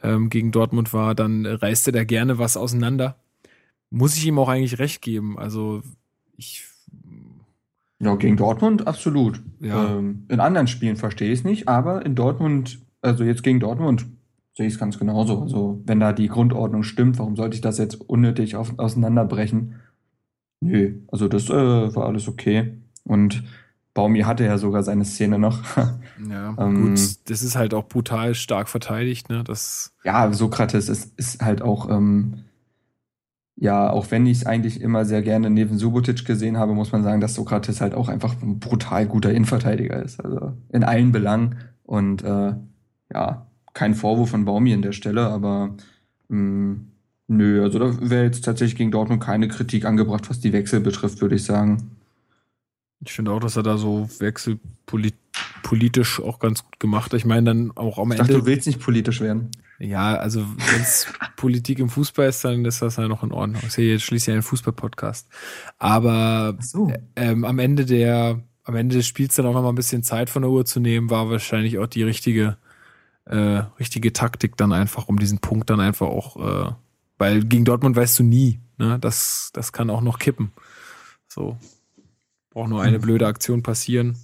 ähm, 0.03 0.29
gegen 0.29 0.51
Dortmund 0.51 0.93
war, 0.93 1.15
dann 1.15 1.45
reißt 1.45 1.87
er 1.87 1.93
da 1.93 2.03
gerne 2.03 2.37
was 2.37 2.57
auseinander. 2.57 3.15
Muss 3.89 4.17
ich 4.17 4.27
ihm 4.27 4.37
auch 4.37 4.49
eigentlich 4.49 4.79
recht 4.79 5.01
geben. 5.01 5.39
Also 5.39 5.81
ich. 6.35 6.63
Ja, 7.99 8.15
gegen 8.15 8.37
Dortmund 8.37 8.85
absolut. 8.85 9.41
Ja. 9.59 9.97
Ähm, 9.97 10.25
in 10.27 10.39
anderen 10.39 10.67
Spielen 10.67 10.97
verstehe 10.97 11.31
ich 11.31 11.39
es 11.39 11.45
nicht, 11.45 11.67
aber 11.67 12.05
in 12.05 12.13
Dortmund 12.13 12.79
also 13.07 13.23
jetzt 13.23 13.43
gegen 13.43 13.59
Dortmund 13.59 14.05
sehe 14.55 14.67
ich 14.67 14.73
es 14.73 14.79
ganz 14.79 14.97
genauso. 14.97 15.41
Also 15.41 15.81
wenn 15.85 15.99
da 15.99 16.13
die 16.13 16.27
Grundordnung 16.27 16.83
stimmt, 16.83 17.19
warum 17.19 17.35
sollte 17.35 17.55
ich 17.55 17.61
das 17.61 17.77
jetzt 17.77 17.95
unnötig 17.95 18.55
auf, 18.55 18.77
auseinanderbrechen? 18.77 19.75
Nö, 20.59 20.95
also 21.09 21.27
das 21.27 21.49
äh, 21.49 21.95
war 21.95 22.07
alles 22.07 22.27
okay. 22.27 22.73
Und 23.03 23.43
Baumi 23.93 24.21
hatte 24.21 24.45
ja 24.45 24.57
sogar 24.57 24.83
seine 24.83 25.05
Szene 25.05 25.37
noch. 25.39 25.63
ja, 26.29 26.55
ähm, 26.59 26.89
gut, 26.89 27.29
das 27.29 27.43
ist 27.43 27.55
halt 27.55 27.73
auch 27.73 27.87
brutal 27.87 28.35
stark 28.35 28.67
verteidigt, 28.69 29.29
ne? 29.29 29.43
Das 29.43 29.93
ja, 30.03 30.31
Sokrates 30.33 30.89
ist, 30.89 31.17
ist 31.17 31.41
halt 31.41 31.61
auch, 31.61 31.89
ähm, 31.89 32.43
ja, 33.55 33.89
auch 33.89 34.11
wenn 34.11 34.25
ich 34.25 34.39
es 34.39 34.45
eigentlich 34.45 34.81
immer 34.81 35.05
sehr 35.05 35.21
gerne 35.21 35.49
neben 35.49 35.77
Subotic 35.77 36.25
gesehen 36.25 36.57
habe, 36.57 36.73
muss 36.73 36.91
man 36.91 37.03
sagen, 37.03 37.21
dass 37.21 37.33
Sokrates 37.33 37.81
halt 37.81 37.95
auch 37.95 38.07
einfach 38.07 38.35
ein 38.41 38.59
brutal 38.59 39.07
guter 39.07 39.31
Innenverteidiger 39.31 40.01
ist. 40.03 40.23
Also 40.23 40.53
in 40.69 40.83
allen 40.83 41.11
Belangen. 41.11 41.55
Und 41.83 42.23
äh, 42.23 42.53
ja, 43.13 43.47
kein 43.73 43.95
Vorwurf 43.95 44.31
von 44.31 44.45
Baumi 44.45 44.73
an 44.73 44.81
der 44.81 44.91
Stelle, 44.91 45.27
aber 45.27 45.75
mh, 46.29 46.37
mm, 46.37 46.87
nö, 47.27 47.63
also 47.63 47.79
da 47.79 48.09
wäre 48.09 48.25
jetzt 48.25 48.43
tatsächlich 48.43 48.77
gegen 48.77 48.91
Dortmund 48.91 49.21
keine 49.21 49.47
Kritik 49.47 49.85
angebracht, 49.85 50.29
was 50.29 50.39
die 50.39 50.53
Wechsel 50.53 50.79
betrifft, 50.79 51.21
würde 51.21 51.35
ich 51.35 51.43
sagen. 51.43 51.91
Ich 52.99 53.13
finde 53.13 53.31
auch, 53.31 53.39
dass 53.39 53.55
er 53.55 53.63
da 53.63 53.77
so 53.77 54.09
wechselpolitisch 54.19 56.19
auch 56.19 56.39
ganz 56.39 56.63
gut 56.63 56.79
gemacht 56.79 57.11
hat. 57.11 57.19
Ich 57.19 57.25
meine 57.25 57.53
dann 57.53 57.71
auch 57.75 57.99
am 57.99 58.11
ich 58.11 58.19
Ende. 58.19 58.33
Dachte, 58.33 58.43
du 58.43 58.45
willst 58.47 58.65
nicht 58.65 58.79
politisch 58.79 59.21
werden. 59.21 59.51
Ja, 59.79 60.15
also 60.15 60.41
wenn 60.41 60.81
es 60.81 61.05
Politik 61.35 61.77
im 61.77 61.89
Fußball 61.89 62.29
ist, 62.29 62.43
dann 62.43 62.65
ist 62.65 62.81
das 62.81 62.95
ja 62.95 63.07
noch 63.07 63.23
in 63.23 63.31
Ordnung. 63.31 63.61
Ich 63.65 63.73
sehe 63.73 63.93
jetzt 63.93 64.03
schließlich 64.03 64.33
einen 64.33 64.41
Fußball-Podcast. 64.41 65.27
Aber 65.77 66.57
so. 66.59 66.91
ähm, 67.15 67.45
am 67.45 67.59
Ende 67.59 67.85
der, 67.85 68.41
am 68.63 68.75
Ende 68.75 68.95
des 68.95 69.05
Spiels 69.05 69.35
dann 69.35 69.45
auch 69.45 69.53
noch 69.53 69.61
mal 69.61 69.69
ein 69.69 69.75
bisschen 69.75 70.01
Zeit 70.01 70.31
von 70.31 70.41
der 70.41 70.49
Uhr 70.49 70.65
zu 70.65 70.79
nehmen, 70.79 71.11
war 71.11 71.29
wahrscheinlich 71.29 71.77
auch 71.77 71.85
die 71.85 72.03
richtige 72.03 72.57
äh, 73.29 73.63
richtige 73.79 74.13
Taktik 74.13 74.57
dann 74.57 74.71
einfach, 74.71 75.07
um 75.07 75.19
diesen 75.19 75.39
Punkt 75.39 75.69
dann 75.69 75.79
einfach 75.79 76.07
auch, 76.07 76.37
äh, 76.37 76.71
weil 77.17 77.43
gegen 77.43 77.65
Dortmund 77.65 77.95
weißt 77.95 78.19
du 78.19 78.23
nie, 78.23 78.59
ne? 78.77 78.97
Das, 78.99 79.49
das 79.53 79.71
kann 79.71 79.89
auch 79.89 80.01
noch 80.01 80.19
kippen. 80.19 80.51
So. 81.27 81.57
Braucht 82.51 82.69
nur 82.69 82.81
eine 82.81 82.97
mhm. 82.97 83.01
blöde 83.01 83.27
Aktion 83.27 83.63
passieren. 83.63 84.17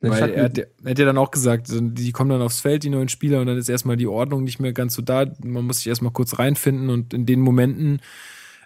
Weil 0.00 0.30
er 0.32 0.44
hat, 0.44 0.58
er 0.58 0.90
hat 0.90 0.98
ja 0.98 1.04
dann 1.06 1.16
auch 1.16 1.30
gesagt, 1.30 1.68
die 1.70 2.12
kommen 2.12 2.28
dann 2.28 2.42
aufs 2.42 2.60
Feld, 2.60 2.82
die 2.82 2.90
neuen 2.90 3.08
Spieler, 3.08 3.40
und 3.40 3.46
dann 3.46 3.56
ist 3.56 3.70
erstmal 3.70 3.96
die 3.96 4.06
Ordnung 4.06 4.44
nicht 4.44 4.60
mehr 4.60 4.74
ganz 4.74 4.94
so 4.94 5.02
da. 5.02 5.24
Man 5.42 5.64
muss 5.64 5.78
sich 5.78 5.86
erstmal 5.86 6.12
kurz 6.12 6.38
reinfinden 6.38 6.90
und 6.90 7.14
in 7.14 7.24
den 7.24 7.40
Momenten 7.40 8.00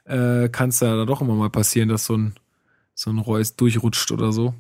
äh, 0.05 0.49
kann 0.49 0.71
es 0.71 0.81
da 0.81 1.05
doch 1.05 1.21
immer 1.21 1.35
mal 1.35 1.51
passieren, 1.51 1.89
dass 1.89 2.07
so 2.07 2.17
ein, 2.17 2.35
so 2.95 3.11
ein 3.11 3.19
Reus 3.19 3.55
durchrutscht 3.55 4.11
oder 4.11 4.33
so. 4.33 4.55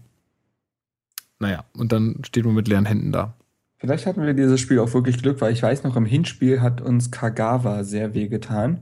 Naja, 1.41 1.65
und 1.73 1.91
dann 1.91 2.23
steht 2.25 2.45
man 2.45 2.55
mit 2.55 2.69
leeren 2.69 2.87
Händen 2.87 3.11
da. 3.11 3.35
Vielleicht 3.79 4.07
hatten 4.07 4.22
wir 4.22 4.35
dieses 4.35 4.61
Spiel 4.61 4.81
auch 4.81 4.93
wirklich 4.93 5.22
Glück, 5.22 5.41
weil 5.41 5.53
ich 5.53 5.62
weiß 5.62 5.85
noch, 5.85 5.97
im 5.97 6.05
Hinspiel 6.05 6.61
hat 6.61 6.81
uns 6.81 7.11
Kagawa 7.11 7.85
sehr 7.85 8.12
wehgetan. 8.12 8.81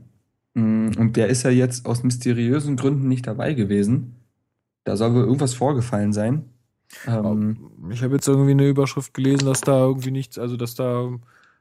Mm, 0.55 0.89
und 0.97 1.15
der 1.15 1.27
ist 1.27 1.43
ja 1.43 1.51
jetzt 1.51 1.85
aus 1.85 2.03
mysteriösen 2.03 2.75
Gründen 2.75 3.07
nicht 3.07 3.27
dabei 3.27 3.53
gewesen. 3.53 4.15
Da 4.83 4.97
soll 4.97 5.13
wohl 5.13 5.23
irgendwas 5.23 5.53
vorgefallen 5.53 6.13
sein. 6.13 6.45
Ähm, 7.05 7.57
Ich 7.91 8.01
habe 8.01 8.15
jetzt 8.15 8.27
irgendwie 8.27 8.51
eine 8.51 8.67
Überschrift 8.67 9.13
gelesen, 9.13 9.45
dass 9.45 9.61
da 9.61 9.77
irgendwie 9.79 10.11
nichts, 10.11 10.39
also 10.39 10.57
dass 10.57 10.73
da, 10.73 11.09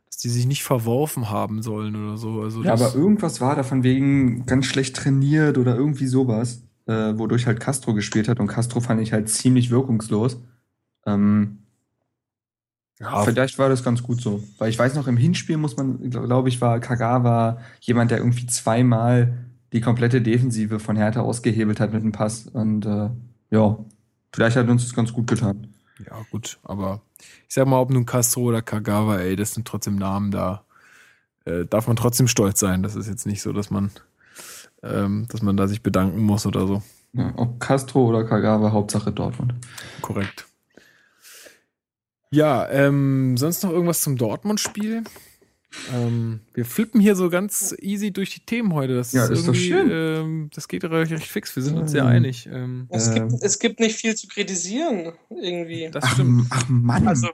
dass 0.07 0.17
die 0.17 0.31
sich 0.31 0.47
nicht 0.47 0.63
verworfen 0.65 1.29
haben 1.29 1.63
sollen 1.63 1.95
oder 1.95 2.17
so. 2.17 2.41
Also 2.41 2.63
ja, 2.63 2.73
aber 2.73 2.95
irgendwas 2.95 3.41
war 3.43 3.55
da 3.55 3.65
von 3.65 3.83
wegen 3.83 4.47
ganz 4.47 4.65
schlecht 4.67 4.97
trainiert 4.97 5.59
oder 5.59 5.77
irgendwie 5.77 6.07
sowas, 6.07 6.63
äh, 6.87 7.19
wodurch 7.19 7.47
halt 7.47 7.61
Castro 7.61 7.93
gespielt 7.93 8.29
hat 8.29 8.41
und 8.41 8.47
Castro 8.47 8.81
fand 8.81 9.03
ich 9.03 9.13
halt 9.13 9.29
ziemlich 9.29 9.71
wirkungslos. 9.71 10.41
Ähm, 11.05 11.59
ja, 12.99 13.23
Vielleicht 13.25 13.59
war 13.59 13.69
das 13.69 13.85
ganz 13.85 14.03
gut 14.03 14.21
so. 14.21 14.43
Weil 14.59 14.71
ich 14.71 14.79
weiß 14.79 14.95
noch, 14.95 15.07
im 15.07 15.17
Hinspiel 15.17 15.59
muss 15.59 15.77
man, 15.77 16.11
glaube 16.11 16.49
ich, 16.49 16.61
war 16.61 16.81
Kagawa 16.81 17.59
jemand, 17.81 18.11
der 18.11 18.19
irgendwie 18.19 18.47
zweimal 18.47 19.37
die 19.73 19.81
komplette 19.81 20.23
Defensive 20.23 20.81
von 20.81 20.97
Hertha 20.97 21.21
ausgehebelt 21.21 21.79
hat 21.79 21.93
mit 21.93 22.03
einem 22.03 22.13
Pass. 22.13 22.47
Und 22.47 22.87
äh, 22.87 23.11
ja, 23.51 23.79
vielleicht 24.33 24.57
hat 24.57 24.69
uns 24.69 24.85
das 24.85 24.95
ganz 24.95 25.13
gut 25.13 25.27
getan. 25.27 25.69
ja, 25.99 26.17
gut, 26.31 26.59
aber 26.63 27.03
ich 27.49 27.55
sag 27.55 27.67
mal, 27.67 27.81
ob 27.81 27.91
nun 27.91 28.07
Castro 28.07 28.43
oder 28.43 28.63
Kagawa, 28.63 29.19
ey, 29.19 29.37
das 29.37 29.53
sind 29.53 29.69
trotzdem 29.69 29.97
Namen 29.97 30.31
da. 30.31 30.65
Äh, 31.45 31.67
darf 31.67 31.87
man 31.87 31.97
trotzdem 31.97 32.29
stolz 32.29 32.61
sein. 32.61 32.83
Das 32.83 32.97
ist 32.97 33.09
jetzt 33.09 33.27
nicht 33.27 33.43
so, 33.43 33.53
dass 33.53 33.71
man, 33.71 33.91
ähm, 34.83 35.27
dass 35.29 35.43
man 35.43 35.57
da 35.59 35.69
sich 35.69 35.83
bedanken 35.83 36.23
muss 36.23 36.47
oder 36.47 36.67
so. 36.67 36.83
Ja, 37.13 37.33
ob 37.37 37.61
Castro 37.61 38.07
oder 38.07 38.25
Kagawa, 38.25 38.73
Hauptsache 38.73 39.13
Dortmund. 39.13 39.55
Korrekt. 40.01 40.47
Ja, 42.37 42.69
ähm, 42.69 43.39
sonst 43.39 43.63
noch 43.65 43.71
irgendwas 43.71 44.03
zum 44.03 44.19
Dortmund-Spiel? 44.19 45.05
Ähm, 45.95 46.41
wir 46.53 46.67
flippen 46.67 47.01
hier 47.01 47.17
so 47.17 47.31
ganz 47.31 47.75
easy 47.81 48.11
durch 48.13 48.35
die 48.35 48.41
Themen 48.45 48.75
heute. 48.75 48.95
Das 48.95 49.13
Ja, 49.13 49.25
ist, 49.25 49.31
ist 49.31 49.47
irgendwie, 49.47 49.69
schön. 49.69 49.89
ähm, 49.91 50.51
das 50.55 50.69
geht 50.69 50.85
recht, 50.85 51.13
recht 51.13 51.27
fix. 51.27 51.57
Wir 51.57 51.63
sind 51.63 51.79
uns 51.79 51.93
sehr 51.93 52.03
Ähm, 52.03 52.09
einig. 52.09 52.47
Ähm, 52.53 52.89
Es, 52.91 53.09
Ähm. 53.09 53.15
gibt, 53.31 53.43
es 53.43 53.59
gibt 53.59 53.81
nicht 53.81 53.97
viel 53.97 54.15
zu 54.15 54.29
kritisieren, 54.29 55.13
irgendwie. 55.31 55.89
das 55.91 56.05
Ach, 56.07 56.13
stimmt. 56.13 56.47
ach 56.51 56.69
Mann. 56.69 57.09
Also, 57.09 57.29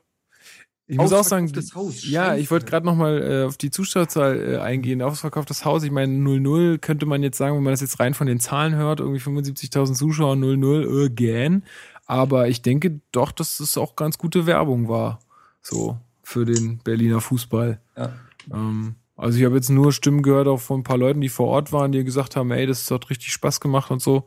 Ich 0.87 0.99
muss 0.99 1.13
auch 1.13 1.25
sagen, 1.25 1.51
Haus. 1.75 2.09
ja, 2.09 2.37
ich 2.37 2.51
wollte 2.53 2.67
gerade 2.67 2.87
noch 2.87 2.97
mal 2.97 3.23
äh, 3.23 3.45
auf 3.47 3.57
die 3.57 3.71
Zuschauerzahl 3.71 4.55
äh, 4.55 4.59
eingehen. 4.59 5.03
Ausverkauftes 5.03 5.65
Haus. 5.65 5.83
Ich 5.83 5.91
meine, 5.91 6.13
0-0 6.15 6.79
könnte 6.79 7.07
man 7.07 7.23
jetzt 7.25 7.39
sagen, 7.39 7.57
wenn 7.57 7.63
man 7.65 7.73
das 7.73 7.81
jetzt 7.81 7.99
rein 7.99 8.15
von 8.15 8.29
den 8.29 8.39
Zahlen 8.39 8.77
hört, 8.77 9.01
irgendwie 9.01 9.21
75.000 9.21 9.95
Zuschauer, 9.95 10.35
0-0, 10.37 11.07
äh, 11.07 11.11
gähn. 11.11 11.65
Aber 12.13 12.47
ich 12.49 12.61
denke 12.61 13.01
doch, 13.11 13.33
dass 13.33 13.59
es 13.59 13.79
auch 13.79 13.97
ganz 13.97 14.19
gute 14.19 14.45
Werbung 14.45 14.87
war. 14.87 15.21
So, 15.63 15.97
für 16.23 16.45
den 16.45 16.77
Berliner 16.77 17.23
Fußball. 17.23 17.81
Ja. 17.97 18.13
Ähm, 18.53 18.97
also 19.17 19.39
ich 19.39 19.47
habe 19.47 19.55
jetzt 19.55 19.71
nur 19.71 19.95
Stimmen 19.95 20.21
gehört 20.21 20.47
auch 20.47 20.61
von 20.61 20.81
ein 20.81 20.85
paar 20.85 20.99
Leuten, 20.99 21.23
die 21.23 21.31
vor 21.31 21.47
Ort 21.47 21.73
waren, 21.73 21.91
die 21.91 22.05
gesagt 22.05 22.37
haben, 22.37 22.51
ey, 22.51 22.67
das 22.67 22.91
hat 22.91 23.09
richtig 23.09 23.33
Spaß 23.33 23.61
gemacht 23.61 23.91
und 23.91 24.03
so. 24.03 24.27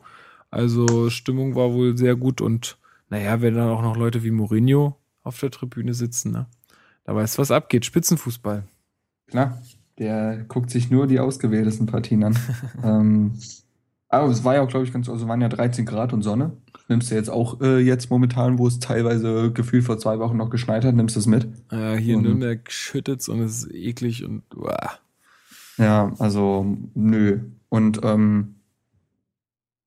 Also 0.50 1.10
Stimmung 1.10 1.54
war 1.54 1.74
wohl 1.74 1.96
sehr 1.96 2.16
gut 2.16 2.40
und 2.40 2.76
naja, 3.08 3.40
wenn 3.40 3.54
dann 3.54 3.68
auch 3.68 3.82
noch 3.82 3.96
Leute 3.96 4.24
wie 4.24 4.32
Mourinho 4.32 4.96
auf 5.22 5.38
der 5.38 5.52
Tribüne 5.52 5.94
sitzen, 5.94 6.32
ne? 6.32 6.46
Da 7.04 7.14
weißt 7.14 7.38
du, 7.38 7.42
was 7.42 7.52
abgeht. 7.52 7.84
Spitzenfußball. 7.84 8.64
Klar, 9.28 9.62
der 9.96 10.44
guckt 10.48 10.70
sich 10.70 10.90
nur 10.90 11.06
die 11.06 11.20
ausgewähltesten 11.20 11.86
Partien 11.86 12.24
an. 12.24 12.36
ähm, 12.82 13.38
aber 14.08 14.28
es 14.28 14.44
war 14.44 14.54
ja 14.54 14.62
auch, 14.62 14.68
glaube 14.68 14.84
ich, 14.86 14.92
ganz, 14.92 15.08
also 15.08 15.26
waren 15.28 15.40
ja 15.40 15.48
13 15.48 15.84
Grad 15.86 16.12
und 16.12 16.22
Sonne. 16.22 16.52
Nimmst 16.88 17.10
du 17.10 17.14
jetzt 17.16 17.30
auch 17.30 17.60
äh, 17.60 17.78
jetzt 17.80 18.10
momentan, 18.10 18.58
wo 18.58 18.66
es 18.68 18.78
teilweise 18.78 19.50
gefühlt 19.52 19.84
vor 19.84 19.98
zwei 19.98 20.18
Wochen 20.20 20.36
noch 20.36 20.50
geschneit 20.50 20.84
hat, 20.84 20.94
nimmst 20.94 21.16
du 21.16 21.20
es 21.20 21.26
mit? 21.26 21.48
Äh, 21.72 21.96
hier 21.96 22.14
in 22.14 22.20
Und- 22.20 22.24
Nürnberg 22.26 22.70
schüttet's 22.70 23.28
und 23.28 23.40
es 23.40 23.64
ist 23.64 23.74
eklig 23.74 24.24
und 24.24 24.42
uah. 24.56 24.92
Ja, 25.78 26.12
also 26.18 26.76
nö. 26.94 27.40
Und 27.68 28.00
ähm, 28.04 28.54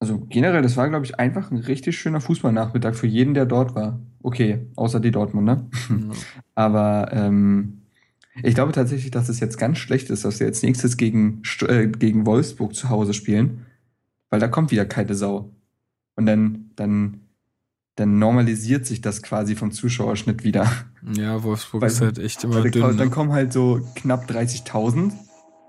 also 0.02 0.20
generell, 0.30 0.62
das 0.62 0.78
war, 0.78 0.90
glaube 0.90 1.06
ich, 1.06 1.20
einfach 1.20 1.52
ein 1.52 1.58
richtig 1.58 1.98
schöner 1.98 2.22
Fußballnachmittag 2.22 2.96
für 2.96 3.08
jeden, 3.08 3.34
der 3.34 3.46
dort 3.46 3.76
war. 3.76 4.00
Okay, 4.22 4.68
außer 4.76 5.00
die 5.00 5.12
Dortmunder. 5.12 5.66
Aber 6.56 7.10
ähm, 7.12 7.82
ich 8.44 8.56
glaube 8.56 8.72
tatsächlich, 8.72 9.12
dass 9.12 9.30
es 9.30 9.40
jetzt 9.40 9.58
ganz 9.58 9.78
schlecht 9.78 10.10
ist, 10.10 10.24
dass 10.26 10.40
wir 10.40 10.48
jetzt 10.48 10.64
nächstes 10.64 10.96
gegen, 10.98 11.42
äh, 11.68 11.88
gegen 11.88 12.26
Wolfsburg 12.26 12.76
zu 12.76 12.90
Hause 12.90 13.14
spielen, 13.14 13.66
weil 14.30 14.40
da 14.40 14.48
kommt 14.48 14.72
wieder 14.72 14.86
keine 14.86 15.16
Sau. 15.16 15.52
Und 16.16 16.26
dann, 16.26 16.72
dann, 16.76 17.22
dann 17.96 18.20
normalisiert 18.20 18.86
sich 18.86 19.02
das 19.02 19.22
quasi 19.24 19.56
vom 19.56 19.72
Zuschauerschnitt 19.72 20.44
wieder. 20.44 20.70
Ja, 21.14 21.44
Wolfsburg 21.44 21.82
Weil- 21.82 21.90
ist 21.90 22.02
halt 22.02 22.18
echt 22.20 22.44
immer 22.44 22.62
dünn. 22.62 22.72
kommen- 22.82 22.98
dann 22.98 23.08
Ne? 23.08 23.14
kommen 23.14 23.32
halt 23.32 23.54
so 23.54 23.80
knapp 23.96 24.28
30.000 24.30 25.14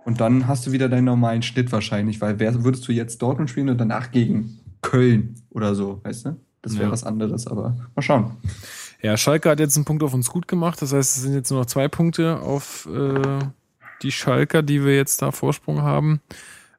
und 0.04 0.20
dann 0.20 0.46
hast 0.48 0.66
du 0.66 0.72
wieder 0.72 0.88
deinen 0.88 1.04
normalen 1.04 1.42
Schnitt 1.42 1.70
wahrscheinlich, 1.72 2.20
weil 2.20 2.38
wer 2.40 2.64
würdest 2.64 2.86
du 2.88 2.92
jetzt 2.92 3.22
Dortmund 3.22 3.48
spielen 3.50 3.68
und 3.68 3.78
danach 3.78 4.10
gegen 4.10 4.58
Köln 4.82 5.34
oder 5.50 5.74
so, 5.74 6.00
weißt 6.02 6.26
du? 6.26 6.36
Das 6.62 6.74
wäre 6.74 6.84
Ja. 6.86 6.90
was 6.90 7.04
anderes, 7.04 7.46
aber 7.46 7.76
mal 7.94 8.02
schauen. 8.02 8.32
Ja, 9.02 9.16
Schalke 9.16 9.48
hat 9.48 9.60
jetzt 9.60 9.76
einen 9.76 9.84
Punkt 9.86 10.02
auf 10.02 10.12
uns 10.12 10.28
gut 10.28 10.46
gemacht. 10.48 10.82
Das 10.82 10.92
heißt, 10.92 11.16
es 11.16 11.22
sind 11.22 11.32
jetzt 11.34 11.50
nur 11.50 11.60
noch 11.60 11.66
zwei 11.66 11.88
Punkte 11.88 12.40
auf 12.40 12.86
äh, 12.92 13.38
die 14.02 14.12
Schalker, 14.12 14.62
die 14.62 14.84
wir 14.84 14.94
jetzt 14.96 15.22
da 15.22 15.30
Vorsprung 15.32 15.80
haben. 15.82 16.20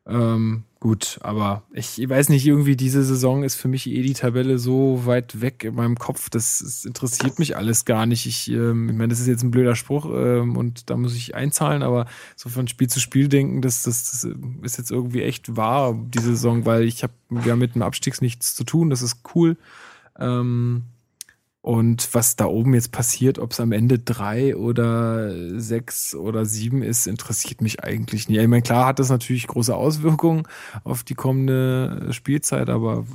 Ähm, 0.06 0.64
gut, 0.82 1.20
aber 1.22 1.62
ich, 1.72 1.98
weiß 2.10 2.30
nicht, 2.30 2.46
irgendwie 2.46 2.76
diese 2.76 3.04
Saison 3.04 3.44
ist 3.44 3.54
für 3.54 3.68
mich 3.68 3.88
eh 3.88 4.02
die 4.02 4.16
Tabelle 4.16 4.58
so 4.58 5.06
weit 5.06 5.40
weg 5.40 5.64
in 5.64 5.76
meinem 5.76 5.96
Kopf. 5.96 6.32
Das, 6.32 6.58
das 6.58 6.86
interessiert 6.86 7.38
mich 7.38 7.56
alles 7.56 7.86
gar 7.86 8.08
nicht. 8.08 8.26
Ich, 8.26 8.50
ähm, 8.50 8.90
ich 8.90 8.96
meine, 8.96 9.10
das 9.10 9.20
ist 9.20 9.28
jetzt 9.28 9.44
ein 9.44 9.52
blöder 9.52 9.76
Spruch 9.76 10.10
ähm, 10.12 10.58
und 10.58 10.90
da 10.90 10.98
muss 10.98 11.16
ich 11.16 11.36
einzahlen, 11.36 11.84
aber 11.84 12.08
so 12.36 12.50
von 12.50 12.68
Spiel 12.68 12.90
zu 12.90 13.00
Spiel 13.00 13.30
denken, 13.30 13.62
das, 13.62 13.84
das, 13.84 14.10
das 14.10 14.28
ist 14.64 14.78
jetzt 14.80 14.90
irgendwie 14.90 15.22
echt 15.22 15.56
wahr, 15.56 15.94
diese 15.94 16.32
Saison, 16.32 16.66
weil 16.66 16.84
ich 16.84 17.04
habe, 17.04 17.14
haben 17.30 17.60
mit 17.60 17.76
dem 17.76 17.84
Abstiegs 17.84 18.20
nichts 18.20 18.56
zu 18.56 18.64
tun. 18.64 18.90
Das 18.90 19.04
ist 19.04 19.22
cool. 19.36 19.58
Ähm, 20.20 20.86
und 21.62 22.10
was 22.14 22.36
da 22.36 22.46
oben 22.46 22.74
jetzt 22.74 22.92
passiert, 22.92 23.38
ob 23.38 23.52
es 23.52 23.60
am 23.60 23.72
Ende 23.72 24.00
drei 24.00 24.56
oder 24.56 25.60
sechs 25.60 26.16
oder 26.16 26.46
sieben 26.46 26.82
ist, 26.82 27.06
interessiert 27.06 27.62
mich 27.62 27.84
eigentlich 27.84 28.28
nicht. 28.28 28.40
Ich 28.40 28.48
meine, 28.48 28.64
klar 28.64 28.88
hat 28.88 28.98
das 28.98 29.10
natürlich 29.10 29.46
große 29.46 29.76
Auswirkungen 29.76 30.48
auf 30.84 31.04
die 31.04 31.14
kommende 31.14 32.08
Spielzeit, 32.12 32.70
aber 32.70 33.06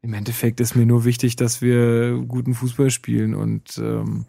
im 0.00 0.14
Endeffekt 0.14 0.60
ist 0.60 0.76
mir 0.76 0.86
nur 0.86 1.04
wichtig, 1.04 1.36
dass 1.36 1.60
wir 1.60 2.24
guten 2.26 2.54
Fußball 2.54 2.90
spielen 2.90 3.34
und 3.34 3.76
ähm, 3.78 4.24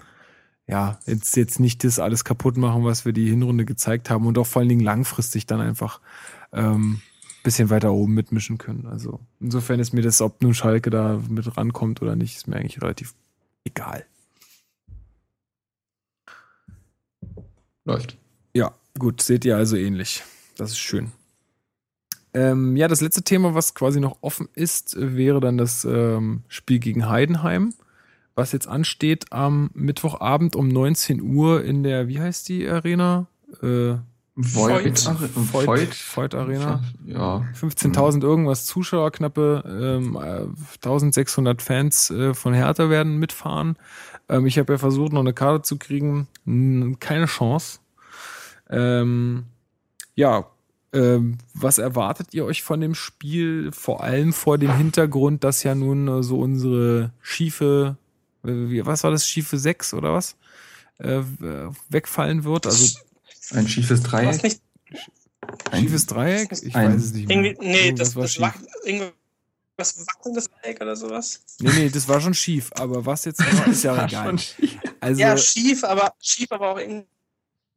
ja, 0.68 1.00
jetzt, 1.06 1.38
jetzt 1.38 1.60
nicht 1.60 1.84
das 1.86 2.00
alles 2.00 2.26
kaputt 2.26 2.58
machen, 2.58 2.84
was 2.84 3.06
wir 3.06 3.14
die 3.14 3.30
Hinrunde 3.30 3.64
gezeigt 3.66 4.10
haben 4.10 4.26
und 4.26 4.38
auch 4.38 4.48
vor 4.48 4.62
allen 4.62 4.70
Dingen 4.70 4.84
langfristig 4.84 5.46
dann 5.46 5.62
einfach 5.62 6.02
ähm, 6.52 7.02
bisschen 7.44 7.70
weiter 7.70 7.94
oben 7.94 8.14
mitmischen 8.14 8.58
können. 8.58 8.88
Also 8.88 9.22
insofern 9.40 9.80
ist 9.80 9.94
mir 9.94 10.02
das, 10.02 10.20
ob 10.20 10.42
nun 10.42 10.54
Schalke 10.54 10.90
da 10.90 11.22
mit 11.30 11.56
rankommt 11.56 12.02
oder 12.02 12.18
nicht, 12.18 12.36
ist 12.36 12.48
mir 12.48 12.58
eigentlich 12.58 12.82
relativ 12.82 13.14
egal. 13.66 14.06
Läuft. 17.84 18.18
Ja, 18.54 18.74
gut, 18.98 19.22
seht 19.22 19.46
ihr 19.46 19.58
also 19.58 19.76
ähnlich. 19.76 20.24
Das 20.58 20.72
ist 20.72 20.80
schön. 20.80 21.12
Ähm, 22.34 22.76
ja, 22.76 22.88
das 22.88 23.02
letzte 23.02 23.24
Thema, 23.24 23.54
was 23.54 23.76
quasi 23.76 24.00
noch 24.00 24.18
offen 24.22 24.50
ist, 24.56 24.96
wäre 25.00 25.40
dann 25.40 25.58
das 25.58 25.86
ähm, 25.86 26.44
Spiel 26.48 26.80
gegen 26.80 27.08
Heidenheim, 27.08 27.74
was 28.34 28.52
jetzt 28.52 28.68
ansteht 28.68 29.32
am 29.32 29.70
Mittwochabend 29.74 30.56
um 30.56 30.68
19 30.68 31.22
Uhr 31.22 31.64
in 31.64 31.84
der, 31.84 32.08
wie 32.08 32.20
heißt 32.20 32.50
die 32.50 32.68
Arena? 32.68 33.28
Äh, 33.62 33.96
Voigt. 34.36 35.06
Voigt, 35.06 35.68
Voigt. 35.68 36.18
Voigt 36.18 36.36
Arena. 36.36 36.84
Ja. 37.06 37.46
15.000 37.58 38.22
irgendwas 38.22 38.66
Zuschauer, 38.66 39.12
knappe 39.12 39.64
ähm, 39.66 40.16
äh, 40.16 40.86
1.600 40.86 41.62
Fans 41.62 42.10
äh, 42.10 42.34
von 42.34 42.54
Hertha 42.54 42.90
werden 42.90 43.18
mitfahren. 43.18 43.78
Ähm, 44.28 44.46
ich 44.46 44.60
habe 44.60 44.74
ja 44.74 44.78
versucht, 44.78 45.14
noch 45.14 45.22
eine 45.22 45.34
Karte 45.34 45.62
zu 45.62 45.78
kriegen. 45.78 46.28
Keine 47.00 47.28
Chance. 47.28 47.80
Ähm, 48.70 49.46
ja, 50.16 50.48
ähm, 50.92 51.38
was 51.54 51.78
erwartet 51.78 52.34
ihr 52.34 52.44
euch 52.44 52.62
von 52.62 52.82
dem 52.82 52.96
Spiel? 52.96 53.72
Vor 53.72 54.04
allem 54.04 54.34
vor 54.34 54.58
dem 54.58 54.76
Hintergrund, 54.76 55.46
dass 55.46 55.64
ja 55.64 55.76
nun 55.76 56.08
äh, 56.08 56.24
so 56.24 56.40
unsere 56.40 57.12
schiefe, 57.22 57.98
äh, 58.44 58.86
was 58.86 59.04
war 59.06 59.12
das, 59.12 59.28
schiefe 59.28 59.58
6 59.58 59.94
oder 59.94 60.14
was? 60.14 60.36
Äh, 60.98 61.22
wegfallen 61.90 62.44
wird. 62.46 62.66
Also 62.66 63.00
Ein 63.54 63.68
schiefes 63.68 64.02
Dreieck. 64.04 64.44
nicht 64.44 64.62
Ein- 65.72 65.82
schiefes 65.84 66.06
Dreieck? 66.08 66.52
Ich 66.52 66.76
Ein- 66.76 66.94
weiß 66.96 67.04
es 67.04 67.14
nicht 67.14 67.28
mehr. 67.28 67.38
irgendwie, 67.44 67.68
nee, 67.68 67.92
das, 67.94 68.16
war 68.16 68.24
das 68.24 68.34
schief. 68.34 68.42
war 68.42 68.54
irgendwas 68.86 70.06
wackelndes 70.08 70.50
Dreieck 70.50 70.82
oder 70.82 70.96
sowas. 70.96 71.42
Nee, 71.60 71.70
nee, 71.76 71.90
das 71.90 72.08
war 72.08 72.20
schon 72.22 72.34
schief, 72.34 72.72
aber 72.76 73.06
was 73.06 73.26
jetzt 73.26 73.40
war, 73.40 73.68
ist 73.68 73.84
ja 73.84 74.06
egal. 74.08 74.36
Also 75.00 75.22
ja, 75.22 75.38
schief, 75.38 75.84
aber 75.84 76.14
schief, 76.20 76.52
aber 76.52 76.72
auch 76.72 76.80
irgendwie. 76.80 77.06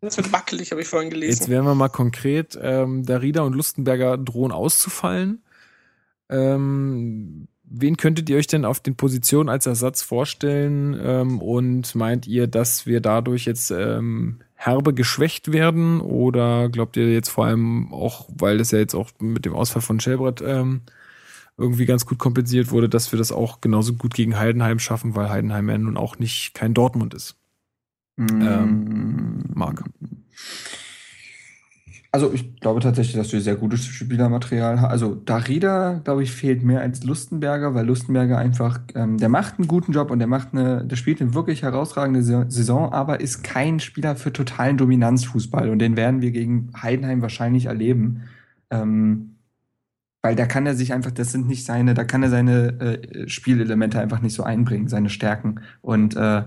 Das 0.00 0.16
wird 0.16 0.30
wackelig, 0.32 0.70
habe 0.70 0.80
ich 0.80 0.86
vorhin 0.86 1.10
jetzt 1.10 1.20
gelesen. 1.20 1.48
werden 1.48 1.64
wir 1.64 1.74
mal 1.74 1.88
konkret. 1.88 2.56
Ähm, 2.62 3.04
Darida 3.04 3.42
und 3.42 3.54
Lustenberger 3.54 4.16
drohen 4.16 4.52
auszufallen. 4.52 5.42
Ähm, 6.30 7.48
wen 7.64 7.96
könntet 7.96 8.28
ihr 8.30 8.36
euch 8.36 8.46
denn 8.46 8.64
auf 8.64 8.78
den 8.80 8.96
Positionen 8.96 9.48
als 9.48 9.66
Ersatz 9.66 10.02
vorstellen? 10.02 10.98
Ähm, 11.02 11.40
und 11.42 11.94
meint 11.96 12.26
ihr, 12.28 12.46
dass 12.46 12.86
wir 12.86 13.00
dadurch 13.00 13.44
jetzt 13.46 13.72
ähm, 13.72 14.40
herbe 14.58 14.92
geschwächt 14.92 15.52
werden? 15.52 16.00
Oder 16.00 16.68
glaubt 16.68 16.96
ihr 16.96 17.10
jetzt 17.10 17.30
vor 17.30 17.46
allem 17.46 17.92
auch, 17.92 18.28
weil 18.36 18.58
das 18.58 18.72
ja 18.72 18.78
jetzt 18.78 18.94
auch 18.94 19.10
mit 19.20 19.44
dem 19.44 19.54
Ausfall 19.54 19.82
von 19.82 20.00
Schelbrett 20.00 20.42
ähm, 20.44 20.82
irgendwie 21.56 21.86
ganz 21.86 22.04
gut 22.06 22.18
kompensiert 22.18 22.70
wurde, 22.70 22.88
dass 22.88 23.12
wir 23.12 23.18
das 23.18 23.32
auch 23.32 23.60
genauso 23.60 23.94
gut 23.94 24.14
gegen 24.14 24.38
Heidenheim 24.38 24.78
schaffen, 24.78 25.14
weil 25.14 25.30
Heidenheim 25.30 25.70
ja 25.70 25.78
nun 25.78 25.96
auch 25.96 26.18
nicht 26.18 26.54
kein 26.54 26.74
Dortmund 26.74 27.14
ist. 27.14 27.36
Ähm, 28.18 29.44
Marc. 29.54 29.84
Also 32.10 32.32
ich 32.32 32.56
glaube 32.60 32.80
tatsächlich, 32.80 33.16
dass 33.16 33.32
wir 33.32 33.40
sehr 33.42 33.56
gutes 33.56 33.84
Spielermaterial 33.84 34.80
haben. 34.80 34.90
Also 34.90 35.14
Darida, 35.14 36.00
glaube 36.04 36.22
ich, 36.22 36.32
fehlt 36.32 36.62
mehr 36.62 36.80
als 36.80 37.04
Lustenberger, 37.04 37.74
weil 37.74 37.86
Lustenberger 37.86 38.38
einfach, 38.38 38.80
ähm, 38.94 39.18
der 39.18 39.28
macht 39.28 39.58
einen 39.58 39.68
guten 39.68 39.92
Job 39.92 40.10
und 40.10 40.18
der 40.18 40.26
macht 40.26 40.48
eine, 40.52 40.84
der 40.86 40.96
spielt 40.96 41.20
eine 41.20 41.34
wirklich 41.34 41.62
herausragende 41.62 42.22
Saison, 42.22 42.92
aber 42.92 43.20
ist 43.20 43.44
kein 43.44 43.78
Spieler 43.78 44.16
für 44.16 44.32
totalen 44.32 44.78
Dominanzfußball 44.78 45.68
und 45.68 45.80
den 45.80 45.96
werden 45.96 46.22
wir 46.22 46.30
gegen 46.30 46.70
Heidenheim 46.80 47.20
wahrscheinlich 47.20 47.66
erleben. 47.66 48.22
Ähm, 48.70 49.34
weil 50.22 50.34
da 50.34 50.46
kann 50.46 50.66
er 50.66 50.74
sich 50.74 50.92
einfach, 50.92 51.10
das 51.10 51.32
sind 51.32 51.46
nicht 51.46 51.64
seine, 51.64 51.94
da 51.94 52.04
kann 52.04 52.22
er 52.22 52.30
seine 52.30 52.80
äh, 52.80 53.28
Spielelemente 53.28 54.00
einfach 54.00 54.20
nicht 54.20 54.34
so 54.34 54.42
einbringen, 54.42 54.88
seine 54.88 55.10
Stärken. 55.10 55.60
Und 55.82 56.16
äh, 56.16 56.42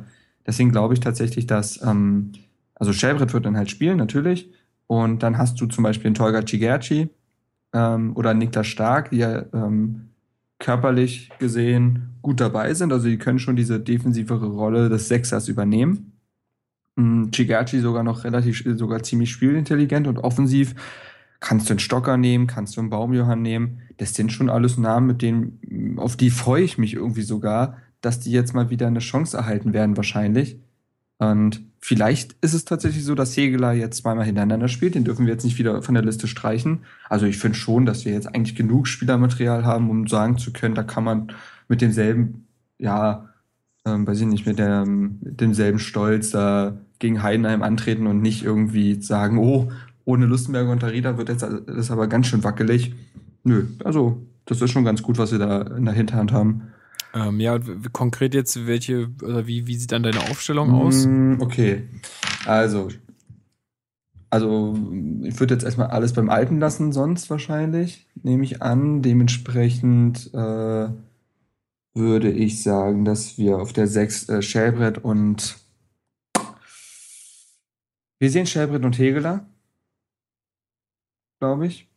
deswegen 0.45 0.71
glaube 0.71 0.93
ich 0.95 0.99
tatsächlich, 0.99 1.47
dass, 1.47 1.81
ähm, 1.83 2.31
also 2.75 2.93
Shelbrett 2.93 3.33
wird 3.33 3.45
dann 3.45 3.57
halt 3.57 3.69
spielen, 3.69 3.97
natürlich. 3.97 4.51
Und 4.91 5.23
dann 5.23 5.37
hast 5.37 5.61
du 5.61 5.67
zum 5.67 5.85
Beispiel 5.85 6.07
einen 6.07 6.15
Tolga 6.15 6.45
Cigerci 6.45 7.07
ähm, 7.71 8.13
oder 8.17 8.33
Niklas 8.33 8.67
Stark, 8.67 9.11
die 9.11 9.19
ja 9.19 9.45
ähm, 9.53 10.09
körperlich 10.59 11.31
gesehen 11.39 12.17
gut 12.21 12.41
dabei 12.41 12.73
sind. 12.73 12.91
Also 12.91 13.07
die 13.07 13.17
können 13.17 13.39
schon 13.39 13.55
diese 13.55 13.79
defensivere 13.79 14.47
Rolle 14.47 14.89
des 14.89 15.07
Sechsers 15.07 15.47
übernehmen. 15.47 16.19
Ähm, 16.97 17.31
Cigerci 17.33 17.79
sogar 17.79 18.03
noch 18.03 18.25
relativ, 18.25 18.65
sogar 18.77 19.01
ziemlich 19.01 19.31
spielintelligent 19.31 20.07
und 20.07 20.17
offensiv. 20.17 20.75
Kannst 21.39 21.69
du 21.69 21.71
einen 21.71 21.79
Stocker 21.79 22.17
nehmen, 22.17 22.47
kannst 22.47 22.75
du 22.75 22.81
einen 22.81 22.89
Baumjohann 22.89 23.41
nehmen. 23.41 23.83
Das 23.95 24.13
sind 24.13 24.33
schon 24.33 24.49
alles 24.49 24.77
Namen, 24.77 25.07
mit 25.07 25.21
denen, 25.21 25.95
auf 25.99 26.17
die 26.17 26.31
freue 26.31 26.63
ich 26.63 26.77
mich 26.77 26.95
irgendwie 26.95 27.21
sogar, 27.21 27.77
dass 28.01 28.19
die 28.19 28.31
jetzt 28.31 28.53
mal 28.53 28.69
wieder 28.69 28.87
eine 28.87 28.99
Chance 28.99 29.37
erhalten 29.37 29.71
werden, 29.71 29.95
wahrscheinlich. 29.95 30.59
Und 31.17 31.70
vielleicht 31.81 32.35
ist 32.41 32.53
es 32.53 32.63
tatsächlich 32.63 33.03
so, 33.03 33.15
dass 33.15 33.35
Hegeler 33.35 33.73
jetzt 33.73 33.97
zweimal 33.97 34.25
hintereinander 34.25 34.67
spielt. 34.67 34.95
Den 34.95 35.03
dürfen 35.03 35.25
wir 35.25 35.33
jetzt 35.33 35.43
nicht 35.43 35.57
wieder 35.57 35.81
von 35.81 35.95
der 35.95 36.03
Liste 36.03 36.27
streichen. 36.27 36.81
Also 37.09 37.25
ich 37.25 37.37
finde 37.37 37.57
schon, 37.57 37.85
dass 37.85 38.05
wir 38.05 38.13
jetzt 38.13 38.27
eigentlich 38.27 38.55
genug 38.55 38.87
Spielermaterial 38.87 39.65
haben, 39.65 39.89
um 39.89 40.07
sagen 40.07 40.37
zu 40.37 40.53
können, 40.53 40.75
da 40.75 40.83
kann 40.83 41.03
man 41.03 41.33
mit 41.67 41.81
demselben, 41.81 42.47
ja, 42.77 43.29
ähm, 43.85 44.05
weiß 44.05 44.21
ich 44.21 44.27
nicht, 44.27 44.45
mit, 44.45 44.59
der, 44.59 44.85
mit 44.85 45.41
demselben 45.41 45.79
Stolz 45.79 46.29
da 46.29 46.77
gegen 46.99 47.23
Heidenheim 47.23 47.63
antreten 47.63 48.05
und 48.05 48.21
nicht 48.21 48.43
irgendwie 48.43 49.01
sagen, 49.01 49.39
oh, 49.39 49.71
ohne 50.05 50.27
Lustenberger 50.27 50.71
und 50.71 50.83
Darida 50.83 51.17
wird 51.17 51.29
jetzt 51.29 51.45
das 51.65 51.91
aber 51.91 52.07
ganz 52.07 52.27
schön 52.27 52.43
wackelig. 52.43 52.93
Nö, 53.43 53.65
also 53.83 54.21
das 54.45 54.61
ist 54.61 54.71
schon 54.71 54.85
ganz 54.85 55.01
gut, 55.01 55.17
was 55.17 55.31
wir 55.31 55.39
da 55.39 55.61
in 55.61 55.85
der 55.85 55.93
Hinterhand 55.93 56.31
haben. 56.31 56.73
Ähm, 57.13 57.39
ja, 57.39 57.59
konkret 57.91 58.33
jetzt, 58.33 58.67
welche, 58.67 59.09
oder 59.21 59.47
wie, 59.47 59.67
wie 59.67 59.75
sieht 59.75 59.91
dann 59.91 60.03
deine 60.03 60.21
Aufstellung 60.29 60.71
aus? 60.71 61.05
Mm, 61.05 61.41
okay. 61.41 61.83
Also, 62.45 62.89
also 64.29 64.77
ich 65.23 65.39
würde 65.39 65.53
jetzt 65.53 65.63
erstmal 65.63 65.87
alles 65.87 66.13
beim 66.13 66.29
Alten 66.29 66.59
lassen, 66.59 66.93
sonst 66.93 67.29
wahrscheinlich, 67.29 68.07
nehme 68.23 68.45
ich 68.45 68.61
an. 68.61 69.01
Dementsprechend 69.01 70.33
äh, 70.33 70.89
würde 71.93 72.31
ich 72.31 72.63
sagen, 72.63 73.03
dass 73.03 73.37
wir 73.37 73.57
auf 73.57 73.73
der 73.73 73.87
6 73.87 74.29
äh, 74.29 74.41
Schellbrett 74.41 74.97
und 74.97 75.57
wir 78.19 78.29
sehen 78.29 78.45
Schellbrett 78.45 78.85
und 78.85 78.97
Hegeler, 78.97 79.45
glaube 81.39 81.67
ich. 81.67 81.89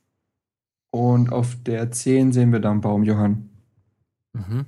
Und 0.90 1.30
auf 1.32 1.56
der 1.62 1.90
10 1.90 2.32
sehen 2.32 2.50
wir 2.50 2.60
dann 2.60 2.80
Baumjohann. 2.80 3.50
Mhm. 4.32 4.64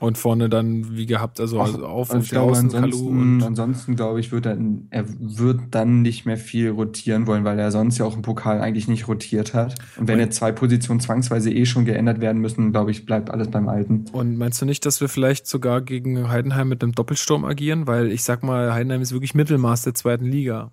Und 0.00 0.16
vorne 0.16 0.48
dann 0.48 0.96
wie 0.96 1.04
gehabt, 1.04 1.40
also 1.40 1.60
Ach, 1.60 1.66
also 1.66 1.84
auf 1.86 2.08
ich 2.14 2.30
der 2.30 2.38
glaube, 2.38 2.52
Außen 2.52 2.74
ansonsten, 2.74 3.06
und 3.18 3.42
ansonsten 3.42 3.96
glaube 3.96 4.18
ich, 4.18 4.32
wird 4.32 4.46
er, 4.46 4.56
er 4.88 5.04
wird 5.06 5.60
dann 5.72 6.00
nicht 6.00 6.24
mehr 6.24 6.38
viel 6.38 6.70
rotieren 6.70 7.26
wollen, 7.26 7.44
weil 7.44 7.58
er 7.58 7.70
sonst 7.70 7.98
ja 7.98 8.06
auch 8.06 8.16
im 8.16 8.22
Pokal 8.22 8.62
eigentlich 8.62 8.88
nicht 8.88 9.08
rotiert 9.08 9.52
hat. 9.52 9.74
Und 9.98 10.08
wenn 10.08 10.14
Und- 10.14 10.20
jetzt 10.24 10.36
zwei 10.36 10.52
Positionen 10.52 11.00
zwangsweise 11.00 11.50
eh 11.52 11.66
schon 11.66 11.84
geändert 11.84 12.22
werden 12.22 12.40
müssen, 12.40 12.72
glaube 12.72 12.92
ich, 12.92 13.04
bleibt 13.04 13.30
alles 13.30 13.48
beim 13.50 13.68
Alten. 13.68 14.06
Und 14.12 14.38
meinst 14.38 14.62
du 14.62 14.64
nicht, 14.64 14.86
dass 14.86 15.02
wir 15.02 15.08
vielleicht 15.10 15.46
sogar 15.46 15.82
gegen 15.82 16.30
Heidenheim 16.30 16.70
mit 16.70 16.82
einem 16.82 16.92
Doppelsturm 16.92 17.44
agieren? 17.44 17.86
Weil 17.86 18.10
ich 18.10 18.22
sag 18.24 18.42
mal, 18.42 18.72
Heidenheim 18.72 19.02
ist 19.02 19.12
wirklich 19.12 19.34
Mittelmaß 19.34 19.82
der 19.82 19.92
zweiten 19.94 20.24
Liga. 20.24 20.72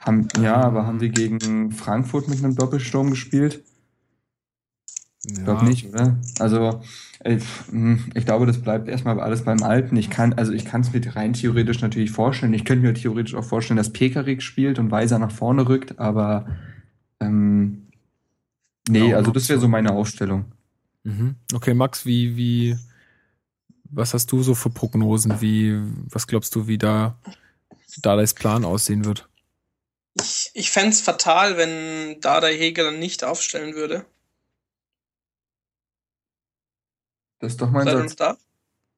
Haben, 0.00 0.26
ja, 0.42 0.56
aber 0.56 0.84
haben 0.84 1.00
wir 1.00 1.10
gegen 1.10 1.70
Frankfurt 1.70 2.28
mit 2.28 2.38
einem 2.42 2.56
Doppelsturm 2.56 3.10
gespielt? 3.10 3.62
Ich 5.30 5.44
glaube 5.44 5.64
nicht, 5.64 5.86
oder? 5.88 6.18
Also, 6.38 6.80
ich, 7.24 7.44
hm, 7.70 8.10
ich 8.14 8.24
glaube, 8.24 8.46
das 8.46 8.58
bleibt 8.58 8.88
erstmal 8.88 9.20
alles 9.20 9.42
beim 9.42 9.62
Alten. 9.62 9.96
Ich 9.96 10.08
kann, 10.08 10.34
also 10.34 10.52
ich 10.52 10.64
kann 10.64 10.82
es 10.82 10.92
mir 10.92 11.16
rein 11.16 11.32
theoretisch 11.32 11.80
natürlich 11.80 12.10
vorstellen. 12.10 12.54
Ich 12.54 12.64
könnte 12.64 12.86
mir 12.86 12.94
theoretisch 12.94 13.34
auch 13.34 13.44
vorstellen, 13.44 13.76
dass 13.76 13.92
Pekarik 13.92 14.42
spielt 14.42 14.78
und 14.78 14.90
Weiser 14.90 15.18
nach 15.18 15.32
vorne 15.32 15.68
rückt, 15.68 15.98
aber 15.98 16.46
ähm, 17.20 17.88
nee, 18.88 19.10
Ja, 19.10 19.16
also 19.16 19.32
das 19.32 19.48
wäre 19.48 19.60
so 19.60 19.68
meine 19.68 19.92
Aufstellung. 19.92 20.46
Mhm. 21.04 21.34
Okay, 21.52 21.74
Max, 21.74 22.06
wie, 22.06 22.36
wie, 22.36 22.78
was 23.90 24.14
hast 24.14 24.30
du 24.32 24.42
so 24.42 24.54
für 24.54 24.70
Prognosen? 24.70 25.40
Wie, 25.40 25.78
was 26.10 26.26
glaubst 26.26 26.54
du, 26.54 26.68
wie 26.68 26.78
da 26.78 27.18
Dardais 28.02 28.34
Plan 28.34 28.64
aussehen 28.64 29.04
wird? 29.04 29.28
Ich, 30.14 30.50
ich 30.54 30.70
fände 30.70 30.90
es 30.90 31.00
fatal, 31.00 31.56
wenn 31.56 32.20
da 32.20 32.40
der 32.40 32.50
Hegel 32.50 32.84
dann 32.84 32.98
nicht 32.98 33.24
aufstellen 33.24 33.74
würde. 33.74 34.04
Das 37.38 37.52
ist 37.52 37.60
doch 37.60 37.70
mein 37.70 37.84
Seid 37.84 37.94
ihr 37.94 38.00
Satz. 38.00 38.10
noch 38.10 38.16
da? 38.16 38.36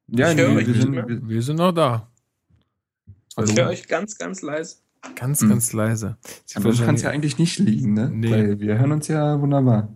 Ja, 0.08 0.30
Ich 0.32 0.38
höre 0.38 0.48
nee, 0.48 0.56
euch 0.56 0.66
wir 0.66 0.72
nicht 0.72 0.82
sind, 0.82 0.90
mehr. 0.92 1.08
wir, 1.08 1.28
Wir 1.28 1.42
sind 1.42 1.56
noch 1.56 1.72
da. 1.72 2.08
Also 3.36 3.52
Ich 3.52 3.58
höre 3.58 3.68
euch 3.68 3.86
ganz, 3.88 4.16
ganz 4.18 4.42
leise. 4.42 4.76
ganz, 5.14 5.40
Mhm. 5.42 5.50
ganz 5.50 5.72
leise. 5.72 6.16
Sie 6.46 6.56
aber 6.56 6.68
uns 6.70 6.82
kann 6.82 6.94
es 6.96 7.02
ja 7.02 7.10
eigentlich 7.10 7.38
nicht 7.38 7.58
liegen, 7.58 7.94
ne? 7.94 8.10
Nee. 8.10 8.30
Weil 8.30 8.60
wir 8.60 8.78
hören 8.78 8.92
uns 8.92 9.08
ja 9.08 9.40
wunderbar. 9.40 9.88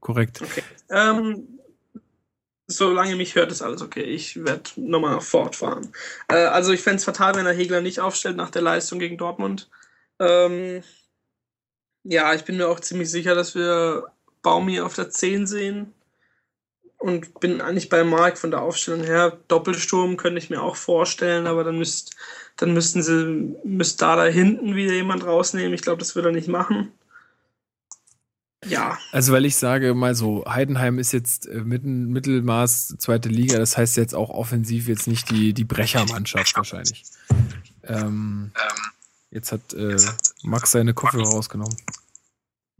Korrekt. 0.00 0.40
Okay. 0.40 0.62
Ähm, 0.88 1.46
solange 2.66 3.16
mich 3.16 3.34
hört, 3.34 3.52
ist 3.52 3.62
alles 3.62 3.82
okay. 3.82 4.02
Ich 4.02 4.42
werde 4.44 4.62
nochmal 4.76 5.20
fortfahren. 5.20 5.88
Äh, 6.28 6.36
also 6.46 6.72
ich 6.72 6.80
fände 6.80 6.96
es 6.96 7.04
fatal, 7.04 7.34
wenn 7.34 7.44
der 7.44 7.54
Hegler 7.54 7.80
nicht 7.82 8.00
aufstellt 8.00 8.36
nach 8.36 8.50
der 8.50 8.62
Leistung 8.62 8.98
gegen 8.98 9.18
Dortmund. 9.18 9.68
Ähm, 10.18 10.82
ja, 12.04 12.32
ich 12.34 12.44
bin 12.44 12.56
mir 12.56 12.68
auch 12.68 12.80
ziemlich 12.80 13.10
sicher, 13.10 13.34
dass 13.34 13.54
wir 13.54 14.06
Baumi 14.42 14.80
auf 14.80 14.94
der 14.94 15.10
10 15.10 15.46
sehen. 15.46 15.92
Und 17.00 17.40
bin 17.40 17.62
eigentlich 17.62 17.88
bei 17.88 18.04
Marc 18.04 18.36
von 18.36 18.50
der 18.50 18.60
Aufstellung 18.60 19.02
her. 19.02 19.38
Doppelsturm 19.48 20.18
könnte 20.18 20.38
ich 20.38 20.50
mir 20.50 20.62
auch 20.62 20.76
vorstellen, 20.76 21.46
aber 21.46 21.64
dann 21.64 21.78
müsst, 21.78 22.14
dann 22.56 22.74
müssten 22.74 23.02
sie, 23.02 23.56
müsst 23.64 24.02
da 24.02 24.16
da 24.16 24.26
hinten 24.26 24.76
wieder 24.76 24.92
jemand 24.92 25.24
rausnehmen. 25.24 25.72
Ich 25.72 25.80
glaube, 25.80 26.00
das 26.00 26.14
wird 26.14 26.26
er 26.26 26.32
nicht 26.32 26.48
machen. 26.48 26.92
Ja, 28.66 28.98
Also, 29.12 29.32
weil 29.32 29.46
ich 29.46 29.56
sage 29.56 29.94
mal 29.94 30.14
so, 30.14 30.44
Heidenheim 30.46 30.98
ist 30.98 31.12
jetzt 31.12 31.46
äh, 31.46 31.62
mitten, 31.62 32.08
Mittelmaß 32.08 32.96
zweite 32.98 33.30
Liga, 33.30 33.58
das 33.58 33.78
heißt 33.78 33.96
jetzt 33.96 34.14
auch 34.14 34.28
offensiv 34.28 34.86
jetzt 34.86 35.06
nicht 35.06 35.30
die, 35.30 35.54
die 35.54 35.64
Brechermannschaft 35.64 36.54
wahrscheinlich. 36.54 37.04
Ähm, 37.84 38.52
jetzt 39.30 39.52
hat 39.52 39.72
äh, 39.72 39.96
Max 40.42 40.72
seine 40.72 40.92
Kopfhörer 40.92 41.30
rausgenommen. 41.30 41.74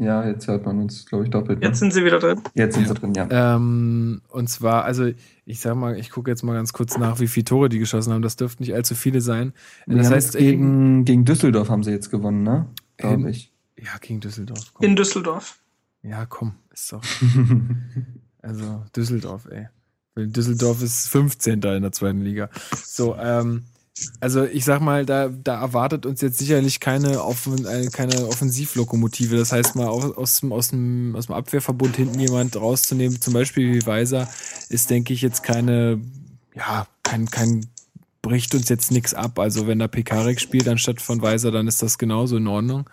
Ja, 0.00 0.26
jetzt 0.26 0.48
hört 0.48 0.64
man 0.64 0.78
uns, 0.80 1.04
glaube 1.04 1.24
ich, 1.24 1.30
doppelt. 1.30 1.60
ne? 1.60 1.66
jetzt 1.66 1.78
sind 1.78 1.92
sie 1.92 2.04
wieder 2.04 2.18
drin. 2.18 2.40
jetzt 2.54 2.74
sind 2.74 2.88
sie 2.88 2.94
drin, 2.94 3.12
ja. 3.14 3.28
Ähm, 3.30 4.22
und 4.28 4.48
zwar, 4.48 4.84
also 4.84 5.10
ich 5.44 5.60
sag 5.60 5.74
mal, 5.76 5.98
ich 5.98 6.10
gucke 6.10 6.30
jetzt 6.30 6.42
mal 6.42 6.54
ganz 6.54 6.72
kurz 6.72 6.96
nach, 6.96 7.20
wie 7.20 7.28
viele 7.28 7.44
Tore 7.44 7.68
die 7.68 7.78
geschossen 7.78 8.12
haben. 8.14 8.22
Das 8.22 8.36
dürften 8.36 8.62
nicht 8.62 8.74
allzu 8.74 8.94
viele 8.94 9.20
sein. 9.20 9.52
Wir 9.86 9.98
Das 9.98 10.10
heißt, 10.10 10.38
gegen, 10.38 11.04
gegen 11.04 11.24
Düsseldorf 11.26 11.68
haben 11.68 11.82
sie 11.84 11.90
jetzt 11.90 12.10
gewonnen, 12.10 12.42
ne? 12.42 12.66
Glaube 12.96 13.30
ich. 13.30 13.52
ja, 13.78 13.98
gegen 14.00 14.20
Düsseldorf. 14.20 14.72
In 14.80 14.88
Komm. 14.88 14.96
Düsseldorf. 14.96 15.58
Ja, 16.02 16.24
komm, 16.26 16.54
ist 16.72 16.92
doch. 16.92 17.02
Also 18.42 18.84
Düsseldorf, 18.96 19.46
ey. 19.50 19.68
Weil 20.14 20.28
Düsseldorf 20.28 20.82
ist 20.82 21.08
15. 21.08 21.60
in 21.60 21.82
der 21.82 21.92
zweiten 21.92 22.22
Liga. 22.22 22.48
So, 22.74 23.14
ähm, 23.16 23.64
also 24.20 24.44
ich 24.44 24.64
sag 24.64 24.80
mal, 24.80 25.06
da, 25.06 25.28
da 25.28 25.60
erwartet 25.60 26.06
uns 26.06 26.20
jetzt 26.20 26.38
sicherlich 26.38 26.80
keine, 26.80 27.22
Offen, 27.22 27.64
äh, 27.66 27.86
keine 27.92 28.26
Offensivlokomotive. 28.26 29.36
Das 29.36 29.52
heißt 29.52 29.76
mal 29.76 29.88
aus, 29.88 30.16
aus, 30.16 30.40
dem, 30.40 30.52
aus, 30.52 30.68
dem, 30.68 31.14
aus 31.16 31.26
dem 31.26 31.34
Abwehrverbund 31.34 31.96
hinten 31.96 32.18
jemand 32.18 32.56
rauszunehmen, 32.56 33.20
zum 33.20 33.34
Beispiel 33.34 33.74
wie 33.74 33.86
Weiser, 33.86 34.28
ist, 34.68 34.90
denke 34.90 35.12
ich, 35.12 35.22
jetzt 35.22 35.42
keine, 35.42 36.00
ja, 36.54 36.86
kein, 37.02 37.30
kein 37.30 37.66
bricht 38.22 38.54
uns 38.54 38.68
jetzt 38.68 38.90
nichts 38.90 39.14
ab. 39.14 39.38
Also 39.38 39.66
wenn 39.66 39.78
da 39.78 39.88
Pekarik 39.88 40.40
spielt 40.40 40.68
anstatt 40.68 41.00
von 41.00 41.22
Weiser, 41.22 41.50
dann 41.50 41.68
ist 41.68 41.82
das 41.82 41.98
genauso 41.98 42.36
in 42.36 42.46
Ordnung. 42.46 42.88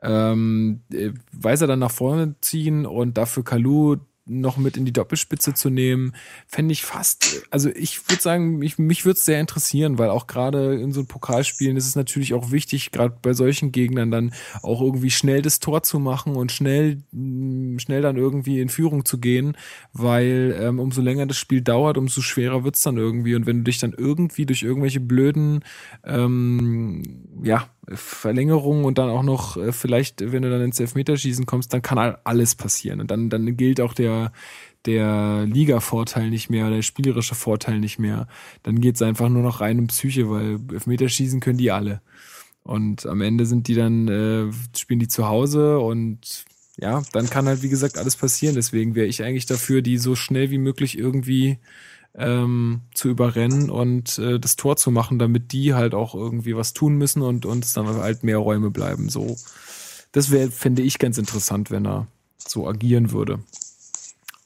Ähm, 0.00 0.80
äh, 0.92 1.10
Weiser 1.32 1.66
dann 1.66 1.80
nach 1.80 1.90
vorne 1.90 2.36
ziehen 2.40 2.86
und 2.86 3.18
dafür 3.18 3.44
Kalu 3.44 3.96
noch 4.28 4.56
mit 4.56 4.76
in 4.76 4.84
die 4.84 4.92
Doppelspitze 4.92 5.54
zu 5.54 5.70
nehmen, 5.70 6.14
fände 6.46 6.72
ich 6.72 6.82
fast, 6.82 7.42
also 7.50 7.70
ich 7.70 8.08
würde 8.08 8.22
sagen, 8.22 8.58
mich, 8.58 8.78
mich 8.78 9.04
würde 9.04 9.18
es 9.18 9.24
sehr 9.24 9.40
interessieren, 9.40 9.98
weil 9.98 10.10
auch 10.10 10.26
gerade 10.26 10.80
in 10.80 10.92
so 10.92 11.04
Pokalspielen 11.04 11.76
ist 11.76 11.86
es 11.86 11.96
natürlich 11.96 12.34
auch 12.34 12.50
wichtig, 12.50 12.92
gerade 12.92 13.16
bei 13.20 13.32
solchen 13.32 13.72
Gegnern 13.72 14.10
dann 14.10 14.32
auch 14.62 14.80
irgendwie 14.80 15.10
schnell 15.10 15.42
das 15.42 15.60
Tor 15.60 15.82
zu 15.82 15.98
machen 15.98 16.36
und 16.36 16.52
schnell, 16.52 17.02
mm, 17.12 17.78
schnell 17.78 18.02
dann 18.02 18.16
irgendwie 18.16 18.60
in 18.60 18.68
Führung 18.68 19.04
zu 19.04 19.18
gehen, 19.18 19.56
weil 19.92 20.56
ähm, 20.60 20.78
umso 20.78 21.00
länger 21.00 21.26
das 21.26 21.36
Spiel 21.36 21.60
dauert, 21.60 21.98
umso 21.98 22.20
schwerer 22.20 22.64
wird's 22.64 22.82
dann 22.82 22.96
irgendwie. 22.96 23.34
Und 23.34 23.46
wenn 23.46 23.58
du 23.58 23.64
dich 23.64 23.78
dann 23.78 23.94
irgendwie 23.96 24.46
durch 24.46 24.62
irgendwelche 24.62 25.00
blöden 25.00 25.64
ähm, 26.04 27.02
ja, 27.42 27.68
Verlängerungen 27.92 28.84
und 28.84 28.98
dann 28.98 29.10
auch 29.10 29.22
noch 29.22 29.56
äh, 29.56 29.72
vielleicht, 29.72 30.32
wenn 30.32 30.42
du 30.42 30.50
dann 30.50 30.62
ins 30.62 30.80
Elfmeterschießen 30.80 31.46
kommst, 31.46 31.72
dann 31.72 31.82
kann 31.82 32.16
alles 32.24 32.54
passieren. 32.54 33.00
Und 33.00 33.10
dann, 33.10 33.30
dann 33.30 33.56
gilt 33.56 33.80
auch 33.80 33.94
der, 33.94 34.32
der 34.84 35.46
Liga-Vorteil 35.46 36.30
nicht 36.30 36.50
mehr, 36.50 36.70
der 36.70 36.82
spielerische 36.82 37.34
Vorteil 37.34 37.78
nicht 37.78 37.98
mehr. 37.98 38.28
Dann 38.62 38.80
geht's 38.80 39.02
einfach 39.02 39.28
nur 39.28 39.42
noch 39.42 39.60
rein 39.60 39.78
um 39.78 39.86
Psyche, 39.86 40.30
weil 40.30 40.58
Elfmeterschießen 40.72 41.40
können 41.40 41.58
die 41.58 41.70
alle. 41.70 42.00
Und 42.62 43.06
am 43.06 43.22
Ende 43.22 43.46
sind 43.46 43.68
die 43.68 43.74
dann, 43.74 44.08
äh, 44.08 44.52
spielen 44.76 45.00
die 45.00 45.08
zu 45.08 45.26
Hause 45.26 45.78
und 45.78 46.44
ja, 46.80 47.02
dann 47.12 47.28
kann 47.28 47.48
halt, 47.48 47.62
wie 47.62 47.68
gesagt, 47.68 47.98
alles 47.98 48.16
passieren. 48.16 48.54
Deswegen 48.54 48.94
wäre 48.94 49.06
ich 49.06 49.22
eigentlich 49.22 49.46
dafür, 49.46 49.82
die 49.82 49.98
so 49.98 50.14
schnell 50.14 50.50
wie 50.50 50.58
möglich 50.58 50.96
irgendwie 50.96 51.58
ähm, 52.14 52.82
zu 52.94 53.08
überrennen 53.08 53.70
und 53.70 54.18
äh, 54.18 54.40
das 54.40 54.56
Tor 54.56 54.76
zu 54.76 54.90
machen, 54.90 55.18
damit 55.18 55.52
die 55.52 55.74
halt 55.74 55.94
auch 55.94 56.14
irgendwie 56.14 56.56
was 56.56 56.74
tun 56.74 56.96
müssen 56.96 57.22
und 57.22 57.46
uns 57.46 57.72
dann 57.72 57.86
halt 57.86 58.24
mehr 58.24 58.38
Räume 58.38 58.70
bleiben. 58.70 59.08
So, 59.08 59.36
das 60.12 60.30
wäre, 60.30 60.50
finde 60.50 60.82
ich, 60.82 60.98
ganz 60.98 61.18
interessant, 61.18 61.70
wenn 61.70 61.86
er 61.86 62.06
so 62.36 62.66
agieren 62.66 63.12
würde. 63.12 63.40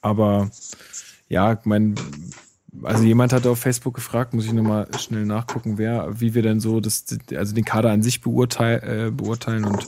Aber 0.01 0.51
ja, 1.29 1.59
mein, 1.63 1.95
also 2.83 3.03
jemand 3.03 3.33
hat 3.33 3.47
auf 3.47 3.59
Facebook 3.59 3.95
gefragt, 3.95 4.33
muss 4.33 4.45
ich 4.45 4.53
nochmal 4.53 4.87
schnell 4.99 5.25
nachgucken, 5.25 5.77
wer, 5.77 6.19
wie 6.19 6.33
wir 6.33 6.41
denn 6.41 6.59
so 6.59 6.79
das, 6.79 7.05
also 7.35 7.55
den 7.55 7.65
Kader 7.65 7.91
an 7.91 8.03
sich 8.03 8.21
beurteil, 8.21 9.07
äh, 9.07 9.11
beurteilen 9.11 9.65
und 9.65 9.87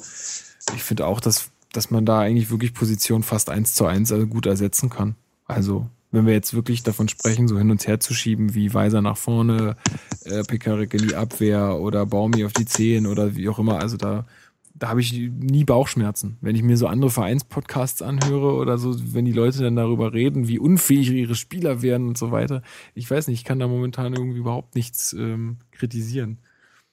ich 0.73 0.83
finde 0.83 1.05
auch, 1.05 1.19
dass, 1.19 1.49
dass 1.71 1.91
man 1.91 2.05
da 2.05 2.19
eigentlich 2.19 2.49
wirklich 2.49 2.73
Position 2.73 3.21
fast 3.21 3.49
eins 3.49 3.75
zu 3.75 3.85
eins 3.85 4.11
also 4.11 4.25
gut 4.25 4.45
ersetzen 4.45 4.89
kann. 4.89 5.15
Also 5.45 5.87
wenn 6.15 6.25
wir 6.25 6.33
jetzt 6.33 6.53
wirklich 6.53 6.81
davon 6.81 7.07
sprechen, 7.09 7.47
so 7.47 7.57
hin 7.57 7.69
und 7.69 7.85
her 7.85 7.99
zu 7.99 8.13
schieben, 8.13 8.55
wie 8.55 8.73
Weiser 8.73 9.01
nach 9.01 9.17
vorne, 9.17 9.75
äh, 10.23 10.43
Pekarik 10.43 10.93
in 10.93 11.07
die 11.07 11.15
Abwehr 11.15 11.79
oder 11.79 12.05
Baumi 12.05 12.45
auf 12.45 12.53
die 12.53 12.65
Zehen 12.65 13.05
oder 13.05 13.35
wie 13.35 13.49
auch 13.49 13.59
immer, 13.59 13.79
also 13.79 13.97
da, 13.97 14.25
da 14.73 14.89
habe 14.89 15.01
ich 15.01 15.13
nie 15.13 15.65
Bauchschmerzen. 15.65 16.37
Wenn 16.41 16.55
ich 16.55 16.63
mir 16.63 16.77
so 16.77 16.87
andere 16.87 17.11
Vereinspodcasts 17.11 18.01
anhöre 18.01 18.53
oder 18.55 18.77
so, 18.77 18.95
wenn 19.13 19.25
die 19.25 19.33
Leute 19.33 19.61
dann 19.61 19.75
darüber 19.75 20.13
reden, 20.13 20.47
wie 20.47 20.57
unfähig 20.57 21.11
ihre 21.11 21.35
Spieler 21.35 21.81
werden 21.81 22.07
und 22.07 22.17
so 22.17 22.31
weiter, 22.31 22.61
ich 22.93 23.09
weiß 23.11 23.27
nicht, 23.27 23.39
ich 23.39 23.45
kann 23.45 23.59
da 23.59 23.67
momentan 23.67 24.13
irgendwie 24.13 24.39
überhaupt 24.39 24.75
nichts 24.75 25.13
ähm, 25.13 25.57
kritisieren. 25.71 26.37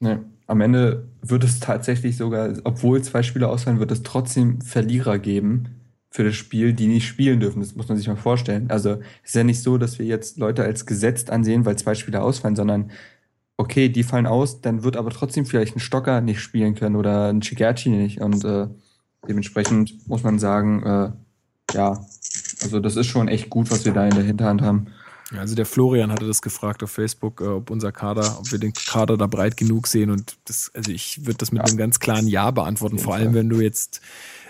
Nee. 0.01 0.19
Am 0.49 0.61
Ende 0.61 1.07
wird 1.23 1.44
es 1.44 1.61
tatsächlich 1.61 2.16
sogar, 2.16 2.53
obwohl 2.65 3.03
zwei 3.03 3.23
Spieler 3.23 3.49
ausfallen, 3.49 3.78
wird 3.78 3.93
es 3.93 4.03
trotzdem 4.03 4.61
Verlierer 4.61 5.19
geben 5.19 5.81
für 6.12 6.24
das 6.24 6.36
Spiel, 6.36 6.74
die 6.74 6.86
nicht 6.86 7.09
spielen 7.09 7.40
dürfen. 7.40 7.60
Das 7.60 7.74
muss 7.74 7.89
man 7.89 7.97
sich 7.97 8.06
mal 8.06 8.16
vorstellen. 8.16 8.70
Also 8.70 8.98
es 9.22 9.30
ist 9.30 9.34
ja 9.34 9.44
nicht 9.44 9.62
so, 9.62 9.78
dass 9.78 9.98
wir 9.98 10.05
jetzt 10.05 10.36
Leute 10.36 10.62
als 10.62 10.84
gesetzt 10.84 11.30
ansehen, 11.30 11.64
weil 11.64 11.76
zwei 11.76 11.94
Spieler 11.94 12.22
ausfallen, 12.22 12.55
sondern 12.55 12.90
okay, 13.56 13.89
die 13.89 14.02
fallen 14.02 14.26
aus, 14.26 14.60
dann 14.60 14.84
wird 14.84 14.97
aber 14.97 15.10
trotzdem 15.10 15.47
vielleicht 15.47 15.74
ein 15.74 15.80
Stocker 15.80 16.20
nicht 16.20 16.40
spielen 16.40 16.74
können 16.74 16.97
oder 16.97 17.28
ein 17.28 17.40
Chigerci 17.40 17.89
nicht. 17.89 18.20
Und 18.20 18.44
äh, 18.44 18.68
dementsprechend 19.26 20.06
muss 20.06 20.22
man 20.22 20.39
sagen, 20.39 20.82
äh, 20.82 21.12
ja, 21.74 22.05
also 22.62 22.78
das 22.80 22.97
ist 22.97 23.06
schon 23.06 23.28
echt 23.28 23.48
gut, 23.48 23.70
was 23.70 23.86
wir 23.86 23.93
da 23.93 24.05
in 24.05 24.14
der 24.14 24.24
Hinterhand 24.24 24.60
haben. 24.60 24.89
Also 25.39 25.55
der 25.55 25.64
Florian 25.64 26.12
hatte 26.12 26.26
das 26.26 26.43
gefragt 26.43 26.82
auf 26.82 26.90
Facebook, 26.90 27.40
äh, 27.40 27.47
ob 27.47 27.70
unser 27.70 27.90
Kader, 27.90 28.39
ob 28.39 28.52
wir 28.52 28.59
den 28.59 28.74
Kader 28.74 29.16
da 29.16 29.26
breit 29.26 29.56
genug 29.56 29.86
sehen. 29.86 30.10
Und 30.10 30.36
das, 30.44 30.70
also 30.74 30.90
ich 30.90 31.24
würde 31.24 31.39
das 31.39 31.52
mit 31.52 31.62
ja. 31.62 31.68
einem 31.68 31.78
ganz 31.78 32.01
klaren 32.01 32.26
Ja 32.26 32.51
beantworten, 32.51 32.98
vor 32.98 33.14
allem 33.14 33.32
wenn 33.32 33.48
du 33.48 33.60
jetzt 33.60 34.02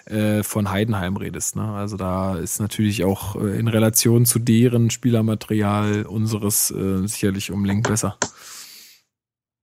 äh, 0.06 0.42
von 0.42 0.70
Heidenheim 0.70 1.16
redest. 1.16 1.56
Ne? 1.56 1.64
Also 1.64 1.96
da 1.96 2.36
ist 2.36 2.60
natürlich 2.60 3.04
auch 3.04 3.36
äh, 3.36 3.58
in 3.58 3.68
Relation 3.68 4.26
zu 4.26 4.38
deren 4.38 4.90
Spielermaterial 4.90 6.06
unseres 6.06 6.70
äh, 6.70 7.06
sicherlich 7.06 7.50
um 7.50 7.64
Längen 7.64 7.82
besser. 7.82 8.18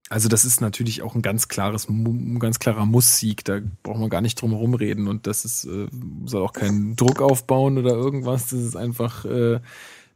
Also 0.09 0.27
das 0.27 0.43
ist 0.43 0.59
natürlich 0.59 1.03
auch 1.03 1.13
ein 1.13 1.21
ganz 1.21 1.49
klares, 1.49 1.87
ein 1.87 2.39
ganz 2.39 2.57
klarer 2.57 2.85
Muss-Sieg. 2.85 3.45
Da 3.45 3.59
braucht 3.83 3.99
man 3.99 4.09
gar 4.09 4.21
nicht 4.21 4.41
drum 4.41 4.51
herum 4.51 4.73
reden. 4.73 5.07
Und 5.07 5.27
das 5.27 5.45
ist, 5.45 5.65
äh, 5.65 5.87
soll 6.25 6.41
auch 6.41 6.53
keinen 6.53 6.95
Druck 6.95 7.21
aufbauen 7.21 7.77
oder 7.77 7.91
irgendwas. 7.91 8.47
Das 8.47 8.59
ist 8.59 8.75
einfach, 8.75 9.25
äh, 9.25 9.59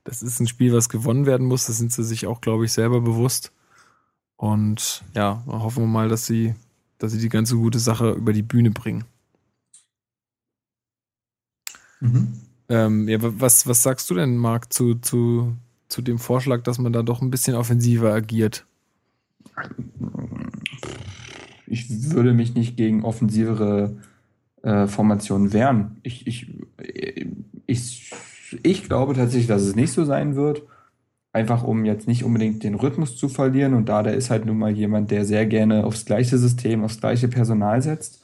das 0.04 0.24
ist 0.24 0.40
ein 0.40 0.48
Spiel, 0.48 0.74
was 0.74 0.90
gewonnen 0.90 1.28
werden 1.28 1.48
muss. 1.48 1.68
Das 1.68 1.78
sind 1.78 1.92
sie 1.94 2.04
sich 2.04 2.26
auch, 2.26 2.42
glaube 2.42 2.66
ich, 2.66 2.72
selber 2.72 3.02
bewusst. 3.02 3.52
Und 4.36 5.04
ja, 5.16 5.44
hoffen 5.46 5.84
wir 5.84 5.88
mal, 5.88 6.10
dass 6.10 6.26
sie, 6.26 6.56
dass 6.98 7.12
sie 7.12 7.20
die 7.20 7.30
ganze 7.30 7.56
gute 7.56 7.80
Sache 7.80 8.12
über 8.12 8.34
die 8.34 8.42
Bühne 8.42 8.72
bringen. 8.72 9.06
Mhm. 12.04 12.28
Ähm, 12.68 13.08
ja, 13.08 13.18
was, 13.22 13.66
was 13.66 13.82
sagst 13.82 14.10
du 14.10 14.16
denn, 14.16 14.38
Marc, 14.38 14.74
zu, 14.74 14.96
zu, 14.96 15.56
zu 15.88 16.02
dem 16.02 16.20
Vorschlag, 16.20 16.64
dass 16.64 16.78
man 16.78 16.92
da 16.92 17.02
doch 17.02 17.22
ein 17.22 17.32
bisschen 17.32 17.56
offensiver 17.56 18.14
agiert? 18.14 18.66
Ich 21.66 22.12
würde 22.12 22.34
mich 22.34 22.56
nicht 22.56 22.76
gegen 22.76 23.04
offensivere 23.04 23.96
äh, 24.64 24.88
Formationen 24.88 25.54
wehren. 25.54 25.98
Ich, 26.04 26.28
ich, 26.28 26.54
ich, 27.66 28.12
ich 28.64 28.84
glaube 28.84 29.14
tatsächlich, 29.14 29.48
dass 29.48 29.62
es 29.62 29.76
nicht 29.76 29.94
so 29.94 30.04
sein 30.04 30.36
wird. 30.36 30.64
Einfach 31.32 31.64
um 31.64 31.86
jetzt 31.86 32.08
nicht 32.08 32.24
unbedingt 32.24 32.64
den 32.64 32.76
Rhythmus 32.76 33.16
zu 33.16 33.30
verlieren. 33.30 33.74
Und 33.74 33.88
da, 33.88 34.04
da 34.04 34.12
ist 34.12 34.30
halt 34.30 34.46
nun 34.46 34.58
mal 34.58 34.72
jemand, 34.72 35.10
der 35.10 35.26
sehr 35.26 35.46
gerne 35.46 35.86
aufs 35.86 36.06
gleiche 36.06 36.38
System, 36.38 36.84
aufs 36.84 37.00
gleiche 37.00 37.28
Personal 37.28 37.82
setzt. 37.82 38.22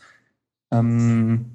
Ähm, 0.72 1.46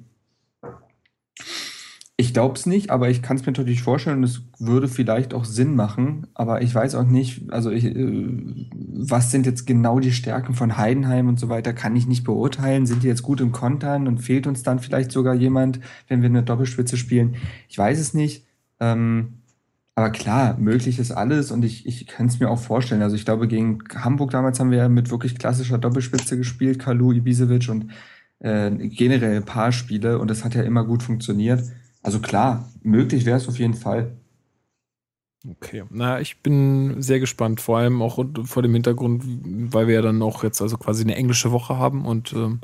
ich 2.17 2.33
glaube 2.33 2.55
es 2.55 2.65
nicht, 2.65 2.91
aber 2.91 3.09
ich 3.09 3.21
kann 3.21 3.35
es 3.35 3.45
mir 3.45 3.51
natürlich 3.51 3.83
vorstellen 3.83 4.19
und 4.19 4.23
es 4.23 4.41
würde 4.57 4.87
vielleicht 4.87 5.33
auch 5.33 5.43
Sinn 5.43 5.75
machen. 5.75 6.27
Aber 6.33 6.61
ich 6.61 6.73
weiß 6.73 6.95
auch 6.95 7.03
nicht, 7.03 7.51
also 7.51 7.71
ich, 7.71 7.85
äh, 7.85 8.67
was 8.73 9.31
sind 9.31 9.45
jetzt 9.45 9.67
genau 9.67 9.99
die 9.99 10.13
Stärken 10.13 10.53
von 10.53 10.77
Heidenheim 10.77 11.27
und 11.27 11.39
so 11.39 11.49
weiter, 11.49 11.73
kann 11.73 11.95
ich 11.95 12.07
nicht 12.07 12.23
beurteilen. 12.23 12.85
Sind 12.85 13.03
die 13.03 13.07
jetzt 13.07 13.23
gut 13.23 13.41
im 13.41 13.51
Kontern 13.51 14.07
und 14.07 14.19
fehlt 14.19 14.47
uns 14.47 14.63
dann 14.63 14.79
vielleicht 14.79 15.11
sogar 15.11 15.35
jemand, 15.35 15.81
wenn 16.07 16.21
wir 16.21 16.29
eine 16.29 16.43
Doppelspitze 16.43 16.95
spielen? 16.95 17.35
Ich 17.67 17.77
weiß 17.77 17.99
es 17.99 18.13
nicht. 18.13 18.45
Ähm, 18.79 19.41
aber 19.95 20.09
klar, 20.11 20.57
möglich 20.57 20.99
ist 20.99 21.11
alles 21.11 21.51
und 21.51 21.63
ich, 21.65 21.85
ich 21.85 22.07
kann 22.07 22.27
es 22.27 22.39
mir 22.39 22.49
auch 22.49 22.59
vorstellen. 22.59 23.01
Also 23.01 23.15
ich 23.17 23.25
glaube, 23.25 23.47
gegen 23.47 23.79
Hamburg 23.93 24.31
damals 24.31 24.59
haben 24.59 24.71
wir 24.71 24.77
ja 24.79 24.89
mit 24.89 25.11
wirklich 25.11 25.37
klassischer 25.37 25.77
Doppelspitze 25.77 26.37
gespielt, 26.37 26.79
Kalu, 26.79 27.13
Ibisevic 27.13 27.69
und 27.69 27.91
äh, 28.39 28.71
generell 28.71 29.37
ein 29.37 29.45
paar 29.45 29.71
Spiele 29.71 30.19
und 30.19 30.29
das 30.29 30.45
hat 30.45 30.55
ja 30.55 30.63
immer 30.63 30.85
gut 30.85 31.03
funktioniert. 31.03 31.63
Also 32.05 32.19
klar, 32.19 32.69
möglich 32.83 33.25
wäre 33.25 33.37
es 33.37 33.47
auf 33.47 33.57
jeden 33.57 33.73
Fall. 33.73 34.11
Okay, 35.49 35.85
na, 35.89 36.21
ich 36.21 36.43
bin 36.43 37.01
sehr 37.01 37.19
gespannt, 37.19 37.61
vor 37.61 37.79
allem 37.79 38.03
auch 38.03 38.23
vor 38.43 38.61
dem 38.61 38.73
Hintergrund, 38.73 39.23
weil 39.25 39.87
wir 39.87 39.95
ja 39.95 40.01
dann 40.03 40.21
auch 40.21 40.43
jetzt 40.43 40.61
also 40.61 40.77
quasi 40.77 41.01
eine 41.01 41.15
englische 41.15 41.51
Woche 41.51 41.79
haben 41.79 42.05
und 42.05 42.31
ähm, 42.33 42.61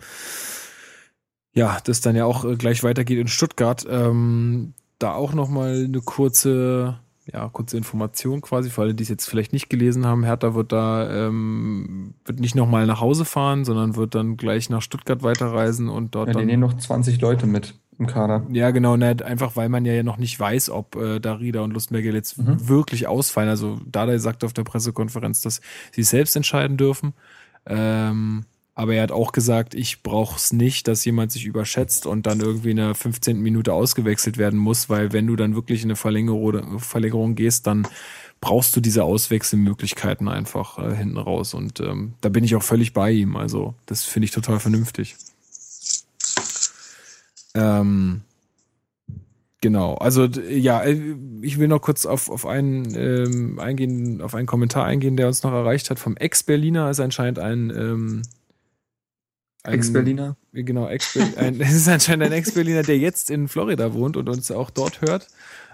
ja, 1.54 1.80
das 1.84 2.02
dann 2.02 2.16
ja 2.16 2.26
auch 2.26 2.46
äh, 2.46 2.56
gleich 2.56 2.84
weitergeht 2.84 3.18
in 3.18 3.28
Stuttgart. 3.28 3.84
Ähm, 3.90 4.76
da 5.00 5.14
auch 5.14 5.34
nochmal 5.34 5.86
eine 5.86 6.02
kurze, 6.02 7.00
ja, 7.26 7.50
kurze 7.50 7.78
Information 7.78 8.42
quasi, 8.42 8.70
für 8.70 8.82
alle, 8.84 8.94
die 8.94 9.02
es 9.02 9.10
jetzt 9.10 9.28
vielleicht 9.28 9.54
nicht 9.54 9.72
gelesen 9.72 10.06
haben. 10.06 10.24
Hertha 10.24 10.54
wird 10.54 10.72
da, 10.72 11.10
ähm, 11.10 12.14
wird 12.26 12.40
nicht 12.40 12.54
nochmal 12.54 12.86
nach 12.86 13.02
Hause 13.02 13.26
fahren, 13.26 13.66
sondern 13.66 13.96
wird 13.96 14.14
dann 14.14 14.38
gleich 14.38 14.70
nach 14.70 14.84
Stuttgart 14.84 15.24
weiterreisen 15.24 15.90
und 15.90 16.14
dort 16.14 16.28
ja, 16.28 16.34
dann. 16.34 16.42
Die 16.42 16.46
nehmen 16.46 16.62
noch 16.62 16.78
20 16.78 17.20
Leute 17.22 17.48
mit 17.48 17.81
im 18.02 18.08
Kader. 18.08 18.46
Ja, 18.52 18.72
genau, 18.72 18.98
ne, 18.98 19.16
einfach 19.24 19.56
weil 19.56 19.70
man 19.70 19.86
ja 19.86 20.04
noch 20.04 20.18
nicht 20.18 20.40
weiß, 20.40 20.70
ob 20.70 20.96
äh, 20.96 21.20
Darida 21.20 21.62
und 21.62 21.72
Lustberger 21.72 22.12
jetzt 22.12 22.38
mhm. 22.38 22.68
wirklich 22.68 23.08
ausfallen. 23.08 23.50
Also 23.50 23.80
Dada 23.86 24.18
sagte 24.20 24.46
auf 24.46 24.54
der 24.54 24.64
Pressekonferenz, 24.64 25.42
dass 25.42 25.62
sie 25.92 26.04
selbst 26.04 26.36
entscheiden 26.36 26.78
dürfen. 26.78 27.14
Ähm, 27.66 28.46
aber 28.74 28.96
er 28.96 29.04
hat 29.04 29.12
auch 29.12 29.32
gesagt, 29.32 29.76
ich 29.76 30.02
brauche 30.02 30.38
es 30.38 30.54
nicht, 30.54 30.88
dass 30.88 31.06
jemand 31.06 31.32
sich 31.32 31.46
überschätzt 31.46 32.06
und 32.06 32.26
dann 32.26 32.40
irgendwie 32.40 32.72
in 32.72 32.78
der 32.78 32.96
15. 32.96 33.40
Minute 33.40 33.74
ausgewechselt 33.74 34.38
werden 34.38 34.58
muss, 34.58 34.90
weil 34.90 35.14
wenn 35.14 35.28
du 35.28 35.36
dann 35.36 35.56
wirklich 35.56 35.84
in 35.84 35.90
eine 35.90 35.96
Verlängerung, 35.96 36.80
Verlängerung 36.80 37.36
gehst, 37.36 37.68
dann 37.68 37.88
brauchst 38.40 38.76
du 38.76 38.82
diese 38.82 39.04
Auswechselmöglichkeiten 39.04 40.28
einfach 40.28 40.80
äh, 40.80 40.96
hinten 40.96 41.18
raus. 41.18 41.54
Und 41.54 41.80
ähm, 41.80 42.14
da 42.22 42.30
bin 42.30 42.44
ich 42.44 42.56
auch 42.56 42.64
völlig 42.64 42.94
bei 42.94 43.12
ihm. 43.12 43.36
Also 43.36 43.76
das 43.86 44.04
finde 44.04 44.26
ich 44.26 44.32
total 44.32 44.60
vernünftig. 44.60 45.16
Ähm, 47.54 48.22
genau, 49.62 49.96
also 49.96 50.26
ja, 50.26 50.82
äh, 50.84 51.16
ich 51.42 51.60
will 51.60 51.68
noch 51.68 51.82
kurz 51.82 52.06
auf, 52.06 52.30
auf 52.30 52.46
einen 52.46 52.96
ähm, 52.96 53.60
eingehen, 53.60 54.22
auf 54.22 54.36
einen 54.36 54.48
Kommentar 54.48 54.86
eingehen, 54.86 55.18
der 55.18 55.28
uns 55.28 55.44
noch 55.44 55.52
erreicht 55.52 55.90
hat. 55.90 56.00
Vom 56.00 56.18
Ex-Berliner 56.18 56.90
ist 56.90 57.00
anscheinend 57.00 57.40
ein, 57.40 57.70
ähm, 57.70 58.22
ein 59.64 59.74
Ex-Berliner? 59.74 60.38
Genau, 60.54 60.88
Ex 60.88 61.16
es 61.36 61.74
ist 61.74 61.88
anscheinend 61.88 62.26
ein 62.26 62.32
Ex-Berliner, 62.32 62.84
der 62.84 62.98
jetzt 62.98 63.30
in 63.30 63.48
Florida 63.48 63.94
wohnt 63.94 64.18
und 64.18 64.30
uns 64.30 64.52
auch 64.52 64.70
dort 64.70 65.02
hört. 65.02 65.28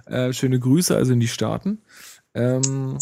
Äh, 0.05 0.33
schöne 0.33 0.59
Grüße 0.59 0.95
also 0.95 1.13
in 1.13 1.19
die 1.19 1.27
Staaten. 1.27 1.79
Ähm, 2.33 2.97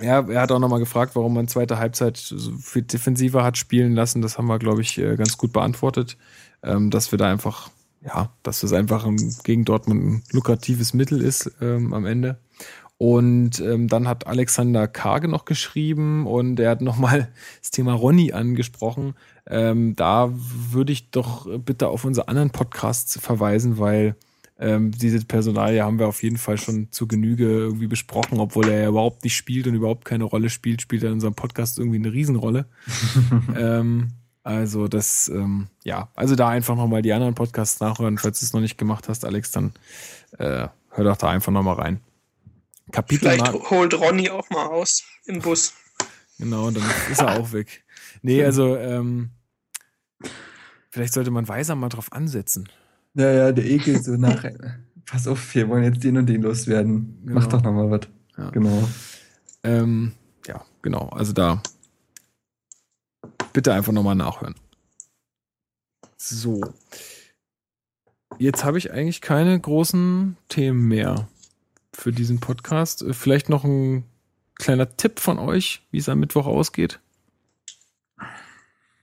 ja, 0.00 0.20
er 0.28 0.40
hat 0.40 0.52
auch 0.52 0.58
nochmal 0.58 0.78
gefragt, 0.78 1.16
warum 1.16 1.34
man 1.34 1.48
zweite 1.48 1.78
Halbzeit 1.78 2.16
so 2.16 2.52
viel 2.58 2.82
defensiver 2.82 3.42
hat 3.42 3.58
spielen 3.58 3.94
lassen. 3.94 4.22
Das 4.22 4.38
haben 4.38 4.46
wir, 4.46 4.58
glaube 4.58 4.80
ich, 4.80 4.98
äh, 4.98 5.16
ganz 5.16 5.36
gut 5.36 5.52
beantwortet. 5.52 6.16
Ähm, 6.62 6.90
dass 6.90 7.12
wir 7.12 7.18
da 7.18 7.30
einfach, 7.30 7.70
ja, 8.04 8.32
dass 8.42 8.62
es 8.62 8.72
einfach 8.72 9.04
ein, 9.04 9.34
gegen 9.44 9.64
Dortmund 9.64 10.02
ein 10.02 10.22
lukratives 10.32 10.94
Mittel 10.94 11.20
ist 11.20 11.50
ähm, 11.60 11.92
am 11.92 12.06
Ende. 12.06 12.38
Und 12.96 13.60
ähm, 13.60 13.86
dann 13.86 14.08
hat 14.08 14.26
Alexander 14.26 14.88
Karge 14.88 15.28
noch 15.28 15.44
geschrieben 15.44 16.26
und 16.26 16.58
er 16.58 16.70
hat 16.70 16.80
nochmal 16.82 17.28
das 17.60 17.70
Thema 17.70 17.92
Ronny 17.92 18.32
angesprochen. 18.32 19.14
Ähm, 19.46 19.94
da 19.94 20.30
würde 20.32 20.92
ich 20.92 21.10
doch 21.10 21.46
bitte 21.60 21.88
auf 21.88 22.04
unsere 22.04 22.28
anderen 22.28 22.50
Podcasts 22.50 23.18
verweisen, 23.18 23.78
weil 23.78 24.16
ähm, 24.60 24.90
diese 24.90 25.24
Personalie 25.24 25.84
haben 25.84 26.00
wir 26.00 26.08
auf 26.08 26.22
jeden 26.24 26.36
Fall 26.36 26.58
schon 26.58 26.90
zu 26.90 27.06
Genüge 27.06 27.44
irgendwie 27.44 27.86
besprochen, 27.86 28.40
obwohl 28.40 28.68
er 28.68 28.82
ja 28.82 28.88
überhaupt 28.88 29.22
nicht 29.22 29.36
spielt 29.36 29.68
und 29.68 29.74
überhaupt 29.74 30.04
keine 30.04 30.24
Rolle 30.24 30.50
spielt, 30.50 30.82
spielt 30.82 31.04
er 31.04 31.10
in 31.10 31.14
unserem 31.14 31.34
Podcast 31.34 31.78
irgendwie 31.78 31.98
eine 31.98 32.12
Riesenrolle. 32.12 32.66
ähm, 33.56 34.08
also 34.48 34.88
das, 34.88 35.28
ähm, 35.28 35.66
ja, 35.84 36.08
also 36.16 36.34
da 36.34 36.48
einfach 36.48 36.74
nochmal 36.74 37.02
die 37.02 37.12
anderen 37.12 37.34
Podcasts 37.34 37.80
nachhören, 37.80 38.16
falls 38.16 38.40
du 38.40 38.46
es 38.46 38.54
noch 38.54 38.62
nicht 38.62 38.78
gemacht 38.78 39.06
hast, 39.06 39.26
Alex, 39.26 39.50
dann 39.50 39.74
äh, 40.38 40.68
hör 40.88 41.04
doch 41.04 41.18
da 41.18 41.28
einfach 41.28 41.52
nochmal 41.52 41.74
rein. 41.74 42.00
Kapitel 42.90 43.28
Vielleicht 43.28 43.52
holt 43.52 43.92
Ronny 43.92 44.30
auch 44.30 44.48
mal 44.48 44.64
aus 44.68 45.04
im 45.26 45.40
Bus. 45.40 45.74
Genau, 46.38 46.70
dann 46.70 46.82
ist 47.10 47.20
er 47.20 47.38
auch 47.38 47.52
weg. 47.52 47.84
Nee, 48.22 48.42
also 48.42 48.74
ähm, 48.78 49.32
vielleicht 50.88 51.12
sollte 51.12 51.30
man 51.30 51.46
weiser 51.46 51.74
mal 51.74 51.90
drauf 51.90 52.10
ansetzen. 52.10 52.70
Ja, 53.12 53.30
ja, 53.30 53.52
der 53.52 53.66
Ekel 53.66 54.02
so 54.02 54.12
nach. 54.12 54.46
Pass 55.04 55.26
auf, 55.26 55.54
wir 55.54 55.68
wollen 55.68 55.84
jetzt 55.84 56.02
den 56.02 56.16
und 56.16 56.24
den 56.24 56.40
loswerden. 56.40 57.18
Genau. 57.26 57.40
Mach 57.40 57.48
doch 57.48 57.60
nochmal 57.60 57.90
was. 57.90 58.08
Ja. 58.38 58.48
Genau. 58.48 58.88
Ähm, 59.62 60.12
ja, 60.46 60.64
genau. 60.80 61.10
Also 61.10 61.34
da 61.34 61.62
bitte 63.58 63.72
einfach 63.74 63.92
nochmal 63.92 64.14
nachhören. 64.14 64.54
So. 66.16 66.60
Jetzt 68.38 68.64
habe 68.64 68.78
ich 68.78 68.92
eigentlich 68.92 69.20
keine 69.20 69.58
großen 69.58 70.36
Themen 70.48 70.86
mehr 70.86 71.26
für 71.92 72.12
diesen 72.12 72.38
Podcast. 72.38 73.02
Äh, 73.02 73.14
vielleicht 73.14 73.48
noch 73.48 73.64
ein 73.64 74.04
kleiner 74.54 74.96
Tipp 74.96 75.18
von 75.18 75.40
euch, 75.40 75.84
wie 75.90 75.98
es 75.98 76.08
am 76.08 76.20
Mittwoch 76.20 76.46
ausgeht. 76.46 77.00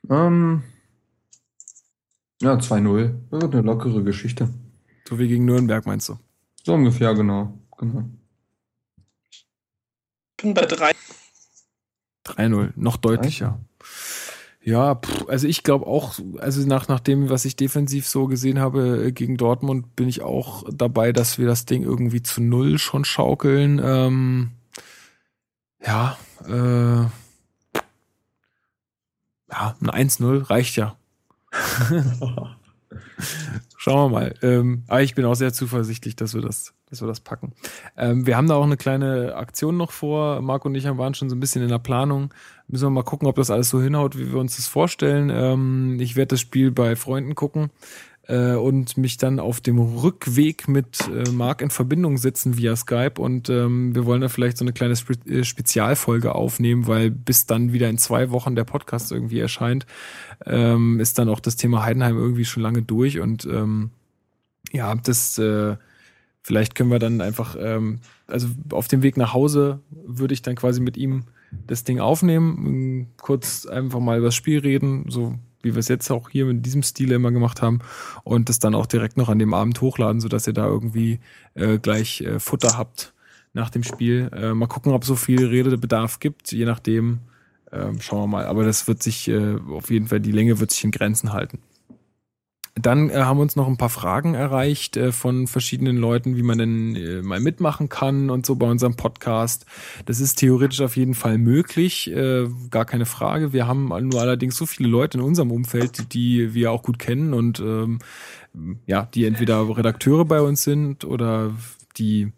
Ähm, 0.09 0.63
ja, 2.41 2.53
2-0. 2.53 3.13
Das 3.31 3.41
wird 3.41 3.55
eine 3.55 3.63
lockere 3.63 4.05
Geschichte. 4.05 4.53
So 5.05 5.19
wie 5.19 5.27
gegen 5.27 5.43
Nürnberg, 5.43 5.85
meinst 5.85 6.07
du? 6.07 6.17
So 6.63 6.75
ungefähr, 6.75 7.13
genau. 7.13 7.59
genau. 7.77 8.05
Bin 10.37 10.53
bei 10.53 10.65
3. 10.65 10.93
3-0, 12.23 12.71
noch 12.77 12.95
deutlicher. 12.95 13.59
Ja, 14.65 14.95
pff, 14.95 15.29
also 15.29 15.47
ich 15.47 15.61
glaube 15.61 15.85
auch, 15.85 16.15
also 16.39 16.67
nach, 16.67 16.87
nach 16.87 16.99
dem, 16.99 17.29
was 17.29 17.45
ich 17.45 17.55
defensiv 17.55 18.07
so 18.07 18.25
gesehen 18.25 18.57
habe 18.59 19.05
äh, 19.05 19.11
gegen 19.11 19.37
Dortmund, 19.37 19.95
bin 19.95 20.09
ich 20.09 20.23
auch 20.23 20.63
dabei, 20.73 21.11
dass 21.11 21.37
wir 21.37 21.45
das 21.45 21.65
Ding 21.65 21.83
irgendwie 21.83 22.23
zu 22.23 22.41
null 22.41 22.79
schon 22.79 23.05
schaukeln. 23.05 23.79
Ähm, 23.83 24.49
ja, 25.85 26.17
äh, 26.47 27.03
ja, 29.51 29.75
ein 29.81 30.09
1-0 30.09 30.49
reicht 30.49 30.77
ja. 30.77 30.97
Schauen 33.77 34.11
wir 34.11 34.19
mal. 34.19 34.33
Ähm, 34.41 34.83
aber 34.87 35.03
ich 35.03 35.13
bin 35.13 35.25
auch 35.25 35.35
sehr 35.35 35.53
zuversichtlich, 35.53 36.15
dass 36.15 36.33
wir 36.33 36.41
das, 36.41 36.73
dass 36.89 37.01
wir 37.01 37.07
das 37.07 37.19
packen. 37.19 37.53
Ähm, 37.97 38.25
wir 38.25 38.35
haben 38.35 38.47
da 38.47 38.55
auch 38.55 38.63
eine 38.63 38.77
kleine 38.77 39.35
Aktion 39.35 39.77
noch 39.77 39.91
vor. 39.91 40.41
Marco 40.41 40.67
und 40.67 40.73
ich 40.73 40.85
waren 40.85 41.13
schon 41.13 41.29
so 41.29 41.35
ein 41.35 41.39
bisschen 41.39 41.61
in 41.61 41.69
der 41.69 41.77
Planung. 41.77 42.33
Müssen 42.67 42.85
wir 42.85 42.89
mal 42.89 43.03
gucken, 43.03 43.27
ob 43.27 43.35
das 43.35 43.51
alles 43.51 43.69
so 43.69 43.81
hinhaut, 43.81 44.17
wie 44.17 44.31
wir 44.31 44.39
uns 44.39 44.55
das 44.55 44.67
vorstellen. 44.67 45.29
Ähm, 45.31 45.97
ich 45.99 46.15
werde 46.15 46.29
das 46.29 46.41
Spiel 46.41 46.71
bei 46.71 46.95
Freunden 46.95 47.35
gucken 47.35 47.69
äh, 48.27 48.53
und 48.53 48.97
mich 48.97 49.17
dann 49.17 49.39
auf 49.39 49.61
dem 49.61 49.79
Rückweg 49.79 50.67
mit 50.67 51.07
äh, 51.07 51.29
Marc 51.31 51.61
in 51.61 51.69
Verbindung 51.69 52.17
setzen 52.17 52.57
via 52.57 52.75
Skype 52.75 53.13
und 53.19 53.49
ähm, 53.49 53.93
wir 53.93 54.05
wollen 54.05 54.21
da 54.21 54.29
vielleicht 54.29 54.57
so 54.57 54.65
eine 54.65 54.73
kleine 54.73 54.95
Spe 54.95 55.13
äh, 55.27 55.43
Spezialfolge 55.43 56.33
aufnehmen, 56.33 56.87
weil 56.87 57.11
bis 57.11 57.45
dann 57.45 57.73
wieder 57.73 57.89
in 57.89 57.97
zwei 57.97 58.31
Wochen 58.31 58.55
der 58.55 58.63
Podcast 58.63 59.11
irgendwie 59.11 59.39
erscheint, 59.39 59.85
ähm, 60.45 60.99
ist 60.99 61.19
dann 61.19 61.29
auch 61.29 61.39
das 61.39 61.55
Thema 61.55 61.83
Heidenheim 61.83 62.17
irgendwie 62.17 62.45
schon 62.45 62.63
lange 62.63 62.81
durch 62.81 63.19
und 63.19 63.45
ähm, 63.45 63.91
ja, 64.71 64.93
das 64.95 65.37
äh, 65.37 65.75
vielleicht 66.41 66.75
können 66.75 66.91
wir 66.91 66.99
dann 66.99 67.21
einfach, 67.21 67.55
ähm, 67.59 67.99
also 68.27 68.47
auf 68.71 68.87
dem 68.87 69.03
Weg 69.03 69.17
nach 69.17 69.33
Hause 69.33 69.79
würde 69.91 70.33
ich 70.33 70.41
dann 70.41 70.55
quasi 70.55 70.81
mit 70.81 70.97
ihm 70.97 71.25
das 71.67 71.83
Ding 71.83 71.99
aufnehmen, 71.99 73.07
kurz 73.17 73.65
einfach 73.65 73.99
mal 73.99 74.17
über 74.17 74.27
das 74.27 74.35
Spiel 74.35 74.59
reden, 74.59 75.05
so 75.09 75.35
wie 75.61 75.73
wir 75.73 75.79
es 75.79 75.87
jetzt 75.87 76.11
auch 76.11 76.29
hier 76.29 76.45
mit 76.45 76.65
diesem 76.65 76.83
Stil 76.83 77.11
immer 77.11 77.31
gemacht 77.31 77.61
haben 77.61 77.79
und 78.23 78.49
das 78.49 78.59
dann 78.59 78.75
auch 78.75 78.85
direkt 78.85 79.17
noch 79.17 79.29
an 79.29 79.39
dem 79.39 79.53
Abend 79.53 79.81
hochladen, 79.81 80.21
sodass 80.21 80.45
ihr 80.47 80.53
da 80.53 80.65
irgendwie 80.65 81.19
äh, 81.55 81.79
gleich 81.79 82.21
äh, 82.21 82.39
Futter 82.39 82.77
habt 82.77 83.13
nach 83.53 83.71
dem 83.71 83.83
Spiel. 83.83 84.29
Äh, 84.33 84.53
mal 84.53 84.67
gucken, 84.67 84.93
ob 84.93 85.03
so 85.05 85.15
viel 85.15 85.45
Redebedarf 85.47 86.19
gibt, 86.19 86.51
je 86.51 86.65
nachdem. 86.65 87.19
Äh, 87.71 87.93
schauen 87.99 88.21
wir 88.21 88.27
mal. 88.27 88.45
Aber 88.45 88.63
das 88.63 88.87
wird 88.87 89.01
sich 89.01 89.27
äh, 89.27 89.55
auf 89.69 89.89
jeden 89.89 90.07
Fall, 90.07 90.19
die 90.19 90.31
Länge 90.31 90.59
wird 90.59 90.71
sich 90.71 90.83
in 90.83 90.91
Grenzen 90.91 91.33
halten. 91.33 91.59
Dann 92.75 93.09
äh, 93.09 93.13
haben 93.13 93.39
uns 93.39 93.55
noch 93.55 93.67
ein 93.67 93.77
paar 93.77 93.89
Fragen 93.89 94.33
erreicht 94.33 94.97
äh, 94.97 95.13
von 95.13 95.47
verschiedenen 95.47 95.95
Leuten, 95.95 96.35
wie 96.35 96.43
man 96.43 96.57
denn 96.57 96.95
äh, 96.95 97.21
mal 97.21 97.39
mitmachen 97.39 97.87
kann 97.87 98.29
und 98.29 98.45
so 98.45 98.55
bei 98.55 98.67
unserem 98.67 98.95
Podcast. 98.97 99.65
Das 100.05 100.19
ist 100.19 100.35
theoretisch 100.35 100.81
auf 100.81 100.97
jeden 100.97 101.13
Fall 101.13 101.37
möglich, 101.37 102.11
äh, 102.11 102.47
gar 102.71 102.83
keine 102.83 103.05
Frage. 103.05 103.53
Wir 103.53 103.65
haben 103.65 103.87
nur 104.09 104.19
allerdings 104.19 104.57
so 104.57 104.65
viele 104.65 104.89
Leute 104.89 105.17
in 105.19 105.23
unserem 105.23 105.51
Umfeld, 105.51 106.13
die 106.13 106.53
wir 106.53 106.71
auch 106.71 106.83
gut 106.83 106.99
kennen 106.99 107.33
und 107.33 107.61
ähm, 107.61 107.99
ja, 108.85 109.07
die 109.13 109.25
entweder 109.25 109.77
Redakteure 109.77 110.25
bei 110.25 110.41
uns 110.41 110.63
sind 110.63 111.05
oder 111.05 111.53
die 111.97 112.33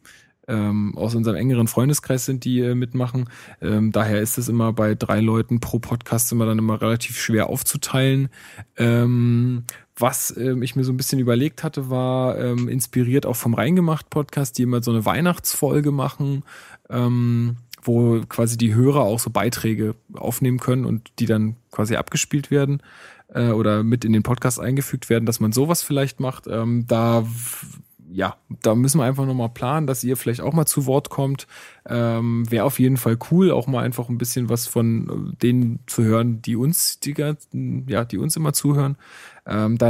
ähm, 0.47 0.97
aus 0.97 1.15
unserem 1.15 1.35
engeren 1.35 1.67
Freundeskreis 1.67 2.25
sind, 2.25 2.45
die 2.45 2.61
äh, 2.61 2.75
mitmachen. 2.75 3.29
Ähm, 3.61 3.91
daher 3.91 4.21
ist 4.21 4.37
es 4.37 4.49
immer 4.49 4.73
bei 4.73 4.95
drei 4.95 5.19
Leuten 5.19 5.59
pro 5.59 5.79
Podcast 5.79 6.31
immer 6.31 6.45
dann 6.45 6.57
immer 6.57 6.81
relativ 6.81 7.19
schwer 7.19 7.49
aufzuteilen. 7.49 8.29
Ähm, 8.77 9.63
was 9.97 10.35
ähm, 10.37 10.61
ich 10.61 10.75
mir 10.75 10.83
so 10.83 10.93
ein 10.93 10.97
bisschen 10.97 11.19
überlegt 11.19 11.63
hatte, 11.63 11.89
war 11.89 12.37
ähm, 12.37 12.69
inspiriert 12.69 13.25
auch 13.25 13.35
vom 13.35 13.53
Reingemacht 13.53 14.09
Podcast, 14.09 14.57
die 14.57 14.63
immer 14.63 14.81
so 14.81 14.91
eine 14.91 15.05
Weihnachtsfolge 15.05 15.91
machen, 15.91 16.43
ähm, 16.89 17.57
wo 17.81 18.21
quasi 18.29 18.57
die 18.57 18.73
Hörer 18.73 19.01
auch 19.01 19.19
so 19.19 19.29
Beiträge 19.29 19.95
aufnehmen 20.13 20.59
können 20.59 20.85
und 20.85 21.11
die 21.19 21.25
dann 21.25 21.55
quasi 21.71 21.95
abgespielt 21.95 22.51
werden 22.51 22.81
äh, 23.33 23.49
oder 23.49 23.83
mit 23.83 24.05
in 24.05 24.13
den 24.13 24.23
Podcast 24.23 24.59
eingefügt 24.59 25.09
werden, 25.09 25.25
dass 25.25 25.39
man 25.39 25.51
sowas 25.51 25.83
vielleicht 25.83 26.19
macht. 26.19 26.47
Ähm, 26.47 26.85
da 26.87 27.25
ja, 28.09 28.37
da 28.61 28.75
müssen 28.75 28.99
wir 28.99 29.05
einfach 29.05 29.25
nochmal 29.25 29.49
planen, 29.49 29.87
dass 29.87 30.03
ihr 30.03 30.17
vielleicht 30.17 30.41
auch 30.41 30.53
mal 30.53 30.65
zu 30.65 30.85
Wort 30.85 31.09
kommt. 31.09 31.47
Ähm, 31.85 32.49
Wäre 32.49 32.65
auf 32.65 32.79
jeden 32.79 32.97
Fall 32.97 33.17
cool, 33.31 33.51
auch 33.51 33.67
mal 33.67 33.83
einfach 33.83 34.09
ein 34.09 34.17
bisschen 34.17 34.49
was 34.49 34.67
von 34.67 35.31
äh, 35.31 35.35
denen 35.37 35.79
zu 35.87 36.03
hören, 36.03 36.41
die 36.41 36.55
uns, 36.55 36.99
die, 36.99 37.13
ja, 37.87 38.05
die 38.05 38.17
uns 38.17 38.35
immer 38.35 38.53
zuhören. 38.53 38.97
Ähm, 39.45 39.77
da 39.77 39.89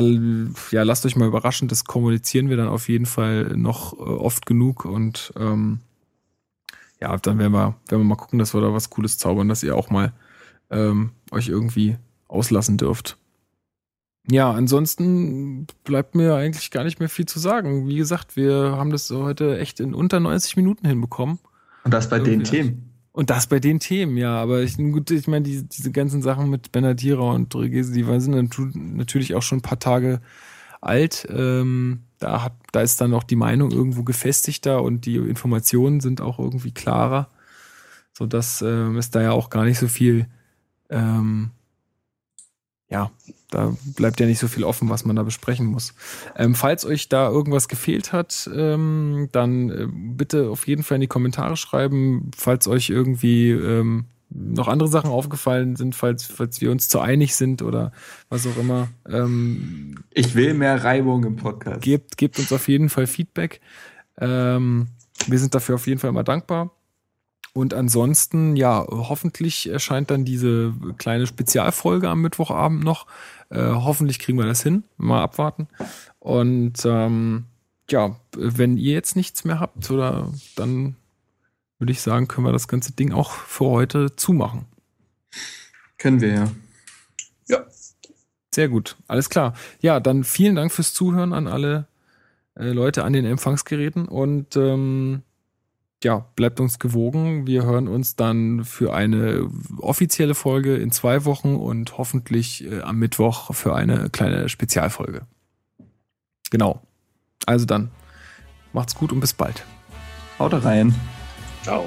ja, 0.71 0.83
lasst 0.83 1.05
euch 1.05 1.15
mal 1.15 1.27
überraschen, 1.27 1.67
das 1.67 1.85
kommunizieren 1.85 2.49
wir 2.49 2.57
dann 2.57 2.69
auf 2.69 2.89
jeden 2.89 3.05
Fall 3.05 3.55
noch 3.55 3.93
äh, 3.93 4.01
oft 4.01 4.45
genug 4.45 4.85
und 4.85 5.33
ähm, 5.37 5.79
ja, 6.99 7.15
dann 7.17 7.37
werden 7.37 7.53
wir, 7.53 7.75
werden 7.87 8.01
wir 8.01 8.03
mal 8.03 8.15
gucken, 8.15 8.39
dass 8.39 8.53
wir 8.53 8.61
da 8.61 8.73
was 8.73 8.89
Cooles 8.89 9.17
zaubern, 9.17 9.49
dass 9.49 9.63
ihr 9.63 9.75
auch 9.75 9.89
mal 9.89 10.13
ähm, 10.69 11.11
euch 11.31 11.47
irgendwie 11.47 11.97
auslassen 12.27 12.77
dürft. 12.77 13.17
Ja, 14.29 14.51
ansonsten 14.51 15.67
bleibt 15.83 16.15
mir 16.15 16.35
eigentlich 16.35 16.69
gar 16.71 16.83
nicht 16.83 16.99
mehr 16.99 17.09
viel 17.09 17.25
zu 17.25 17.39
sagen. 17.39 17.87
Wie 17.87 17.95
gesagt, 17.95 18.35
wir 18.35 18.73
haben 18.75 18.89
das 18.89 19.09
heute 19.09 19.57
echt 19.57 19.79
in 19.79 19.93
unter 19.93 20.19
90 20.19 20.57
Minuten 20.57 20.85
hinbekommen. 20.85 21.39
Und 21.85 21.93
das 21.93 22.09
bei 22.09 22.17
Irgendwie 22.17 22.31
den 22.31 22.43
Themen. 22.43 22.93
Und 23.13 23.29
das 23.29 23.47
bei 23.47 23.59
den 23.59 23.79
Themen, 23.79 24.17
ja. 24.17 24.35
Aber 24.35 24.61
ich, 24.61 24.77
gut, 24.77 25.09
ich 25.11 25.27
meine, 25.27 25.43
die, 25.43 25.63
diese 25.63 25.91
ganzen 25.91 26.21
Sachen 26.21 26.49
mit 26.49 26.71
Benadira 26.71 27.31
und 27.31 27.55
Regese, 27.55 27.93
die 27.93 28.03
sind 28.19 28.59
natürlich 28.75 29.33
auch 29.33 29.41
schon 29.41 29.59
ein 29.59 29.63
paar 29.63 29.79
Tage 29.79 30.19
alt. 30.81 31.25
Ähm, 31.31 32.01
da, 32.19 32.43
hat, 32.43 32.53
da 32.73 32.81
ist 32.81 32.99
dann 32.99 33.13
auch 33.13 33.23
die 33.23 33.35
Meinung 33.35 33.71
irgendwo 33.71 34.03
gefestigter 34.03 34.83
und 34.83 35.05
die 35.05 35.15
Informationen 35.15 36.01
sind 36.01 36.19
auch 36.19 36.37
irgendwie 36.37 36.71
klarer. 36.71 37.29
So 38.13 38.25
dass 38.25 38.61
ähm, 38.61 38.97
es 38.97 39.09
da 39.09 39.21
ja 39.21 39.31
auch 39.31 39.49
gar 39.49 39.63
nicht 39.63 39.79
so 39.79 39.87
viel 39.87 40.27
ähm, 40.89 41.51
ja, 42.89 43.11
da 43.49 43.75
bleibt 43.95 44.19
ja 44.19 44.25
nicht 44.25 44.39
so 44.39 44.47
viel 44.47 44.63
offen, 44.63 44.89
was 44.89 45.05
man 45.05 45.15
da 45.15 45.23
besprechen 45.23 45.65
muss. 45.65 45.93
Ähm, 46.35 46.55
falls 46.55 46.85
euch 46.85 47.09
da 47.09 47.29
irgendwas 47.29 47.67
gefehlt 47.67 48.13
hat, 48.13 48.49
ähm, 48.53 49.29
dann 49.31 49.69
äh, 49.69 49.87
bitte 49.89 50.49
auf 50.49 50.67
jeden 50.67 50.83
Fall 50.83 50.95
in 50.95 51.01
die 51.01 51.07
Kommentare 51.07 51.57
schreiben. 51.57 52.31
Falls 52.35 52.67
euch 52.67 52.89
irgendwie 52.89 53.51
ähm, 53.51 54.05
noch 54.29 54.67
andere 54.67 54.89
Sachen 54.89 55.09
aufgefallen 55.09 55.75
sind, 55.75 55.95
falls, 55.95 56.25
falls 56.25 56.61
wir 56.61 56.71
uns 56.71 56.87
zu 56.87 56.99
einig 56.99 57.35
sind 57.35 57.61
oder 57.61 57.91
was 58.29 58.47
auch 58.47 58.57
immer. 58.57 58.89
Ähm, 59.07 59.95
ich 60.11 60.35
will 60.35 60.53
mehr 60.53 60.83
Reibung 60.83 61.23
im 61.23 61.35
Podcast. 61.35 61.81
Gebt, 61.81 62.17
gebt 62.17 62.39
uns 62.39 62.51
auf 62.51 62.67
jeden 62.67 62.89
Fall 62.89 63.07
Feedback. 63.07 63.61
Ähm, 64.19 64.87
wir 65.27 65.39
sind 65.39 65.55
dafür 65.55 65.75
auf 65.75 65.87
jeden 65.87 65.99
Fall 65.99 66.09
immer 66.09 66.23
dankbar. 66.23 66.71
Und 67.57 67.73
ansonsten, 67.73 68.55
ja, 68.55 68.85
hoffentlich 68.87 69.67
erscheint 69.67 70.11
dann 70.11 70.25
diese 70.25 70.75
kleine 70.99 71.25
Spezialfolge 71.25 72.07
am 72.07 72.21
Mittwochabend 72.21 72.83
noch. 72.83 73.07
Äh, 73.49 73.71
hoffentlich 73.71 74.19
kriegen 74.19 74.37
wir 74.37 74.45
das 74.45 74.61
hin. 74.61 74.83
Mal 74.97 75.23
abwarten. 75.23 75.67
Und 76.19 76.85
ähm, 76.85 77.45
ja, 77.89 78.15
wenn 78.35 78.77
ihr 78.77 78.93
jetzt 78.93 79.15
nichts 79.15 79.43
mehr 79.43 79.59
habt, 79.59 79.89
oder 79.89 80.31
dann 80.55 80.97
würde 81.79 81.91
ich 81.91 82.01
sagen, 82.01 82.27
können 82.27 82.45
wir 82.45 82.51
das 82.51 82.67
ganze 82.67 82.91
Ding 82.91 83.11
auch 83.11 83.31
für 83.31 83.65
heute 83.65 84.15
zumachen. 84.15 84.65
Können 85.97 86.21
wir 86.21 86.33
ja. 86.35 86.51
Ja. 87.47 87.65
Sehr 88.53 88.69
gut, 88.69 88.97
alles 89.07 89.31
klar. 89.31 89.55
Ja, 89.81 89.99
dann 89.99 90.23
vielen 90.23 90.53
Dank 90.53 90.71
fürs 90.71 90.93
Zuhören 90.93 91.33
an 91.33 91.47
alle 91.47 91.87
äh, 92.53 92.69
Leute 92.69 93.03
an 93.03 93.13
den 93.13 93.25
Empfangsgeräten 93.25 94.07
und 94.07 94.55
ähm, 94.55 95.23
ja, 96.03 96.25
bleibt 96.35 96.59
uns 96.59 96.79
gewogen. 96.79 97.47
Wir 97.47 97.63
hören 97.63 97.87
uns 97.87 98.15
dann 98.15 98.63
für 98.65 98.93
eine 98.93 99.49
offizielle 99.79 100.35
Folge 100.35 100.75
in 100.75 100.91
zwei 100.91 101.25
Wochen 101.25 101.55
und 101.55 101.97
hoffentlich 101.97 102.65
äh, 102.65 102.81
am 102.81 102.97
Mittwoch 102.97 103.53
für 103.53 103.75
eine 103.75 104.09
kleine 104.09 104.49
Spezialfolge. 104.49 105.25
Genau. 106.51 106.81
Also 107.45 107.65
dann, 107.65 107.91
macht's 108.73 108.95
gut 108.95 109.11
und 109.11 109.19
bis 109.19 109.33
bald. 109.33 109.65
Haut 110.39 110.53
rein. 110.63 110.93
Ciao. 111.63 111.85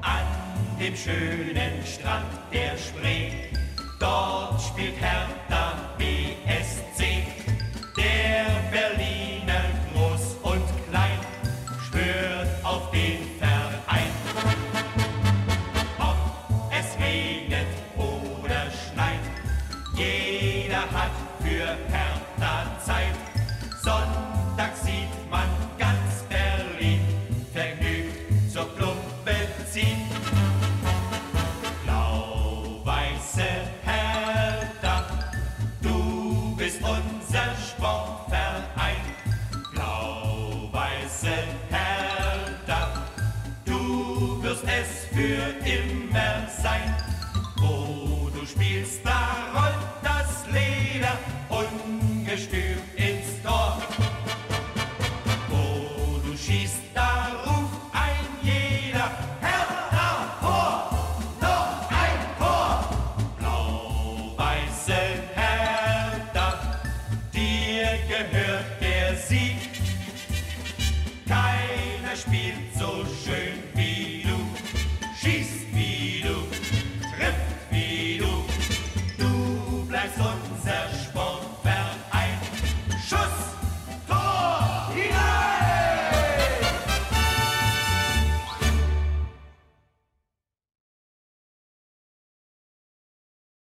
An 0.00 0.78
dem 0.80 0.96
schönen 0.96 1.67
dort 4.18 4.60
spielt 4.60 5.00
Hertha 5.00 5.27